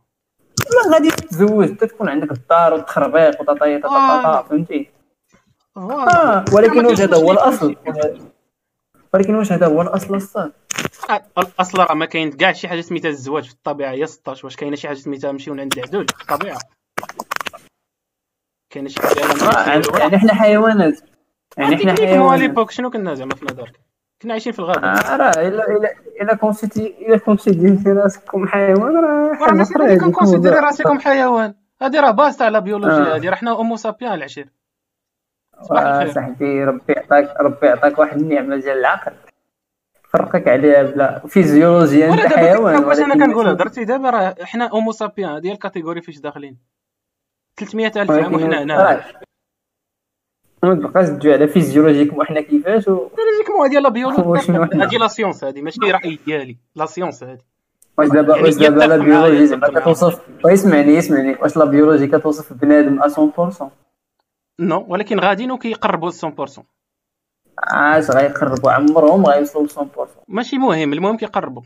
لا 0.59 0.95
غادي 0.95 1.11
تتزوج 1.11 1.73
حتى 1.73 1.87
تكون 1.87 2.09
عندك 2.09 2.33
الدار 2.33 2.73
والتخربيق 2.73 3.41
وطاطايا 3.41 3.77
آه. 3.77 3.81
طاطا 3.81 4.49
فهمتي. 4.49 4.91
آه 5.77 6.45
ولكن 6.53 6.87
واش 6.87 7.01
هذا 7.01 7.17
هو 7.17 7.33
الاصل 7.33 7.77
ولكن 9.15 9.35
واش 9.35 9.53
هذا 9.53 9.67
هو 9.67 9.83
الاصل 9.83 10.15
الصاد 10.15 10.53
آه، 11.11 11.23
الاصل 11.39 11.79
راه 11.79 11.95
ما 11.95 12.07
كاين 12.07 12.33
كاع 12.33 12.53
شي 12.53 12.69
حاجة 12.69 12.81
سميتها 12.81 13.09
الزواج 13.09 13.45
في 13.45 13.53
الطبيعه 13.53 13.91
هي 13.91 14.07
16 14.07 14.47
واش 14.47 14.57
كاينة 14.57 14.77
شي 14.77 14.89
حاجة 14.89 14.97
سميتها 14.97 15.33
نمشيو 15.33 15.55
عند 15.55 15.79
العدول 15.79 16.07
في 16.17 16.23
الطبيعه 16.23 16.59
كاينة 18.71 18.89
شي 18.89 19.01
آه، 19.01 19.99
يعني 19.99 20.19
حنا 20.19 20.35
حيوانات. 20.35 21.01
يعني 21.57 21.77
حنا 21.77 21.95
حيوانات. 21.95 22.41
l'époque 22.41 22.71
شنو 22.71 22.91
كنا 22.91 23.15
زعما 23.15 23.35
في 23.35 23.45
نظرك 23.45 23.81
كنا 24.23 24.33
عايشين 24.33 24.53
في 24.53 24.59
الغابة. 24.59 24.89
آه، 24.89 25.17
راه 25.17 25.31
الا 25.31 25.69
الا 25.69 25.91
إلا 26.21 26.35
considé 26.35 26.91
تي 26.91 27.07
إلا 27.07 27.19
considéré 27.19 27.76
تي 27.76 27.89
راسكم 27.93 28.49
حيوان 28.49 29.05
راه 29.05 29.37
كن 29.99 30.08
considérer 30.08 30.55
موضوع. 30.55 30.61
راسكم 30.61 30.99
حيوان. 31.01 31.55
هادي 31.83 31.99
راه 31.99 32.11
base 32.11 32.37
تاع 32.37 32.49
la 32.49 32.59
biologie 32.59 33.13
آه. 33.13 33.15
هادي. 33.15 33.29
راه 33.29 33.35
حنا 33.35 33.51
homo 33.51 33.77
sapiens 33.77 34.15
العشير. 34.15 34.49
صاحبي 36.15 36.65
ربي 36.65 36.93
يعطاك 36.93 37.41
ربي 37.41 37.67
يعطاك 37.67 37.99
واحد 37.99 38.21
النعمة 38.21 38.57
ديال 38.57 38.79
العقل. 38.79 39.13
فرقك 40.13 40.49
عليها 40.49 40.83
ب 40.83 40.96
la 40.96 41.23
physiologie. 41.27 42.13
أنت 42.13 42.21
حيوان 42.21 42.85
واش 42.85 42.99
أنا 42.99 43.15
كنقول 43.15 43.57
درتي 43.57 43.85
دابا 43.85 44.11
راه 44.11 44.35
حنا 44.43 44.65
homo 44.65 44.93
sapiens. 44.93 45.31
هذه 45.31 45.53
ال 45.53 45.58
catégorie 45.58 46.03
فاش 46.03 46.19
داخلين. 46.19 46.57
300 47.61 47.93
ألف 47.97 48.11
عام 48.11 48.35
وحنا 48.35 48.63
هنا. 48.63 49.05
ما 50.63 50.75
تبقاش 50.75 51.09
تجي 51.09 51.33
على 51.33 51.49
فيزيولوجيكم 51.49 52.19
وحنا 52.19 52.41
كيفاش 52.41 52.89
و... 52.89 53.09
فيزيولوجيكم 53.09 53.53
هذه 53.65 53.83
la 53.83 53.89
biologie 53.89 54.53
هذه 54.85 54.97
la 54.97 55.09
science 55.09 55.45
هذه 55.45 55.63
ماشي 55.63 55.81
راي 55.81 56.19
ديالي 56.27 56.57
la 56.75 56.87
science 56.87 57.25
هذه 57.25 57.39
واش 57.99 58.09
دابا 58.09 58.43
واش 58.43 58.55
دابا 58.55 58.85
la 58.85 58.97
biologie 58.97 59.47
زعما 59.47 59.81
كتوصف 59.81 60.21
اسمعني 60.47 60.99
اسمعني. 60.99 61.37
واش 61.43 61.57
la 61.57 61.65
biologie 61.65 62.07
كتوصف 62.07 62.53
بنادم 62.53 63.03
100% 63.03 63.65
non 64.61 64.87
ولكن 64.89 65.21
غاديين 65.21 65.51
وكيقربوا 65.51 66.11
ل 66.11 66.13
100% 66.13 66.63
اش 67.69 68.11
غيقربوا. 68.11 68.71
عمرهم 68.71 69.27
غيوصلوا 69.27 69.67
ل 69.67 69.69
100% 69.69 70.07
ماشي 70.29 70.59
مهم 70.59 70.93
المهم 70.93 71.17
كيقربوا. 71.17 71.63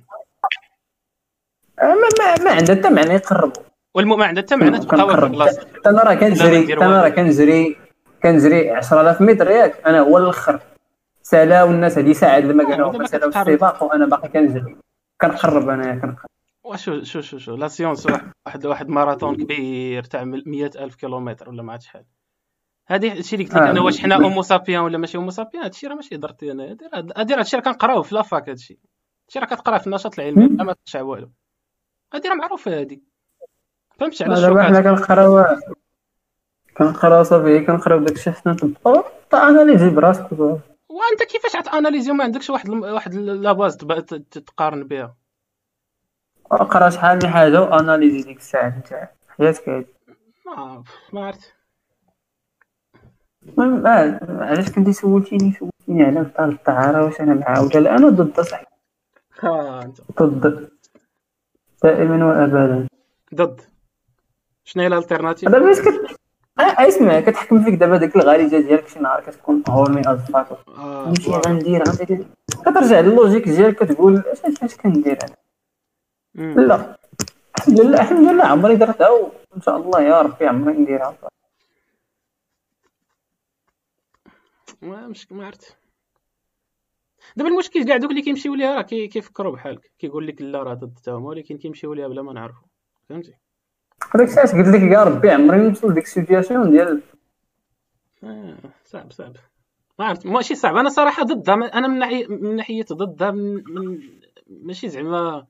ما 1.82 1.94
ما, 1.94 2.44
ما 2.44 2.50
عندها 2.50 2.76
حتى 2.76 2.90
معنى 2.90 3.14
يقربوا. 3.14 3.62
والمهم 3.94 4.22
عندها 4.22 4.42
حتى 4.42 4.56
معنى 4.56 4.78
تبقى 4.78 5.06
واحد 5.06 5.22
البلاصه 5.22 5.66
أنا 5.86 6.02
راه 6.02 6.14
كنجري 6.14 6.74
أنا 6.74 7.02
راه 7.02 7.08
كنجري 7.08 7.76
كنجري 8.22 8.70
10000 8.70 9.20
متر 9.20 9.50
ياك. 9.50 9.86
أنا 9.86 10.00
هو 10.00 10.18
الآخر 10.18 10.60
سالا 11.22 11.62
والناس 11.62 11.98
هذه 11.98 12.12
ساعة 12.12 12.44
لما 12.44 12.64
كانوا 12.64 13.06
سالاو 13.06 13.28
السباق 13.28 13.82
وأنا 13.82 14.06
باقي 14.06 14.28
كنجري 14.28 14.76
كنقرب 15.20 15.68
أنا 15.68 15.94
كنقرب 15.94 16.28
وشو 16.64 17.02
شو 17.02 17.20
شو 17.20 17.38
شو 17.38 17.56
la 17.56 17.68
science 17.68 18.06
واحد 18.46 18.66
واحد 18.66 18.88
ماراثون 18.88 19.36
كبير 19.36 20.02
تاع 20.02 20.24
100000 20.24 20.94
كيلومتر 20.94 21.48
ولا 21.48 21.62
ما 21.62 21.72
عرفت 21.72 21.84
شحال 21.84 22.04
هذه 22.88 23.12
الشيء 23.12 23.38
اللي 23.38 23.50
قلت 23.50 23.62
لك 23.62 23.68
أنا 23.68 23.80
واش 23.80 24.00
حنا 24.00 24.14
homo 24.14 24.42
sapiens 24.42 24.82
ولا 24.82 24.98
ماشي 24.98 25.18
homo 25.18 25.30
sapiens؟ 25.30 25.64
هادشي 25.64 25.86
راه 25.86 25.94
ماشي 25.94 26.16
درتي 26.16 26.52
أنا. 26.52 26.76
هادي 27.16 27.34
راه 27.34 27.40
هادشي 27.40 27.56
راه 27.56 27.62
كنقراوه 27.62 28.02
في 28.02 28.14
la 28.14 28.28
fac 28.28 28.48
هادشي. 28.48 28.78
هادشي 29.24 29.38
راه 29.38 29.46
كتقرا 29.46 29.78
في 29.78 29.86
النشاط 29.86 30.18
العلمي 30.18 30.46
ما 30.46 30.72
كتشع 30.72 31.02
والو. 31.02 31.30
هادي 32.14 32.28
راه 32.28 32.34
معروفة 32.34 32.80
هادي. 32.80 33.02
فهمتي 34.00 34.24
علاش 34.24 34.40
دابا 34.40 34.62
حنا 34.62 34.80
كنقراو 34.80 35.44
كنقراو 36.76 37.22
صافي 37.22 37.60
كنقراو 37.60 37.98
داكشي 37.98 38.32
حنا 38.32 38.52
نطبقو 38.52 39.02
analyser 39.34 39.90
براسك 39.90 40.32
وانت 40.32 41.22
كيفاش 41.30 41.56
غت 41.56 41.67
analyser 41.67 42.10
وما 42.10 42.24
عندكش 42.24 42.50
واحد 42.50 42.68
واحد 42.68 43.14
la 43.14 43.52
base 43.52 43.76
تقارن 43.76 44.84
بها؟ 44.84 45.16
قرا 46.50 46.90
شحال 46.90 47.18
من 47.22 47.28
حاجة 47.28 47.60
و 47.60 47.67
analyser 47.67 48.22
ديك 48.22 48.38
الساعة 48.38 48.76
انت 48.76 49.08
حياتك 49.28 49.68
هادي 49.68 49.86
ما 50.46 50.84
ما 51.12 51.26
عرفت. 51.26 51.54
المهم 53.48 53.86
علاش 54.42 54.70
كنتي 54.70 54.92
سولتيني؟ 54.92 55.52
سولتيني 55.52 56.02
على 56.02 56.22
دار 56.22 56.48
الدعارة 56.52 57.04
واش 57.04 57.20
أنا 57.20 57.60
ولا 57.60 57.78
لا 57.78 57.96
أنا 57.96 58.08
ضد 58.08 58.40
صاحبي 58.40 58.66
ضد. 60.22 60.70
دائما 61.82 62.26
وابدا 62.26 62.88
ضد. 63.34 63.60
شنو 64.64 64.82
هي 64.82 64.86
ال 64.86 64.91
alternative 64.91 65.48
دابا 65.48 65.66
باش 65.66 65.80
كت 65.80 66.16
اسمع 66.58 67.20
كتحكم 67.20 67.64
فيك 67.64 67.74
دابا 67.74 67.96
ديك 67.96 68.16
الغريزه 68.16 68.60
ديالك 68.60 68.88
شي 68.88 68.98
نهار 68.98 69.20
كتكون 69.20 69.62
horny 69.68 70.02
از 70.06 70.30
نمشي 70.78 71.30
غندير 71.30 71.82
غندير 71.88 72.26
كترجع 72.48 73.00
لل 73.00 73.11
logique 73.11 73.48
ديالك 73.48 73.84
كتقول 73.84 74.18
اش 74.18 74.62
اش 74.62 74.76
كندير 74.76 75.18
أنا؟ 75.22 75.34
لا. 76.34 76.96
الحمد 77.58 77.80
لله 77.80 78.00
الحمد 78.00 78.28
لله 78.28 78.44
عمري 78.44 78.76
درتها 78.76 79.08
وان 79.08 79.60
شاء 79.62 79.76
الله 79.76 80.02
يا 80.02 80.22
ربي 80.22 80.46
عمري 80.46 80.78
نديرها. 80.78 81.16
ما 84.82 85.06
مش 85.08 85.32
ما 85.32 85.46
عرفت. 85.46 85.76
دابا 87.36 87.50
المشكل 87.50 87.84
كاع 87.84 87.96
دوك 87.96 88.10
اللي 88.10 88.22
كيمشيو 88.22 88.54
ليها 88.54 88.74
راه 88.74 88.82
كيفكروا 88.82 89.52
بحالك. 89.52 89.92
كيقول 89.98 90.26
لك 90.26 90.42
لا 90.42 90.62
راه 90.62 90.74
ضد 90.74 90.98
تاهم 91.04 91.24
ولكن 91.24 91.58
كيمشيو 91.58 91.94
ليها 91.94 92.08
بلا 92.08 92.22
ما 92.22 92.32
نعرفوا 92.32 92.66
فهمتي؟ 93.08 93.34
هذاك 94.14 94.28
الساعة 94.28 94.64
قلت 94.64 94.68
لك 94.68 94.82
يا 94.82 95.04
ربي 95.04 95.30
عمري 95.30 95.58
نوصل 95.58 95.90
لديك 95.90 96.04
ال 96.04 96.11
situation 96.11 96.70
ديال 96.70 97.02
آه 98.24 98.56
صعب 98.84 99.12
صعب 99.12 99.36
ما 99.98 100.04
عرفت 100.04 100.26
ماشي 100.26 100.54
صعب 100.54 100.76
أنا 100.76 100.88
صراحة 100.88 101.22
ضدها 101.22 101.54
أنا 101.54 101.88
من 101.88 101.98
ناحيه 101.98 102.26
من 102.28 102.56
ناحيه 102.56 102.84
ضدها 102.92 103.30
من, 103.30 103.54
من 103.54 104.00
ماشي 104.48 104.88
زعما 104.88 105.46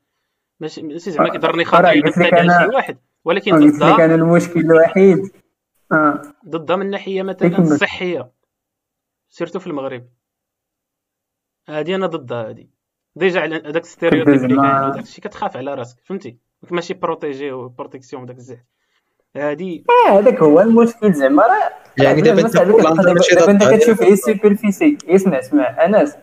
ماشي 0.61 0.83
ماشي 0.83 1.11
زعما 1.11 1.29
كيضرني 1.29 1.65
خاطر 1.65 1.93
شي 1.93 2.75
واحد 2.75 2.99
ولكن 3.25 3.71
ضدها 3.71 3.97
كان 3.97 4.13
المشكل 4.13 4.61
الوحيد 4.61 5.31
آه. 5.93 6.23
ضدها 6.49 6.77
من 6.77 6.91
ناحيه 6.91 7.23
مثلا 7.23 7.65
صحيه 7.65 8.31
سيرتو 9.29 9.59
في 9.59 9.67
المغرب 9.67 10.09
هادي 11.69 11.95
أنا 11.95 12.07
ضدها 12.07 12.49
هادي 12.49 12.71
déjà 13.17 13.41
على 13.41 13.59
داك 13.59 13.85
stéréotype 13.85 14.35
اللي 14.35 14.57
كاين 14.57 15.03
الشيء 15.03 15.25
كتخاف 15.25 15.57
على 15.57 15.75
راسك 15.75 15.99
فهمتي 16.05 16.39
ماشي 16.73 16.95
protégé 16.95 17.53
و 17.53 17.59
protection 17.59 18.27
داك 18.27 18.37
الزعم 18.37 18.65
هادي 19.37 19.85
آه 20.09 20.19
هذاك 20.19 20.43
هو 20.43 20.61
المشكل 20.61 21.13
زعما 21.13 21.43
راه 21.43 21.71
يعني 22.05 22.21
دابا 22.21 22.43
دابا 22.43 23.51
انت 23.51 23.65
كتشوف 23.65 24.03
هي 24.03 24.13
ال 24.13 24.21
superficie 24.21 24.99
اسمع 25.09 25.39
اسمع 25.39 25.85
انس 25.85 26.17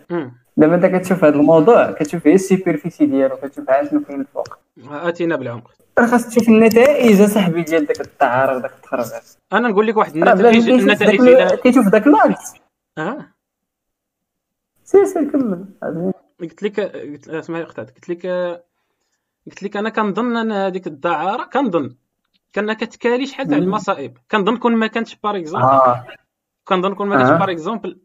دابا 0.58 0.76
انت 0.76 0.86
كتشوف 0.86 1.24
هذا 1.24 1.36
الموضوع 1.36 1.92
كتشوف 1.92 2.28
هي 2.28 2.34
ال 2.34 2.40
superficie 2.40 3.06
ديالو 3.06 3.38
كتشوف 3.38 3.70
عا 3.70 3.86
شنو 3.86 4.04
كاين 4.04 4.22
الفوق 4.22 4.58
اتينا 4.92 5.36
بالعمق 5.36 5.72
خاص 6.00 6.30
تشوف 6.30 6.50
النتائج 6.50 7.22
اصاحبي 7.22 7.64
ديال 7.64 7.86
داك 7.86 8.02
التعارض 8.02 8.62
داك 8.62 8.72
التخرج 8.72 9.06
أنا 9.54 9.68
نقول 9.68 9.88
لك 9.88 9.98
واحد 9.98 10.16
النتائج 10.16 10.70
النتائج 10.70 11.60
كيشوف 11.60 11.88
داك 11.88 12.08
l'axe 12.08 12.54
آه 12.98 13.26
سير 14.84 15.06
سير 15.06 15.32
كمل 15.32 15.66
قلت 16.42 16.64
لك 16.64 16.80
قلت 16.80 17.30
اسمعي 17.30 17.64
قطعت 17.64 17.90
قلت 17.90 18.10
لك 18.10 18.26
قلت 19.48 19.64
لك 19.64 19.78
أنا 19.78 19.90
كنظن 19.90 20.38
أن 20.38 20.52
هذيك 20.52 20.88
الدعاره 20.88 21.44
كنظن. 21.44 21.96
كان 22.54 22.74
كتكالي 22.74 23.26
شحال 23.26 23.48
تاع 23.48 23.58
المصائب. 23.58 24.18
كنظن 24.32 24.58
كون 24.58 24.76
ما 24.76 24.88
كانتش 24.88 25.16
par 25.24 25.38
exemple 25.38 25.66
آه. 25.66 26.06
كنظن 26.64 26.94
كون 26.94 27.08
ما 27.08 27.18
كانتش 27.18 27.32
par 27.32 27.52
exemple 27.52 28.00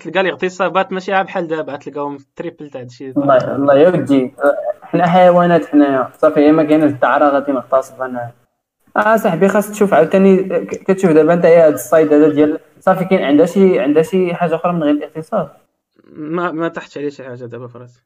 تلقى 0.00 0.22
لي 0.22 0.30
اغتصابات 0.30 0.92
ماشي 0.92 1.22
بحال 1.22 1.46
دابا 1.46 1.76
تلقاهم 1.76 2.18
triple 2.36 2.70
تاع 2.70 2.80
هادشي. 2.80 3.10
الله 3.10 3.56
الله 3.56 3.74
يا 3.74 3.88
ودي 3.88 4.34
حنا 4.82 5.06
حيوانات 5.06 5.66
حنايا 5.66 6.10
صافي 6.18 6.52
ما 6.52 6.64
كايناش 6.64 6.90
الدعاره 6.90 7.28
غادي 7.28 7.52
نغتصب 7.52 8.02
أنا. 8.02 8.32
آه 8.96 9.16
صاحبي 9.16 9.48
خاص 9.48 9.70
تشوف 9.70 9.94
عاوتاني 9.94 10.64
كتشوف 10.64 11.10
دابا 11.10 11.34
أنت 11.34 11.46
هاد 11.46 11.72
الصيد 11.72 12.12
هذا 12.12 12.28
ديال 12.28 12.58
صافي 12.80 13.04
كاين 13.04 13.24
عندها 13.24 13.46
شي 13.46 13.80
عندها 13.80 14.02
شي 14.02 14.34
حاجة 14.34 14.54
أخرى 14.54 14.72
من 14.72 14.82
غير 14.82 14.94
الاغتصاب؟ 14.94 15.56
ما 16.12 16.50
ما 16.50 16.68
تحتش 16.68 16.98
عليه 16.98 17.08
شي 17.08 17.24
حاجة 17.24 17.44
دابا 17.44 17.66
فراسي 17.66 18.02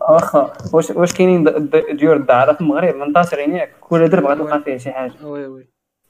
واخا 0.00 0.52
واش 0.72 0.90
واش 0.90 1.12
كاينين 1.12 1.70
ديور 1.92 2.16
الدعاره 2.16 2.52
في 2.52 2.60
المغرب؟ 2.60 2.94
منتصرين 2.94 3.56
ياك. 3.56 3.72
كل 3.80 4.08
درب 4.08 4.26
غتلقى 4.26 4.62
فيه 4.62 4.76
شي 4.76 4.92
حاجة. 4.92 5.12
oui 5.22 5.46
oui. 5.46 5.68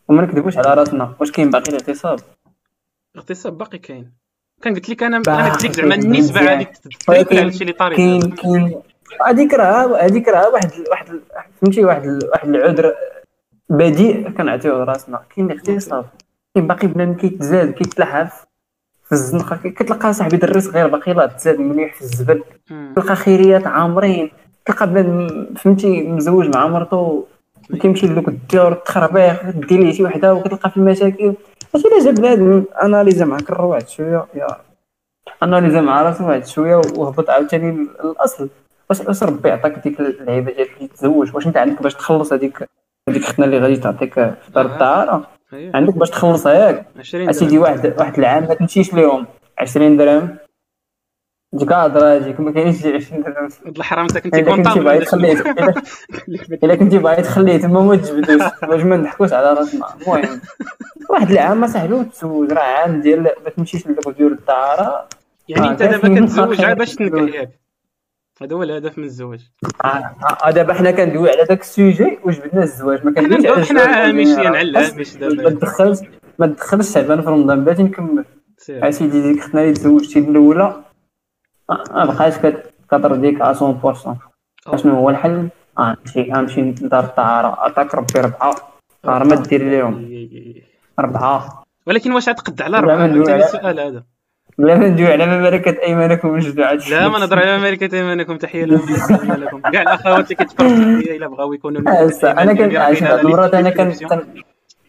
وما 0.09 0.23
نكذبوش 0.23 0.59
على 0.59 0.75
راسنا 0.75 1.15
واش 1.21 1.31
كاين 1.31 1.51
باقي 1.51 1.69
الاغتصاب؟ 1.69 2.19
الاغتصاب 3.15 3.59
باقي 3.59 3.79
كاين. 3.79 4.13
كان 4.63 4.75
قلت 4.75 4.89
لك 4.89 5.03
أنا 5.03 5.23
أنا 5.29 5.53
قلت 5.53 5.65
لك 5.65 5.73
زعما 5.73 5.95
النسبة 5.95 6.41
هذيك 6.41 6.69
على 7.09 7.43
الشيء 7.43 7.63
اللي 7.63 7.73
طاري. 7.73 7.97
كاين 7.97 8.31
كاين. 8.31 8.83
هذيك 9.27 9.55
راه 9.55 9.97
هذيك 9.97 10.29
راه 10.29 10.49
واحد 10.49 10.71
واحد 10.91 11.21
فهمتي؟ 11.63 11.85
واحد 11.85 12.25
واحد 12.33 12.49
العذر 12.49 12.95
بديء 13.71 14.31
كنعطيوه 14.31 14.85
راسنا 14.85 15.23
كاين 15.37 15.51
الاغتصاب. 15.51 16.05
كاين 16.55 16.67
باقي 16.67 16.87
بنادم 16.87 17.15
كيتزاد 17.15 17.71
كيتلحف. 17.71 18.46
في 19.07 19.13
الزنقه 19.13 19.57
كتلقى 19.57 20.13
صاحبي 20.13 20.37
دري 20.37 20.61
صغير 20.61 20.87
باقي 20.87 21.13
لا 21.13 21.27
تزاد 21.27 21.61
مليح 21.61 21.95
في 21.95 22.01
الزبل 22.03 22.43
تلقى 22.97 23.17
خيريات 23.17 23.67
عامرين. 23.67 24.31
تلقى 24.65 24.87
بنادم 24.87 25.47
فهمتي 25.57 26.09
مزوج 26.09 26.57
مع 26.57 26.67
مرتو 26.67 27.25
كيمشي 27.81 28.07
لذوك 28.07 28.29
الدور 28.29 28.73
التخربيق 28.73 29.51
دير 29.51 29.81
ليه 29.81 29.93
شي 29.93 30.05
وحده 30.05 30.35
وكتلقى 30.35 30.71
في 30.71 30.77
المشاكل. 30.77 31.35
اش 31.75 31.87
الا 31.87 32.05
جا 32.05 32.11
بنادم 32.11 32.65
اناليزا 32.83 33.25
معاك 33.25 33.51
الروح 33.51 33.61
واحد 33.61 33.89
شوية 33.89 34.27
يا. 34.35 34.47
اناليزا 35.43 35.81
مع 35.81 36.03
راسو 36.03 36.29
واحد 36.29 36.47
شوية 36.47 36.77
وهبط 36.77 37.31
عاوتاني 37.31 37.89
الاصل 38.05 38.49
واش 38.91 39.01
واش 39.01 39.23
ربي 39.23 39.51
عطاك 39.51 39.79
ديك 39.85 40.01
اللعيبة 40.01 40.53
ديالك 40.53 40.77
اللي 40.77 40.89
تزوج؟ 40.89 41.35
واش 41.35 41.47
أنت 41.47 41.57
عندك 41.57 41.83
باش 41.83 41.95
تخلص 41.95 42.33
هذيك 42.33 42.69
هذيك 43.09 43.25
ختنا 43.25 43.45
اللي 43.45 43.59
غادي 43.59 43.77
تعطيك 43.77 44.15
في 44.15 44.35
دار 44.55 44.67
الطهاره 44.67 45.27
عندك 45.53 45.95
باش 45.95 46.11
تخلصها 46.11 46.53
ياك 46.53 46.87
أسيدي 47.15 47.59
واحد 47.59 47.95
واحد 47.99 48.19
العام 48.19 48.45
ما 48.45 48.55
تمشيش 48.55 48.95
ليهم. 48.95 49.27
20 49.59 49.97
درهم. 49.97 50.37
ديك 51.53 51.73
هضره 51.73 52.17
هذيك 52.17 52.41
ما 52.41 52.53
كاينش 52.53 52.83
شي 52.83 52.95
20 52.95 53.23
درهم. 53.23 53.49
الحرام 53.67 54.05
انت 54.05 54.19
كنتي 54.19 54.43
كونطابل 54.43 54.89
الا 56.63 56.75
كنتي 56.81 56.99
باغي 56.99 57.23
تخليه 57.23 57.57
تما 57.57 57.81
ما 57.81 57.97
تجبدوش. 57.97 58.43
باش 58.63 58.83
ما 58.83 58.97
نضحكوش 58.97 59.33
على 59.33 59.53
راسنا. 59.53 59.87
المهم. 59.95 60.41
واحد 61.11 61.31
العام 61.31 61.65
اصاحبي 61.65 61.95
وتزوج 61.95 62.53
راه 62.53 62.63
عام 62.63 63.01
ديال 63.01 63.23
ما 63.23 63.51
تمشيش 63.57 63.87
لذوك 63.87 64.17
ديور 64.17 64.33
الطهاره 64.33 65.09
يعني 65.49 65.69
انت 65.69 65.83
دابا 65.83 66.21
كتزوج 66.21 66.65
عا 66.65 66.75
باش 66.75 66.95
تنكح 66.95 67.35
ياك 67.35 67.66
هذا 68.43 68.57
هو 68.57 68.63
الهدف 68.63 68.99
من 68.99 69.05
الزواج. 69.05 69.51
آه 70.45 70.51
دابا 70.51 70.75
حنا 70.75 70.91
كندوي 70.91 71.31
على 71.31 71.45
داك 71.45 71.61
ال 71.61 71.70
sujet 71.70 72.19
وجبدنا 72.25 72.63
الزواج. 72.63 73.07
ما 73.07 73.13
كندويش 73.13 73.47
على 73.47 73.65
حنا 73.65 74.09
هامشيا 74.09 74.49
على 74.49 74.61
الهامش 74.61 75.17
دابا. 75.17 75.43
ما 75.43 75.51
تدخلش 75.51 75.99
ما 76.39 76.47
تدخلش 76.47 76.93
شعبان 76.95 77.23
في 77.23 77.29
رمضان. 77.29 77.65
بلاتي 77.65 77.83
نكمل. 77.83 78.25
اسيدي 78.71 79.23
ديك 79.23 79.39
اختنا 79.39 79.61
اللي 79.61 79.73
تزوجتي 79.73 80.19
الأولى. 80.19 80.83
ما 81.69 82.05
بقاش 82.05 82.39
كتقدر 82.39 83.17
ديك 83.17 83.39
100% 83.39 84.17
أشنو 84.67 84.95
هو 84.95 85.11
الحل؟ 85.11 85.49
غنمشي 85.79 86.33
غنمشي 86.33 86.61
لدار 86.61 87.05
الدعارة. 87.05 87.49
عطاك 87.49 87.95
ربي 87.95 88.21
ربعة. 88.21 88.55
طهارة 89.03 89.25
ما 89.25 89.35
دير 89.35 89.63
ليهم 89.63 90.11
ربعة. 90.99 91.65
ولكن 91.87 92.13
واش 92.13 92.29
غتقد 92.29 92.63
على 92.63 92.81
ربعة؟ 92.81 93.07
السؤال 93.37 93.81
هذا. 93.81 94.05
لا 94.59 94.79
ما 94.79 94.89
ندوي 94.89 95.07
على 95.07 95.27
مملكة 95.27 95.83
أيمانكم 95.83 96.29
وجدوا 96.29 96.65
لا 96.91 97.09
ما 97.09 97.19
نهضر 97.19 97.39
على 97.39 97.59
مملكة 97.59 97.97
أيمانكم 97.97 98.37
تحية 98.37 98.65
لكم 98.65 99.61
كاع 99.61 99.83
الاخوات 99.89 100.25
اللي 100.25 100.35
كيتفرجوا 100.35 101.01
فيا 101.01 101.17
إلا 101.17 101.29
بغاو 101.29 101.53
يكونوا 101.53 101.83
أنا 102.25 102.53
كان 102.53 102.77
المرات 103.21 103.55
أنا 103.55 103.71
كان 103.71 103.93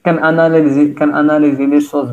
كان 0.05 0.23
اناليزي 0.23 0.87
كان 0.93 1.15
أناليزي 1.15 1.65
لي 1.65 1.81
شوز 1.81 2.09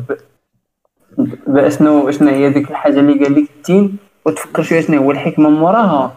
باشنو 1.47 2.11
شنو 2.11 2.29
هي 2.29 2.49
ديك 2.49 2.71
الحاجة 2.71 2.99
اللي 2.99 3.23
قال 3.23 3.35
لك 3.35 3.49
التين 3.49 3.97
وتفكر 4.25 4.63
شوية 4.63 4.81
شنو 4.81 5.01
هو 5.01 5.11
الحكمة 5.11 5.49
من 5.49 5.59
وراها. 5.61 6.15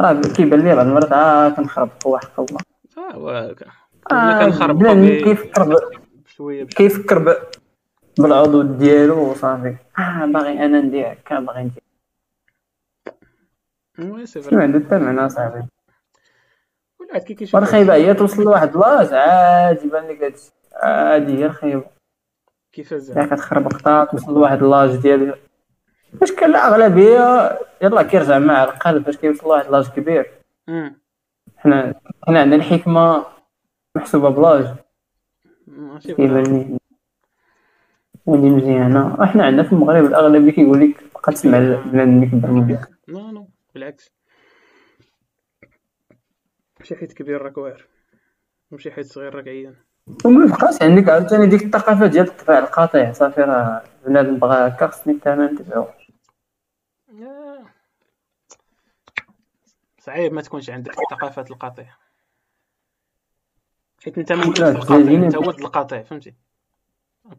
راه 0.00 0.20
كيبان 0.36 0.60
لي 0.60 0.74
بعض 0.76 0.86
المرات 0.86 1.12
آه 1.12 1.48
كنخرب 1.48 1.88
وحق 2.04 2.40
الله. 2.40 2.58
آه 3.14 3.54
آه 4.12 4.44
كنخرب 4.44 4.82
كيفكر 5.24 5.76
كيفكر 6.76 7.36
بالعضو 8.18 8.62
ديالو 8.62 9.30
وصافي. 9.30 9.76
آه 9.98 10.26
باغي 10.26 10.64
أنا 10.64 10.80
ندير 10.80 11.12
هكا 11.12 11.40
باغي 11.40 11.62
ندير. 11.62 11.82
شنو 14.24 14.60
عنده 14.60 14.86
حتى 14.86 14.98
معنى 14.98 15.28
صاحبي 15.28 15.62
ولا 17.00 17.18
كي 17.18 17.34
كيشوف 17.34 17.62
الخيبه 17.62 17.94
هي 17.94 18.14
توصل 18.14 18.42
لواحد 18.42 18.76
لاج 18.76 19.14
عادي 19.14 19.86
يبان 19.86 20.08
لك 20.08 20.22
هادشي. 20.22 20.50
عادي 20.74 21.38
هي 21.38 21.46
الخيبه 21.46 21.84
كيفاش 22.72 23.00
زعما 23.00 23.26
كتخرب 23.26 23.72
خطا 23.72 24.04
توصل 24.04 24.34
لواحد 24.34 24.62
لاج 24.62 24.96
ديال 24.96 25.34
فاش 26.20 26.32
كان 26.32 26.50
الاغلبيه 26.50 27.58
يلا 27.82 28.02
كيرجع 28.02 28.38
مع 28.38 28.64
القلب 28.64 29.04
فاش 29.04 29.16
كيوصل 29.16 29.46
لواحد 29.46 29.70
لاج 29.70 29.88
كبير. 29.88 30.30
حنا 31.56 31.94
حنا 32.22 32.40
عندنا 32.40 32.56
الحكمه 32.56 33.26
محسوبة 33.94 34.28
ب 34.28 34.35
l'âge. 34.35 34.74
كيبان 36.00 36.42
لي. 36.42 36.77
هادي 38.28 38.50
مزيانه 38.50 39.24
إحنا 39.24 39.44
عندنا 39.44 39.62
في 39.62 39.72
المغرب 39.72 40.04
الاغلبيه 40.04 40.52
كيقول 40.52 40.80
لك 40.80 41.04
بقى 41.14 41.32
تسمع 41.32 41.58
بنادم 41.58 42.24
كبر 42.24 42.50
منك 42.50 42.88
non 43.08 43.30
non 43.30 43.48
بالعكس. 43.74 44.10
ماشي 46.80 46.96
حيت 46.96 47.12
كبير 47.12 47.42
راك 47.42 47.58
واعر. 47.58 47.86
ماشي 48.70 48.90
حيت 48.90 49.06
صغير 49.06 49.34
راك 49.34 49.48
عيان. 49.48 49.74
وما 50.24 50.46
بقاش 50.46 50.82
عندك 50.82 51.08
عاوتاني 51.08 51.46
ديك 51.46 51.62
الثقافة 51.62 52.06
ديال 52.06 52.28
تبع 52.28 52.58
القطيع 52.58 53.12
صافي 53.12 53.40
راه 53.40 53.82
بنادم 54.06 54.38
بغا 54.38 54.68
هكا 54.68 54.86
خصني 54.86 55.18
حتى 55.20 55.32
أنا 55.32 55.52
نتبعو 55.52 55.86
صعيب 59.98 60.32
ما 60.32 60.42
تكونش 60.42 60.70
عندك 60.70 60.90
الثقافات 60.90 61.50
القاطع 61.50 61.84
حيت 64.04 64.18
أنت 64.18 64.32
ما 64.32 64.44
أنت 64.44 65.36
ولد 65.36 65.60
القاطع 65.60 66.02
فهمتي؟ 66.02 66.34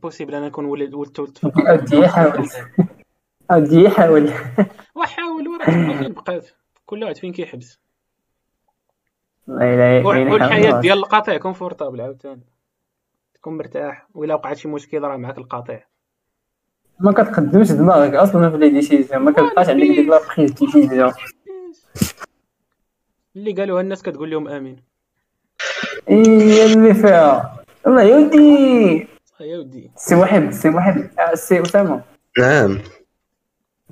بوسيبل 0.01 0.35
أنا 0.35 0.47
نكون 0.47 0.65
ولد 0.65 0.93
ولدت 0.93 1.19
ولدت 1.19 1.41
أدي 1.57 1.97
يحاول. 1.97 2.49
أدي 3.51 3.83
يحاول. 3.83 4.33
وحاول 4.95 5.47
وراه 5.47 5.65
فين 5.65 6.13
بقات 6.13 6.47
كل 6.85 7.03
واحد 7.03 7.17
فين 7.17 7.33
كيحبس. 7.33 7.79
والحياة 9.47 10.81
ديال 10.81 10.97
القاطع 10.97 11.37
كونفورتابل 11.37 12.01
عاوتاني. 12.01 12.45
تكون 13.33 13.57
مرتاح. 13.57 14.07
وإلا 14.13 14.35
وقعت 14.35 14.57
شي 14.57 14.67
مشكل 14.67 15.01
راه 15.01 15.17
معاك 15.17 15.37
القاطع 15.37 15.79
ما 16.99 17.11
كتقدمش 17.11 17.71
دماغك 17.71 18.13
أصلا 18.13 18.49
في 18.49 18.57
les 18.57 18.69
décisions 18.69 19.21
ما 19.21 19.31
كتبقاش 19.31 19.69
عندك 19.69 19.83
ديك 19.87 20.09
la 20.09 20.19
prise 20.35 20.51
décision 20.51 21.13
اللي 23.35 23.51
قالوها 23.51 23.81
الناس 23.81 24.03
كتقول 24.03 24.31
لهم 24.31 24.47
آمين. 24.47 24.83
إيه 26.09 26.65
اللي 26.73 26.93
فيها. 26.93 27.63
الله 27.87 28.01
يا 28.03 28.17
ودي 28.17 29.07
يا 29.41 29.57
ودي. 29.57 29.91
سي 29.95 30.15
واحد 30.15 30.53
سي 30.53 30.69
واحد 30.69 31.09
سي 31.33 31.61
أسامة. 31.61 32.01
نعم. 32.39 32.79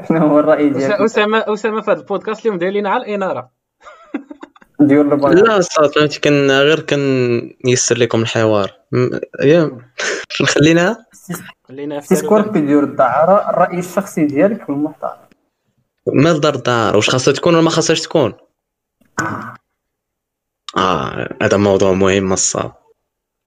شنو 0.08 0.28
هو 0.28 0.40
الرأي 0.40 0.70
ديالك؟ 0.70 1.02
اسامه 1.02 1.44
أسامة 1.48 1.82
في 1.82 1.92
هذا 1.92 2.00
البودكاست 2.00 2.42
اليوم 2.42 2.58
داير 2.58 2.72
لينا 2.72 2.90
على 2.90 3.04
الإنارة. 3.04 3.52
ديال 4.80 5.10
لا 5.46 5.62
صافي 5.62 5.94
فهمتي 6.00 6.20
كان 6.20 6.52
غير 6.52 6.80
كنيسر 6.80 7.98
لكم 7.98 8.22
الحوار. 8.22 8.72
يا 9.44 9.80
خليناها 10.46 11.06
خلينا 11.68 12.02
سي 12.02 12.16
سكوربي 12.16 12.62
ديال 12.62 12.84
الدعارة 12.84 13.50
الرأي 13.50 13.80
الشخصي 13.80 14.26
ديالك 14.26 14.64
في 14.64 14.70
المحتوى. 14.70 15.18
مال 16.08 16.40
دار 16.42 16.56
الدار 16.56 16.96
واش 16.96 17.10
خاصها 17.10 17.34
تكون 17.34 17.54
ولا 17.54 17.64
ما 17.64 17.70
خاصهاش 17.70 18.02
تكون؟ 18.02 18.34
آه. 19.20 19.54
هذا 21.42 21.58
موضوع 21.58 21.92
مهم 21.94 22.34
الصاد 22.34 22.72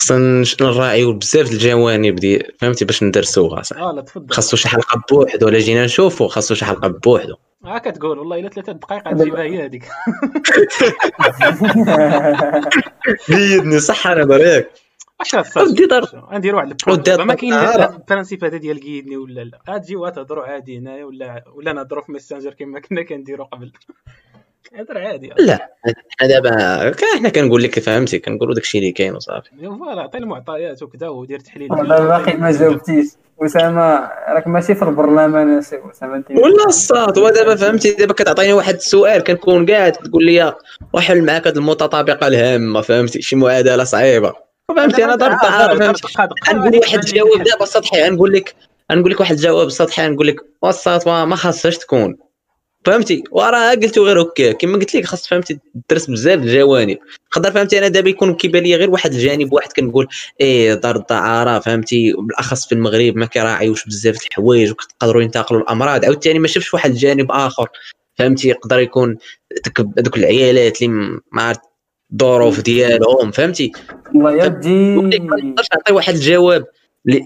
خصنا 0.00 0.44
نراعيو 0.60 1.12
بزاف 1.12 1.52
الجوانب 1.52 2.16
ديال 2.16 2.52
فهمتي 2.58 2.84
باش 2.84 3.02
ندرسوها 3.02 3.62
صح 3.62 3.76
آه 3.76 3.92
لا 3.92 4.02
تفضل. 4.02 4.34
خاصو 4.34 4.56
شي 4.56 4.68
حلقة 4.68 5.02
بوحدو 5.10 5.46
ولا 5.46 5.58
جينا 5.58 5.84
نشوفو 5.84 6.28
خاصو 6.28 6.54
شي 6.54 6.64
حلقة 6.64 6.88
بوحدو. 6.88 7.34
ها 7.64 7.78
كتقول 7.78 8.18
والله 8.18 8.38
إلا 8.38 8.48
ثلاثة 8.48 8.72
دقائق 8.72 9.08
غتجيبها 9.08 9.42
هي 9.42 9.64
هذيك 9.64 9.84
بيدني 13.28 13.80
صح 13.80 14.06
أنا 14.06 14.24
بريك 14.24 14.68
اش 15.20 15.36
نديرو 16.32 16.56
واحد 16.56 16.68
ال 16.68 16.74
programme 16.74 17.26
ما 17.26 17.34
كاين 17.34 17.54
ال 17.54 17.64
principe 17.64 18.44
هذا 18.44 18.56
ديال 18.56 18.80
قيدني 18.80 19.16
ولا 19.16 19.44
لا. 19.44 19.58
غتجيو 19.70 20.08
تهضروا 20.08 20.44
عادي 20.44 20.78
هنايا 20.78 21.04
ولا 21.04 21.44
ولا 21.54 21.72
نهضروا 21.72 22.02
في 22.02 22.12
Messenger 22.12 22.54
كما 22.54 22.80
كنا 22.80 23.02
كنديرو 23.02 23.44
قبل. 23.44 23.72
هضر 24.74 24.98
عادي 24.98 25.32
لا 25.38 25.70
دابا 26.22 26.94
حنا 27.18 27.28
كنقول 27.28 27.62
لك 27.62 27.78
فهمتي 27.80 28.18
كنقولوا 28.18 28.54
داكشي 28.54 28.78
اللي 28.78 28.92
كاين 28.92 29.14
وصافي. 29.14 29.50
voilà 29.62 30.02
عطي 30.02 30.18
المعطيات 30.18 30.82
وكذا 30.82 31.08
ودير 31.08 31.38
تحليل. 31.38 31.72
والله 31.72 32.04
باقي 32.04 32.36
ما 32.36 32.52
جاوبتيش 32.52 33.06
اسامه 33.42 34.10
راك 34.28 34.46
ماشي 34.46 34.74
في 34.74 34.82
البرلمان 34.82 35.62
سي 35.62 35.80
اسامه 35.90 36.24
ولا 36.30 36.66
الصاط 36.66 37.18
ودابا 37.18 37.56
فهمتي 37.56 37.92
دابا 37.92 38.12
كتعطيني 38.12 38.52
واحد 38.52 38.74
السؤال 38.74 39.24
كنكون 39.24 39.70
قاعد 39.70 39.92
تقول 39.92 40.24
لي 40.26 40.54
وحل 40.92 41.24
معاك 41.24 41.46
هاد 41.46 41.56
المتطابقة 41.56 42.26
الهامة 42.26 42.80
فهمتي؟ 42.80 43.22
شي 43.22 43.36
معادلة 43.36 43.84
صعيبة. 43.84 44.32
فهمتي 44.76 45.04
أنا 45.04 45.14
ضربت 45.14 45.44
فهمتي؟ 45.78 46.02
غنقول 46.50 46.78
واحد 46.78 46.98
الجواب 46.98 47.42
دابا 47.42 47.64
سطحي 47.64 48.02
غنقول 48.02 48.32
لك 48.32 48.54
غنقول 48.92 49.12
لك 49.12 49.20
واحد 49.20 49.34
الجواب 49.34 49.68
سطحي 49.68 50.06
غنقول 50.06 50.26
لك 50.26 50.36
ما 51.06 51.36
خاصهاش 51.36 51.78
تكون. 51.78 52.16
فهمتي؟ 52.84 53.24
وراه 53.30 53.70
قلتو 53.70 54.06
غير 54.06 54.18
أوكي 54.18 54.52
كما 54.52 54.78
قلت 54.78 54.94
لك 54.96 55.04
خاص 55.04 55.28
فهمتي 55.28 55.58
درس 55.90 56.10
بزاف 56.10 56.38
الجوانب. 56.38 56.98
نقدر 57.36 57.52
فهمتي 57.52 57.78
أنا 57.78 57.88
دابا 57.88 58.10
يكون 58.10 58.34
كيبان 58.34 58.62
لي 58.62 58.76
غير 58.76 58.90
واحد 58.90 59.12
الجانب 59.12 59.52
واحد 59.52 59.72
كنقول 59.72 60.08
إيه 60.40 60.74
دار 60.74 60.96
الدعاره 60.96 61.58
فهمتي؟ 61.58 62.12
بالأخص 62.18 62.66
في 62.66 62.72
المغرب 62.72 63.16
ما 63.16 63.26
كيراعيوش 63.26 63.86
بزاف 63.86 64.26
الحوايج 64.26 64.70
وكتقدروا 64.70 65.22
ينتقلوا 65.22 65.60
الأمراض. 65.60 66.04
عاوتاني 66.04 66.38
ما 66.38 66.48
شفتش 66.48 66.74
واحد 66.74 66.90
الجانب 66.90 67.32
آخر. 67.32 67.68
فهمتي؟ 68.18 68.48
يقدر 68.48 68.78
يكون 68.78 69.16
دوك 69.78 70.16
العيالات 70.16 70.82
اللي 70.82 71.20
ما 71.32 71.42
عرفت 71.42 71.60
الظروف 72.12 72.60
ديالهم 72.60 73.30
فهمتي؟ 73.30 73.72
الله 74.14 74.44
يدي 74.44 74.94
ما 74.98 75.36
نقدرش 75.36 75.66
نعطي 75.74 75.92
واحد 75.92 76.14
الجواب 76.14 76.66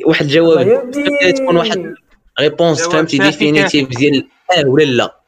واحد 0.06 0.24
الجواب 0.24 0.90
تكون 1.36 1.56
واحد 1.56 1.94
réponse 2.40 2.82
فهمتي؟ 2.88 3.18
définitive 3.18 3.88
ديال 3.88 4.28
آه 4.58 4.68
ولا 4.68 4.84
لا. 4.84 5.23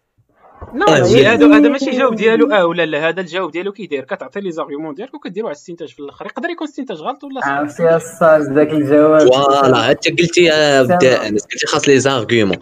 هذا 0.89 1.57
هذا 1.57 1.69
ماشي 1.69 1.91
جواب 1.91 2.15
ديالو. 2.15 2.53
آه 2.53 2.67
ولا 2.67 2.87
لا 2.87 3.09
هذا 3.09 3.21
الجواب 3.21 3.51
ديالو 3.51 3.73
كي 3.73 3.87
داير 3.87 4.05
كتعطي 4.05 4.41
les 4.41 4.51
arguments 4.51 4.95
ديالك 4.95 5.15
وكديرو 5.15 5.47
على 5.47 5.55
الاستنتاج 5.55 5.89
في 5.89 6.01
الآخر. 6.01 6.27
يقدر 6.27 6.51
يكون 6.51 6.67
استنتاج 6.67 6.97
غلط 6.97 7.25
ولا 7.25 7.41
صح؟ 7.41 7.49
عرفتي 7.49 7.97
الصاط 7.97 8.43
ذاك 8.43 8.71
الجواب. 8.71 9.29
voilà 9.29 9.91
انت 9.91 10.09
قلتي 10.09 10.51
قلتي 10.51 11.67
خاص 11.67 11.89
les 11.89 12.01
arguments. 12.01 12.57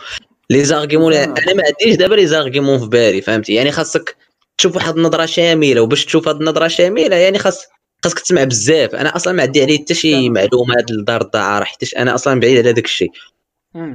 les 0.51 0.65
arguments 0.65 1.13
أنا 1.13 1.55
ما 1.55 1.63
عنديش 1.67 1.97
دابا 1.97 2.15
les 2.15 2.27
arguments 2.27 2.79
في 2.79 2.87
بالي 2.87 3.21
فهمتي؟ 3.21 3.55
يعني 3.55 3.73
خاصك 3.73 4.17
تشوف 4.59 4.77
واحد 4.77 4.97
النظرة 4.97 5.27
شاملة 5.27 5.81
وباش 5.81 6.05
تشوف 6.05 6.29
هذه 6.29 6.37
النظرة 6.37 6.69
شاملة 6.69 7.17
يعني 7.17 7.39
خاص 7.39 7.67
خاصك 8.05 8.19
تسمع 8.19 8.45
بزاف. 8.45 8.95
أنا 8.95 9.17
أصلا 9.17 9.33
ما 9.33 9.43
عندي 9.43 9.63
عليه 9.63 9.79
حتى 9.79 9.95
شي 9.95 10.31
معلومات 10.31 10.91
لدار 10.91 11.21
الدعاره 11.21 11.65
حيت 11.65 11.95
أنا 11.95 12.15
أصلا 12.15 12.41
بعيد 12.41 12.59
على 12.59 12.73
داك 12.73 12.85
الشيء. 12.85 13.11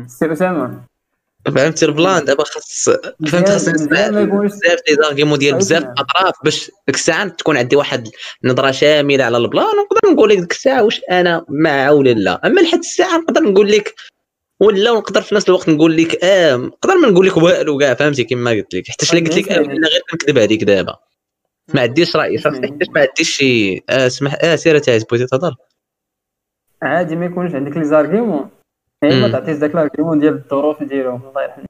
سي 0.07 0.31
اسامه 0.31 0.81
فهمتي 1.45 1.86
ال 1.85 1.93
plan 1.93 2.26
دابا 2.26 2.44
خاص 2.44 2.90
فهمت 3.28 3.49
خاص 3.49 3.70
بزاف 3.70 4.80
les 4.89 4.95
arguments 5.03 5.39
ديال 5.40 5.56
بزاف 5.56 5.84
الأطراف 5.84 6.34
باش 6.44 6.72
ديك 6.88 6.95
الساعة 6.95 7.28
تكون 7.28 7.57
عندي 7.57 7.76
واحد 7.76 8.10
النظرة 8.44 8.72
شاملة 8.72 9.24
على 9.24 9.38
ال 9.38 9.43
plan 9.43 9.65
ونقدر 9.66 10.14
نقول 10.14 10.30
لك 10.30 10.38
ديك 10.38 10.52
الساعة 10.52 10.84
واش 10.84 11.02
أنا 11.11 11.45
مع 11.49 11.90
ولا 11.91 12.10
لا 12.10 12.48
أما 12.48 12.61
لحد 12.61 12.78
الساعة 12.80 13.18
نقدر 13.18 13.41
نقول 13.41 13.72
لك 13.72 13.95
ولا 14.60 14.91
ونقدر 14.91 15.22
في 15.22 15.36
نفس 15.36 15.49
الوقت 15.49 15.70
نقول 15.70 15.98
لك 15.98 16.24
آه 16.24 16.56
نقدر 16.56 16.95
ما 16.95 17.07
نقول 17.10 17.28
لك 17.28 17.38
والو 17.38 17.78
كاع 17.78 17.94
فهمتي 17.94 18.24
كما 18.24 18.52
قلت 18.52 18.76
لك. 18.76 18.90
حتى 18.90 19.18
الا 19.18 19.30
قلت 19.30 19.38
لك 19.38 19.52
الا 19.52 19.88
غير 19.88 20.02
كنكذب 20.11 20.40
عليك 20.40 20.64
دابا. 20.64 20.95
ما 21.74 21.82
عنديش 21.82 22.16
رأي 22.16 22.38
شخصي 22.38 22.61
حيت 22.61 22.90
ما 22.95 23.02
عنديش 23.02 23.38
شي 23.38 23.84
آه 23.90 24.07
سمح 24.07 24.38
آه 24.41 24.56
سير 24.56 24.78
تعيز 24.80 25.03
بغيتي 25.03 25.26
تهضر؟ 25.26 25.56
عادي 26.82 27.16
ما 27.16 27.26
يكونش 27.26 27.56
عندك 27.56 27.78
les 27.77 27.84
arguments 27.85 28.49
هي 29.03 29.21
ما 29.21 29.27
مم. 29.27 29.31
تعطيش 29.31 29.57
داك 29.57 29.91
ديال 29.97 30.34
الظروف 30.34 30.84
ديالهم 30.84 31.21
الله 31.30 31.43
يرحم 31.43 31.61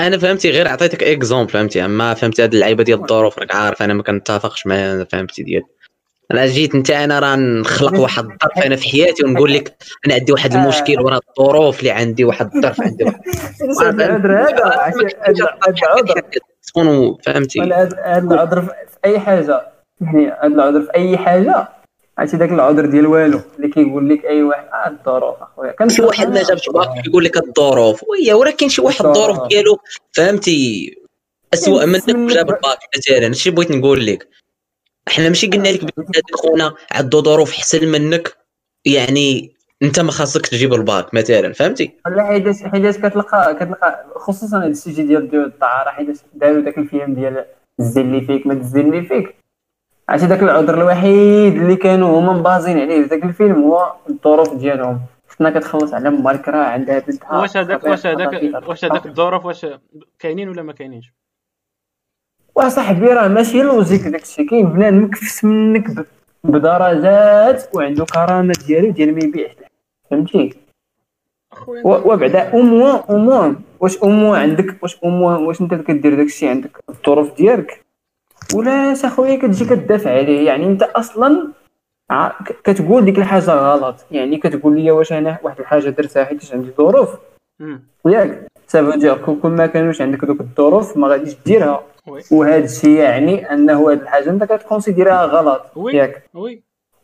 أنا 0.00 0.18
فهمتي 0.18 0.50
غير 0.50 0.68
عطيتك 0.68 1.02
exemple 1.02 1.52
فهمتي؟ 1.52 1.84
أما 1.84 2.14
فهمتي 2.14 2.42
هاد 2.42 2.54
اللعيبة 2.54 2.84
ديال 2.84 3.00
الظروف 3.00 3.38
راك 3.38 3.54
عارف 3.54 3.82
أنا 3.82 3.94
ما 3.94 4.02
كنتفقش 4.02 4.66
معايا 4.66 5.04
فهمتي 5.04 5.42
ديال. 5.42 5.62
أنا 6.32 6.46
جيت 6.46 6.74
أنت 6.74 6.90
أنا 6.90 7.18
راه 7.18 7.36
نخلق 7.36 8.00
واحد 8.00 8.24
الظرف 8.24 8.58
أنا 8.66 8.76
في 8.76 8.88
حياتي 8.88 9.24
ونقول 9.24 9.54
لك 9.54 9.76
أنا 10.06 10.14
عندي 10.14 10.32
واحد 10.32 10.54
المشكل 10.54 11.00
وراه 11.00 11.20
الظروف 11.38 11.78
اللي 11.78 11.90
عندي 11.90 12.24
واحد 12.24 12.56
الظرف 12.56 12.80
عندي. 12.80 13.04
واحد 13.78 13.96
تكونوا 16.62 17.16
فهمتي 17.22 17.60
هذا 17.60 18.18
العذر. 18.18 18.62
في 18.62 18.66
في 18.66 18.98
أي 19.04 19.20
حاجة. 19.20 19.72
يعني 20.00 20.26
هذا 20.26 20.46
العذر 20.46 20.82
في 20.82 20.94
أي 20.94 21.18
حاجة. 21.18 21.68
عرفتي 22.18 22.36
داك 22.36 22.52
العذر 22.52 22.86
ديال 22.86 23.06
والو. 23.06 23.40
اللي 23.56 23.68
كيقول 23.68 24.08
لك 24.08 24.24
أي 24.24 24.42
واحد. 24.42 24.64
آه 24.64 24.88
الظروف 24.88 25.42
أخويا. 25.42 25.72
كان 25.72 25.88
شي 25.88 26.02
واحد 26.02 26.28
ما 26.28 26.42
جابش 26.42 26.68
باك 26.68 27.06
يقول 27.06 27.24
لك 27.24 27.36
الظروف 27.36 28.02
وهي 28.02 28.32
ولكن 28.32 28.68
شي 28.68 28.82
واحد 28.82 29.06
الظروف 29.06 29.48
ديالو 29.48 29.78
فهمتي؟ 30.12 30.94
اسوء 31.54 31.86
منك 31.86 32.08
وجاب 32.08 32.50
الباك 32.50 32.78
مثلا. 32.96 33.26
هادشي 33.26 33.50
بغيت 33.50 33.70
نقول 33.70 34.06
لك. 34.06 34.28
إحنا 35.08 35.28
ماشي 35.28 35.46
قلنا 35.46 35.68
لك 35.68 35.82
هاد 35.82 36.22
خونا 36.34 36.74
عنده 36.92 37.20
ظروف 37.20 37.50
أحسن 37.50 37.88
منك. 37.88 38.36
يعني 38.84 39.54
أنت 39.82 40.00
ما 40.00 40.10
خاصك 40.10 40.46
تجيب 40.46 40.74
الباك 40.74 41.14
مثلا. 41.14 41.52
فهمتي؟ 41.52 41.90
ولا 42.06 42.24
حيتاش 42.24 42.62
حيتاش 42.62 42.98
كتلقى 42.98 43.54
كتلقى 43.54 44.06
خصوصا 44.16 44.58
هذا 44.58 44.66
ال 44.66 44.72
sujet 44.72 45.02
ديال 45.02 45.44
الدعارة 45.46 45.90
حيتاش 45.90 46.16
داروا 46.34 46.62
داك 46.62 46.78
الفيلم 46.78 47.14
ديال 47.14 47.44
الزين 47.80 48.14
اللي 48.14 48.26
فيك. 48.26 48.46
ما 48.46 48.54
تزين 48.54 48.94
اللي 48.94 49.08
فيك. 49.08 49.34
عرفتي 50.08 50.26
داك 50.26 50.42
العذر 50.42 50.74
الوحيد 50.74 51.56
اللي 51.56 51.76
كانوا 51.76 52.20
هما 52.20 52.32
مبازين 52.32 52.78
عليه 52.78 53.02
في 53.02 53.08
داك 53.08 53.24
الفيلم 53.24 53.62
هو 53.62 53.92
الظروف 54.10 54.54
ديالهم. 54.54 55.00
شفنا 55.30 55.50
كتخلص 55.50 55.94
على 55.94 56.10
مالك 56.10 56.48
راه 56.48 56.64
عندها 56.64 56.98
بنتها 56.98 57.40
واش 57.40 57.56
هذاك 57.56 57.84
واش 57.84 58.06
هذاك 58.06 58.68
واش 58.68 58.84
هذاك 58.84 59.06
الظروف 59.06 59.44
واش 59.46 59.66
كاينين 60.18 60.48
ولا 60.48 60.62
ما 60.62 60.72
كاينينش؟ 60.72 61.12
وصاحبي 62.54 63.06
راه 63.06 63.28
ماشي 63.28 63.62
logique 63.62 64.00
داكشي. 64.08 64.44
كاين 64.44 64.66
بنادم 64.66 65.04
مكفس 65.04 65.44
منك 65.44 66.06
بدرجات 66.44 67.76
وعنده 67.76 68.04
كرامة 68.04 68.54
ديالو 68.66 68.90
ديال 68.90 69.14
ما 69.14 69.24
يبيعش. 69.24 69.54
فهمتي؟ 70.10 70.54
وبعدا 71.84 72.52
اوموا 72.52 72.98
اوموا 73.10 73.54
واش 73.80 73.98
اوموا 73.98 74.36
عندك 74.36 74.82
واش 74.82 74.96
اوموا 75.04 75.36
واش 75.36 75.60
أنت 75.60 75.74
كدير 75.74 76.14
داكشي 76.14 76.48
عندك؟ 76.48 76.84
الظروف 76.88 77.36
ديالك. 77.36 77.83
ولا 78.54 78.92
أخويا 79.04 79.36
كتجي 79.36 79.64
كتدافع 79.64 80.10
عليه. 80.10 80.46
يعني 80.46 80.66
أنت 80.66 80.82
أصلا 80.82 81.48
كتقول 82.64 83.04
ديك 83.04 83.18
الحاجة 83.18 83.50
غلط. 83.50 83.96
يعني 84.10 84.36
كتقول 84.38 84.80
لي 84.80 84.90
واش 84.90 85.12
أنا 85.12 85.38
واحد 85.42 85.60
الحاجة 85.60 85.88
درتها 85.88 86.24
حيت 86.24 86.52
عندي 86.52 86.70
ظروف. 86.78 87.08
ياك 88.06 88.46
سافو 88.66 89.16
كل 89.26 89.40
كل 89.40 89.48
ما 89.48 89.66
كانوش 89.66 90.00
عندك 90.00 90.24
دوك 90.24 90.40
الظروف 90.40 90.96
ما 90.96 91.08
غاديش 91.08 91.34
ديرها. 91.46 91.82
وهذا 92.30 92.64
الشيء 92.64 92.98
يعني 92.98 93.52
أنه 93.52 93.90
هذه 93.90 93.94
الحاجة 94.00 94.30
أنت 94.30 94.44
كتكونسيديرها 94.44 95.24
غلط. 95.24 95.62
ياك. 95.76 96.22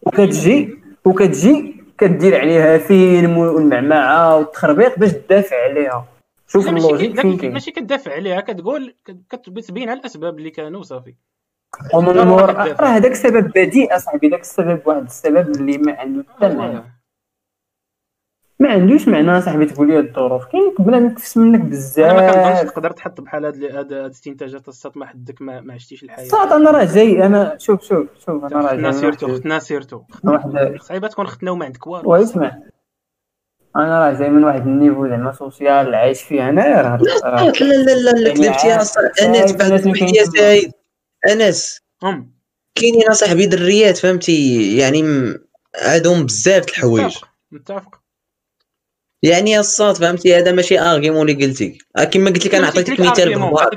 وكتجي 0.02 0.78
وكتجي 1.04 1.76
كدير 1.98 2.40
عليها 2.40 2.78
فيلم 2.78 3.38
والمعمعة 3.38 4.36
والتخربيق 4.36 4.98
باش 4.98 5.12
تدافع 5.12 5.56
عليها. 5.64 6.04
شوف 6.48 6.68
ال 6.68 6.75
logique 6.75 7.20
فين 7.20 7.36
كاين 7.36 7.52
ماشي 7.52 7.70
كتدافع 7.70 8.12
عليها 8.12 8.40
كتقول 8.40 8.94
كت- 9.04 9.50
كتبين 9.56 9.90
الأسباب 9.90 10.38
اللي 10.38 10.50
كانوا 10.50 10.82
صافي. 10.82 11.14
ومن 11.94 12.14
لا، 12.14 12.24
مور 12.24 12.54
راه 12.54 12.86
هذاك 12.86 13.10
السبب 13.10 13.52
بديء 13.56 13.96
أصاحبي 13.96 14.28
داك 14.28 14.40
السبب 14.40 14.80
واحد 14.86 15.02
السبب 15.02 15.56
اللي 15.56 15.78
ما 15.78 15.92
عنده 15.92 16.24
حتى 16.36 16.54
معنى. 16.54 17.00
ما 18.58 18.70
عندوش 18.70 19.08
معنى 19.08 19.38
أصاحبي 19.38 19.66
تقول 19.66 19.88
لي 19.88 19.98
الظروف. 19.98 20.44
كاين 20.44 20.74
بنادم 20.78 21.06
مكفس 21.06 21.36
منك 21.36 21.60
أنا 21.60 21.64
ما 21.64 21.70
كنظنش 21.70 21.80
بزاف 21.80 22.70
تقدر 22.70 22.90
تحط 22.90 23.20
بحال 23.20 23.44
هاد 23.44 23.64
هاد 23.64 23.92
هاد 23.92 24.10
استنتاجات 24.10 24.68
السط 24.68 24.96
ما 24.96 25.06
حدك 25.06 25.42
ما, 25.42 25.60
ما 25.60 25.74
عشتيش 25.74 26.02
الحياة. 26.02 26.28
صاد 26.28 26.52
أنا 26.52 26.70
راه 26.70 26.84
جاي 26.84 27.26
أنا 27.26 27.56
شوف 27.58 27.82
شوف 27.82 28.06
شوف 28.26 28.44
أنا 28.44 28.60
راه 28.60 28.74
جاي. 28.74 28.92
سيرتو 28.92 29.26
من 29.28 29.34
ختنا 29.34 29.58
سيرتو 29.58 30.02
صعيبة 30.80 31.08
تكون 31.08 31.26
ختنا 31.26 31.50
وما 31.50 31.64
عندك 31.64 31.86
والو. 31.86 32.10
واسمع 32.10 32.58
أنا 33.76 34.06
راه 34.06 34.18
جاي 34.18 34.28
من 34.28 34.44
واحد 34.44 34.66
النيفو 34.66 35.08
زعما 35.08 35.32
سوسيال 35.32 35.94
عايش 35.94 36.22
فيه 36.22 36.48
انايا 36.48 36.82
راه 36.82 36.96
لا 36.96 37.52
لا 37.64 37.94
لا 37.94 38.10
لا 38.10 38.34
كذبتي 38.34 38.68
يا 38.68 38.82
صاحبي. 38.82 39.08
انس 39.40 39.52
بعد 39.52 39.62
الناس 39.62 39.86
اللي 39.86 39.98
يا 39.98 40.06
كاين 40.12 40.24
سعيد 40.24 40.72
أنس 41.28 41.80
ام 42.04 42.40
كاينين 42.74 43.08
اصاحبي 43.08 43.46
دريات 43.46 43.96
فهمتي؟ 43.96 44.76
يعني 44.76 45.02
عندهم 45.76 46.26
بزاف 46.26 46.64
د 46.64 46.68
الحوايج. 46.68 47.16
متفق 47.52 48.00
يعني 49.22 49.58
الصاط 49.58 49.96
فهمتي؟ 49.96 50.36
هذا 50.36 50.52
ماشي 50.52 50.80
argument 50.80 51.28
اللي 51.28 51.46
قلتي. 51.46 51.78
آه، 51.96 52.04
كما 52.04 52.30
قلت 52.30 52.46
لك 52.46 52.54
أنا 52.54 52.66
عطيتك 52.66 53.00
مثال 53.00 53.34
بالباك. 53.34 53.70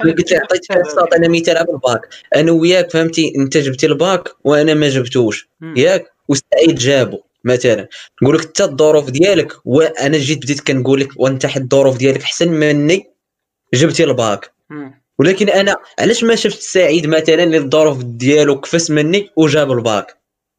قلت 0.00 0.32
لك 0.32 0.42
عطيتك 0.42 0.76
الصاط 0.76 1.14
أنا 1.14 1.28
مثال 1.28 1.56
على 1.56 1.66
الباك. 1.70 2.08
أنا 2.36 2.52
وياك 2.52 2.90
فهمتي؟ 2.90 3.32
أنت 3.36 3.56
جبتي 3.56 3.86
الباك 3.86 4.28
وأنا 4.44 4.74
ما 4.74 4.88
جبتوش. 4.88 5.48
ياك؟ 5.76 6.12
وسعيد 6.28 6.74
جابو 6.74 7.18
مثلا. 7.44 7.88
نقول 8.22 8.36
لك 8.36 8.46
انت 8.46 8.60
الظروف 8.60 9.10
ديالك 9.10 9.52
وأنا 9.64 10.18
جيت 10.18 10.38
بديت 10.38 10.60
كنقول 10.60 11.00
لك 11.00 11.08
وأنت 11.16 11.46
حد 11.46 11.62
الظروف 11.62 11.96
ديالك 11.96 12.22
أحسن 12.22 12.48
مني 12.48 13.10
جبتي 13.74 14.04
الباك. 14.04 14.52
ولكن 15.20 15.48
أنا 15.48 15.76
علاش 15.98 16.24
ما 16.24 16.34
شفت 16.34 16.60
سعيد 16.60 17.06
مثلا 17.06 17.42
اللي 17.42 17.58
الظروف 17.58 18.02
ديالو 18.04 18.60
كفس 18.60 18.90
مني 18.90 19.30
وجاب 19.36 19.72
الباك؟ 19.72 20.16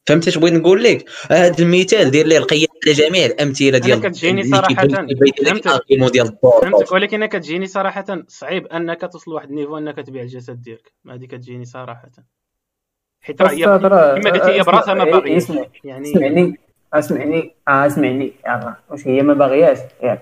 فهمت 0.08 0.28
اش 0.28 0.38
بغيت 0.38 0.54
نقول 0.54 0.84
لك؟ 0.84 1.06
هذا 1.32 1.60
المثال 1.64 2.12
دير 2.12 2.28
لي 2.28 2.38
القياس 2.38 2.68
على 2.86 2.94
جميع 2.94 3.26
الأمثلة 3.26 3.78
ديال 3.78 4.02
كتجيني 4.02 4.44
كيبان- 4.44 5.08
كيبين 5.08 5.34
لك 5.42 5.64
فهمتك. 5.68 6.12
ديال 6.12 6.38
فهمتك. 6.62 6.92
ولكن 6.92 7.26
كتجيني 7.26 7.68
صراحة 7.68 8.06
صعيب 8.28 8.68
أنك 8.68 9.02
توصل 9.12 9.32
لواحد 9.32 9.50
ال 9.50 9.54
niveau 9.54 9.78
أنك 9.78 9.96
تبيع 9.96 10.22
الجسد 10.24 10.62
ديالك. 10.62 10.94
هذه 11.10 11.26
كتجيني 11.26 11.66
صراحة. 11.66 12.10
حيت 13.22 13.42
راه 13.42 13.50
هي 13.50 13.66
كما 13.66 14.30
قلتي 14.32 14.52
هي 14.52 14.64
براسها 14.64 14.94
ما 14.94 15.04
اسمع- 15.04 15.12
باغياش 15.20 15.44
إسمع 15.44 15.66
يعني 15.84 16.58
اسمعني 16.94 17.52
آه 17.68 17.86
اسمعني. 17.86 18.34
يلا. 18.46 18.76
واش 18.90 19.08
هي؟ 19.08 19.22
ما 19.22 19.34
باغياش 19.34 19.78
ياك. 20.04 20.22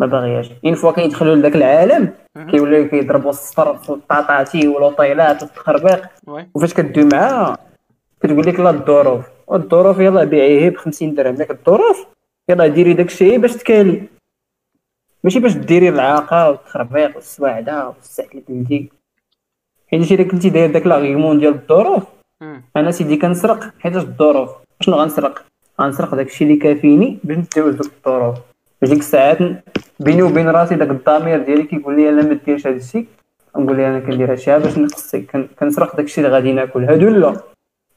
ما 0.00 0.06
باغياش. 0.06 0.50
une 0.64 0.74
fois 0.74 0.92
كيدخلوا 0.92 1.34
لذاك 1.34 1.56
العالم. 1.56 2.12
كيوليو 2.50 2.88
كيضربوا 2.88 3.30
الصرف 3.30 3.90
والطاطاتي 3.90 4.68
والوطيلات 4.68 5.42
والتخربيق. 5.42 6.08
وفاش 6.54 6.74
كدوي 6.74 7.04
معاها 7.04 7.58
كتقول 8.20 8.46
لك 8.46 8.60
لا 8.60 8.70
الظروف. 8.70 9.24
والظروف 9.46 9.98
يلا 9.98 10.24
بيعيه 10.24 10.70
ب 10.70 10.76
50 10.76 11.14
درهم. 11.14 11.34
داك 11.34 11.50
الظروف 11.50 12.06
يلا 12.48 12.66
ديري 12.66 12.94
داك 12.94 13.06
الشيء 13.06 13.38
باش 13.38 13.52
تكالي 13.56 14.02
ماشي 15.24 15.40
باش 15.40 15.56
ديري 15.56 15.88
العاقه 15.88 16.50
والتخربيق 16.50 17.16
والسواعدة 17.16 17.88
والسعد 17.88 18.28
البلدي 18.34 18.92
حيت 19.88 20.12
الا 20.12 20.22
كنتي 20.22 20.50
داير 20.50 20.72
داك 20.72 20.86
l'argument 20.86 21.38
ديال 21.38 21.54
الظروف. 21.54 22.02
أنا 22.76 22.90
سيدي 22.90 23.16
كنسرق 23.16 23.70
حيت 23.78 23.96
الظروف؟ 23.96 24.50
شنو 24.80 24.96
غنسرق؟ 24.96 25.44
غنسرق 25.80 26.14
داك 26.14 26.26
الشيء 26.26 26.46
اللي 26.48 26.58
كافيني 26.58 27.18
باش 27.24 27.36
نتجاوز 27.36 27.74
دوك 27.74 27.86
الظروف 27.96 28.38
باش 28.82 28.90
ديك 28.90 28.98
الساعات 28.98 29.38
بيني 30.00 30.22
وبين 30.22 30.48
راسي 30.48 30.74
داك 30.74 30.90
الضمير 30.90 31.38
ديالي 31.44 31.62
كيقول 31.62 31.96
لي 31.96 32.08
أنا 32.08 32.22
ما 32.22 32.34
ديرش 32.46 32.66
هذا 32.66 32.76
الشيء. 32.76 33.06
نقول 33.56 33.76
لي 33.76 33.88
أنا 33.88 34.00
كندير 34.00 34.30
هادشي 34.32 34.58
باش 34.58 34.78
نقصي. 34.78 35.20
كن- 35.20 35.48
كنسرق 35.60 35.96
داك 35.96 36.04
الشيء 36.04 36.24
اللي 36.24 36.36
غادي 36.36 36.52
ناكل. 36.52 36.84
هادو 36.84 37.08
لا. 37.08 37.40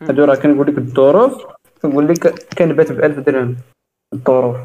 هادو 0.02 0.24
راه 0.26 0.36
كنقول 0.36 0.68
لك 0.68 0.78
الظروف 0.78 1.44
كنقول 1.82 2.08
لك 2.08 2.40
كنبات 2.58 2.92
ب 2.92 3.04
1000 3.04 3.20
درهم 3.20 3.56
الظروف 4.14 4.58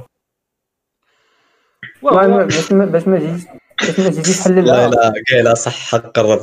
باش 2.02 2.72
ما 2.72 2.84
باش 2.84 3.08
ما 3.08 3.18
جيتش 3.18 3.44
باش 3.80 3.98
ما 3.98 4.04
لا 4.04 4.32
تحللها 4.32 4.88
لا 4.88 5.12
قايلها 5.32 5.54
صح 5.54 5.94
قرب 5.94 6.40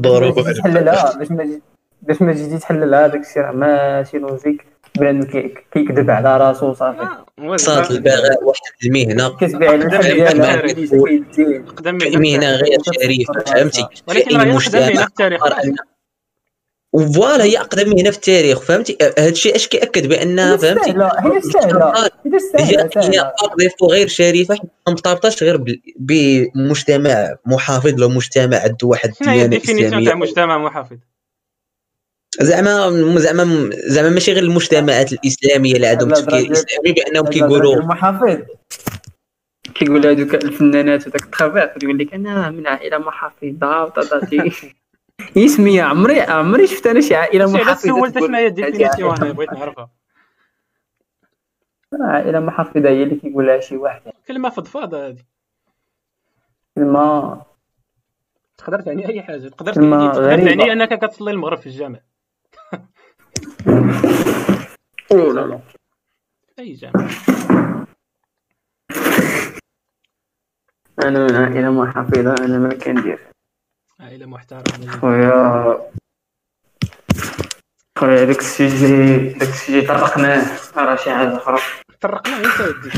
ظروف 0.00 0.36
باش 0.36 0.46
ما 0.56 0.62
تحللها 0.62 1.18
باش 1.18 1.30
ما 1.30 1.44
جي- 1.44 1.62
باش 2.02 2.22
ما 2.22 2.32
جيتي 2.32 2.58
تحللها 2.58 3.06
داك 3.06 3.20
الشيء 3.20 3.42
راه 3.42 3.52
ماشي 3.52 4.18
logique. 4.18 4.66
بنادم 4.98 5.22
كي- 5.22 5.54
كيكذب 5.72 6.10
على 6.10 6.36
راسو 6.36 6.74
صافي 6.74 7.00
آه، 7.00 7.56
صاط 7.56 7.84
زعما 7.84 7.90
البغاء 7.90 8.44
واحد 8.44 8.60
المهنة. 8.84 9.36
كتبيع 9.36 9.70
على 9.70 9.84
الحل 9.84 10.02
ديالها 10.02 10.62
مهنه 12.18 12.50
غير 12.56 12.78
شريفه 13.02 13.34
فهمتي؟ 13.46 13.86
ولكن 14.08 14.36
راه 14.36 14.44
هي 14.44 14.52
أقدم 14.52 14.78
مهنه 14.78 15.00
في 15.00 15.06
التاريخ 15.06 15.42
و 16.92 17.01
voilà 17.01 17.44
هي 17.44 17.58
أقدم 17.58 17.90
مهنه 17.96 18.10
في 18.10 18.16
التاريخ 18.16 18.60
فهمتي؟ 18.60 18.98
هذا 19.18 19.28
الشيء 19.28 19.56
اش 19.56 19.68
كيأكد 19.68 20.06
بانها 20.08 20.56
فهمتي؟ 20.56 20.90
هي 20.90 21.40
سهلة 21.40 21.92
هي 22.56 23.32
défaut 23.58 23.86
غير 23.86 24.08
شريفة 24.08 24.54
ما 24.54 24.92
مرتبطاش 24.92 25.42
غير 25.42 25.64
بمجتمع 25.98 27.34
محافظ 27.46 28.00
لو 28.00 28.08
مجتمع 28.08 28.56
عنده 28.56 28.86
واحد 28.88 29.10
الديانه 29.20 29.42
ال 29.44 29.48
définition 29.48 29.90
تاع 29.90 29.98
اسلاميه 30.00 30.14
مجتمع 30.14 30.58
محافظ. 30.58 30.96
زعما 32.40 32.90
زعما 33.18 33.70
زعما 33.86 34.08
ماشي 34.08 34.32
غير 34.32 34.42
المجتمعات 34.42 35.12
الإسلامية 35.12 35.74
اللي 35.76 35.86
عندهم 35.86 36.08
لا، 36.08 36.14
تفكير 36.14 36.52
إسلامي 36.52 36.92
بانهم 36.92 37.26
كيقولوا 37.26 37.76
المحافظ 37.76 38.38
كيقول 39.74 40.06
هذوك 40.06 40.34
الفنانات 40.34 41.06
وداك 41.06 41.22
التخابيق 41.22 41.74
تقول 41.78 41.98
لك 41.98 42.14
أنا 42.14 42.50
من 42.50 42.66
عائلة 42.66 42.98
محافظة 42.98 43.82
وطاطاتي 43.84 44.52
هي 45.36 45.48
سميه 45.56 45.82
عمري 45.82 46.20
عمري 46.20 46.66
شفت 46.66 46.86
أنا 46.86 47.00
شي 47.00 47.14
عائلة 47.14 47.52
محافظة 47.52 47.88
سولت 47.88 48.18
شنو 48.18 48.36
هي؟ 48.36 48.46
هذه 48.46 48.48
ال 48.48 48.54
définition 48.54 49.16
أنا 49.22 49.32
بغيت 49.32 49.52
نعرفها. 49.52 49.90
عائلة 52.00 52.40
محافظة 52.40 52.88
هي 52.88 53.02
اللي 53.02 53.16
كيقولها 53.16 53.60
شي 53.60 53.76
واحد. 53.76 54.02
كلمة 54.28 54.50
فضفاضه 54.50 55.06
هذه. 55.08 55.24
كلمه 56.76 57.42
تقدر 58.58 58.80
تعني 58.80 59.08
أي 59.08 59.22
حاجة 59.22 59.48
تقدر 59.48 59.72
تعني 59.72 60.08
تقدر 60.08 60.36
تعني 60.36 60.72
أنك 60.72 61.04
كتصلي 61.04 61.30
المغرب 61.30 61.58
في 61.58 61.66
الجامع. 61.66 62.00
لا 63.66 65.46
لا 65.46 65.60
اي 66.58 66.72
جامع 66.72 67.08
أنا 71.02 71.26
من 71.26 71.34
عائله 71.34 71.70
محافظه 71.70 72.34
أنا 72.44 72.58
ما 72.58 72.74
كندير 72.74 73.18
عائله 74.00 74.26
محترمه 74.26 74.86
خويا 74.86 75.90
خويا 77.98 78.24
داك 78.24 78.38
السيجي 78.38 79.16
داك 79.28 79.48
السيجي 79.48 79.86
طرقناه 79.86 80.58
راه 80.76 80.96
شي 80.96 81.10
حاجة 81.10 81.36
أخرى 81.36 81.58
طرقناه 82.00 82.38
انت 82.38 82.60
ودي 82.60 82.90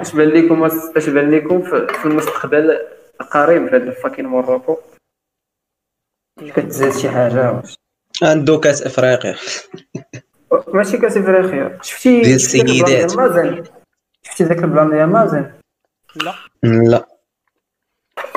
اش 0.00 0.14
بان 0.14 0.28
لكم 0.28 0.64
اش 0.96 1.08
بان 1.08 1.30
لكم 1.30 1.62
في 1.62 2.04
المستقبل 2.04 2.78
القريب 3.20 3.68
في 3.68 3.76
هذا 3.76 3.90
الفاكين 3.90 4.26
موروكو 4.26 4.76
كتزاد 6.38 6.92
شي 6.92 7.10
حاجة 7.10 7.52
واش 7.52 7.76
عنده 8.22 8.58
كاس 8.58 8.82
إفريقيا. 8.82 9.36
ماشي 10.68 10.98
كاس 10.98 11.16
إفريقيا. 11.16 11.78
شفتي 11.82 12.20
ديال 12.20 12.34
السيدات. 12.34 13.10
شفتي 14.22 14.44
ذاك 14.44 14.58
البلان 14.58 14.90
ديال 14.90 15.06
مازن 15.06 15.52
لا. 16.16 16.34
لا. 16.62 17.06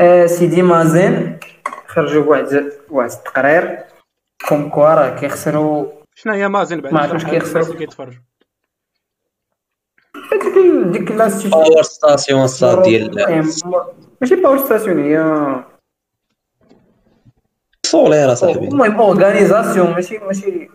آه 0.01 0.25
سيدي 0.25 0.61
مازن 0.61 1.39
خرجوا 1.87 2.23
بواحد 2.23 2.71
واحد 2.89 3.11
التقرير. 3.11 3.79
كوم 4.47 4.69
كوا 4.69 4.93
راه 4.93 5.19
كيخسروا. 5.19 5.85
شنو 6.15 6.33
هي 6.33 6.47
مازن 6.47 6.81
بعد؟ 6.81 6.93
ما 6.93 6.99
عرفتش 6.99 7.25
كيخسروا. 7.25 7.75
كيتفرجوا 7.75 8.21
ديك 10.83 11.11
لاستيتيوشن 11.11 11.69
باور 11.69 11.83
ستاسيون 11.83 12.47
صاد 12.47 12.83
ديال 12.83 13.45
ماشي 14.21 14.35
باور 14.35 14.57
ستاسيون 14.57 15.03
هي 15.03 15.19
solaire 17.91 18.31
اصاحبي 18.33 18.67
المهم 18.67 18.99
organisation 19.01 19.91
ماشي 19.91 20.17
ماشي. 20.17 20.69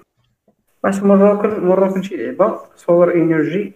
واش 0.84 0.96
مروك 1.02 1.44
مروك 1.46 2.00
شي 2.00 2.16
لعبه 2.16 2.60
solar 2.76 3.14
energy 3.14 3.72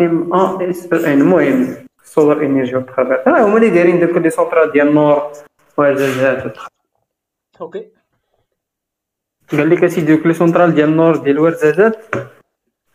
M 0.00 0.34
A 0.34 0.70
S 0.70 0.92
المهم 0.92 1.76
solar 2.04 2.42
energy 2.42 2.76
والتخربيق 2.76 3.28
ها 3.28 3.46
هما 3.46 3.56
اللي 3.56 3.70
دايرين 3.70 4.00
دوك 4.00 4.16
les 4.16 4.30
centrales 4.30 4.72
ديال 4.72 4.88
النور 4.88 5.32
والجاجات 5.76 6.56
أوكي. 7.60 7.88
قال 9.50 9.70
لك 9.70 9.84
أسيدي 9.84 10.16
دوك 10.16 10.26
les 10.26 10.34
centrales 10.34 10.74
ديال 10.74 10.88
النور 10.88 11.16
ديال 11.16 11.38
ورزازات 11.38 12.14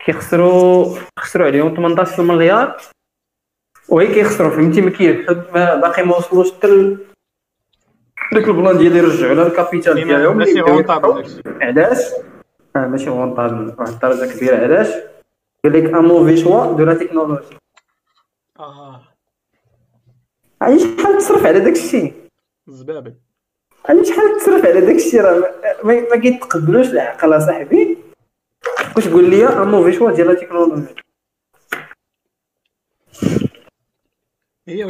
كيخسروا 0.05 0.95
خسروا 1.19 1.47
عليهم 1.47 1.75
18 1.75 2.23
مليار 2.23 2.77
وهي 3.89 4.07
كيخسروا 4.07 4.49
فهمتي؟ 4.49 4.81
ما 4.81 4.89
كيحد 4.89 5.35
باقي 5.53 6.03
ما 6.05 6.17
وصلوش 6.17 6.51
حتى 6.51 6.97
داك 8.33 8.47
ال 8.47 8.53
plan 8.53 8.77
ديال 8.77 8.95
يرجعوا 8.95 9.33
لها 9.33 9.47
ال 9.47 9.53
capital 9.53 9.93
ديالهم 9.93 10.37
ماشي 10.37 10.61
rentable 10.61 11.25
علاش 11.61 11.97
آه 12.75 12.87
ماشي 12.87 13.09
rentable 13.09 13.73
واحد 13.79 13.93
الدرجه 13.93 14.33
كبيره 14.33 14.55
علاش 14.57 14.87
قال 15.63 15.73
لك 15.73 15.93
un 15.93 16.05
mauvais 16.05 16.37
choix 16.37 16.77
de 16.77 16.83
la 16.85 16.93
technologie 16.93 17.57
آه 18.59 19.01
علاش 20.61 20.81
شحال 20.81 21.17
تصرف 21.17 21.45
على 21.45 21.59
داك 21.59 21.73
الشيء 21.73 22.13
زبابل 22.67 23.13
علاش 23.89 24.09
شحال 24.09 24.37
تصرف 24.37 24.65
على 24.65 24.81
داك 24.81 24.95
الشيء 24.95 25.21
راه 25.21 25.53
ما, 25.83 26.09
ما 26.09 26.15
كيتقبلوش 26.15 26.87
العقل 26.87 27.37
اصاحبي 27.37 27.97
واش 28.95 29.05
تقول 29.05 29.29
لي 29.29 29.47
un 29.47 29.67
mauvais 29.67 29.93
choix 29.93 30.11
ديال 30.11 30.27
la 30.27 30.33
technologie 30.33 30.95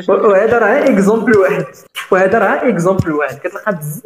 وهذا 0.09 0.59
راه 0.59 0.83
exemple 0.89 1.37
واحد 1.37 1.65
وهذا 2.11 2.39
راه 2.39 2.69
exemple 2.69 3.11
واحد 3.11 3.37
كتلقى 3.37 3.75
بزاف 3.75 4.03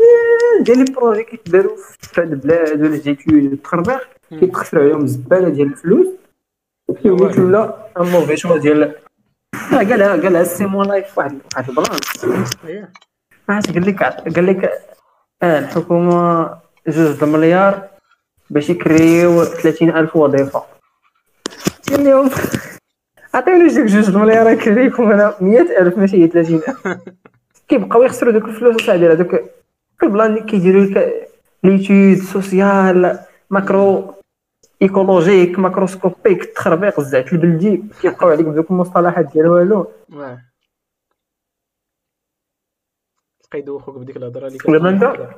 ديال 0.62 0.78
les 0.78 0.86
projets 0.94 1.24
كيتداروا 1.24 1.76
في 2.00 2.22
هاد 2.22 2.32
البلاد 2.32 2.82
ولا 2.82 2.98
جيتيود 2.98 3.52
التخربيق 3.54 4.08
كيتخسروا 4.30 4.84
عليهم 4.84 5.08
زبالة 5.08 5.50
ديال 5.50 5.68
الفلوس. 5.68 6.08
وكيقول 6.88 7.40
ولا 7.40 7.76
un 8.00 8.06
mauvais 8.06 8.38
choix 8.38 8.58
ديال 8.58 8.96
قالها 9.72 10.10
قالها 10.12 10.44
سيمون 10.44 10.88
live 10.88 11.18
واحد 11.18 11.40
واحد 11.56 11.70
plan 11.70 12.00
عرفت 13.50 13.74
قال 13.74 13.88
لك 13.88 14.04
قال 14.36 14.46
لك 14.46 14.72
آه 15.44 15.60
الحكومة 15.60 16.50
جوج 16.88 17.24
المليار 17.24 17.88
باش 18.50 18.70
يكريو 18.70 19.44
30000 19.44 20.16
وظيفة. 20.16 20.64
قال 21.90 22.04
لهم 22.04 22.30
عطيوني 23.34 23.68
ديك 23.68 23.86
جوج 23.86 24.16
مليار 24.16 24.56
كريكم 24.56 25.12
أنا 25.12 25.36
100000 25.42 25.98
ماشي 25.98 26.24
هي 26.24 26.28
30000 26.28 26.76
كيبقاو 27.68 28.04
يخسروا 28.04 28.34
دوك 28.34 28.44
الفلوس 28.44 28.82
اصاحبي 28.82 29.08
هذوك 29.08 29.36
ال 30.04 30.09
plan 30.09 30.30
اللي 30.30 30.44
كيديروا 30.44 30.82
لك 30.82 31.30
l'étude 31.64 32.18
sociale 32.18 33.20
macro 33.50 34.14
écologique 34.82 35.60
macroscopique 35.60 36.46
تخربيق 36.46 37.00
الزعت 37.00 37.34
البلدي 37.34 37.84
كيبقاو 38.02 38.30
عليك 38.30 38.46
بدوك 38.46 38.72
المصطلحات 38.72 39.26
ديال 39.34 39.48
والو. 39.48 39.94
تلقى 43.40 43.60
يدوخوك 43.60 43.98
بديك 43.98 44.18
الهضرة 44.18 44.48
اللي 44.48 44.90
انت 44.90 45.30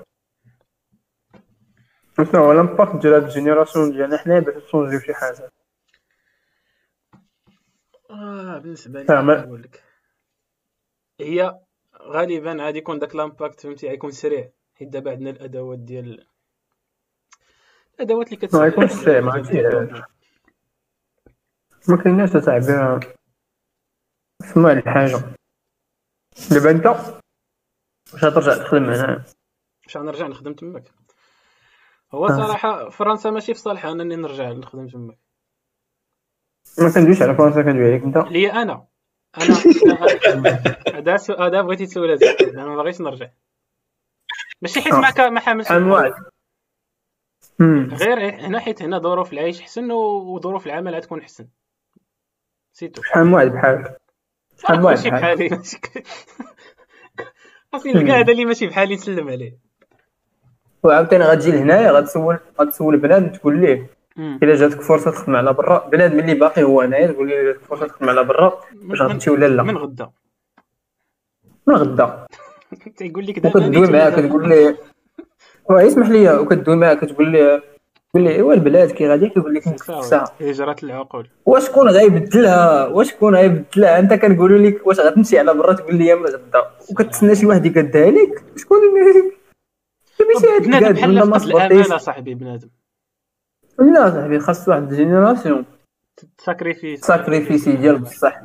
شنو 2.31 2.43
هو 2.43 2.53
l'impact 2.53 2.95
ديال 2.95 3.13
هاد 3.13 3.23
ال 3.23 3.30
génération 3.30 3.91
ديالنا 3.91 4.17
حنا 4.17 4.39
باش 4.39 4.63
تchangeيو 4.63 4.99
شي 4.99 5.13
حاجة. 5.13 5.51
آه 8.09 8.57
بالنسبة 8.57 9.03
لي 9.03 9.21
نقول 9.21 9.61
لك 9.61 9.83
هي 11.19 11.59
غالبا 12.01 12.53
غادي 12.53 12.77
يكون 12.77 12.99
داك 12.99 13.15
l'impact 13.15 13.59
فهمتي؟ 13.59 13.89
غيكون 13.89 14.11
سريع. 14.11 14.49
حيت 14.79 14.87
دابا 14.87 15.11
عندنا 15.11 15.29
الأدوات 15.29 15.79
ديال 15.79 16.25
الأدوات 17.95 18.27
اللي 18.27 18.37
كتساعد 18.37 18.61
ما 18.61 18.67
يكونش 18.67 18.91
سريع 18.91 19.19
ما 19.21 19.31
ما 21.89 21.97
كايناش 21.97 22.35
اصاحبي 22.35 22.99
اسمع 24.41 24.71
الحاجة 24.71 25.35
دابا 26.51 26.71
انت؟ 26.71 26.85
واش 28.13 28.25
غترجع 28.25 28.53
تخدم 28.53 28.83
هنا؟ 28.83 29.25
واش 29.85 29.97
غنرجع 29.97 30.27
نخدم 30.27 30.53
تماك؟ 30.53 30.83
هو 32.11 32.27
صراحة 32.27 32.89
فرنسا 32.89 33.29
ماشي 33.29 33.53
في 33.53 33.59
صالحها 33.59 33.91
أنني 33.91 34.15
نرجع 34.15 34.49
نخدم 34.49 34.87
تماك. 34.87 35.19
ما 36.79 36.93
كندويش 36.93 37.21
على 37.21 37.35
فرنسا 37.35 37.61
كندوي 37.61 37.85
عليك 37.85 38.03
انت. 38.03 38.17
لي 38.17 38.51
أنا. 38.51 38.87
أنا 39.37 39.55
هذا 40.95 41.17
هذا 41.39 41.61
بغيتي 41.61 41.85
تسول 41.85 42.11
أنا 42.13 42.65
ما 42.65 42.75
باغيش 42.75 43.01
نرجع. 43.01 43.29
ماشي 44.61 44.81
حيت 44.81 44.93
معك 44.93 45.19
ما 45.19 45.39
حاملش 45.39 45.71
غير 47.93 48.35
هنا 48.35 48.59
حيت 48.59 48.81
هنا 48.81 48.99
ظروف 48.99 49.33
العيش 49.33 49.61
حسن 49.61 49.91
وظروف 49.91 50.65
العمل 50.65 50.95
غتكون 50.95 51.21
حسن. 51.21 51.47
سيتو. 52.73 53.01
شحال 53.01 53.25
من 53.25 53.33
واحد 53.33 53.47
بحالك 53.47 54.01
شحال 54.57 54.77
من 54.77 54.85
واحد 54.85 55.07
بحالي 55.07 55.61
اصلي 57.73 57.93
نلقى 57.93 58.11
هذا 58.11 58.31
اللي 58.31 58.45
ماشي 58.45 58.67
بحالي 58.67 58.95
نسلم 58.95 59.29
عليه. 59.29 59.57
وعاوتاني 60.83 61.23
غتجي 61.23 61.51
لهنايا 61.51 61.91
غتسول 61.91 62.39
غتسول 62.61 62.97
بنادم 62.97 63.31
تقول 63.31 63.61
ليه؟ 63.61 63.98
إلا 64.19 64.55
جاتك 64.55 64.81
فرصة 64.81 65.11
تخدم 65.11 65.35
على 65.35 65.53
برا. 65.53 65.87
بنادم 65.87 66.19
اللي 66.19 66.33
باقي 66.33 66.63
هو 66.63 66.81
هنايا 66.81 67.07
تقول 67.07 67.27
لي 67.27 67.43
جاتك 67.43 67.63
فرصة 67.63 67.87
تخدم 67.87 68.09
على 68.09 68.23
برا. 68.23 68.61
واش 68.89 69.01
غتمشي 69.01 69.29
ولا 69.29 69.45
لا 69.45 69.63
من 69.63 69.77
غدا. 69.77 70.09
من 71.67 71.75
غدا. 71.75 72.25
تيقول 72.97 73.27
لك 73.27 73.39
دابا 73.39 73.67
كدوي 73.67 73.87
معاه 73.87 74.09
كتقول 74.09 74.49
لي 74.49 74.75
واه 75.69 75.87
اسمح 75.87 76.09
لي 76.09 76.37
وكدوي 76.37 76.75
معاه 76.75 76.93
كتقول 76.93 77.31
لي 77.31 77.61
تقول 78.09 78.23
لي 78.23 78.35
إيوا 78.35 78.53
البلاد 78.53 78.91
كي 78.91 79.07
غادي 79.07 79.29
كيقول 79.29 79.53
لك 79.53 79.77
ساعه 80.01 80.31
هجرات 80.41 80.83
العقول 80.83 81.27
واش 81.45 81.65
شكون 81.65 81.89
غيبدلها؟ 81.89 82.87
واش 82.87 83.11
شكون 83.11 83.35
غيبدلها؟ 83.35 83.99
أنت 83.99 84.13
كنقولوا 84.13 84.57
لك 84.57 84.87
واش 84.87 84.99
غتمشي 84.99 85.39
على 85.39 85.53
برا؟ 85.53 85.73
تقول 85.73 85.95
لي 85.95 86.15
من 86.15 86.25
غدا. 86.25 86.71
وكتسنى 86.91 87.35
شي 87.35 87.45
واحد 87.45 87.65
يقدها 87.65 88.11
لك. 88.11 88.43
شكون 88.55 88.77
بنادم 88.93 89.31
بحال 90.93 91.31
فقد 91.31 91.43
الأمانة 91.43 91.97
صاحبي 91.97 92.33
بنادم. 92.33 92.69
لا 93.79 94.09
صاحبي 94.11 94.39
خاص 94.39 94.69
واحد 94.69 94.91
génération 94.91 95.65
sacrifice 96.37 96.99
sacrifiée 96.99 97.75
ديال 97.75 97.99
بصح 97.99 98.41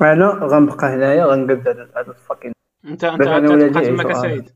أنا 0.00 0.26
غنبقى 0.26 0.86
هنايا 0.86 1.24
غنقد 1.24 1.68
هذا 1.68 2.10
الfucking 2.10 2.52
انت 2.84 3.04
انت 3.04 3.22
غتبقى 3.22 3.86
تماك 3.86 4.12
سعيد 4.12 4.50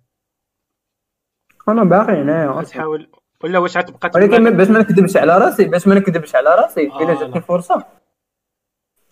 أنا 1.68 1.84
باقي 1.84 2.22
هنايا 2.22 2.62
تحاول 2.62 3.10
ولا 3.44 3.58
واش 3.58 3.76
غتبقى 3.76 4.10
ولكن 4.14 4.56
باش 4.56 4.68
ما 4.68 4.78
نكذبش 4.78 5.16
على 5.16 5.38
راسي 5.38 5.64
باش 5.64 5.86
ما 5.88 5.94
نكذبش 5.94 6.34
على 6.34 6.50
راسي 6.50 6.80
الا 6.80 7.20
جاتني 7.20 7.40
فرصه 7.40 7.86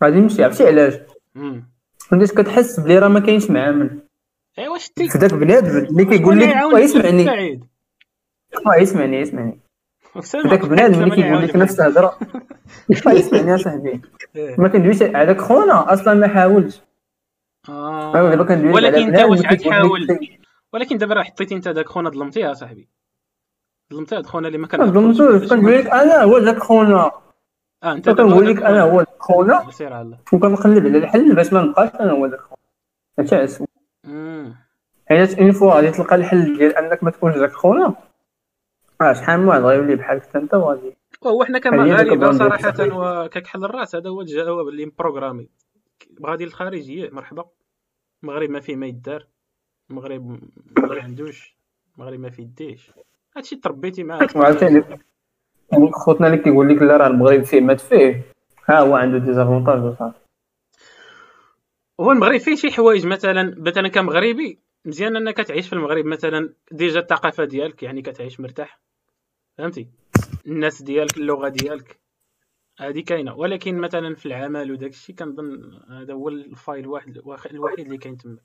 غادي 0.04 0.20
نمشي 0.20 0.44
عرفتي 0.44 0.66
علاش 0.66 0.94
فهمتي 2.08 2.34
كتحس 2.34 2.80
بلي 2.80 2.98
راه 2.98 3.08
ما 3.08 3.20
كاينش 3.20 3.50
معامل 3.50 4.08
ايوا 4.58 4.78
شتي 4.78 5.08
في 5.08 5.18
ذاك 5.18 5.34
بنادم 5.34 5.76
اللي 5.78 6.04
كيقول 6.04 6.40
لك 6.40 6.48
يسمعني 6.74 7.60
اسمعني 8.82 9.16
يسمعني 9.20 9.63
هذاك 10.34 10.66
بنادم 10.66 11.02
اللي 11.02 11.16
كيقول 11.16 11.42
لك 11.42 11.56
نفس 11.56 11.80
الهضره 11.80 12.18
اسمعني 12.90 13.54
اصاحبي 13.54 14.00
إيه. 14.36 14.56
ما 14.58 14.68
كندويش 14.68 15.02
هذاك 15.02 15.40
خونا 15.40 15.92
أصلا 15.92 16.14
ما 16.14 16.28
حاولش. 16.28 16.82
على 17.68 18.20
ولكن 18.74 19.14
انت 19.14 19.20
واش 19.20 19.46
عاد 19.46 19.62
حاول. 19.62 20.18
ولكن 20.72 20.98
دابا 20.98 21.14
راه 21.14 21.22
حطيتي 21.22 21.54
انت 21.54 21.68
داك 21.68 21.88
خونا 21.88 22.10
ظلمتيه 22.10 22.52
اصاحبي 22.52 22.88
ظلمتيه 23.92 24.16
هاد 24.18 24.26
خونا 24.26 24.46
اللي 24.46 24.58
ما 24.58 24.66
كان 24.66 24.92
ظلمتوش. 24.92 25.48
كنقول 25.50 25.78
لك 25.78 25.86
أنا 25.86 26.22
هو 26.22 26.38
ذاك 26.38 26.58
خونا. 26.58 27.10
آه 27.82 27.92
انت 27.92 28.10
كنقول 28.10 28.46
داك 28.46 28.56
لك 28.56 28.62
أنا 28.62 28.82
هو 28.82 28.98
ذاك 28.98 29.08
خونا. 29.18 29.70
سير 29.70 29.92
على 29.92 30.18
وكنقلب 30.32 30.86
على 30.86 30.98
الحل 30.98 31.34
باش 31.34 31.52
ما 31.52 31.62
نبقاش 31.62 31.90
أنا 32.00 32.12
هو 32.12 32.26
ذاك 32.26 32.40
خونا. 32.40 33.68
امم 34.04 34.54
حيت 35.08 35.38
une 35.38 35.52
fois 35.52 35.74
غادي 35.74 35.90
تلقى 35.90 36.16
الحل 36.16 36.58
ديال 36.58 36.76
أنك 36.76 37.04
ما 37.04 37.10
تكونش 37.10 37.36
ذاك 37.36 37.52
خونا. 37.52 37.94
آه 39.00 39.12
شحال 39.12 39.40
من 39.40 39.46
واحد 39.48 39.60
غيولي 39.60 39.96
بحالك 39.96 40.22
حتى 40.22 40.38
أنت 40.38 40.54
وغادي. 40.54 40.96
وهو 41.22 41.44
حنا 41.44 41.58
ال 41.58 41.68
plan 41.68 42.04
ديال 42.18 42.34
صراحة. 42.34 42.74
وككحل 42.80 43.64
الراس 43.64 43.96
هذا 43.96 44.10
هو 44.10 44.20
الجواب 44.20 44.68
اللي 44.68 44.86
مprogrammé. 44.86 45.48
غادي 46.26 46.44
للخارجية 46.44 47.10
مرحبا. 47.10 47.44
المغرب 48.22 48.50
ما 48.50 48.60
فيه 48.60 48.76
ما 48.76 48.86
يدار. 48.86 49.26
المغرب 49.90 50.40
ما 50.78 51.02
عندوش. 51.02 51.56
المغرب 51.96 52.20
ما 52.20 52.30
فيه 52.30 52.42
يديش 52.42 52.90
هادشي 53.36 53.56
تربيتي 53.56 54.04
معاه 54.04 54.28
وعاوتاني 54.36 54.84
يعني 55.72 55.90
خوتنا 55.92 56.26
اللي 56.26 56.38
كيقول 56.38 56.68
لك 56.68 56.82
لا 56.82 56.96
راه 56.96 57.06
المغرب 57.06 57.42
فيه 57.42 57.60
مات 57.60 57.80
فيه 57.80 58.22
ها 58.68 58.80
هو 58.80 58.94
عنده 58.96 59.18
désavantages 59.18 59.82
وصافي. 59.82 60.18
هو 62.00 62.12
المغرب 62.12 62.40
فيه 62.40 62.54
شي 62.54 62.70
حوايج 62.70 63.06
مثلا 63.06 63.54
مثلا 63.58 63.88
كمغربي 63.88 64.58
مزيان 64.84 65.16
أنك 65.16 65.36
تعيش 65.36 65.68
في 65.68 65.72
المغرب 65.72 66.04
مثلا 66.04 66.54
déjà 66.72 67.00
الثقافة 67.00 67.44
ديالك 67.44 67.82
يعني 67.82 68.02
كتعيش 68.02 68.40
مرتاح. 68.40 68.80
فهمتي؟ 69.58 69.88
الناس 70.46 70.82
ديالك 70.82 71.16
اللغة 71.16 71.48
ديالك 71.48 72.00
هذه 72.78 73.00
كاينة. 73.00 73.34
ولكن 73.34 73.78
مثلا 73.78 74.14
في 74.14 74.26
العمل 74.26 74.72
وداك 74.72 74.90
الشيء 74.90 75.16
كنظن 75.16 75.80
هذا 75.88 76.14
هو 76.14 76.28
الفايل 76.28 76.84
الواحد 76.84 77.16
الوحيد 77.50 77.80
اللي 77.86 77.98
كاين 77.98 78.16
تما. 78.16 78.38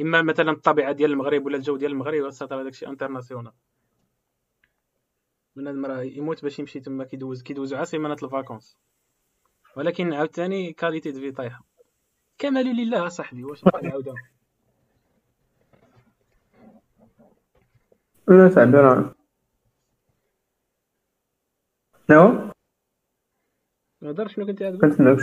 إما 0.00 0.22
مثلا 0.22 0.50
الطبيعة 0.50 0.92
ديال 0.92 1.10
المغرب 1.10 1.46
ولا 1.46 1.56
الجو 1.56 1.76
ديال 1.76 1.92
المغرب 1.92 2.22
وسط 2.22 2.52
هذاك 2.52 2.72
الشيء 2.72 2.88
انترناسيونال 2.88 3.52
بنادم 5.56 5.86
راه 5.86 6.02
يموت 6.02 6.42
باش 6.42 6.58
يمشي 6.58 6.80
تما 6.80 7.04
كيدوز 7.04 7.42
كيدوزو 7.42 7.76
عا 7.76 7.84
سيمانات 7.84 8.22
الفاكونس 8.22 8.76
ولكن 9.76 10.12
عاوتاني 10.12 10.72
كاليتي 10.72 11.10
دو 11.10 11.20
في 11.20 11.30
طايحه 11.32 11.64
كمال 12.38 12.66
لله 12.66 13.06
اصاحبي 13.06 13.44
واش 13.44 13.64
نبقى 13.66 14.02
نعاودها 18.28 18.48
لا 18.48 18.54
صاحبي 18.54 18.76
راه 18.76 19.14
نو 22.10 22.52
نهضر 24.02 24.28
شنو 24.28 24.46
كنتي 24.46 24.64
غتقول 24.64 24.80
كنتسناوش 24.80 25.22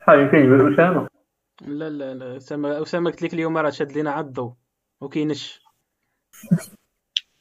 شحال 0.00 0.30
كيجبر 0.30 0.74
اسامه 0.74 1.08
لا 1.62 1.90
لا 1.90 2.14
لا. 2.14 2.36
اسامه 2.36 2.82
اسامه 2.82 3.10
قلت 3.10 3.22
لك 3.22 3.34
اليوم 3.34 3.58
راه 3.58 3.70
شاد 3.70 3.92
لينا 3.92 4.10
عاد 4.10 4.26
الضو 4.26 4.56
وكينش 5.00 5.60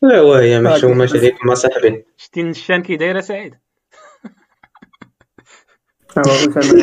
لا 0.01 0.21
وهي 0.21 0.61
محشومة 0.61 1.07
عليكم 1.13 1.55
صاحبي. 1.55 2.05
شتي 2.17 2.41
النشان 2.41 2.81
كي 2.83 2.95
دايرة 2.97 3.21
سعيد. 3.21 3.59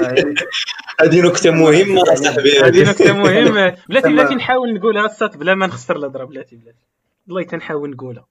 عايش. 0.05 0.65
هذه 1.01 1.21
نكتة 1.29 1.51
مهمة 1.51 2.05
صاحبي. 2.05 2.59
هذه 2.61 2.91
نكتة 2.91 3.13
مهمة. 3.23 3.77
بلاتي 3.89 4.09
بلاتي 4.09 4.35
نحاول 4.35 4.75
نقولها 4.75 5.05
الصات 5.07 5.37
بلا 5.37 5.55
ما 5.55 5.67
نخسر 5.67 5.97
الهضره 5.97 6.25
بلاتي 6.25 6.57
بلاتي. 6.57 6.87
والله 7.27 7.43
تنحاول 7.43 7.91
نقولها 7.91 8.27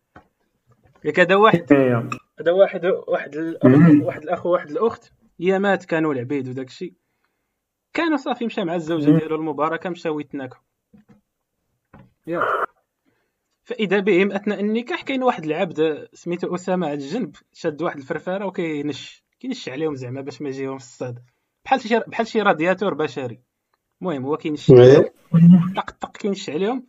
ياك 1.06 1.20
هذا 1.20 1.36
واحد. 1.36 1.74
إيه. 1.74 2.10
هذا 2.40 2.52
واحد 2.52 2.86
واحد 3.08 3.36
الأخ 3.36 3.66
مم. 3.66 4.02
واحد 4.04 4.24
الأخ 4.24 4.46
وواحد 4.46 4.72
الأخت. 4.72 5.12
يامات 5.40 5.86
كانوا 5.86 6.14
العبيد 6.14 6.48
وداك 6.50 6.68
الشيء 6.68 6.94
كانوا 7.94 8.18
صافي 8.18 8.46
مشى 8.46 8.64
مع 8.64 8.76
الزوجة. 8.76 9.06
ديالو 9.06 9.36
المباركة 9.36 9.90
مشاو 9.90 10.20
يتناكوا 10.20 10.60
ياك 12.28 12.66
فإذا 13.64 14.00
بهم 14.00 14.32
أثناء 14.32 14.60
النكاح 14.60 15.02
كاين 15.02 15.24
واحد 15.24 15.44
العبد 15.46 16.08
سميتو 16.14 16.56
أسامة 16.56 16.88
على 16.88 16.94
الجنب 16.96 17.36
شاد 17.54 17.82
واحد 17.82 17.98
الفرفارة 17.98 18.46
وكينش 18.46 19.24
كينش 19.40 19.70
عليهم 19.70 19.96
زعما 19.96 20.22
باش 20.22 20.42
ما 20.42 20.50
يجيهم 20.50 20.76
الصاد 20.76 21.20
بحال 21.66 21.82
شي 21.82 22.00
بحال 22.00 22.28
شي 22.28 22.42
رادياتور 22.42 22.94
بشري. 22.94 23.40
المهم 24.02 24.26
هو 24.26 24.38
كينش 24.38 24.72
عليهم 24.72 25.10
طق 25.76 25.92
طق 25.92 26.18
كينش 26.18 26.50
عليهم. 26.50 26.88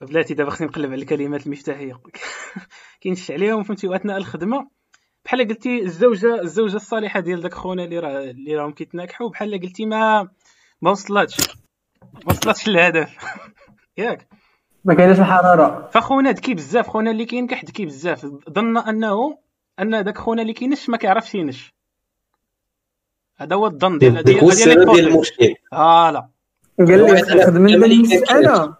بلاتي 0.00 0.34
دابا 0.34 0.50
خصني 0.50 0.66
نقلب 0.66 0.92
على 0.92 1.02
الكلمات 1.02 1.46
المفتاحية. 1.46 2.00
كينش 3.00 3.30
عليهم 3.30 3.62
فهمتي؟ 3.62 3.88
وأثناء 3.88 4.16
الخدمة 4.16 4.68
بحال 5.24 5.48
قلتي 5.48 5.82
الزوجه 5.82 6.40
الزوجة 6.40 6.76
الصالحة 6.76 7.20
ديال 7.20 7.40
داك 7.40 7.54
خونا 7.54 7.84
اللي 7.84 7.98
راه 7.98 8.30
اللي 8.30 8.56
راهم 8.56 8.72
كيتناكحوا 8.72 9.28
بحال 9.28 9.60
قلتي 9.60 9.86
ما 9.86 10.28
ما 10.82 10.90
وصلاتش 10.90 11.36
ما 12.14 12.30
وصلاتش 12.30 12.68
للهدف. 12.68 13.16
ياك. 13.98 14.28
ما 14.84 14.94
كايناش 14.94 15.20
الحرارة. 15.20 15.90
فخونا 15.92 16.30
ذكي 16.30 16.54
بزاف. 16.54 16.88
خونا 16.88 17.10
اللي 17.10 17.24
كينكح 17.24 17.64
ذكي 17.64 17.86
بزاف. 17.86 18.26
ظن 18.50 18.78
انه 18.78 19.38
أن 19.80 20.04
داك 20.04 20.18
خونا 20.18 20.42
اللي 20.42 20.52
كينش 20.52 20.88
ما 20.88 20.96
كيعرفش 20.96 21.34
ينش. 21.34 21.75
هذا 23.38 23.56
هو 23.56 23.66
الظن 23.66 23.98
ديال 23.98 24.22
ديك 24.22 24.38
هو 24.42 24.48
السبب 24.48 24.92
ديال 24.94 25.06
المشكل. 25.08 25.54
voilà 25.70 26.28
قال 26.78 27.02
واحد 27.02 27.24
لي 27.24 27.44
خدم 27.46 27.68
أنا- 27.68 28.12
انت 28.12 28.30
أنا 28.30 28.76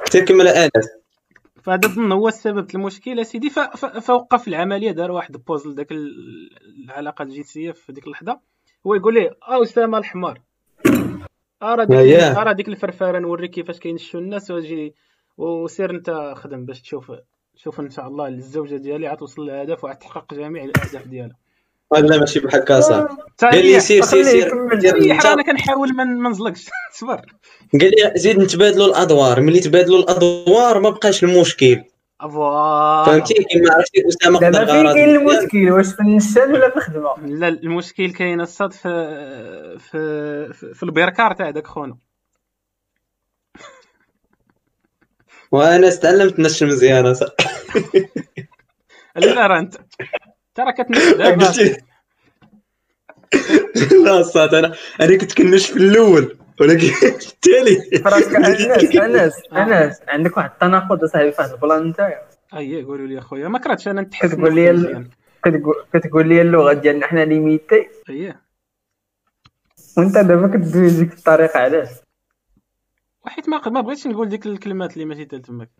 حتى 0.00 0.20
كمل 0.20 0.48
انس 0.48 0.88
فهذا 1.62 1.88
الظن 1.88 2.12
هو 2.12 2.28
السبب 2.28 2.74
المشكل 2.74 3.20
أسيدي. 3.20 3.50
فوقف 4.00 4.48
العملية 4.48 4.90
دار 4.90 5.10
واحد 5.10 5.36
pause 5.36 5.66
لذاك 5.66 5.92
ال- 5.92 6.50
العلاقة 6.84 7.22
الجنسية 7.22 7.72
في 7.72 7.92
ديك 7.92 8.06
اللحظة. 8.06 8.40
هو 8.86 8.94
يقول 8.94 9.14
ليه 9.14 9.30
آه 9.48 9.62
اسامه 9.62 9.98
الحمار 9.98 10.40
آه 11.62 11.74
راه 11.74 11.84
ديك. 11.84 11.96
آه 12.20 12.42
راه 12.42 12.52
ديك 12.52 12.68
الفرفارة 12.68 13.18
نوريك 13.18 13.50
كيفاش 13.50 13.78
كينشوا 13.78 14.20
الناس 14.20 14.50
وأجي 14.50 14.94
وسير 15.38 15.90
أنت 15.90 16.32
خدم 16.36 16.64
باش 16.64 16.80
تشوف 16.82 17.12
شوف 17.56 17.80
إن 17.80 17.90
شاء 17.90 18.08
الله 18.08 18.28
الزوجة 18.28 18.76
ديالي 18.76 19.06
عتوصل 19.06 19.42
للهدف 19.46 19.84
وعتحقق 19.84 20.34
جميع 20.34 20.64
الأهداف 20.64 21.06
ديالها. 21.06 21.36
لا 21.98 22.18
ماشي 22.18 22.40
بحال 22.40 22.64
صاحبي 22.82 23.16
تا 23.38 23.50
قال 23.50 23.66
لي 23.66 23.80
سير 23.80 24.02
سير 24.02 24.24
سير 24.24 24.54
راه 25.24 25.32
أنا 25.32 25.42
كنحاول 25.42 25.94
ما 25.94 26.28
نزلقش. 26.30 26.66
صبر. 27.00 27.20
قال 27.72 27.90
لي 27.90 28.12
زيد 28.16 28.38
نتبادلوا 28.38 28.86
الأدوار. 28.86 29.40
ملي 29.40 29.60
تبادلوا 29.60 29.98
الأدوار 29.98 30.80
ما 30.80 30.90
بقاش 30.90 31.24
المشكل. 31.24 31.84
voilà 32.22 33.04
فهمتي؟ 33.06 33.34
كيما 33.34 33.74
عرفتي 33.74 34.02
أسامة 34.08 34.40
دابا 34.40 34.58
خدا 34.58 34.66
فين 34.72 34.92
كاين. 34.92 35.16
المشكل؟ 35.16 35.70
واش 35.70 35.86
في 35.86 36.00
النشان 36.00 36.52
ولا 36.52 36.70
في 36.70 36.76
الخدمة؟ 36.76 37.26
لا 37.26 37.48
المشكل 37.48 38.12
كاين 38.12 38.40
الصاد 38.40 38.72
في 38.72 38.88
في 39.78 40.52
في- 40.52 40.74
في 40.74 40.82
البركار 40.82 41.32
تاع 41.32 41.50
داك 41.50 41.66
خونا. 41.66 41.96
وأنا 45.52 45.90
تعلمت 45.90 46.38
نش 46.40 46.62
صاحبي 47.12 47.36
لا 49.16 49.46
راه 49.46 49.58
أنت. 49.58 49.74
ترى 50.54 50.72
كتنش 50.72 50.98
دابا 51.12 51.46
قلتي 51.46 51.76
لا 54.04 54.22
صات 54.34 54.54
أنا 54.54 54.74
أنا 55.00 55.18
كنت 55.18 55.34
كنش 55.38 55.70
في 55.70 55.76
الأول 55.76 56.36
ولكن 56.60 56.86
التالي. 57.06 57.98
فراسك 58.04 58.34
أنس 58.46 58.94
أنس 58.96 59.32
أنس 59.52 59.96
عندك 60.08 60.36
واحد 60.36 60.50
التناقض 60.50 61.04
اصاحبي 61.04 61.32
في 61.32 61.42
واحد 61.42 61.52
ال 61.52 61.59
plan 61.59 61.88
نتايا. 61.88 62.28
اييه 62.54 62.84
قولوا 62.84 63.06
لي 63.06 63.18
أخويا 63.18 63.48
ما 63.48 63.58
كرهتش 63.58 63.88
أنا 63.88 64.02
نتحسن 64.02 64.28
كتقول 64.28 64.54
لي. 64.54 65.08
كتقول 65.92 66.28
لي 66.28 66.40
اللغة 66.42 66.72
ديالنا 66.72 67.06
حنا 67.06 67.24
limitée 67.24 67.88
اييه 68.08 68.40
وأنت 69.98 70.14
دابا 70.18 70.46
كدوي 70.48 70.90
ديك 70.90 71.12
الطريقة 71.12 71.60
علاش؟ 71.60 71.88
وحيت 73.26 73.48
ما 73.48 73.68
ما 73.68 73.80
بغيتش 73.80 74.06
نقول 74.06 74.28
ديك 74.28 74.46
الكلمات 74.46 74.92
اللي 74.92 75.04
ماشي 75.04 75.24
تال 75.24 75.42
تماك. 75.42 75.70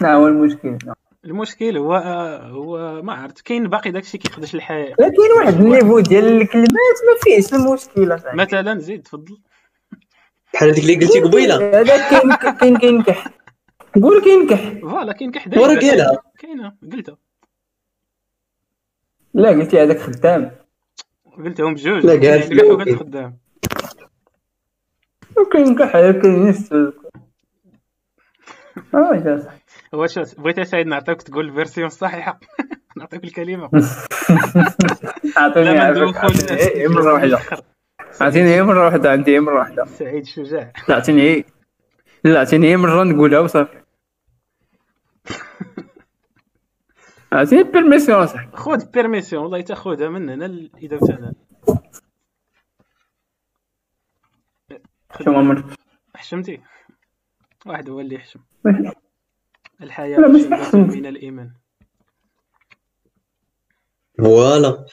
شنو 0.00 0.08
هو 0.08 0.26
المشكل. 0.26 0.78
المشكل 1.24 1.76
هو 1.76 1.94
هو 2.42 3.02
ما 3.02 3.12
عرفت 3.14 3.40
كاين 3.40 3.68
باقي 3.68 3.90
داكشي 3.90 4.18
كيخدش 4.18 4.54
الحياة. 4.54 4.94
لا 4.98 5.08
كاين 5.08 5.32
واحد 5.38 5.54
ال 5.54 5.61
niveau 5.61 6.00
ديال 6.00 6.24
الكلمات 6.24 6.68
ما 6.68 7.18
فيهش 7.22 7.54
المشكلة 7.54 8.16
صاحبي 8.16 8.42
مثلا 8.42 8.78
زيد 8.78 9.02
تفضل. 9.02 9.38
بحال 10.54 10.68
هذيك 10.68 10.84
اللي 10.84 10.94
قلتي 10.94 11.20
قبيلة. 11.20 11.80
هذا 11.80 12.10
كاين 12.10 12.34
كاين 12.60 12.78
كينكح 12.78 13.28
قول 14.02 14.22
كينكح 14.22 14.80
voilà 14.80 15.12
كاين 15.12 15.30
كحدا 15.30 15.60
ورا 15.60 15.80
قالها. 15.80 16.22
كاينة 16.38 16.76
قلتها. 16.92 17.16
لا 19.34 19.48
قلتي 19.48 19.82
هذاك 19.82 19.98
خدام. 19.98 20.50
قلتهم 21.44 21.74
بجوج. 21.74 22.06
لا، 22.06 22.12
قالت 22.12 22.48
كاين. 22.48 22.72
وقلت 22.72 22.98
خدام. 22.98 23.38
وكينكح 25.38 25.92
كاين 25.92 26.48
نفس 26.48 26.72
آه 28.94 29.14
يا 29.14 29.38
صاحبي. 29.44 29.61
واش 29.92 30.18
بغيت 30.18 30.58
يا 30.58 30.64
سعيد 30.64 30.86
نعطيك 30.86 31.22
تقول 31.22 31.48
ال 31.48 31.53
version 31.53 31.86
الصحيحه 31.86 32.40
نعطيك 32.96 33.24
الكلمة. 33.24 33.70
أعطيني 35.38 35.80
أعطيني 35.80 36.60
هي 36.60 36.88
مره 36.88 37.12
واحدة. 37.12 37.38
أعطيني 38.22 38.54
هي 38.54 38.62
مره 38.62 38.84
واحدة 38.84 39.10
عندي 39.10 39.34
هي 39.34 39.40
مره 39.40 39.58
واحدة. 39.58 39.84
سعيد 39.84 40.24
شجاع. 40.24 40.72
لا 40.88 40.94
أعطيني 40.94 41.22
هي 41.22 41.44
لا 42.24 42.38
أعطيني 42.38 42.68
هي 42.68 42.76
مرة 42.76 43.04
نقولها 43.04 43.40
وصافي. 43.40 43.82
عطيني 47.32 47.62
permission 47.62 48.22
اصاحبي 48.22 48.56
خذ 48.56 48.90
permission 48.90 49.42
والله 49.42 49.60
تاخذها 49.60 50.08
من 50.08 50.28
هنا 50.28 50.68
إذا 50.82 50.98
أنا 51.10 51.32
شنو 55.18 55.62
حشمتي؟ 56.16 56.60
واحد 57.66 57.90
هو 57.90 58.00
اللي 58.00 58.14
يحشم. 58.14 58.40
الحياة 59.82 60.18
لا، 60.18 60.28
مش 60.28 60.44
أحسن. 60.52 60.78
من 60.80 61.06
الإيمان. 61.06 61.50
فوالا 64.18 64.84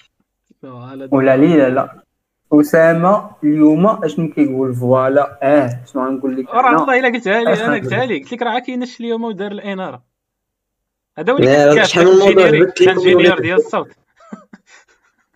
فوالا 0.62 1.10
ولا 1.12 1.38
ليلى 1.38 1.70
لا 1.70 2.04
أسامة 2.54 3.30
اليوم 3.44 3.86
اشنو 3.88 4.34
كيقول 4.34 4.76
فوالا. 4.76 5.40
آه 5.44 5.84
شنو 5.94 6.06
غنقول 6.08 6.38
لك؟ 6.38 6.50
راه؟ 6.50 6.80
والله 6.80 7.00
الا 7.00 7.08
قلتها 7.08 7.44
لي 7.44 7.66
أنا. 7.66 7.74
قلتها 7.76 8.06
لي 8.06 8.20
قلت 8.20 8.32
لك 8.34 8.42
راه 8.42 8.60
كاينش 8.60 9.00
اليوم 9.00 9.24
ودار 9.24 9.52
الاناره 9.52 10.04
هذا 11.18 11.34
هو 11.34 11.38
اللي 11.38 11.48
لا، 11.48 11.72
كتكاف 11.72 11.88
شحال 11.88 12.06
من 12.06 12.12
موضوع. 13.14 13.36
ديال 13.40 13.58
الصوت. 13.58 13.88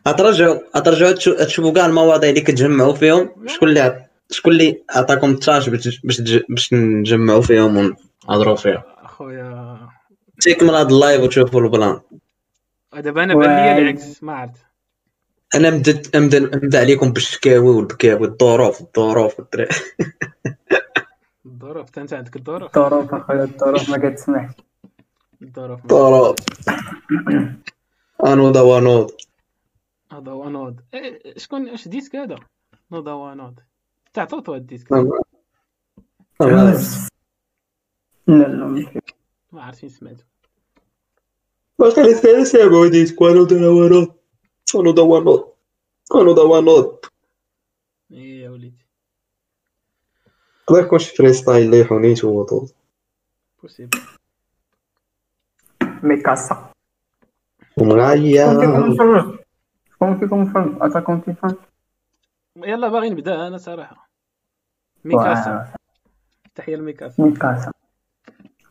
غترجعوا 0.07 1.11
تشو- 1.11 1.43
تشوفوا 1.45 1.73
كاع 1.73 1.85
المواضيع 1.85 2.29
اللي 2.29 2.41
كتجمعوا 2.41 2.93
فيهم. 2.93 3.29
شكون 3.47 3.69
اللي 3.69 4.05
شكون 4.31 4.51
اللي 4.51 4.83
عطاكم 4.89 5.29
ال 5.31 5.37
tâche 5.37 5.69
باش 5.69 5.99
باش 6.03 6.21
باش 6.49 6.73
نجمعوا 6.73 7.41
فيهم 7.41 7.93
ونهضروا 8.27 8.55
فيهم 8.55 8.81
اخويا 9.23 9.89
تيكمل 10.41 10.75
هذا 10.75 10.87
ال 10.87 10.94
live 10.94 11.21
وتشوفوا 11.21 11.61
ال 11.61 11.68
plan. 11.68 12.01
دابا 12.93 13.23
أنا 13.23 13.35
بان 13.35 13.75
لي. 13.75 13.77
العكس 13.77 14.23
ما 14.23 14.33
عرفت. 14.33 14.65
أنا 15.55 15.69
مدد 15.69 16.17
نبدا 16.17 16.39
نبدا 16.39 16.79
عليكم 16.79 17.13
بالشكاوي 17.13 17.69
والبكاوي 17.75 18.27
الظروف 18.27 18.81
الظروف 18.81 19.41
الظروف 21.45 21.99
أنت 21.99 22.13
عندك 22.13 22.35
الظروف؟ 22.35 22.77
الظروف 22.77 23.13
أخويا 23.13 23.43
الظروف 23.43 23.89
ما 23.89 23.97
كتسمحش. 23.97 24.53
الظروف. 25.41 25.79
الظروف. 25.83 26.35
أنوضة 28.25 28.61
ونوض. 28.61 29.11
هذا 30.11 30.31
هو 30.31 30.49
نوض. 30.49 30.79
إيه، 30.93 31.37
شكون 31.37 31.69
اش 31.69 31.87
disque 31.87 32.15
هذا؟ 32.15 32.35
نوض 32.91 33.07
هو 33.07 33.33
نوض 33.33 33.59
تاع 34.13 34.25
توتو 34.25 34.53
هاد 34.53 34.61
ال 34.61 34.65
disque. 34.65 34.91
لا 38.27 38.47
لا 38.47 39.03
ماشي. 39.53 39.55
ما 39.55 39.63
عرفت 39.63 39.79
فين 39.79 39.89
سمعته 39.89 40.23
باقي 41.79 42.01
لسه 42.01 42.43
سامعوا 42.43 42.87
disque 42.87 43.21
انوضه 43.21 43.55
ونوض 43.55 44.15
انوضه 44.75 45.01
ونوض 45.03 45.53
انوضه 46.15 46.43
ونوض 46.43 46.99
إيه 48.11 48.43
يا 48.43 48.49
وليدي 48.49 48.85
يقدر 50.69 50.85
يكون 50.85 50.99
شي 50.99 51.15
فري 51.15 51.33
ستايل 51.33 51.65
اللي 51.65 51.85
حونيت 51.85 52.23
ووطوط 52.23 52.75
بوسيبل 53.61 53.99
ميكاسا 56.03 56.73
ومغايا 57.77 58.53
شكون 58.53 58.59
فيكم 58.59 58.89
مفرج 58.91 59.39
شكون 59.91 60.19
فيكم 60.19 60.41
مفرج 60.41 60.75
اتاكم 60.81 61.19
تيفان 61.19 61.55
يلا 62.57 62.87
باغي 62.87 63.09
نبدا 63.09 63.47
أنا 63.47 63.57
صراحة 63.57 64.09
ميكاسا 65.05 65.73
تحيه 66.55 66.75
لميكاسا 66.75 67.23
ميكاسا 67.23 67.71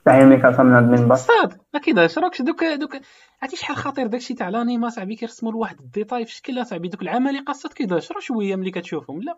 ميكاسا 0.07 0.63
من 0.63 0.77
المنبر. 0.79 1.15
صاد 1.15 1.59
ما 1.75 1.81
كيدهش 1.81 2.19
راكش 2.19 2.43
دوك 2.43 2.65
دوك 2.65 2.97
عرفتي 3.43 3.57
شحال 3.57 3.77
خطير 3.77 4.07
داكشي 4.07 4.35
تاع 4.35 4.49
لانيما 4.49 4.89
صاحبي 4.89 5.17
كيرسموا 5.17 5.53
لواحد 5.53 5.81
الديتاي 5.81 6.25
في 6.27 6.33
شكل 6.33 6.67
صاحبي 6.67 6.89
دوك 6.89 7.03
العمالقه 7.03 7.53
صاد 7.53 7.73
كيدهش 7.73 8.13
راه 8.13 8.21
شوية 8.21 8.57
ملي 8.57 8.71
كتشوفهم 8.71 9.23
لا. 9.23 9.37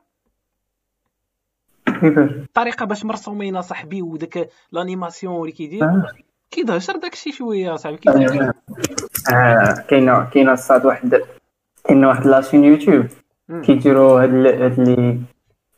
الطريقة 2.02 2.86
باش 2.86 3.04
مرسومين 3.04 3.62
صاحبي 3.62 4.02
وداك 4.02 4.48
l'animation 4.72 5.40
اللي 5.40 5.52
كيدير. 5.52 5.84
آه. 5.84 6.06
كيدهشر 6.50 6.96
داكشي 6.96 7.32
شوية 7.32 7.76
صاحبي 7.76 7.96
كيدهشر 7.96 8.52
آه، 9.32 9.84
كاينة 9.88 10.24
كاينة 10.30 10.52
الصاد 10.52 10.86
واحد 10.86 11.20
كاينة 11.84 12.08
واحد 12.08 12.26
la 12.26 12.36
chaîne 12.36 12.64
YouTube. 12.64 13.06
كيديروا 13.62 14.22
هاد 14.22 14.34
ال- 14.34 14.62
هاد 14.62 14.80
les 14.80 15.18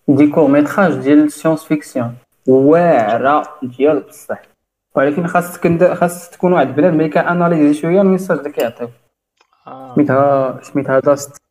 des 0.08 0.26
courts 0.26 0.48
métrages 0.50 0.94
ديال 0.94 1.24
ال 1.24 1.64
science-fiction 1.64 2.14
واعرة 2.48 3.58
ديال 3.62 4.00
بصح. 4.00 4.42
ولكن 4.96 5.26
خاصك 5.26 5.94
خاص 5.94 6.30
تكون 6.30 6.52
واحد 6.52 6.66
بلاد 6.66 6.92
ملي 6.92 7.08
ك 7.08 7.16
analyser 7.16 7.80
شوية 7.80 8.00
ال 8.00 8.05
message 8.05 8.38
اللي 8.38 8.52
كيعطيو. 8.52 8.88
آه. 9.66 9.94
سميتها 9.94 10.62
سميتها 10.62 11.00
DUST. 11.00 11.42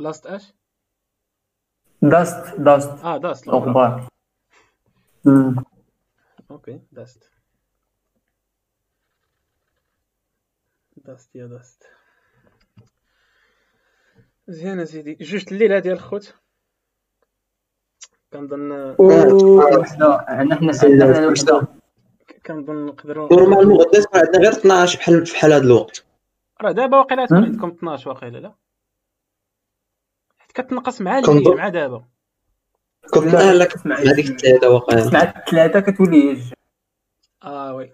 لاست 0.00 0.26
اش 0.26 0.52
داست 2.02 2.60
داست. 2.60 3.04
آه 3.04 3.18
داست. 3.18 3.48
الاخبار. 3.48 4.08
أوكي 6.50 6.80
داست. 6.92 7.30
داست 10.96 11.36
يا 11.36 11.46
داست. 11.46 11.82
مزيان 14.48 14.86
سيدي. 14.86 15.14
جوج 15.20 15.44
الليلة 15.52 15.78
ديال 15.78 15.94
الخوت. 15.94 16.34
كنظن 18.34 18.94
وحدة. 18.98 20.24
عندنا 20.28 20.56
حنا 20.56 20.72
عندنا 20.82 21.26
وحدة. 21.26 21.66
كنظن 22.46 22.86
نقدروا 22.86 23.28
نورمالمون 23.32 23.76
غدا 23.76 24.00
تكون 24.00 24.20
عندنا 24.20 24.42
غير 24.42 24.52
12 24.52 24.98
بحال 24.98 25.20
بحال 25.20 25.52
هذا 25.52 25.64
الوقت. 25.64 26.04
راه 26.60 26.72
دابا 26.72 26.98
واقيلا 26.98 27.26
تكون؟ 27.26 27.44
عندكم 27.44 27.68
12 27.68 28.10
واقيلا 28.10 28.38
لا؟ 28.38 28.54
حيت 30.38 30.52
كتنقص 30.52 31.00
مع. 31.00 31.18
الليل 31.18 31.56
مع 31.56 31.68
دابا. 31.68 32.04
كنت 33.14 33.24
لا، 33.24 33.42
أنا 33.44 33.52
لك 33.52 33.74
اسمع، 33.74 33.98
هذيك 33.98 34.28
الثلاثة 34.30 34.68
واقعا 34.68 35.10
مع 35.12 35.22
الثلاثة 35.22 35.80
كتولي. 35.80 36.38
آه 37.44 37.74
oui. 37.74 37.92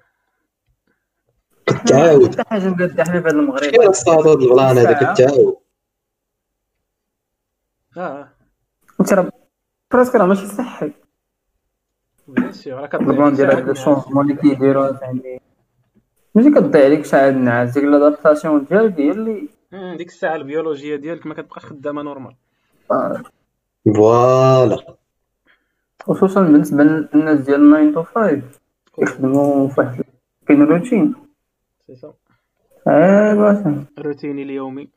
كتعاود. 1.66 2.40
حتى 2.40 2.48
حاجة 2.50 2.68
مقاده 2.68 3.04
حنا 3.04 3.20
في 3.20 3.28
هذا 3.28 3.30
المغرب. 3.30 3.80
الصاد 3.80 4.26
هذا 4.26 4.32
ال 4.32 4.42
plan 4.42 4.78
هذا. 4.78 5.12
كتعاود. 5.12 5.56
آه. 7.96 8.28
انت 9.00 9.12
راه 9.12 9.29
براسك 9.92 10.14
راه 10.14 10.26
ماشي 10.26 10.46
صحي 10.46 10.92
bien 12.28 12.52
sûr 12.52 12.72
راه 12.72 12.90
ال 12.94 13.02
plan 13.02 13.30
كتضيع 13.32 13.48
ديال 13.48 13.50
هاد 13.50 13.68
ال 13.68 13.74
changement 13.74 14.30
اللي 14.30 14.42
كيديروا 14.42 14.92
فهمتي 14.92 15.40
ماشي 16.34 16.50
كتضيع 16.50 16.84
عليك 16.84 17.04
شحال 17.04 17.34
النعاس 17.34 17.74
ديك 17.74 17.84
l'adaptation 17.84 18.64
ديالك 18.64 19.00
هي 19.00 19.10
اللي 19.10 19.48
ديك 19.96 20.08
الساعة 20.08 20.36
البيولوجيه 20.36 20.96
ديالك 20.96 21.26
ما 21.26 21.34
كتبقاش 21.34 21.64
خدامه 21.64 22.02
normal 22.02 22.34
voilà 23.96 24.96
خصوصا 26.02 26.42
بالنسبة 26.42 26.84
للناس 26.84 27.40
ديال 27.40 27.92
9 27.92 27.92
تو 27.92 28.02
5 28.02 28.42
كيخدموا 28.96 29.68
في 29.68 29.80
واحد 29.80 30.04
كاين 30.46 30.62
روتين 30.62 31.14
سي 31.86 31.96
سا 31.96 32.14
ايوا 32.88 33.84
روتيني 33.98 34.42
اليومي 34.42 34.88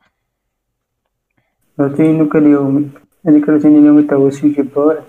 روتينك 1.80 2.36
اليومي 2.36 2.90
اليومي 3.28 4.02
تا 4.02 4.16
هو 4.16 4.30
شي 4.30 4.48
جبار 4.48 5.02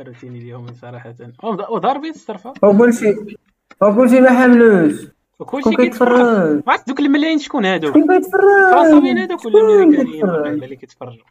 روتيني 0.00 0.38
اليومي 0.38 0.72
صراحة. 0.74 1.14
وض- 1.44 1.70
وضربي 1.70 2.10
الصرفه 2.10 2.52
وكلشي 2.62 3.14
وكلشي 3.82 4.20
ما 4.20 4.30
حملوش. 4.30 5.06
وكلشي 5.38 5.76
كيتفرج. 5.76 6.62
ما 6.66 6.72
عرفت 6.72 6.88
دوك 6.88 7.00
الملايين 7.00 7.38
شكون 7.38 7.64
هادوك 7.64 7.90
شكون 7.90 8.18
كيتفرج 8.18 8.40
فرنساويين 8.72 9.18
هادوك 9.18 9.44
ولا 9.44 9.54
شكون 9.58 9.82
امريكانيين 9.82 10.24
ولا 10.24 10.42
كيتفرج؟ 10.42 10.62
اللي 10.62 10.76
كيتفرجوا. 10.76 11.24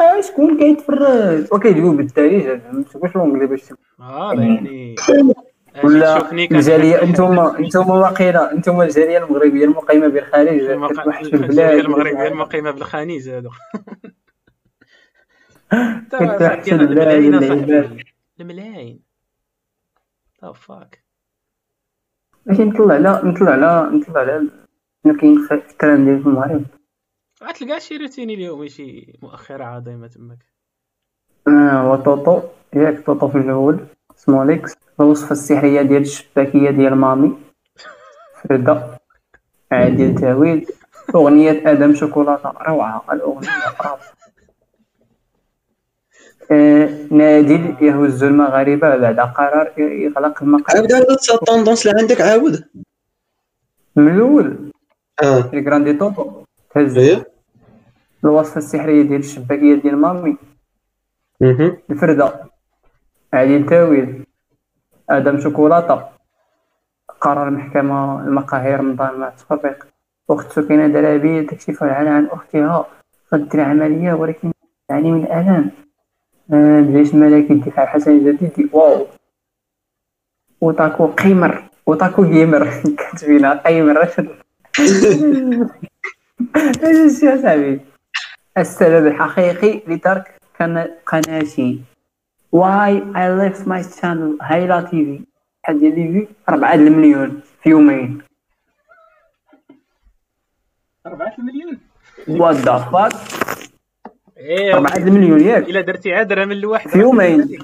آه، 0.00 0.20
شكون 0.20 0.58
كيتفرج؟ 0.58 1.46
وكيجيبو 1.52 1.92
بالدارجه 1.92 2.58
فهمت 2.58 2.96
واش 2.96 3.16
لونجلي 3.16 3.46
باش 3.46 3.72
آه 4.00 4.32
يعني. 4.34 4.94
ولا 5.84 6.32
الجاليه 6.32 7.02
أنتم 7.02 7.38
أنتم 7.40 7.90
واقيلا 7.90 8.52
أنتم 8.52 8.80
الجاليه 8.80 9.18
المغربية 9.18 9.64
المقيمة 9.64 10.08
بالخارج 10.08 10.48
المق- 10.60 10.92
كتوحشوا 10.92 11.32
الجالية 11.32 11.46
البلاد 11.46 11.78
المغربية 11.84 12.28
المقيمة 12.28 12.70
بالخنيز 12.70 13.28
هادو. 13.28 13.50
البلاد 15.72 16.68
الملايين 16.72 18.04
الملايين 18.40 19.00
فاك 20.54 21.04
ماشي 22.46 22.64
نطلع 22.64 22.94
على 22.94 23.20
نطلع 23.24 23.50
على 23.50 23.90
نطلع 23.96 24.20
على 24.20 24.48
شنو 25.04 25.16
كاين 25.16 25.46
في 25.48 25.54
الترند 25.54 26.08
ديال 26.08 26.26
المغرب 26.26 26.64
غتلقى 27.44 27.80
شي 27.80 27.96
روتيني 27.96 28.34
اليومي 28.34 28.68
شي 28.68 29.18
مؤخرة 29.22 29.64
عظيمة 29.64 30.06
تماك. 30.06 30.38
آه 31.48 31.50
هو 31.80 31.96
طوطو 31.96 32.42
ياك 32.74 33.06
طوطو 33.06 33.28
في 33.28 33.38
الأول. 33.38 33.86
سموليكس 34.16 34.72
الوصفه 35.00 35.32
السحرية 35.32 35.82
ديال 35.82 36.02
الشباكية 36.02 36.70
ديال 36.70 36.94
مامي. 36.94 37.36
فرده 38.42 38.98
عادل 39.72 40.14
تاويل. 40.14 40.66
أغنية 41.14 41.70
آدم 41.72 41.94
شوكولاتة 41.94 42.52
روعة. 42.68 43.04
الأغنية 43.12 43.48
روعه 43.84 43.98
آه 46.52 46.88
نادل 47.10 47.76
يهز 47.80 48.22
المغاربة 48.24 48.96
بعد 48.96 49.20
قرار 49.20 49.72
يغلق 49.78 50.42
المقر. 50.42 50.76
عاود 50.76 50.92
عاود 50.92 51.06
التوندونس 51.10 51.86
اللي 51.86 52.00
عندك 52.00 52.20
عاود. 52.20 52.64
من 53.96 54.14
الأول. 54.14 54.72
آه. 55.22 55.50
الكراندي 55.54 55.92
طوطو 55.92 56.44
تهز. 56.74 56.98
إيه. 56.98 57.28
الوصفه 58.24 58.58
السحرية 58.58 59.02
ديال 59.02 59.20
الشباكية 59.20 59.74
ديال 59.74 59.96
مامي. 59.96 60.36
الفردة. 61.90 62.50
عادل 63.32 63.66
تاويل. 63.66 64.25
آدم 65.10 65.40
شوكولاتة. 65.40 66.04
قرار 67.20 67.48
المحكمة 67.48 68.20
المقاهي 68.20 68.76
رمضان 68.76 69.14
مع 69.14 69.28
التطبيق 69.28 69.86
أختو 70.30 70.68
كاينة 70.68 70.86
دلابي 70.86 71.42
تكشف 71.42 71.82
عن 71.82 72.06
عن 72.06 72.26
أختها. 72.26 72.86
غدير 73.34 73.60
عملية 73.60 74.12
ولكن 74.12 74.52
يعني 74.90 75.12
من 75.12 75.26
آه، 76.52 76.80
الجيش 76.80 77.14
الملكي 77.14 77.52
الدفاع 77.52 77.86
حسن 77.86 78.10
الجديد. 78.10 78.70
واو. 78.72 79.06
وطاكو 80.60 81.06
قيمر 81.06 81.62
وطاكو 81.86 82.24
جيمر. 82.24 82.70
كاتبينها. 82.98 83.54
قيمر 83.54 84.02
إيش 86.84 87.22
يا 87.22 87.42
صاحبي 87.42 87.80
السبب 88.58 89.06
الحقيقي 89.06 89.82
لترك 89.86 90.34
قناتي 91.06 91.80
why 92.52 93.04
I 93.16 93.36
left 93.36 93.68
my 93.68 93.82
channel 94.02 94.38
هايلا 94.42 94.80
تي 94.80 94.90
في 94.90 95.24
شحال 95.62 95.80
ديال 95.80 95.94
لي 95.94 96.26
في 96.26 96.28
4 96.48 96.74
المليون 96.74 97.40
في 97.62 97.70
يومين. 97.70 98.22
4 101.06 101.34
المليون. 101.38 101.78
what 102.28 102.56
the 102.56 102.78
fuck 102.78 103.12
إيه 104.36 104.74
4 104.74 104.96
المليون 104.96 105.40
ياك. 105.40 105.68
إلا 105.68 105.80
درتي 105.80 106.14
عاد 106.14 106.28
درهم 106.28 106.52
لواحد 106.52 106.90
في 106.90 106.98
يومين. 106.98 107.58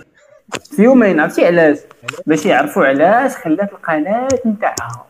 في 0.77 0.83
يومين 0.83 1.21
عرفتي 1.21 1.47
علاش؟ 1.47 1.79
باش 2.27 2.47
يعرفوا 2.47 2.87
علاش 2.87 3.37
خلات 3.37 3.73
القناة 3.73 4.29
نتاعها 4.47 5.07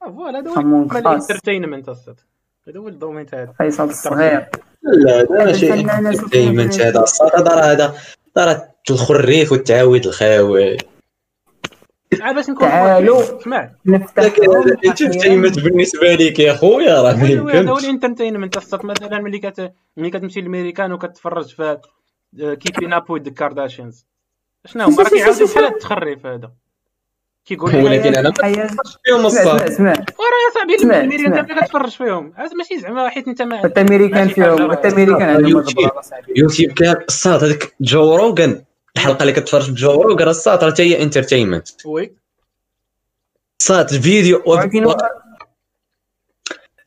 voilà 0.00 0.38
هذا 0.38 0.50
هو. 0.50 0.82
ال 0.96 1.03
entertainment 1.03 1.88
أصلا 1.88 2.14
هذا 2.68 2.78
هو 2.78 2.88
ال 2.88 2.93
domaine 2.93 3.26
تاع 3.26 3.42
هذا 3.42 3.52
فيصل 3.58 3.84
الصغير. 3.84 4.46
لا 4.82 5.20
هذا 5.20 5.44
ماشي 5.44 5.72
entertainment. 5.72 6.80
هذا. 6.80 7.00
الصاد 7.00 7.30
هذا 7.34 7.54
راه 7.54 7.72
هذا. 7.72 7.94
راه 8.38 8.68
الخريف 8.90 9.52
والتعاود 9.52 10.06
الخاوي. 10.06 10.76
عاد 12.20 12.34
باش 12.34 12.50
نكون 12.50 12.68
تعالوا. 12.68 13.40
اسمع. 13.40 13.70
نفتح 13.86 14.22
لكن 14.22 14.42
ال 14.44 14.52
entertainment 14.52 15.58
بالنسبة 15.58 16.14
ليك 16.14 16.38
يا 16.38 16.54
خويا 16.54 17.02
راه 17.02 17.16
ما 17.16 17.24
هذا 17.24 17.40
هو 17.40 17.48
يمكنش 17.48 17.84
ال 17.84 17.89
entertainment 17.89 18.56
أصلا 18.56 18.86
مثلا 18.86 19.18
ملي 19.18 19.38
كت 19.38 19.72
ملي 19.96 20.10
كتمشي 20.10 20.40
للميريكان 20.40 20.92
وكتفرج 20.92 21.54
في 21.54 21.78
Keeping 22.36 22.92
Up 22.92 23.10
with 23.10 23.28
Kardashians 23.28 24.06
شنو 24.66 24.84
هما 24.84 25.02
راه 25.02 25.08
كيعاودوا 25.08 25.46
بحال 25.46 25.64
التخريف 25.64 26.26
هذا. 26.26 26.52
كيقول 27.44 27.70
لك 27.70 27.84
ولكن 27.84 28.14
أنا 28.14 28.28
ما 28.28 28.34
فيهم 29.04 29.26
اسمع 29.26 29.40
الصاد 29.42 29.62
اسمع 29.62 29.90
وراه 29.90 30.40
يا 30.48 30.54
صاحبي 30.54 30.74
اسمع. 30.74 31.00
انت 31.00 31.52
كتفرج 31.64 31.90
فيهم 31.90 32.32
عاد 32.36 32.54
ماشي 32.54 32.80
زعما 32.80 33.08
حيت 33.08 33.28
أنت 33.28 33.42
ما 33.42 33.64
التمريكان 33.64 34.22
ماشي 34.22 34.34
فيهم 34.34 34.58
حاجة. 34.58 34.72
التمريكان 34.72 35.22
عندهم 35.22 35.64
يوتيوب. 36.36 36.72
كان 36.72 36.96
الصاد 37.08 37.44
هذاك 37.44 37.74
Joe 37.80 38.16
Rogan 38.16 38.64
الحلقة 38.96 39.22
اللي 39.22 39.32
كتفرج 39.32 39.62
في 39.62 39.72
Joe 39.72 40.02
Rogan 40.02 40.28
الصاد 40.28 40.64
راه 40.64 40.70
حتى 40.70 40.82
هي 40.82 41.02
entertainment 41.02 41.68
oui 41.86 42.12
صاد 43.58 43.92
الفيديو 43.92 44.42
ولكن 44.46 44.94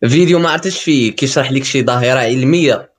فيديو 0.08 0.40
ما 0.40 0.50
عرفتش 0.50 0.84
فيه 0.84 1.12
كيشرح 1.12 1.52
لك 1.52 1.64
شي 1.64 1.84
ظاهرة 1.84 2.20
علمية. 2.20 2.92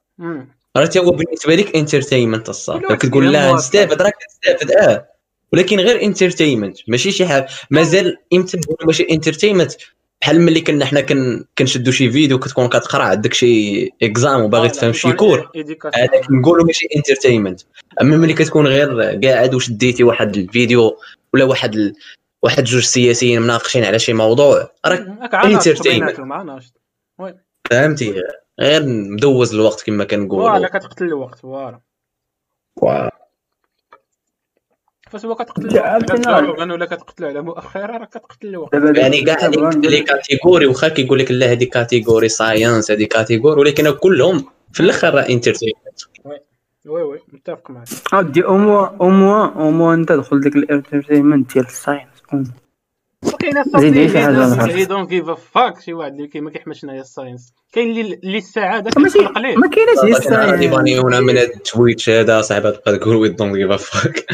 راه 0.76 0.84
حتى 0.84 0.98
هو 0.98 1.10
بالنسبة 1.10 1.54
لك 1.54 1.76
entertainment 1.76 2.48
الصاد 2.48 2.82
كتقول 2.96 3.32
لا. 3.32 3.52
نستافد 3.52 4.02
راه 4.02 4.10
كتستافد 4.10 4.70
آه 4.70 5.15
ولكن 5.52 5.80
غير 5.80 6.02
entertainment 6.02 6.78
ماشي 6.88 7.10
شي 7.10 7.26
حاجة. 7.26 7.46
مازال 7.70 8.16
إمتى 8.32 8.58
ماشي 8.86 9.06
entertainment 9.10 9.72
بحال 10.20 10.40
ملي 10.40 10.60
كنا 10.60 10.84
حنا 10.84 11.00
كن 11.00 11.44
كنشدوا 11.58 11.92
شي 11.92 12.10
فيديو 12.10 12.38
كتكون 12.38 12.68
كتقرا 12.68 13.02
عندك 13.02 13.34
شي 13.34 13.84
exam 14.02 14.42
وباغي 14.42 14.68
تفهم 14.68 14.92
شي 14.92 15.12
cours. 15.12 15.50
هذاك 15.94 16.30
نقولوا 16.30 16.66
ماشي 16.66 16.86
entertainment 16.96 17.60
أما 18.00 18.16
ملي 18.16 18.32
كتكون 18.32 18.66
غير 18.66 19.00
قاعد 19.24 19.54
وشديتي 19.54 20.04
واحد 20.04 20.36
الفيديو 20.36 20.96
ولا 21.34 21.44
واحد 21.44 21.74
ال... 21.74 21.94
واحد 22.42 22.64
جوج 22.64 22.82
سياسيين 22.82 23.42
مناقشين 23.42 23.84
على 23.84 23.98
شي 23.98 24.12
موضوع 24.12 24.70
راك 24.86 25.34
عاناشط. 25.34 26.80
فهمتي؟ 27.70 28.22
غير 28.60 28.82
مدوز 28.86 29.54
الوقت 29.54 29.82
كما 29.86 30.04
كنقولوا. 30.04 30.50
voilà 30.50 30.68
كتقتل 30.68 31.04
الوقت 31.04 31.38
voilà. 31.38 31.80
وا- 35.06 35.10
فاش 35.10 35.24
هو 35.24 35.34
كتقتل. 35.34 35.68
Joe 36.22 36.40
Rogan 36.40 36.70
ولا 36.70 36.86
كتقتلو 36.86 37.28
على 37.28 37.42
مؤخرا 37.42 37.86
راه 37.86 38.04
كتقتل 38.04 38.48
الوقت. 38.48 38.74
يعني 38.74 39.20
كاع 39.22 39.46
لي 39.74 40.00
category 40.00 40.66
واخا 40.66 40.88
كيقول 40.88 41.18
لك 41.18 41.30
لا 41.30 41.52
هذه 41.52 41.64
category 41.64 42.28
science 42.28 42.90
هذه 42.90 43.04
category 43.04 43.60
ولكن 43.60 43.90
كلهم 43.90 44.44
في 44.72 44.80
الآخر 44.80 45.14
راه 45.14 45.28
entertainment 45.28 46.00
oui 46.86 47.02
oui 47.02 47.18
متفق 47.32 47.70
معك. 47.70 47.88
اودي 48.14 48.44
أو 48.44 48.56
موا 48.56 48.86
أو 49.00 49.08
موا 49.10 49.46
أو 49.46 49.70
موا 49.70 49.94
أنت 49.94 50.12
دخل 50.12 50.40
ديك 50.40 50.56
ال 50.56 50.63
entertainment 50.63 51.52
ديال 51.54 51.66
ال 51.66 51.71
science 51.71 52.06
وكاين 53.34 53.64
زيد 53.76 53.98
عيش 53.98 54.12
حاجة 54.12 54.54
أخرى. 54.54 54.74
he 54.74 54.84
don't 54.84 55.10
give 55.10 55.28
a 55.28 55.34
fuck 55.34 55.80
شي 55.80 55.92
واحد 55.92 56.12
اللي 56.12 56.40
ما 56.40 56.50
كيحملش 56.50 56.84
هنايا 56.84 57.00
ال 57.00 57.06
science. 57.06 57.52
كاين 57.72 57.90
اللي 57.90 58.20
اللي 58.24 58.38
السعادة 58.38 58.90
كتخلق 58.90 59.38
ليه 59.38 59.56
ما 59.56 59.68
كايناش 59.68 59.98
عندي 59.98 60.16
ال 60.16 60.23
science 60.24 60.74
باني 60.74 61.00
هنا 61.00 61.20
من 61.20 61.38
ال 61.38 61.49
Twitch 61.49 62.10
هذا 62.10 62.42
صاحبي 62.42 62.70
تبقى 62.70 62.98
تقول 62.98 63.16
we 63.16 63.28
don't 63.28 63.56
give 63.56 63.72
fuck 63.72 64.26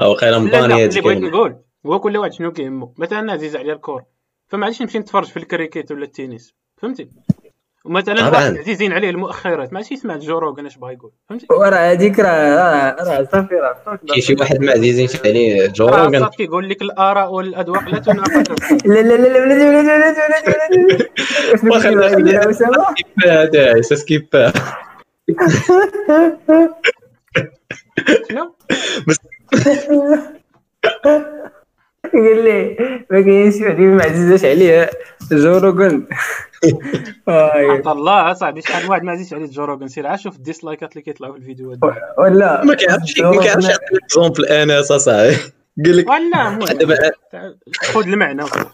أو 0.00 0.16
لا 0.22 0.38
مباني 0.38 0.84
اللي 0.84 1.00
بغيت 1.00 1.18
نقول 1.18 1.56
هو 1.86 2.00
كل 2.00 2.16
واحد 2.16 2.32
شنو 2.32 2.52
كيهمو؟ 2.52 2.94
مثلا 2.98 3.32
عزيز 3.32 3.56
عليا 3.56 3.72
الكور. 3.72 4.02
فما 4.48 4.64
عادش 4.64 4.82
نمشي 4.82 4.98
نتفرج 4.98 5.26
في 5.26 5.36
الكريكيت 5.36 5.92
ولا 5.92 6.04
التنس. 6.04 6.54
فهمتي؟ 6.76 7.10
ومثلا. 7.86 8.30
واحد 8.30 8.56
عزيزين 8.58 8.92
عليه 8.92 9.10
المؤخرات 9.10 9.72
ماشي 9.72 9.94
يسمع 9.94 10.16
Joe 10.16 10.38
Rogan 10.38 10.66
اش 10.66 10.76
بغا 10.76 10.90
يقول 10.90 11.10
فهمتي 11.30 11.46
وراه 11.50 11.76
هذيك 11.92 12.20
راه 12.20 12.54
راه 12.56 12.96
راه 13.18 13.28
صافي 13.32 13.54
راه 13.54 13.98
كاين 14.08 14.20
شي 14.20 14.34
واحد 14.40 14.60
ما 14.60 14.72
عزيزين 14.72 15.08
عليه 15.24 15.66
جو 15.66 15.86
راه 15.86 16.04
Rogan 16.04 16.20
صاد 16.20 16.30
كيقول 16.30 16.68
لك 16.68 16.82
الاراء 16.82 17.32
والاذواق 17.32 17.88
لا 17.88 17.98
تناقش 17.98 18.50
لا 18.86 19.00
لا 19.02 19.16
لا 19.16 19.46
لا 19.46 20.46
شنو 21.60 21.72
واخا 21.72 21.88
كيقول 21.90 22.10
خلي- 22.10 22.32
يا 22.32 22.50
اسامه 22.50 22.84
هذا 23.24 23.80
سكيبا 23.80 24.52
شنو 28.30 28.54
قال 32.12 32.44
لي 32.44 32.76
ما 33.10 33.20
كاينش 33.20 33.54
واحد 33.60 33.80
ما 33.80 34.04
عزيزاش 34.04 34.44
عليه. 34.44 34.90
Joe 35.32 35.58
Rogan. 35.58 36.06
آي. 37.28 37.66
عبد 37.70 37.88
الله 37.88 38.32
صاحبي 38.32 38.62
شحال 38.62 38.90
واحد 38.90 39.02
ما 39.02 39.12
عزيزش 39.12 39.34
عليه؟ 39.34 39.46
Joe 39.46 39.64
Rogan 39.64 39.88
سير 39.88 40.06
عا 40.06 40.16
شوف 40.16 40.36
الديسلايكات 40.36 40.92
اللي 40.92 41.02
كيطلعوا 41.02 41.32
في 41.32 41.38
الفيديوهات 41.38 41.78
ولا. 42.18 42.64
ما 42.64 42.74
كيعرفش 42.74 43.20
ما 43.20 43.40
كيعرفش 43.42 43.68
يعطي 43.68 43.96
exemple 44.04 44.46
انس 44.46 44.90
اصاحبي 44.90 45.36
قال 45.84 45.96
لك 45.96 46.08
ولا 46.10 46.72
دابا 46.72 47.12
خذ 47.82 48.02
المعنى 48.06 48.42
قال 48.42 48.66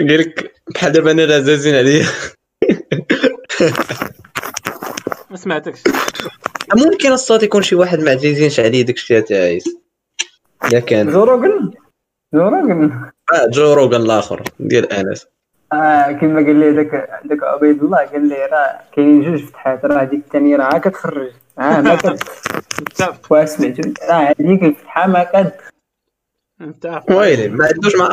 لك 0.00 0.52
بحال 0.74 0.92
دابا 0.92 1.10
أنا 1.10 1.24
راه 1.24 1.38
زازين 1.38 1.74
عليا 1.74 2.06
ما 5.30 5.36
سمعتكش. 5.36 5.80
ممكن 6.76 7.12
الصوت 7.12 7.42
يكون 7.42 7.62
شي 7.62 7.74
واحد 7.74 8.00
ما 8.00 8.10
عزيزينش 8.10 8.60
عليه 8.60 8.82
داك 8.82 8.96
الشيء 8.96 9.20
تاع 9.20 9.58
الا 10.68 10.80
كان. 10.80 11.10
جو 11.10 11.24
روغان 11.24 11.70
جو 12.34 12.48
روغان 12.48 13.10
آه، 13.32 13.46
جو 13.50 13.72
روغان 13.74 14.00
الآخر. 14.00 14.42
ديال 14.60 14.92
آنس. 14.92 15.26
آه 15.72 16.12
كما 16.12 16.34
قال 16.36 16.56
لي 16.56 16.72
داك 16.72 17.20
داك 17.24 17.42
عبيد 17.42 17.82
الله 17.82 17.98
قال 17.98 18.28
لي 18.28 18.46
راه 18.46 18.80
كاينين 18.92 19.22
جوج 19.22 19.44
فتحات 19.44 19.84
راه 19.84 20.02
هذيك 20.02 20.20
الثانية 20.20 20.56
راه 20.56 20.78
كتخرج. 20.78 21.32
آه 21.58 21.80
ما 21.80 21.94
كت 21.94 22.06
متفق. 22.80 23.32
واسمعت 23.32 23.76
راه 24.10 24.34
هذيك 24.40 24.62
الفتحة 24.62 25.06
ما 25.06 25.24
كت 25.24 25.54
متفق. 26.60 27.12
ويلي 27.12 27.48
ما 27.48 27.66
عندوش 27.66 27.96
مع 27.96 28.06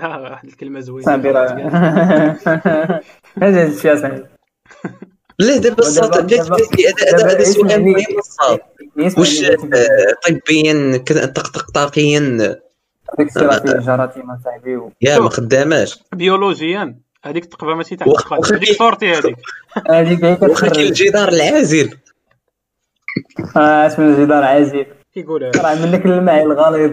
آه 0.00 0.22
واحد 0.22 0.48
الكلمة 0.48 0.80
زوينة. 0.80 1.06
صافي 1.06 1.30
راه. 1.30 1.50
هذا 3.42 3.66
الشيء 3.66 3.96
صاحبي 3.96 4.24
لا 5.38 5.56
دابا 5.56 5.74
بدات 5.74 6.24
دابا- 6.30 6.54
هذا 7.14 7.44
سؤال 7.44 7.66
اسمعني. 7.66 7.92
مهم 7.92 8.18
الصوت 8.18 9.18
واش 9.18 9.42
طبيا 10.28 10.96
كذا 10.96 11.26
طقطقطاقيا 11.26 12.56
صاحبي 14.44 14.76
و- 14.76 14.92
يا 15.02 15.18
ما 15.18 15.30
خداماش. 15.30 15.98
بيولوجيا. 16.12 16.96
هذيك 17.24 17.44
التقبه 17.44 17.74
ماشي 17.74 17.94
القلب 17.94 18.44
هذيك 18.54 18.78
صورتي 18.78 19.12
هذيك. 19.12 19.36
هذيك 19.90 20.24
هي 20.24 20.36
كتخرج. 20.36 20.78
الجدار 20.78 21.28
العازل. 21.28 21.90
آه 23.56 23.86
اسمه 23.86 24.04
الجدار 24.06 24.42
عازل. 24.44 24.86
كيقول 25.14 25.44
هذا؟ 25.44 25.62
راه 25.62 25.74
منك 25.86 26.06
الماء 26.06 26.42
الغليظ. 26.44 26.92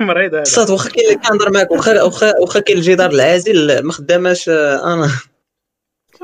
مريض 0.00 0.34
هذا 0.34 0.42
الصوت 0.42 0.70
واخا 0.70 0.90
كاين 0.90 1.06
اللي 1.08 1.18
كنهضر 1.18 1.52
معاك 1.52 1.70
واخا 1.70 2.02
واخا 2.02 2.32
واخا 2.40 2.60
كاين 2.60 2.78
الجدار 2.78 3.10
العازل 3.10 3.82
ما 3.82 3.92
خداماش 3.92 4.48
آه، 4.48 4.94
أنا. 4.94 5.10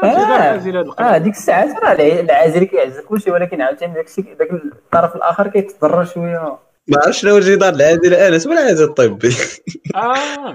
آه. 0.05 0.55
القلب. 0.66 1.01
آه 1.06 1.19
ديك 1.19 1.32
الساعات 1.35 1.69
راه 1.85 1.93
الع- 1.93 2.20
العازل 2.20 2.64
كيعز 2.64 3.01
كلشي 3.01 3.31
ولكن 3.31 3.62
عاوتاني 3.62 3.94
داك 3.94 4.06
الشيء 4.06 4.35
داك 4.39 4.51
الطرف 4.52 5.16
الآخر 5.16 5.48
كيتضرر 5.48 6.05
شوية. 6.05 6.56
ما 6.89 6.97
عرفتش 6.98 7.20
شنو 7.20 7.31
هو 7.31 7.36
الجدار 7.39 7.74
العازل 7.74 8.14
آنس 8.14 8.47
ولا 8.47 8.62
العازل 8.62 8.85
الطبي 8.85 9.28
آه. 9.94 10.55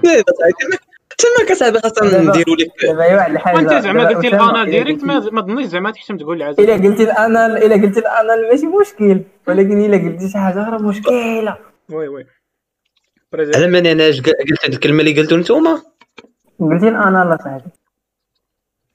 تما 1.18 1.48
كصاحبي 1.48 1.78
خاصنا 1.80 2.10
دابا- 2.10 2.28
نديرو 2.28 2.54
لك. 2.54 2.70
دابا 2.86 3.14
واحد 3.14 3.30
الحاجة 3.32 3.56
وانت 3.56 3.72
زعما 3.72 4.08
قلتي 4.08 4.28
إلا 4.28 4.64
direct 4.64 5.04
ما 5.04 5.40
ظنيتش 5.40 5.68
زعما 5.70 5.90
تحشم 5.90 6.16
تقول 6.16 6.36
العزل 6.36 6.62
الا 6.64 6.72
قلتي 6.88 7.02
ال 7.02 7.13
anal 7.13 7.56
الا 7.64 7.74
قلتي 7.86 8.00
ال 8.00 8.10
anal 8.10 8.48
ماشي 8.50 8.66
مشكل 8.66 9.22
ولكن 9.48 9.84
الا 9.84 9.96
قلتي 10.10 10.28
شي 10.28 10.38
حاجة 10.38 10.62
أخرى 10.62 10.78
مشكلة. 10.82 11.56
oui 11.90 12.08
oui. 12.08 12.26
على 13.34 13.66
ماني 13.66 13.92
أنا 13.92 14.04
قلت 14.06 14.28
هاد 14.64 14.72
الكلمة 14.72 15.00
اللي 15.00 15.20
قلتو 15.20 15.36
نتوما؟ 15.36 15.82
قلتي 16.60 16.88
الأنال 16.88 17.38
صاحبي 17.44 17.70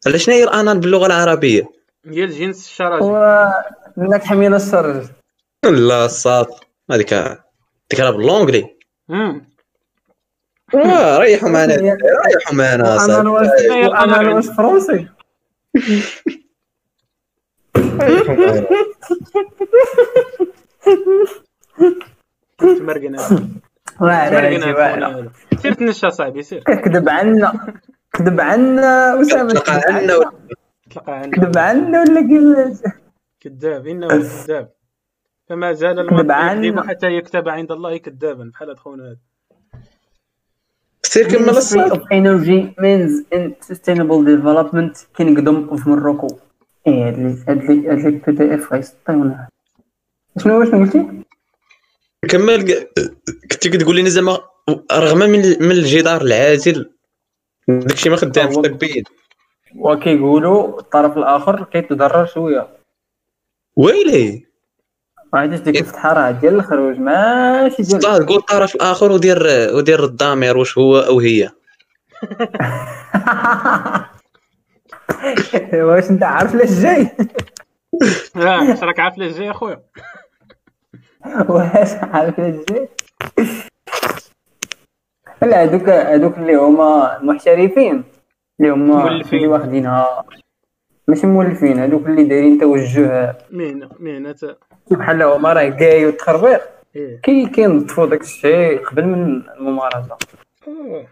على 0.07 0.19
شنو 0.19 0.35
هي 0.35 0.43
الانال 0.43 0.79
باللغة 0.79 1.05
العربية؟ 1.05 1.63
هي 2.05 2.23
الجنس 2.23 2.65
الشرجي 2.65 3.03
هو 3.03 3.47
انك 3.97 4.23
حميل 4.23 4.53
الشرج 4.55 5.05
لا 5.63 6.05
الصاط 6.05 6.67
هذيك 6.91 7.13
هذيك 7.13 7.99
راه 7.99 8.11
باللونجلي. 8.11 8.75
آه، 10.75 11.17
ريحوا 11.17 11.49
معنا. 11.49 11.75
ريحوا 11.75 12.53
معنا 12.53 12.75
أنا 12.75 12.97
صاحبي. 13.07 13.27
واش 13.27 13.47
أنا 14.03 14.35
واش 14.35 14.45
فرنسي 14.47 15.07
تمرقنا 22.57 23.19
واعر. 24.01 25.31
سير 25.61 25.73
تنشى 25.73 26.09
صاحبي 26.11 26.43
سير 26.43 26.63
كذب 26.63 27.09
عنا. 27.09 27.73
كذب 28.13 28.41
عنا 28.41 29.23
تلقى 29.23 29.47
كذب 29.47 29.63
عنا 29.67 29.97
عنا 29.97 30.31
تلقى 30.91 31.13
عنا 31.13 31.31
كذب 31.31 31.57
عنا 31.57 32.01
ولا 32.01 32.21
قال 32.21 32.77
كذاب 33.39 33.87
إنه 33.87 34.07
كذاب. 34.07 34.73
فما 35.49 35.73
زال. 35.73 35.99
يكذب 35.99 36.79
حتى 36.79 37.07
يكتب 37.07 37.49
عند 37.49 37.71
الله 37.71 37.97
كذابا. 37.97 38.51
بحال 38.53 38.69
هاد 38.69 38.77
خونا 38.77 39.03
هذا 39.03 39.17
سير 41.03 41.27
كمل 41.27 41.55
of 41.91 42.01
Energy 42.11 42.73
means 42.83 43.11
in 43.35 43.55
Sustainable 43.69 44.23
Development 44.23 44.95
Kingdom 45.17 45.69
of 45.73 45.85
Morocco. 45.87 46.35
إيه 46.87 47.07
هاد 47.07 47.19
لي 47.19 47.43
هاد 47.47 47.63
لي 47.63 47.89
هاد 47.89 47.99
لي 47.99 48.11
بي 48.11 48.31
دي 48.31 48.55
اف 48.55 48.73
غيسطيونا 48.73 49.47
شنو 50.37 50.65
شنو 50.65 50.79
قلتي؟ 50.85 51.23
كمل 52.29 52.63
كنت 53.51 53.67
كتقول 53.67 53.97
لنا 53.97 54.09
زعما 54.09 54.39
رغم 54.91 55.17
من 55.17 55.39
من 55.39 55.71
الجدار 55.71 56.21
العازل 56.21 56.89
داكشي 57.67 58.09
ما 58.09 58.15
خدام 58.15 58.49
في 58.49 58.57
التكبيد 58.57 59.07
وكيقولوا 59.75 60.79
الطرف 60.79 61.17
الآخر 61.17 61.63
كيتضرر 61.63 62.25
شوية. 62.25 62.67
ويلي؟ 63.75 64.45
عرفتي 65.33 65.71
ديك 65.71 65.81
الفتحه 65.81 66.13
راه 66.13 66.31
ديال 66.31 66.55
الخروج 66.55 66.97
ماشي 66.97 67.83
ديال 67.83 68.03
صاد 68.03 68.27
قول 68.27 68.37
الطرف 68.37 68.75
الآخر 68.75 69.11
ودير 69.11 69.47
ودير 69.73 70.03
الضمير 70.03 70.57
واش 70.57 70.77
هو 70.77 70.99
أو 70.99 71.19
هي. 71.19 71.49
واش 75.73 76.09
انت 76.09 76.23
عارف 76.23 76.55
لاش 76.55 76.69
جاي 76.69 77.11
واش 78.35 78.83
راك 78.83 78.99
عارف 78.99 79.17
ليش 79.17 79.37
جاي 79.37 79.51
أخويا؟ 79.51 79.81
واش 81.49 81.89
عارف 82.01 82.39
لاش 82.39 82.55
جاي 82.69 82.89
لا 85.45 85.63
هذوك 85.63 85.89
هذوك 85.89 86.37
اللي 86.37 86.55
هما 86.55 87.17
المحترفين 87.21 88.03
اللي 88.59 88.71
هما 88.71 88.95
مولفين. 88.95 89.39
اللي 89.39 89.47
واخدينها. 89.47 90.23
ماشي 91.07 91.27
مولفين 91.27 91.79
هذوك 91.79 92.05
اللي 92.07 92.23
دايرين 92.23 92.59
توجه. 92.59 93.35
مهنه 93.51 93.89
مهنة. 93.99 94.35
بحال 94.91 95.23
هما 95.23 95.53
راه 95.53 95.69
كاي 95.69 96.05
والتخربيق 96.05 96.61
إيه. 96.95 97.21
كي 97.21 97.45
كينظفوا 97.45 98.05
داك 98.05 98.21
الشيء 98.21 98.85
قبل 98.85 99.05
من 99.05 99.41
الممارسة. 99.57 100.17
أوه. 100.67 101.07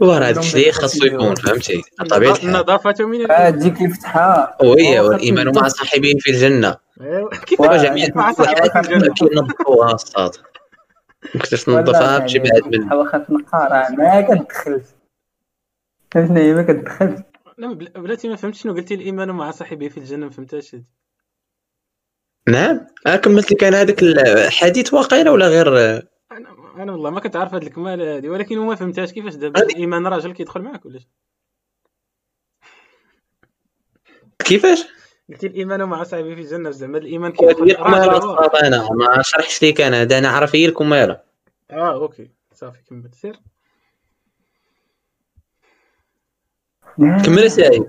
وراه 0.00 0.18
هذاك 0.18 0.38
الشيء 0.38 0.72
خاصو 0.72 1.06
يكون 1.06 1.34
فهمتي؟ 1.34 1.82
طبيعة 2.10 2.32
الحال 2.32 2.48
النظافة 2.48 3.04
من 3.06 3.30
آه، 3.30 3.50
تجيك 3.50 3.82
الفتحه 3.82 4.56
وهي 4.62 5.00
والإيمان 5.00 5.52
مع 5.56 5.68
صاحبه 5.68 6.14
في 6.18 6.30
الجنة. 6.30 6.76
ايوا 7.00 7.30
كيف 7.46 7.60
الجنة. 7.60 9.14
كينظفوها 9.14 9.92
الصاد 9.94 10.30
مكنتش 11.34 11.64
تنظفها 11.64 12.18
بشي 12.18 12.38
بعد 12.38 12.76
من 12.76 12.92
واخا 12.92 13.18
تنقى 13.18 13.68
راه 13.72 13.90
ما 13.90 14.20
كتدخلش. 14.22 14.84
فهمتني؟ 16.10 16.54
ما 16.54 16.62
كتدخلش. 16.62 17.20
لا 17.58 17.72
بل- 17.72 17.88
بلاتي 17.88 18.28
ما 18.28 18.36
فهمتش 18.36 18.62
شنو 18.62 18.74
قلتي 18.74 18.94
الإيمان 18.94 19.30
مع 19.30 19.50
صاحبه 19.50 19.88
في 19.88 19.98
الجنة 19.98 20.26
ما 20.26 20.30
فهمتهاش. 20.30 20.76
نعم. 22.48 22.86
أنا 23.06 23.16
كملت 23.16 23.52
لك 23.52 23.64
أنا 23.64 23.80
هذاك 23.80 24.02
الحديث 24.02 24.94
واقيلا 24.94 25.30
ولا 25.30 25.48
غير؟ 25.48 25.68
أنا 26.32 26.56
أنا 26.76 26.92
والله 26.92 27.10
ما 27.10 27.20
كنت 27.20 27.36
عارف 27.36 27.54
هاد 27.54 27.62
الكمال 27.62 28.00
هادي 28.00 28.28
ولكن 28.28 28.58
ما 28.58 28.74
فهمتهاش. 28.74 29.12
كيفاش 29.12 29.34
دابا 29.34 29.60
الإيمان 29.62 30.06
راجل 30.06 30.32
كيدخل 30.32 30.62
معاك 30.62 30.86
ولا؟ 30.86 31.00
كيفاش؟ 34.38 34.84
قلتي 35.30 35.46
الإيمان 35.46 35.82
مع 35.84 36.02
صاحبه 36.02 36.34
في 36.34 36.40
الجنة 36.40 36.70
زعما 36.70 36.98
الإيمان 36.98 37.32
كيدخل 37.32 37.70
أنا 37.70 38.88
ما 38.92 39.22
شرحش 39.22 39.62
ليك 39.62 39.80
أنا. 39.80 40.02
هذا 40.02 40.18
أنا 40.18 40.28
عارف 40.28 40.54
هي 40.56 40.66
الكمالة 40.66 41.20
آه 41.70 41.94
okay. 41.94 42.30
صافي 42.54 42.78
كمل 42.88 43.10
سير. 43.12 43.36
كمل 46.98 47.50
سعيد 47.50 47.84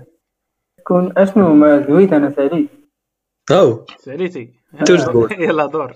كون 0.84 1.12
اشنو 1.18 1.54
ما 1.54 1.86
زويت 1.88 2.12
أنا 2.12 2.30
ساليت 2.30 2.68
أو. 3.50 3.86
ساليتي 3.98 4.52
انت 4.80 4.90
واش 4.90 5.00
تقول؟ 5.02 5.32
يلا 5.42 5.66
دور. 5.66 5.94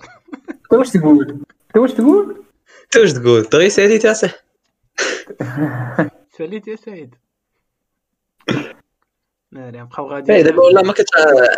انت 0.49 0.73
واش 0.73 0.89
تقول؟ 0.89 1.29
انت 1.67 1.77
واش 1.77 1.93
تقول؟ 1.93 2.43
انت 2.83 2.97
واش 2.97 3.13
تقول. 3.13 3.41
دغيا 3.43 3.69
سعيد 3.69 4.03
يا 4.05 4.13
صح 4.13 4.31
ساليت 6.37 6.67
يا 6.67 6.75
سعيد. 6.75 7.15
ناري 9.57 9.81
نبقاو 9.81 10.07
إيه 10.09 10.13
غاديين 10.15 10.43
دابا 10.43 10.61
والله 10.63 10.81
ما 10.81 10.93
كنت 10.93 11.07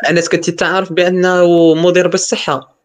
أنا 0.10 0.22
كنت 0.22 0.50
تعرف 0.50 0.94
بانه 0.94 1.46
مدير 1.76 2.08
بالصحة. 2.08 2.76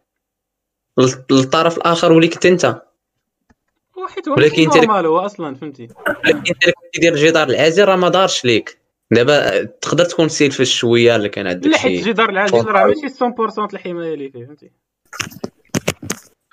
للطرف 1.31 1.77
الآخر 1.77 2.11
ولي 2.11 2.27
كنت 2.27 2.45
أنت. 2.45 2.65
هو 2.65 4.07
ولكن 4.37 4.63
انت- 4.63 4.77
normal 4.77 5.05
هو 5.05 5.19
أصلا 5.19 5.55
فهمتي؟ 5.55 5.87
ولكن 6.07 6.37
انت 6.37 6.63
اللي 6.63 6.73
كنت 6.73 7.01
دير 7.01 7.13
الجدار 7.13 7.47
العازل 7.49 7.85
راه 7.85 7.95
ما 7.95 8.09
دارش 8.09 8.45
ليك. 8.45 8.77
دابا 9.11 9.63
تقدر 9.63 10.05
تكون 10.05 10.29
سيلفش 10.29 10.73
شوية 10.79 11.15
اللي 11.15 11.29
كان 11.29 11.47
عندك 11.47 11.67
لا 11.67 11.77
حيت 11.77 12.03
شي 12.03 12.09
الجدار 12.09 12.29
العاجل 12.29 12.65
راه 12.65 12.85
ماشي 12.87 13.09
100% 13.09 13.73
الحماية 13.73 14.13
اللي 14.13 14.29
فيه 14.29 14.45
فهمتي؟ 14.45 14.71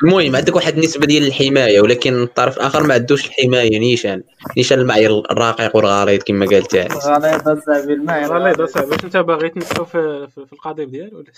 المهم 0.05 0.37
عندك 0.37 0.57
واحد 0.57 0.75
النسبة 0.75 1.07
ديال 1.07 1.27
الحماية 1.27 1.81
ولكن 1.81 2.23
الطرف 2.23 2.57
الآخر 2.57 2.83
ما 2.87 2.95
عندوش 2.95 3.27
الحماية 3.27 3.79
نيشان. 3.79 4.23
نيشان 4.57 4.79
المعايير 4.79 5.19
الرقيق 5.31 5.77
والغليظ 5.77 6.23
كما 6.23 6.47
قالت 6.47 6.75
عاد 6.75 6.93
غليظ 6.93 7.49
اصاحبي 7.49 7.93
والله 7.93 8.51
يدا 8.51 8.67
صعب 8.67 8.89
واش 8.89 9.05
انت 9.05 9.17
باغي 9.17 9.49
تنسحو 9.49 9.85
في, 9.85 10.29
في, 10.35 10.53
القضيب 10.53 10.91
ديالو 10.91 11.19
ولا؟ 11.19 11.33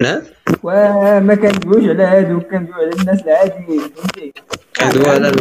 نعم 0.00 0.22
وما 0.62 1.34
كندويوش 1.34 1.84
على 1.90 2.02
هادو 2.02 2.40
كندويو 2.40 2.74
على 2.74 2.90
الناس 3.00 3.22
العاديين 3.22 3.80
فهمتي؟ 3.80 4.32
كندوي 4.80 5.08
على 5.10 5.32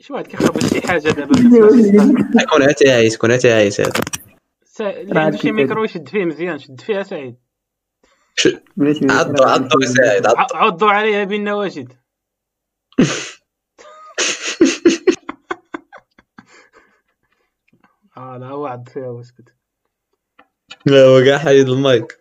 شي- 0.00 0.12
واحد 0.12 0.26
كيخرب 0.26 0.60
شي 0.60 0.80
حاجة 0.88 1.10
دابا. 1.10 1.34
كون 2.50 2.62
عايز 2.90 3.16
كون 3.16 3.30
عايز 3.30 3.80
هذا. 3.80 3.92
اللي 4.80 5.20
عنده 5.20 5.36
شي 5.36 5.52
ميكرو 5.52 5.84
يشد 5.84 6.08
فيه 6.08 6.24
مزيان 6.24 6.58
شد 6.58 6.80
فيها 6.80 7.02
سعيد. 7.02 7.43
عضو 9.10 9.42
عضو 9.44 9.80
يساعد 9.82 10.26
عضو 10.26 10.54
ع- 10.54 10.64
عضوا 10.64 10.90
عليها 10.90 11.24
بالنواجذ 11.24 11.92
آه 18.16 18.36
لا 18.38 18.46
هو 18.46 18.66
عض 18.66 18.88
فيها 18.88 19.08
واسكت. 19.08 19.54
لا 20.86 21.04
هو 21.04 21.24
كاع 21.24 21.38
حيد 21.38 21.68
المايك. 21.68 22.18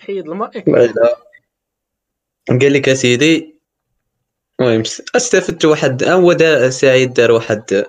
حيد 0.00 0.28
المايك؟ 0.28 0.68
قال 2.60 2.72
لك 2.72 2.88
اسيدي 2.88 3.60
المهم 4.60 4.82
أستفدت 5.16 5.64
واحد 5.64 6.04
هو 6.04 6.32
دا 6.32 6.70
سعيد 6.70 7.12
دار 7.12 7.30
واحد 7.30 7.84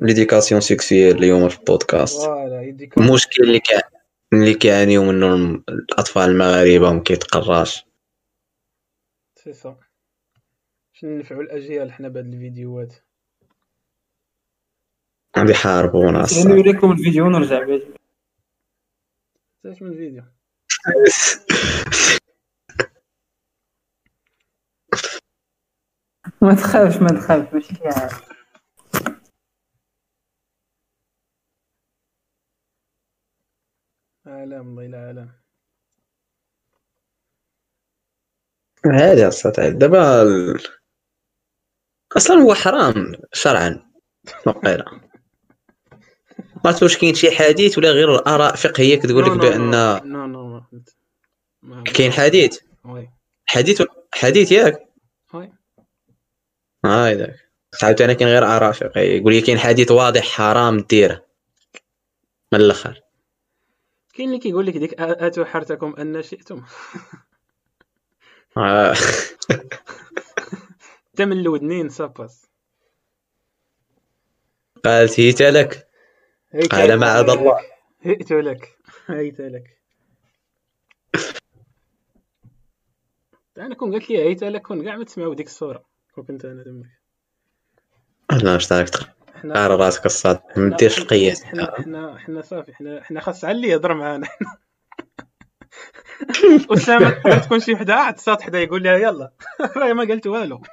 l'éducation 0.00 0.60
sexuelle 0.60 1.18
اليوم 1.18 1.48
في 1.48 1.58
البودكاست. 1.58 2.28
المشكل 2.98 3.42
اللي 3.42 3.60
كان. 3.60 3.82
اللي 4.32 4.54
كيعانيو 4.54 5.04
منه 5.04 5.34
الم- 5.34 5.64
الأطفال 5.68 6.30
المغاربة 6.30 6.88
وما 6.88 7.02
كيتقراش 7.02 7.86
سي 9.36 9.52
سا. 9.52 9.76
باش 10.94 11.04
ننفعوا 11.04 11.42
الأجيال 11.42 11.92
حنا 11.92 12.08
بهاد 12.08 12.26
الفيديوهات؟ 12.26 12.94
غادي 15.38 15.52
يحاربونا 15.52 16.20
الصراحة. 16.24 16.48
نوريكم 16.48 16.92
الفيديو 16.92 17.26
ونرجع 17.26 17.62
به 17.64 17.94
من 19.64 19.94
فيديو 19.96 20.24
ما 26.42 26.54
تخافش 26.54 26.96
ما 26.96 27.08
تخافش 27.08 27.54
ماشي 27.54 27.74
كاع. 27.74 28.08
عالم 34.54 34.78
الله 34.78 34.82
يلا 34.84 34.98
عالم 34.98 35.30
هذه 38.86 39.28
الصوت 39.28 39.60
دابا 39.60 40.22
ال- 40.22 40.62
أصلا 42.16 42.36
هو 42.36 42.54
حرام 42.54 43.12
شرعا 43.32 43.90
وقيلا 44.46 45.00
ما 46.64 46.78
واش 46.82 46.96
كاين 46.98 47.14
شي 47.14 47.30
حديث 47.30 47.78
ولا 47.78 47.90
غير 47.90 48.26
اراء 48.26 48.56
فقهية 48.56 48.96
كتقول 48.96 49.24
لك 49.24 49.30
بأن 49.38 49.70
non 50.04 50.26
non 50.26 50.62
كاين 51.84 52.12
حديث. 52.12 52.58
oui. 52.84 53.10
حديث 53.46 53.82
حديث 54.14 54.52
ياك؟ 54.52 54.88
oui. 55.34 55.52
هاي 56.84 57.14
ذاك. 57.14 57.50
عاوتاني 57.82 58.12
أنا 58.12 58.18
كاين 58.18 58.28
غير 58.30 58.44
ارافق 58.56 58.98
يقول 58.98 59.32
لي 59.32 59.40
كاين 59.40 59.58
حديث 59.58 59.90
واضح 59.90 60.22
حرام 60.24 60.80
ديره 60.80 61.24
من 62.52 62.60
الآخر. 62.60 63.00
كاين 64.16 64.28
اللي 64.28 64.38
كيقول 64.38 64.66
لك 64.66 64.76
ديك 64.76 65.00
أتوا 65.00 65.44
حرثكم 65.44 65.94
أنى 65.98 66.22
شئتم. 66.22 66.62
آه. 68.56 68.94
انت 71.10 71.22
من 71.22 71.40
الودنين 71.40 71.88
ساباس. 71.88 72.46
قالت 74.84 75.20
هيت 75.20 75.42
لك. 75.42 75.88
على 76.72 76.96
معاذ 76.96 77.30
الله. 77.30 77.60
هيت 78.02 78.32
لك. 78.32 78.78
هيت 79.06 79.40
لك. 79.40 79.78
أنا 83.58 83.74
كون 83.74 83.92
قالت 83.92 84.10
لي 84.10 84.18
هيت 84.18 84.44
لك 84.44 84.62
كون 84.62 84.84
كاع 84.84 84.96
ما 84.96 85.04
تسمعوا 85.04 85.34
ديك 85.34 85.46
الصورة. 85.46 85.84
كون 86.14 86.24
كنت 86.24 86.44
أنا 86.44 86.62
تمك 86.62 86.86
لا 88.42 88.52
واش 88.52 88.72
دارك 89.44 89.56
قار 89.56 89.80
راسك 89.80 90.06
الصاد. 90.06 90.40
ما 90.56 90.76
ديرش 90.76 90.98
القياس 90.98 91.44
حنا 91.44 91.74
حنا 91.76 92.18
حنا 92.18 92.42
صافي. 92.42 92.74
حنا 92.74 93.02
حنا 93.02 93.20
خاص 93.20 93.44
علي 93.44 93.68
يهضر 93.68 93.94
معانا. 93.94 94.28
أسامة 96.70 97.10
تكون 97.38 97.60
شي 97.60 97.72
وحدة. 97.72 97.94
عاد 97.94 98.14
تصاد 98.14 98.40
حدا 98.40 98.60
يقول 98.60 98.82
لها 98.82 98.96
يلا. 98.96 99.32
راه 99.76 99.92
ما 99.92 100.04
قلت 100.04 100.26
والو. 100.26 100.62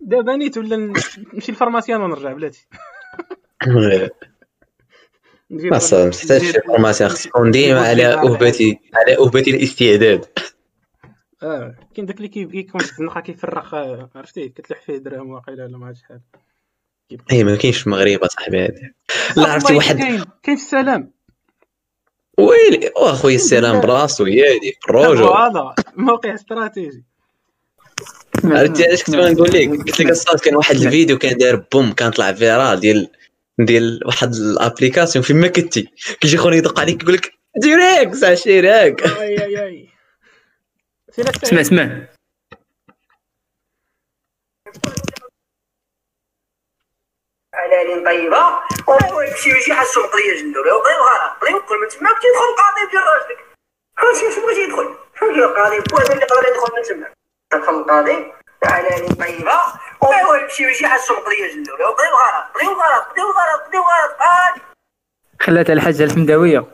دابا 0.00 0.36
نيت 0.36 0.58
ولا 0.58 0.76
نمشي 0.76 1.20
للفارماسيان 1.48 2.00
ونرجع 2.00 2.32
بلاتي. 2.32 2.68
ما 5.50 5.78
صار 5.78 6.08
محتاج 6.08 6.42
شي 6.42 6.60
فورماسيون 6.60 7.10
خص 7.10 7.24
تكون 7.24 7.50
ديما 7.50 7.80
على 7.80 8.06
اهبتي 8.06 8.80
على 8.94 9.18
اهبتي 9.18 9.50
الاستعداد. 9.50 10.26
آه 11.42 11.74
كاين 11.94 12.06
داك 12.06 12.16
اللي 12.16 12.28
كيكون 12.28 12.80
في 12.80 12.92
الزنقه 12.92 13.20
كيفرخ 13.20 13.74
عرفتي؟ 13.74 14.48
كتلح 14.48 14.80
فيه 14.80 14.96
درهم 14.96 15.30
واقيلا 15.30 15.64
ولا 15.64 15.78
ما 15.78 15.86
عرفتش 15.86 16.00
شحال 16.02 16.20
اي 17.32 17.44
ما 17.44 17.56
كاينش 17.56 17.78
في 17.78 17.86
المغرب 17.86 18.24
اصاحبي 18.24 18.64
هذا 18.64 18.92
لا 19.36 19.48
عرفتي 19.48 19.74
واحد 19.74 19.98
كاين 19.98 20.24
كاين 20.42 20.56
في 20.56 20.62
السلام. 20.62 21.12
ويلي 22.38 22.90
أخويا 22.96 23.34
السلام 23.34 23.80
براسو 23.80 24.24
هي 24.24 24.58
هذيك 24.58 24.78
الروجو 24.88 25.28
هذا 25.28 25.74
موقع 25.96 26.34
استراتيجي. 26.34 27.04
عرفتي 28.44 28.84
علاش 28.84 29.02
كنت 29.02 29.16
نقول 29.16 29.48
لك؟ 29.48 29.68
قلت 29.68 30.00
لك 30.00 30.10
الصاد 30.10 30.40
كان 30.40 30.56
واحد 30.56 30.76
الفيديو 30.76 31.18
كان 31.18 31.36
داير 31.36 31.56
بوم 31.72 31.92
كان 31.92 32.10
طلع 32.10 32.32
فيرال 32.32 32.80
ديال 32.80 33.08
ديال 33.58 34.00
واحد 34.06 34.34
الابليكاسيون 34.34 35.24
فين 35.24 35.36
ما 35.36 35.48
كنتي 35.48 35.88
كيجي 36.20 36.36
خونا 36.36 36.56
يدق 36.56 36.80
عليك 36.80 37.02
يقول 37.02 37.14
لك 37.14 37.32
دير 37.56 37.78
هيك 37.78 38.14
ساعه 38.14 38.34
شير 38.34 38.74
هيك 38.74 39.06
أي 39.06 39.44
أي 39.44 39.66
أي. 39.66 39.91
اسمع 41.18 41.60
اسمع. 41.60 42.06
حلال 47.54 48.04
طيبة. 48.04 48.60
ويمشي 49.16 49.50
يجي 49.50 49.74
حسوا 49.74 50.06
قضيه 50.06 50.34
جندو. 50.36 50.62
بغيو 50.62 50.78
غلط. 50.78 51.40
بغيو 51.40 51.56
يدخل 51.56 51.76
من 51.80 51.88
تما 51.88 52.10
كيدخل 52.12 52.48
القاضي 52.50 52.90
ديال 52.90 53.02
راجلك 53.02 53.44
فهمتي 53.96 54.34
شنو 54.34 54.46
بغيتي 54.46 54.60
يدخل. 54.60 54.96
فهمتي 55.14 55.38
القاضي 55.38 55.76
هو 55.76 55.98
هذا 55.98 56.12
اللي 56.12 56.24
قدر 56.24 56.48
يدخل 56.48 56.76
من 56.76 56.82
تما. 56.82 57.14
دخل 57.52 57.80
القاضي. 57.80 58.32
حلال 58.64 59.16
طيبة. 59.18 59.60
ويمشي 60.30 60.62
يجي 60.62 60.86
حسوا 60.86 61.16
قضيه 61.16 61.54
جندو. 61.54 61.76
بغيو 61.76 61.92
غلط. 61.94 62.54
بغيو 62.54 62.70
غلط 62.70 63.08
بغيو 63.12 63.26
غلط 63.26 63.68
بغيو 63.68 63.82
غلط. 63.82 64.12
قاضي 64.18 64.60
خلاتها 65.40 65.72
الحاجة 65.72 66.04
الحمداوية. 66.04 66.72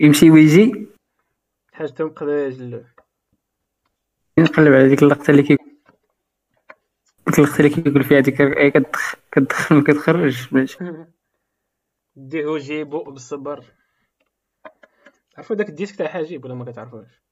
يمشي 0.00 0.30
ويجي. 0.30 0.86
حاجتهم 1.72 2.14
قضيه 2.14 2.48
جندو. 2.48 2.84
نقلب 4.38 4.72
على 4.72 4.88
ديك 4.88 5.02
اللقطة 5.02 5.30
اللي 5.30 5.42
كي 5.42 5.56
ديك 7.26 7.38
اللقطة 7.38 7.56
اللي 7.58 7.70
كيقول 7.70 8.04
فيها 8.04 8.20
ديك 8.20 8.34
كتدخل 8.36 9.18
كتدخل 9.32 9.74
ما 9.74 9.82
كتخرج 9.82 10.54
ماشي. 10.54 10.78
ديه 12.16 12.46
وجيبو 12.46 13.04
بالصبر 13.04 13.64
عرفوا 15.36 15.56
داك 15.56 15.68
الديسك 15.68 15.96
تاع 15.96 16.08
حاجيب 16.08 16.44
ولا 16.44 16.54
ما 16.54 16.64
كتعرفوش؟ 16.64 17.22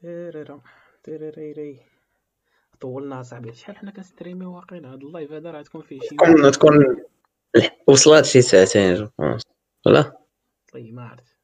تيريرا 0.00 0.60
تيريري 1.04 1.80
طولنا 2.80 3.22
صاحبي. 3.22 3.54
شحال 3.54 3.76
حنا 3.76 3.90
كنستريمي 3.90 4.46
واقيلا؟ 4.46 4.92
هاد 4.92 5.02
اللايف 5.02 5.32
هذا 5.32 5.50
راه 5.50 5.62
تكون 5.62 5.82
فيه 5.82 6.00
شي 6.00 6.16
تكون 6.16 6.50
تكون 6.50 6.96
وصلت 7.86 8.24
شي 8.24 8.42
ساعتين 8.42 9.08
ولا؟ 9.86 10.18
طيب 10.72 10.94
ما 10.94 11.08
عرفت. 11.08 11.36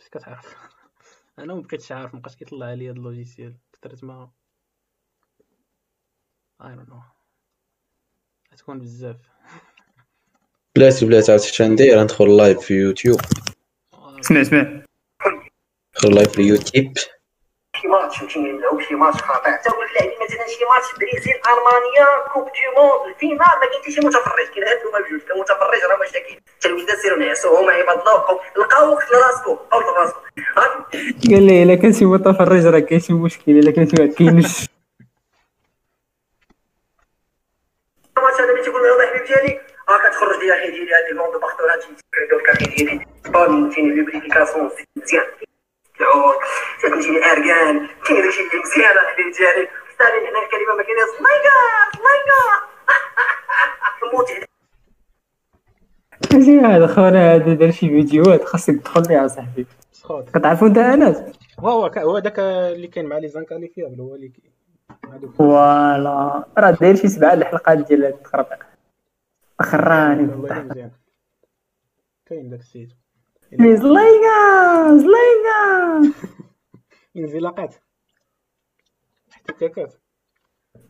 بس 0.00 0.08
كتعرف. 0.08 0.56
أنا 1.38 1.54
ما 1.54 1.60
بقيتش 1.60 1.92
عارف 1.92 2.14
مابقاش 2.14 2.36
كيطلع 2.36 2.72
لي 2.72 2.88
هاد 2.88 2.96
ال 2.96 3.02
logiciel. 3.02 3.56
كثرت 3.72 4.04
ما 4.04 4.30
I 6.64 6.74
don't 6.74 6.86
know 6.88 7.00
تكون 8.56 8.78
بزاف. 8.78 9.16
بلاتي 10.76 11.06
بلاتي 11.06 11.32
عرفت 11.32 11.44
اش 11.44 11.62
ندير؟ 11.62 12.02
ندخل 12.02 12.36
live 12.36 12.60
في 12.60 12.74
يوتيوب. 12.74 13.20
اسمع 14.20 14.40
اسمع. 14.40 14.84
ندخل 15.94 16.14
live 16.14 16.32
في 16.32 16.42
يوتيوب. 16.42 16.92
شي 17.80 17.88
ماتش 17.88 18.22
فهمتيني 18.22 18.52
نلعب 18.52 18.80
شي 18.80 18.94
ماتش 18.94 19.22
خاطئ 19.22 19.50
حتى 19.50 19.70
ولا 19.76 19.88
لعبي 19.88 20.16
مثلا 20.24 20.46
شي 20.46 20.64
ماتش 20.64 20.88
بريزيل 20.98 21.34
المانيا 21.50 22.28
coupe 22.32 22.48
du 22.48 22.66
monde 22.76 23.06
ال 23.08 23.12
finale 23.12 23.38
ما 23.38 23.66
كاين 23.70 23.82
حتى 23.82 23.92
شي 23.92 24.00
متفرج 24.00 24.46
كاين 24.54 24.64
غير 24.64 24.78
نتوما 24.78 25.00
بجوج 25.00 25.20
كمتفرج 25.20 25.82
راه 25.90 25.96
كاين 26.20 26.40
حتى 26.56 26.68
الوليدات 26.68 26.98
سيروا 26.98 27.18
نعسوهم 27.18 27.70
عباد 27.70 27.98
الله 27.98 28.14
وبقاو 28.14 28.40
لقاو 28.56 28.92
وقت 28.92 29.10
لراسكم 29.12 29.54
بقاو 29.54 29.80
لراسكم 29.80 30.20
قال 31.30 31.42
لي 31.46 31.62
الا 31.62 31.74
كان 31.74 31.92
شي 31.92 32.04
متفرج 32.04 32.66
راه 32.66 32.78
كاين 32.78 33.00
شي 33.00 33.12
مشكل 33.12 33.52
الا 33.52 33.70
كان 33.70 33.88
شي 33.88 33.96
ما 34.02 34.14
كاينش 34.14 34.68
الماتش 38.18 38.40
هذا 38.40 38.52
ملي 38.52 38.62
تيقول 38.62 38.82
له 38.82 38.88
يلاه 38.88 39.06
حبيب 39.06 39.24
ديالي 39.26 39.60
ها 39.88 40.08
كتخرج 40.08 40.38
لي 40.42 40.54
أخي 40.54 40.70
ديالي 40.70 40.94
هاد 40.94 41.12
لي 41.12 41.18
فون 41.18 41.32
دو 41.32 41.38
بارتو 41.38 41.66
هادشي 41.66 41.88
دوك 42.30 42.48
أخي 42.48 42.64
ديالي 42.64 43.06
فهمتيني 43.34 43.94
لوبريفيكاسيون 43.94 44.70
مزيان 44.96 45.24
العود 46.00 46.36
تمشي 46.82 47.10
الاركان 47.10 47.88
كاين 48.06 48.22
داكشي 48.22 48.40
اللي 48.42 48.62
مزيان 48.64 48.98
الحبيب 48.98 49.32
ديالي 49.36 49.68
ستالين 49.94 50.22
هنا 50.28 50.40
الكلمة 50.44 50.74
ما 50.76 50.82
كايناش 50.82 51.12
ماي 51.20 51.38
جاد 51.44 52.02
ماي 52.04 52.18
جاد 52.26 52.66
هذا؟ 56.64 56.86
خونا 56.86 57.34
هذا 57.34 57.54
دار 57.54 57.70
شي 57.70 57.88
فيديوهات. 57.88 58.44
خاصك 58.44 58.74
تدخل 58.74 59.02
ليها 59.08 59.26
صاحبي. 59.26 59.66
سخوت. 59.92 60.30
كتعرفوا 60.30 60.68
انت 60.68 60.78
أنس؟ 60.78 61.22
هو 61.58 61.68
هو 61.68 61.86
هو 61.86 62.18
داك 62.18 62.38
اللي 62.38 62.86
كاين 62.86 63.06
مع 63.06 63.18
les 63.18 63.28
inqualifiables 63.28 64.00
هو 64.00 64.14
اللي 64.14 64.32
هذوك. 65.12 65.34
voilà. 65.34 66.44
راه 66.58 66.70
داير 66.70 66.96
شي 66.96 67.08
سبعة 67.08 67.34
الحلقات 67.34 67.78
ديال 67.78 68.04
هاد 68.04 68.12
التخربيق 68.12 68.66
أخراني 69.60 70.22
والله 70.32 70.62
مزيان. 70.62 70.90
كاين 72.26 72.50
داك 72.50 72.60
السيد. 72.60 72.92
زليقه 73.52 74.96
زليقه 74.98 76.12
انزلاقات 77.16 77.74
احتكاكات. 79.32 79.94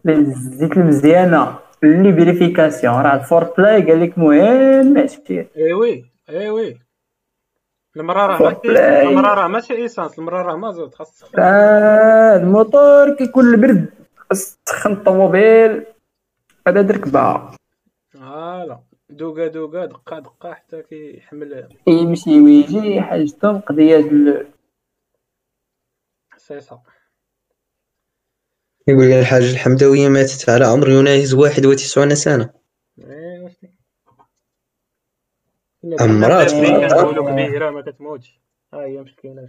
الزيت 0.09 0.77
المزيانة. 0.77 1.59
اللي 1.85 2.13
فيريفيكاسيون 2.13 2.95
راه 2.95 3.15
الفور 3.15 3.45
بلاي 3.45 3.91
قال 3.91 4.01
لك 4.01 4.19
مهم 4.19 4.87
ماشي. 4.87 5.47
ايوي 5.57 6.11
ايوي 6.29 6.81
المرة 7.97 8.27
راه. 8.27 8.61
المرة 9.03 9.35
راه 9.35 9.49
ماشي 9.49 9.75
ايسانس 9.75 10.19
المرة 10.19 10.43
راه 10.43 10.57
مازوت 10.57 10.95
خاص 10.95 11.25
آه 11.39 12.37
الموتور 12.37 13.15
كيكون 13.15 13.45
البرد. 13.45 13.89
خاص 14.17 14.59
تسخن 14.67 14.93
الطوموبيل. 14.93 15.87
هذا 16.69 16.83
دركبه 16.83 17.51
فوالا. 18.11 18.81
دوكا 19.11 19.47
دوكا 19.47 19.85
دقة 19.87 20.19
دقة 20.19 20.55
حتى 20.55 20.83
كيحمل 20.83 21.77
يمشي 21.87 22.41
ويجي 22.41 23.01
حاجتهم 23.01 23.61
قضيه 23.61 23.97
ال- 23.97 24.53
حساسة 26.31 26.83
يقول 28.89 29.05
لي 29.05 29.21
الحاج 29.21 29.43
الحمداوية 29.43 30.09
ماتت 30.09 30.49
على 30.51 30.65
عمر 30.65 30.89
يناهز 30.89 31.35
91 31.35 32.15
سنة. 32.15 32.55
واش 32.99 33.53
عمرات 36.01 36.51
كنا 36.51 36.69
عمرات. 36.69 36.93
كنقولوا 36.93 37.31
كبيرة 37.31 37.71
ما 37.71 37.83
كتموتش. 37.83 38.41
ها 38.73 38.79
هي 38.81 39.03
مسكينة 39.03 39.49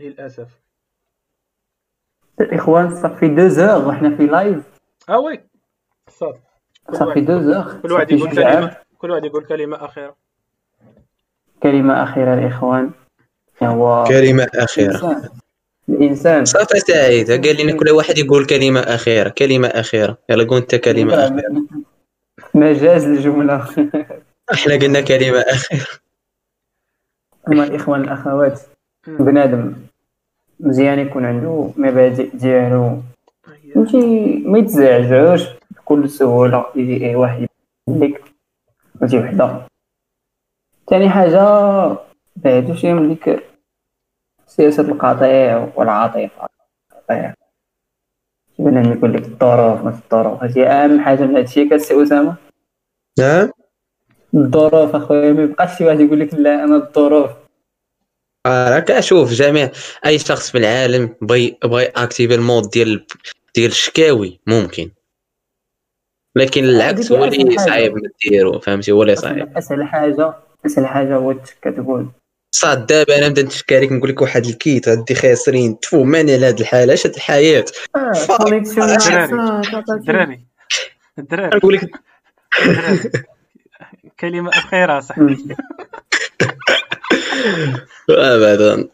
للأسف. 0.00 0.60
الاخوان 2.40 3.02
صافي 3.02 3.28
deux 3.28 3.48
heures 3.48 3.88
وحنا 3.88 4.16
في 4.16 4.26
live 4.26 4.75
ah 5.08 5.18
oui 5.18 5.40
صافي 6.10 6.38
كل 6.86 6.96
صافي 6.96 7.04
واحد 7.08 7.24
deux 7.24 7.40
heures 7.40 7.80
كل 7.80 7.92
واحد 7.92 8.10
يقول. 8.10 8.30
كلمة 8.30 8.76
كل 8.98 9.10
واحد 9.10 9.24
يقول 9.24 9.44
كلمة 9.44 9.84
أخيرة 9.84 10.16
كلمه 11.62 12.02
اخيره 12.02 12.34
الاخوان 12.34 12.90
هو 13.62 14.04
كلمة 14.08 14.48
أخيرة 14.54 14.90
إنسان. 14.94 15.30
الانسان 15.88 16.44
صافي 16.44 16.78
سعيد 16.80 17.30
قال 17.46 17.56
لنا 17.62 17.76
كل 17.76 17.90
واحد 17.90 18.18
يقول 18.18 18.46
كلمه 18.46 18.80
اخيره 18.80 19.28
كلمه 19.28 19.68
اخيره 19.68 20.18
يلا 20.28 20.44
قول 20.44 20.58
انت 20.60 20.74
كلمه 20.74 21.14
اخيره 21.14 21.62
مجاز 22.54 23.04
الجمله 23.04 23.68
إحنا 24.52 24.74
قلنا 24.74 25.00
كلمه 25.00 25.38
اخيره 25.40 25.86
هما 27.48 27.64
الاخوان 27.64 28.00
الاخوات 28.00 28.60
بنادم 29.06 29.74
مزيان 30.60 30.98
يكون 30.98 31.24
عنده 31.24 31.70
مبادئ 31.76 32.36
ديالو 32.36 33.02
فهمتي 33.76 34.36
ما 34.38 34.58
يتزعزعوش 34.58 35.42
بكل 35.70 36.10
سهولة 36.10 36.66
يجي 36.74 37.06
اي 37.06 37.14
واحد 37.14 37.48
لك 37.88 38.24
فهمتي 39.00 39.18
وحدة. 39.18 39.66
ثاني 40.90 41.08
حاجة 41.08 41.40
بعدو 42.36 42.74
شي 42.74 42.92
من 42.92 43.08
ديك 43.08 43.44
سياسة 44.46 44.82
القطيع 44.82 45.72
والعاطفة. 45.76 46.48
القطيع 46.92 47.34
بنادم 48.58 48.92
يقول 48.92 49.14
لك 49.14 49.24
الظروف 49.24 49.84
ما 49.84 49.90
الظروف. 49.90 50.42
هذه 50.42 50.66
أهم 50.66 51.00
حاجة 51.00 51.22
من 51.22 51.36
هادشي 51.36 51.68
ياك 51.68 51.85
سي 51.85 52.02
أسامة؟ 52.02 52.36
نعم 53.18 53.50
الظروف 54.34 54.96
أخويا 54.96 55.32
ما 55.32 55.42
يبقاش 55.42 55.78
شي 55.78 55.84
واحد 55.84 56.00
يقول 56.00 56.20
لك 56.20 56.34
لا 56.34 56.64
أنا 56.64 56.76
الظروف. 56.76 57.30
راك 58.46 58.90
أشوف 58.90 59.32
جميع 59.32 59.70
أي 60.06 60.18
شخص 60.18 60.50
في 60.50 60.58
العالم 60.58 61.16
بغى 61.20 61.58
بغى 61.64 61.84
activer 61.84 62.34
ال 62.34 62.41
mode 62.41 62.70
ديال 62.70 63.06
ديال 63.56 63.70
الشكاوي 63.70 64.40
ممكن. 64.46 64.90
لكن 66.36 66.64
العكس 66.64 67.12
هو 67.12 67.24
اللي 67.24 67.58
صعيب 67.58 67.94
ديرو 68.24 68.60
فهمتي؟ 68.60 68.92
هو 68.92 69.02
اللي 69.02 69.16
صعيب. 69.16 69.56
أسهل 69.56 69.84
حاجة 69.84 70.34
أسهل 70.66 70.86
حاجة 70.86 71.16
هو 71.16 71.34
كتقول. 71.62 72.08
صاد 72.50 72.86
دابا 72.86 73.18
أنا 73.18 73.28
نبدا 73.28 73.42
نتشكى 73.42 73.80
لك 73.80 73.92
نقول 73.92 74.10
لك 74.10 74.22
واحد 74.22 74.46
الكيت 74.46 74.88
غادي 74.88 75.14
خاسرين. 75.14 75.80
تفو 75.80 76.04
ماني 76.04 76.34
على 76.34 76.46
هاد 76.46 76.60
الحالة 76.60 76.94
اش 76.94 77.06
هاد 77.06 77.14
الحياة 77.14 77.64
الدراري 79.90 80.40
الدراري 81.18 81.56
نقول 81.56 81.74
لك 81.74 81.90
كلمة 84.20 84.50
اخيره 84.50 85.00
صاحبي 85.00 85.56
ابدا 88.10 88.88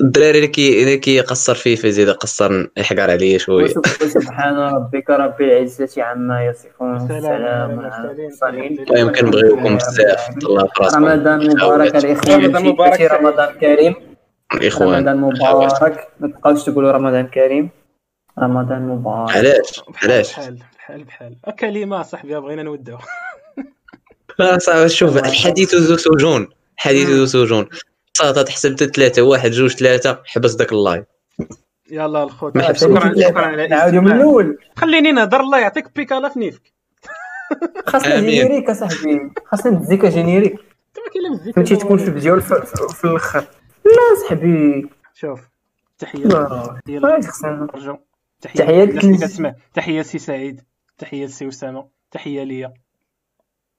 الدراري 0.00 0.38
اللي 0.38 0.46
كي 0.46 0.82
اللي 0.82 0.96
كيقصر 0.96 1.54
فيه 1.54 1.76
فيزيد 1.76 2.10
قصر 2.10 2.66
يحقر 2.76 3.10
عليه 3.10 3.38
شوية. 3.38 3.74
سبحان 4.06 4.56
ربك 4.56 5.10
رب 5.10 5.40
العزة 5.40 6.02
عما 6.02 6.44
يصفون. 6.44 6.96
السلام 6.96 7.80
على 7.80 8.10
المرسلين. 8.10 8.86
يمكن 8.96 9.26
نبغيوكم 9.26 9.76
بزاف 9.76 10.28
الله 10.36 10.66
في 10.66 10.82
راسكم 10.82 11.04
رمضان 11.04 11.50
مبارك. 11.50 11.96
الاخوان 11.96 12.44
رمضان 12.44 12.64
مبارك. 12.64 13.00
رمضان 13.00 13.54
كريم. 13.54 13.94
الاخوان 14.54 15.08
رمضان 15.08 15.16
مبارك. 15.16 16.08
ما 16.20 16.28
تبقاوش 16.28 16.64
تقولوا 16.64 16.92
رمضان 16.92 17.26
كريم. 17.26 17.70
رمضان 18.38 18.88
مبارك. 18.88 19.36
علاش 19.36 19.82
علاش 20.02 20.32
بحال 20.32 20.58
بحال 20.78 21.04
بحال. 21.04 21.36
كلمه 21.58 22.02
صاحبي 22.02 22.40
بغينا 22.40 22.62
نودعو. 22.62 22.98
لا 24.38 24.58
صافي 24.58 24.88
شوف 24.88 25.16
الحديث 25.16 25.74
ذو 25.74 25.96
سجون. 25.96 26.48
الحديث 26.76 27.08
ذو 27.08 27.26
شجون. 27.26 27.68
صافي 28.16 28.44
تحسب 28.44 28.74
ثلاثة 28.74 29.22
واحد 29.22 29.50
جوج 29.50 29.76
ثلاثة 29.76 30.22
حبس 30.24 30.54
داك 30.54 30.72
ال 30.72 30.77
live. 30.77 31.04
يلا 31.90 32.22
الخوت. 32.22 32.58
شكرا. 32.58 33.14
شكرا 33.20 33.46
على 33.46 33.68
نعاودوا 33.68 34.00
من. 34.00 34.12
الأول. 34.12 34.58
خليني 34.76 35.12
نهضر 35.12 35.40
الله 35.40 35.60
يعطيك 35.60 35.94
بيكالا 35.96 36.28
في 36.28 36.38
نيفك. 36.38 36.72
خاصنا. 37.90 38.20
générique 38.20 38.70
اصاحبي 38.70 39.20
خاصنا 39.46 39.78
مزيكا 39.78 40.08
générique. 40.08 40.56
فهمتي 41.56 41.76
تكون 41.76 41.98
في 41.98 42.08
الفيديو 42.08 42.40
في, 42.40 43.04
الأخر. 43.04 43.44
لا 43.84 44.22
صاحبي. 44.22 44.88
شوف 45.14 45.40
تحية. 45.98 46.28
تحية 48.42 48.62
تحية. 49.74 50.02
سي 50.02 50.18
سعيد. 50.18 50.60
تحية 50.98 51.26
سي 51.26 51.48
أسامة. 51.48 51.88
تحية 52.10 52.44
ليا. 52.44 52.74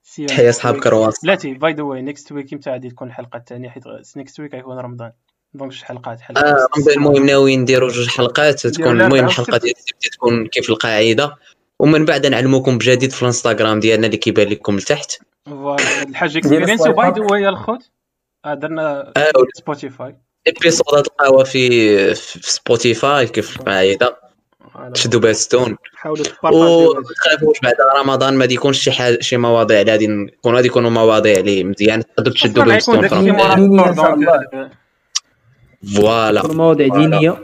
See 0.06 0.22
you 0.22 0.28
تحية 0.28 0.52
next 0.52 0.56
صحاب 0.56 0.76
week. 0.76 0.84
كرواس. 0.84 1.24
بلاتي 1.24 1.54
باي 1.54 1.74
ذا 1.74 1.84
واي 1.84 2.02
نيكست 2.02 2.32
ويك 2.32 2.54
إمتى 2.54 2.70
غادي 2.70 2.90
تكون 2.90 3.08
الحلقة 3.08 3.38
الثانية 3.38 3.70
حيت 3.70 3.84
نيكست 4.18 4.40
ويك 4.40 4.54
غيكون 4.56 4.80
رمضان. 4.80 5.12
دونك 5.54 5.72
شي 5.72 5.86
حلقات 5.86 6.20
حلقه 6.20 6.42
آه 6.42 6.68
رمضان 6.78 6.98
المهم 6.98 7.26
ناويين 7.26 7.62
نديرو 7.62 7.88
جوج 7.88 8.08
حلقات 8.10 8.68
تكون 8.68 9.02
المهم 9.02 9.26
الحلقة. 9.26 9.58
ديال 9.58 9.76
السبت 9.78 10.14
تكون 10.14 10.48
كيف 10.48 10.70
القاعدة. 10.70 11.36
ومن 11.80 12.06
بعد 12.06 12.26
نعلموكم 12.26 12.78
بجديد 12.78 13.12
في 13.12 13.22
الانستغرام 13.22 13.80
ديالنا 13.80 14.06
اللي 14.06 14.18
كيبان 14.18 14.48
لكم 14.48 14.78
لتحت. 14.78 15.12
ديال 15.48 15.76
اكسبيرينس 16.16 16.82
وباي. 16.82 17.12
ذا 17.12 17.22
واي 17.22 17.50
الخوت 17.50 17.92
آه، 18.46 18.54
درنا 18.54 19.14
آه، 19.18 19.32
سبوتيفاي 19.54 20.16
ابيسودات 20.48 21.08
القهوة 21.08 21.44
في 21.44 22.16
في 22.16 22.52
سبوتيفاي 22.52 23.28
كيف 23.28 23.60
القاعدة. 23.60 24.25
تشدوا 24.94 25.20
بها 25.20 25.34
ستون 25.34 25.78
حاولوا 25.96 26.24
تخافوش 27.26 27.60
بعد 27.64 27.76
رمضان 28.00 28.34
ما 28.38 28.46
يكونش 28.46 28.80
شي 28.84 28.92
حاجة 28.92 29.18
شي 29.22 29.38
مواضيع 29.38 29.82
اللي 29.82 29.92
غادي 29.92 30.08
نكون 30.08 30.56
غادي 30.56 30.68
يكونوا 30.68 30.90
مواضيع 30.90 31.40
اللي 31.40 31.64
مزيان. 31.64 32.04
تقدروا 32.18 32.34
تشدوا 32.36 32.64
بهم 32.64 32.74
غيكون 32.74 32.82
ستون 32.82 33.02
داكشي 33.02 33.24
في 33.24 33.32
مورا 33.32 33.56
دينية 33.56 33.90
الفطور 33.90 33.90
إن 33.90 33.96
شاء 33.96 34.16
donc 34.16 34.72
voilà. 35.96 36.48
مواضيع 36.54 36.88
دينية. 36.88 37.38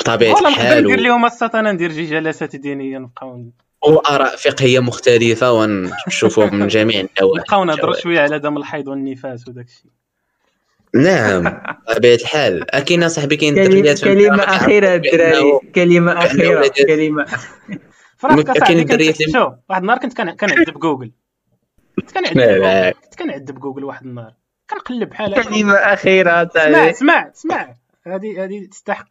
بطبيعه 0.00 0.40
الحال 0.40 0.84
ندير 0.84 1.00
لهم 1.00 1.26
الساط 1.26 1.56
أنا 1.56 1.72
ندير 1.72 1.92
شي 1.92 2.04
جلسات 2.06 2.56
دينية 2.56 2.98
نبقاو 2.98 3.44
وآراء 3.84 4.36
فقهية 4.36 4.78
مختلفة 4.80 5.52
ونشوفهم 5.52 6.54
من 6.54 6.68
جميع 6.76 7.00
النواحي. 7.00 7.40
نبقاو 7.40 7.64
نهضروا 7.64 7.94
شوية 7.94 8.20
على 8.20 8.38
دم 8.38 8.56
الحيض 8.56 8.88
والنفاس 8.88 9.48
وداك 9.48 9.66
الشيء. 9.66 9.90
نعم 10.94 11.62
بطبيعة 11.88 12.14
الحال. 12.14 12.64
كاين 12.64 13.08
صاحبي 13.08 13.36
كاين 13.36 13.54
في 13.54 13.60
كلمة 13.68 13.82
كيعرفوا 13.94 14.94
الدراري. 14.94 15.58
أخيرة. 16.26 16.58
ولاد- 16.58 16.72
كلمة 16.86 17.24
فراسك 18.16 18.46
كاين 18.46 18.86
صاحبي 18.88 19.12
شوف 19.32 19.52
واحد 19.68 19.80
النهار 19.82 19.98
كنت 19.98 20.12
كان- 20.12 20.36
كنعد 20.36 20.70
بجوجل 20.70 21.12
كنت. 21.98 22.16
لا. 22.36 22.90
كنت 22.90 23.14
كنعد 23.14 23.50
بجوجل 23.50 23.84
واحد 23.84 24.06
النهار. 24.06 24.34
كنقلب 24.70 25.08
بحال 25.08 25.34
هكا 25.34 25.42
كلمة 25.42 25.74
أخيرة 25.74 26.42
اسمع 26.56 26.90
اسمع 26.90 27.30
اسمع. 27.30 27.74
هذه 28.06 28.44
هذه 28.44 28.66
تستحق. 28.66 29.08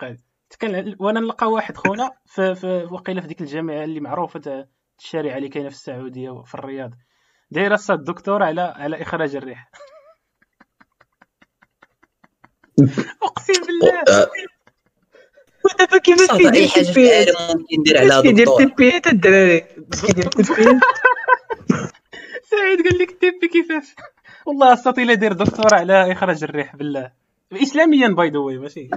كان 0.60 0.96
وأنا 1.00 1.20
نلقى 1.20 1.52
واحد 1.52 1.78
خونا 1.78 2.12
في, 2.26 2.56
في 2.56 2.88
وقيله 2.92 3.22
في 3.22 3.28
ديك 3.28 3.42
الجامعة 3.42 3.84
اللي 3.84 4.00
معروفة 4.00 4.68
الشارع 5.00 5.38
اللي 5.38 5.50
كاينة 5.50 5.70
في 5.70 5.76
السعودية 5.76 6.30
وفي 6.30 6.56
الرياض. 6.56 6.92
دايره 7.52 7.80
الدكتور 7.90 8.44
على 8.44 8.62
على 8.62 9.02
إخراج 9.02 9.36
الريح. 9.36 9.70
أقسم 13.24 13.54
بالله. 13.68 14.28
ودابا 15.66 15.98
كيفاش 15.98 16.28
صافي 16.28 16.54
أي 16.54 16.70
حاجة 16.70 16.84
في 16.84 17.00
العالم 17.00 17.60
ممكن 17.60 17.80
يدير 17.80 17.98
على 17.98 18.14
هذا 18.14 18.22
كيدير 18.22 18.48
الدور 18.48 18.64
تلبيات 18.64 19.08
الدراري 19.08 19.66
سعيد 22.44 22.88
قال 22.88 22.98
لك 23.00 23.12
تيبي 23.22 23.48
كيفاش؟ 23.48 23.96
والله 24.46 24.74
استطيع 24.74 25.04
لا 25.04 25.14
دير 25.14 25.34
دكتور 25.34 25.74
على 25.74 26.12
إخراج 26.12 26.44
الريح 26.44 26.76
بالله. 26.76 27.12
اسلاميا 27.54 28.08
باي 28.08 28.30
ذا 28.30 28.40
واي 28.40 28.58
ماشي. 28.58 28.90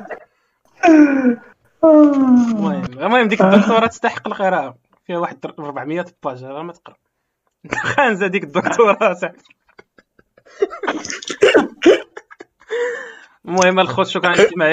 المهم 1.85 2.85
المهم 2.85 3.29
ديك 3.29 3.41
الدكتورة 3.41 3.87
تستحق 3.87 4.29
القراءه 4.29 4.77
فيها 5.07 5.19
واحد 5.19 5.39
400 5.45 6.07
باج 6.25 6.45
راه 6.45 6.63
ما 6.63 6.73
تقرأ. 6.73 6.97
خانزة 7.73 8.27
ديك 8.27 8.45
الدكتورة 8.45 9.15
صاحبي 9.15 9.39
المهم 13.49 13.81
الخوت 13.81 14.07
شكرا 14.07 14.29
على 14.31 14.37
الاستماع. 14.41 14.71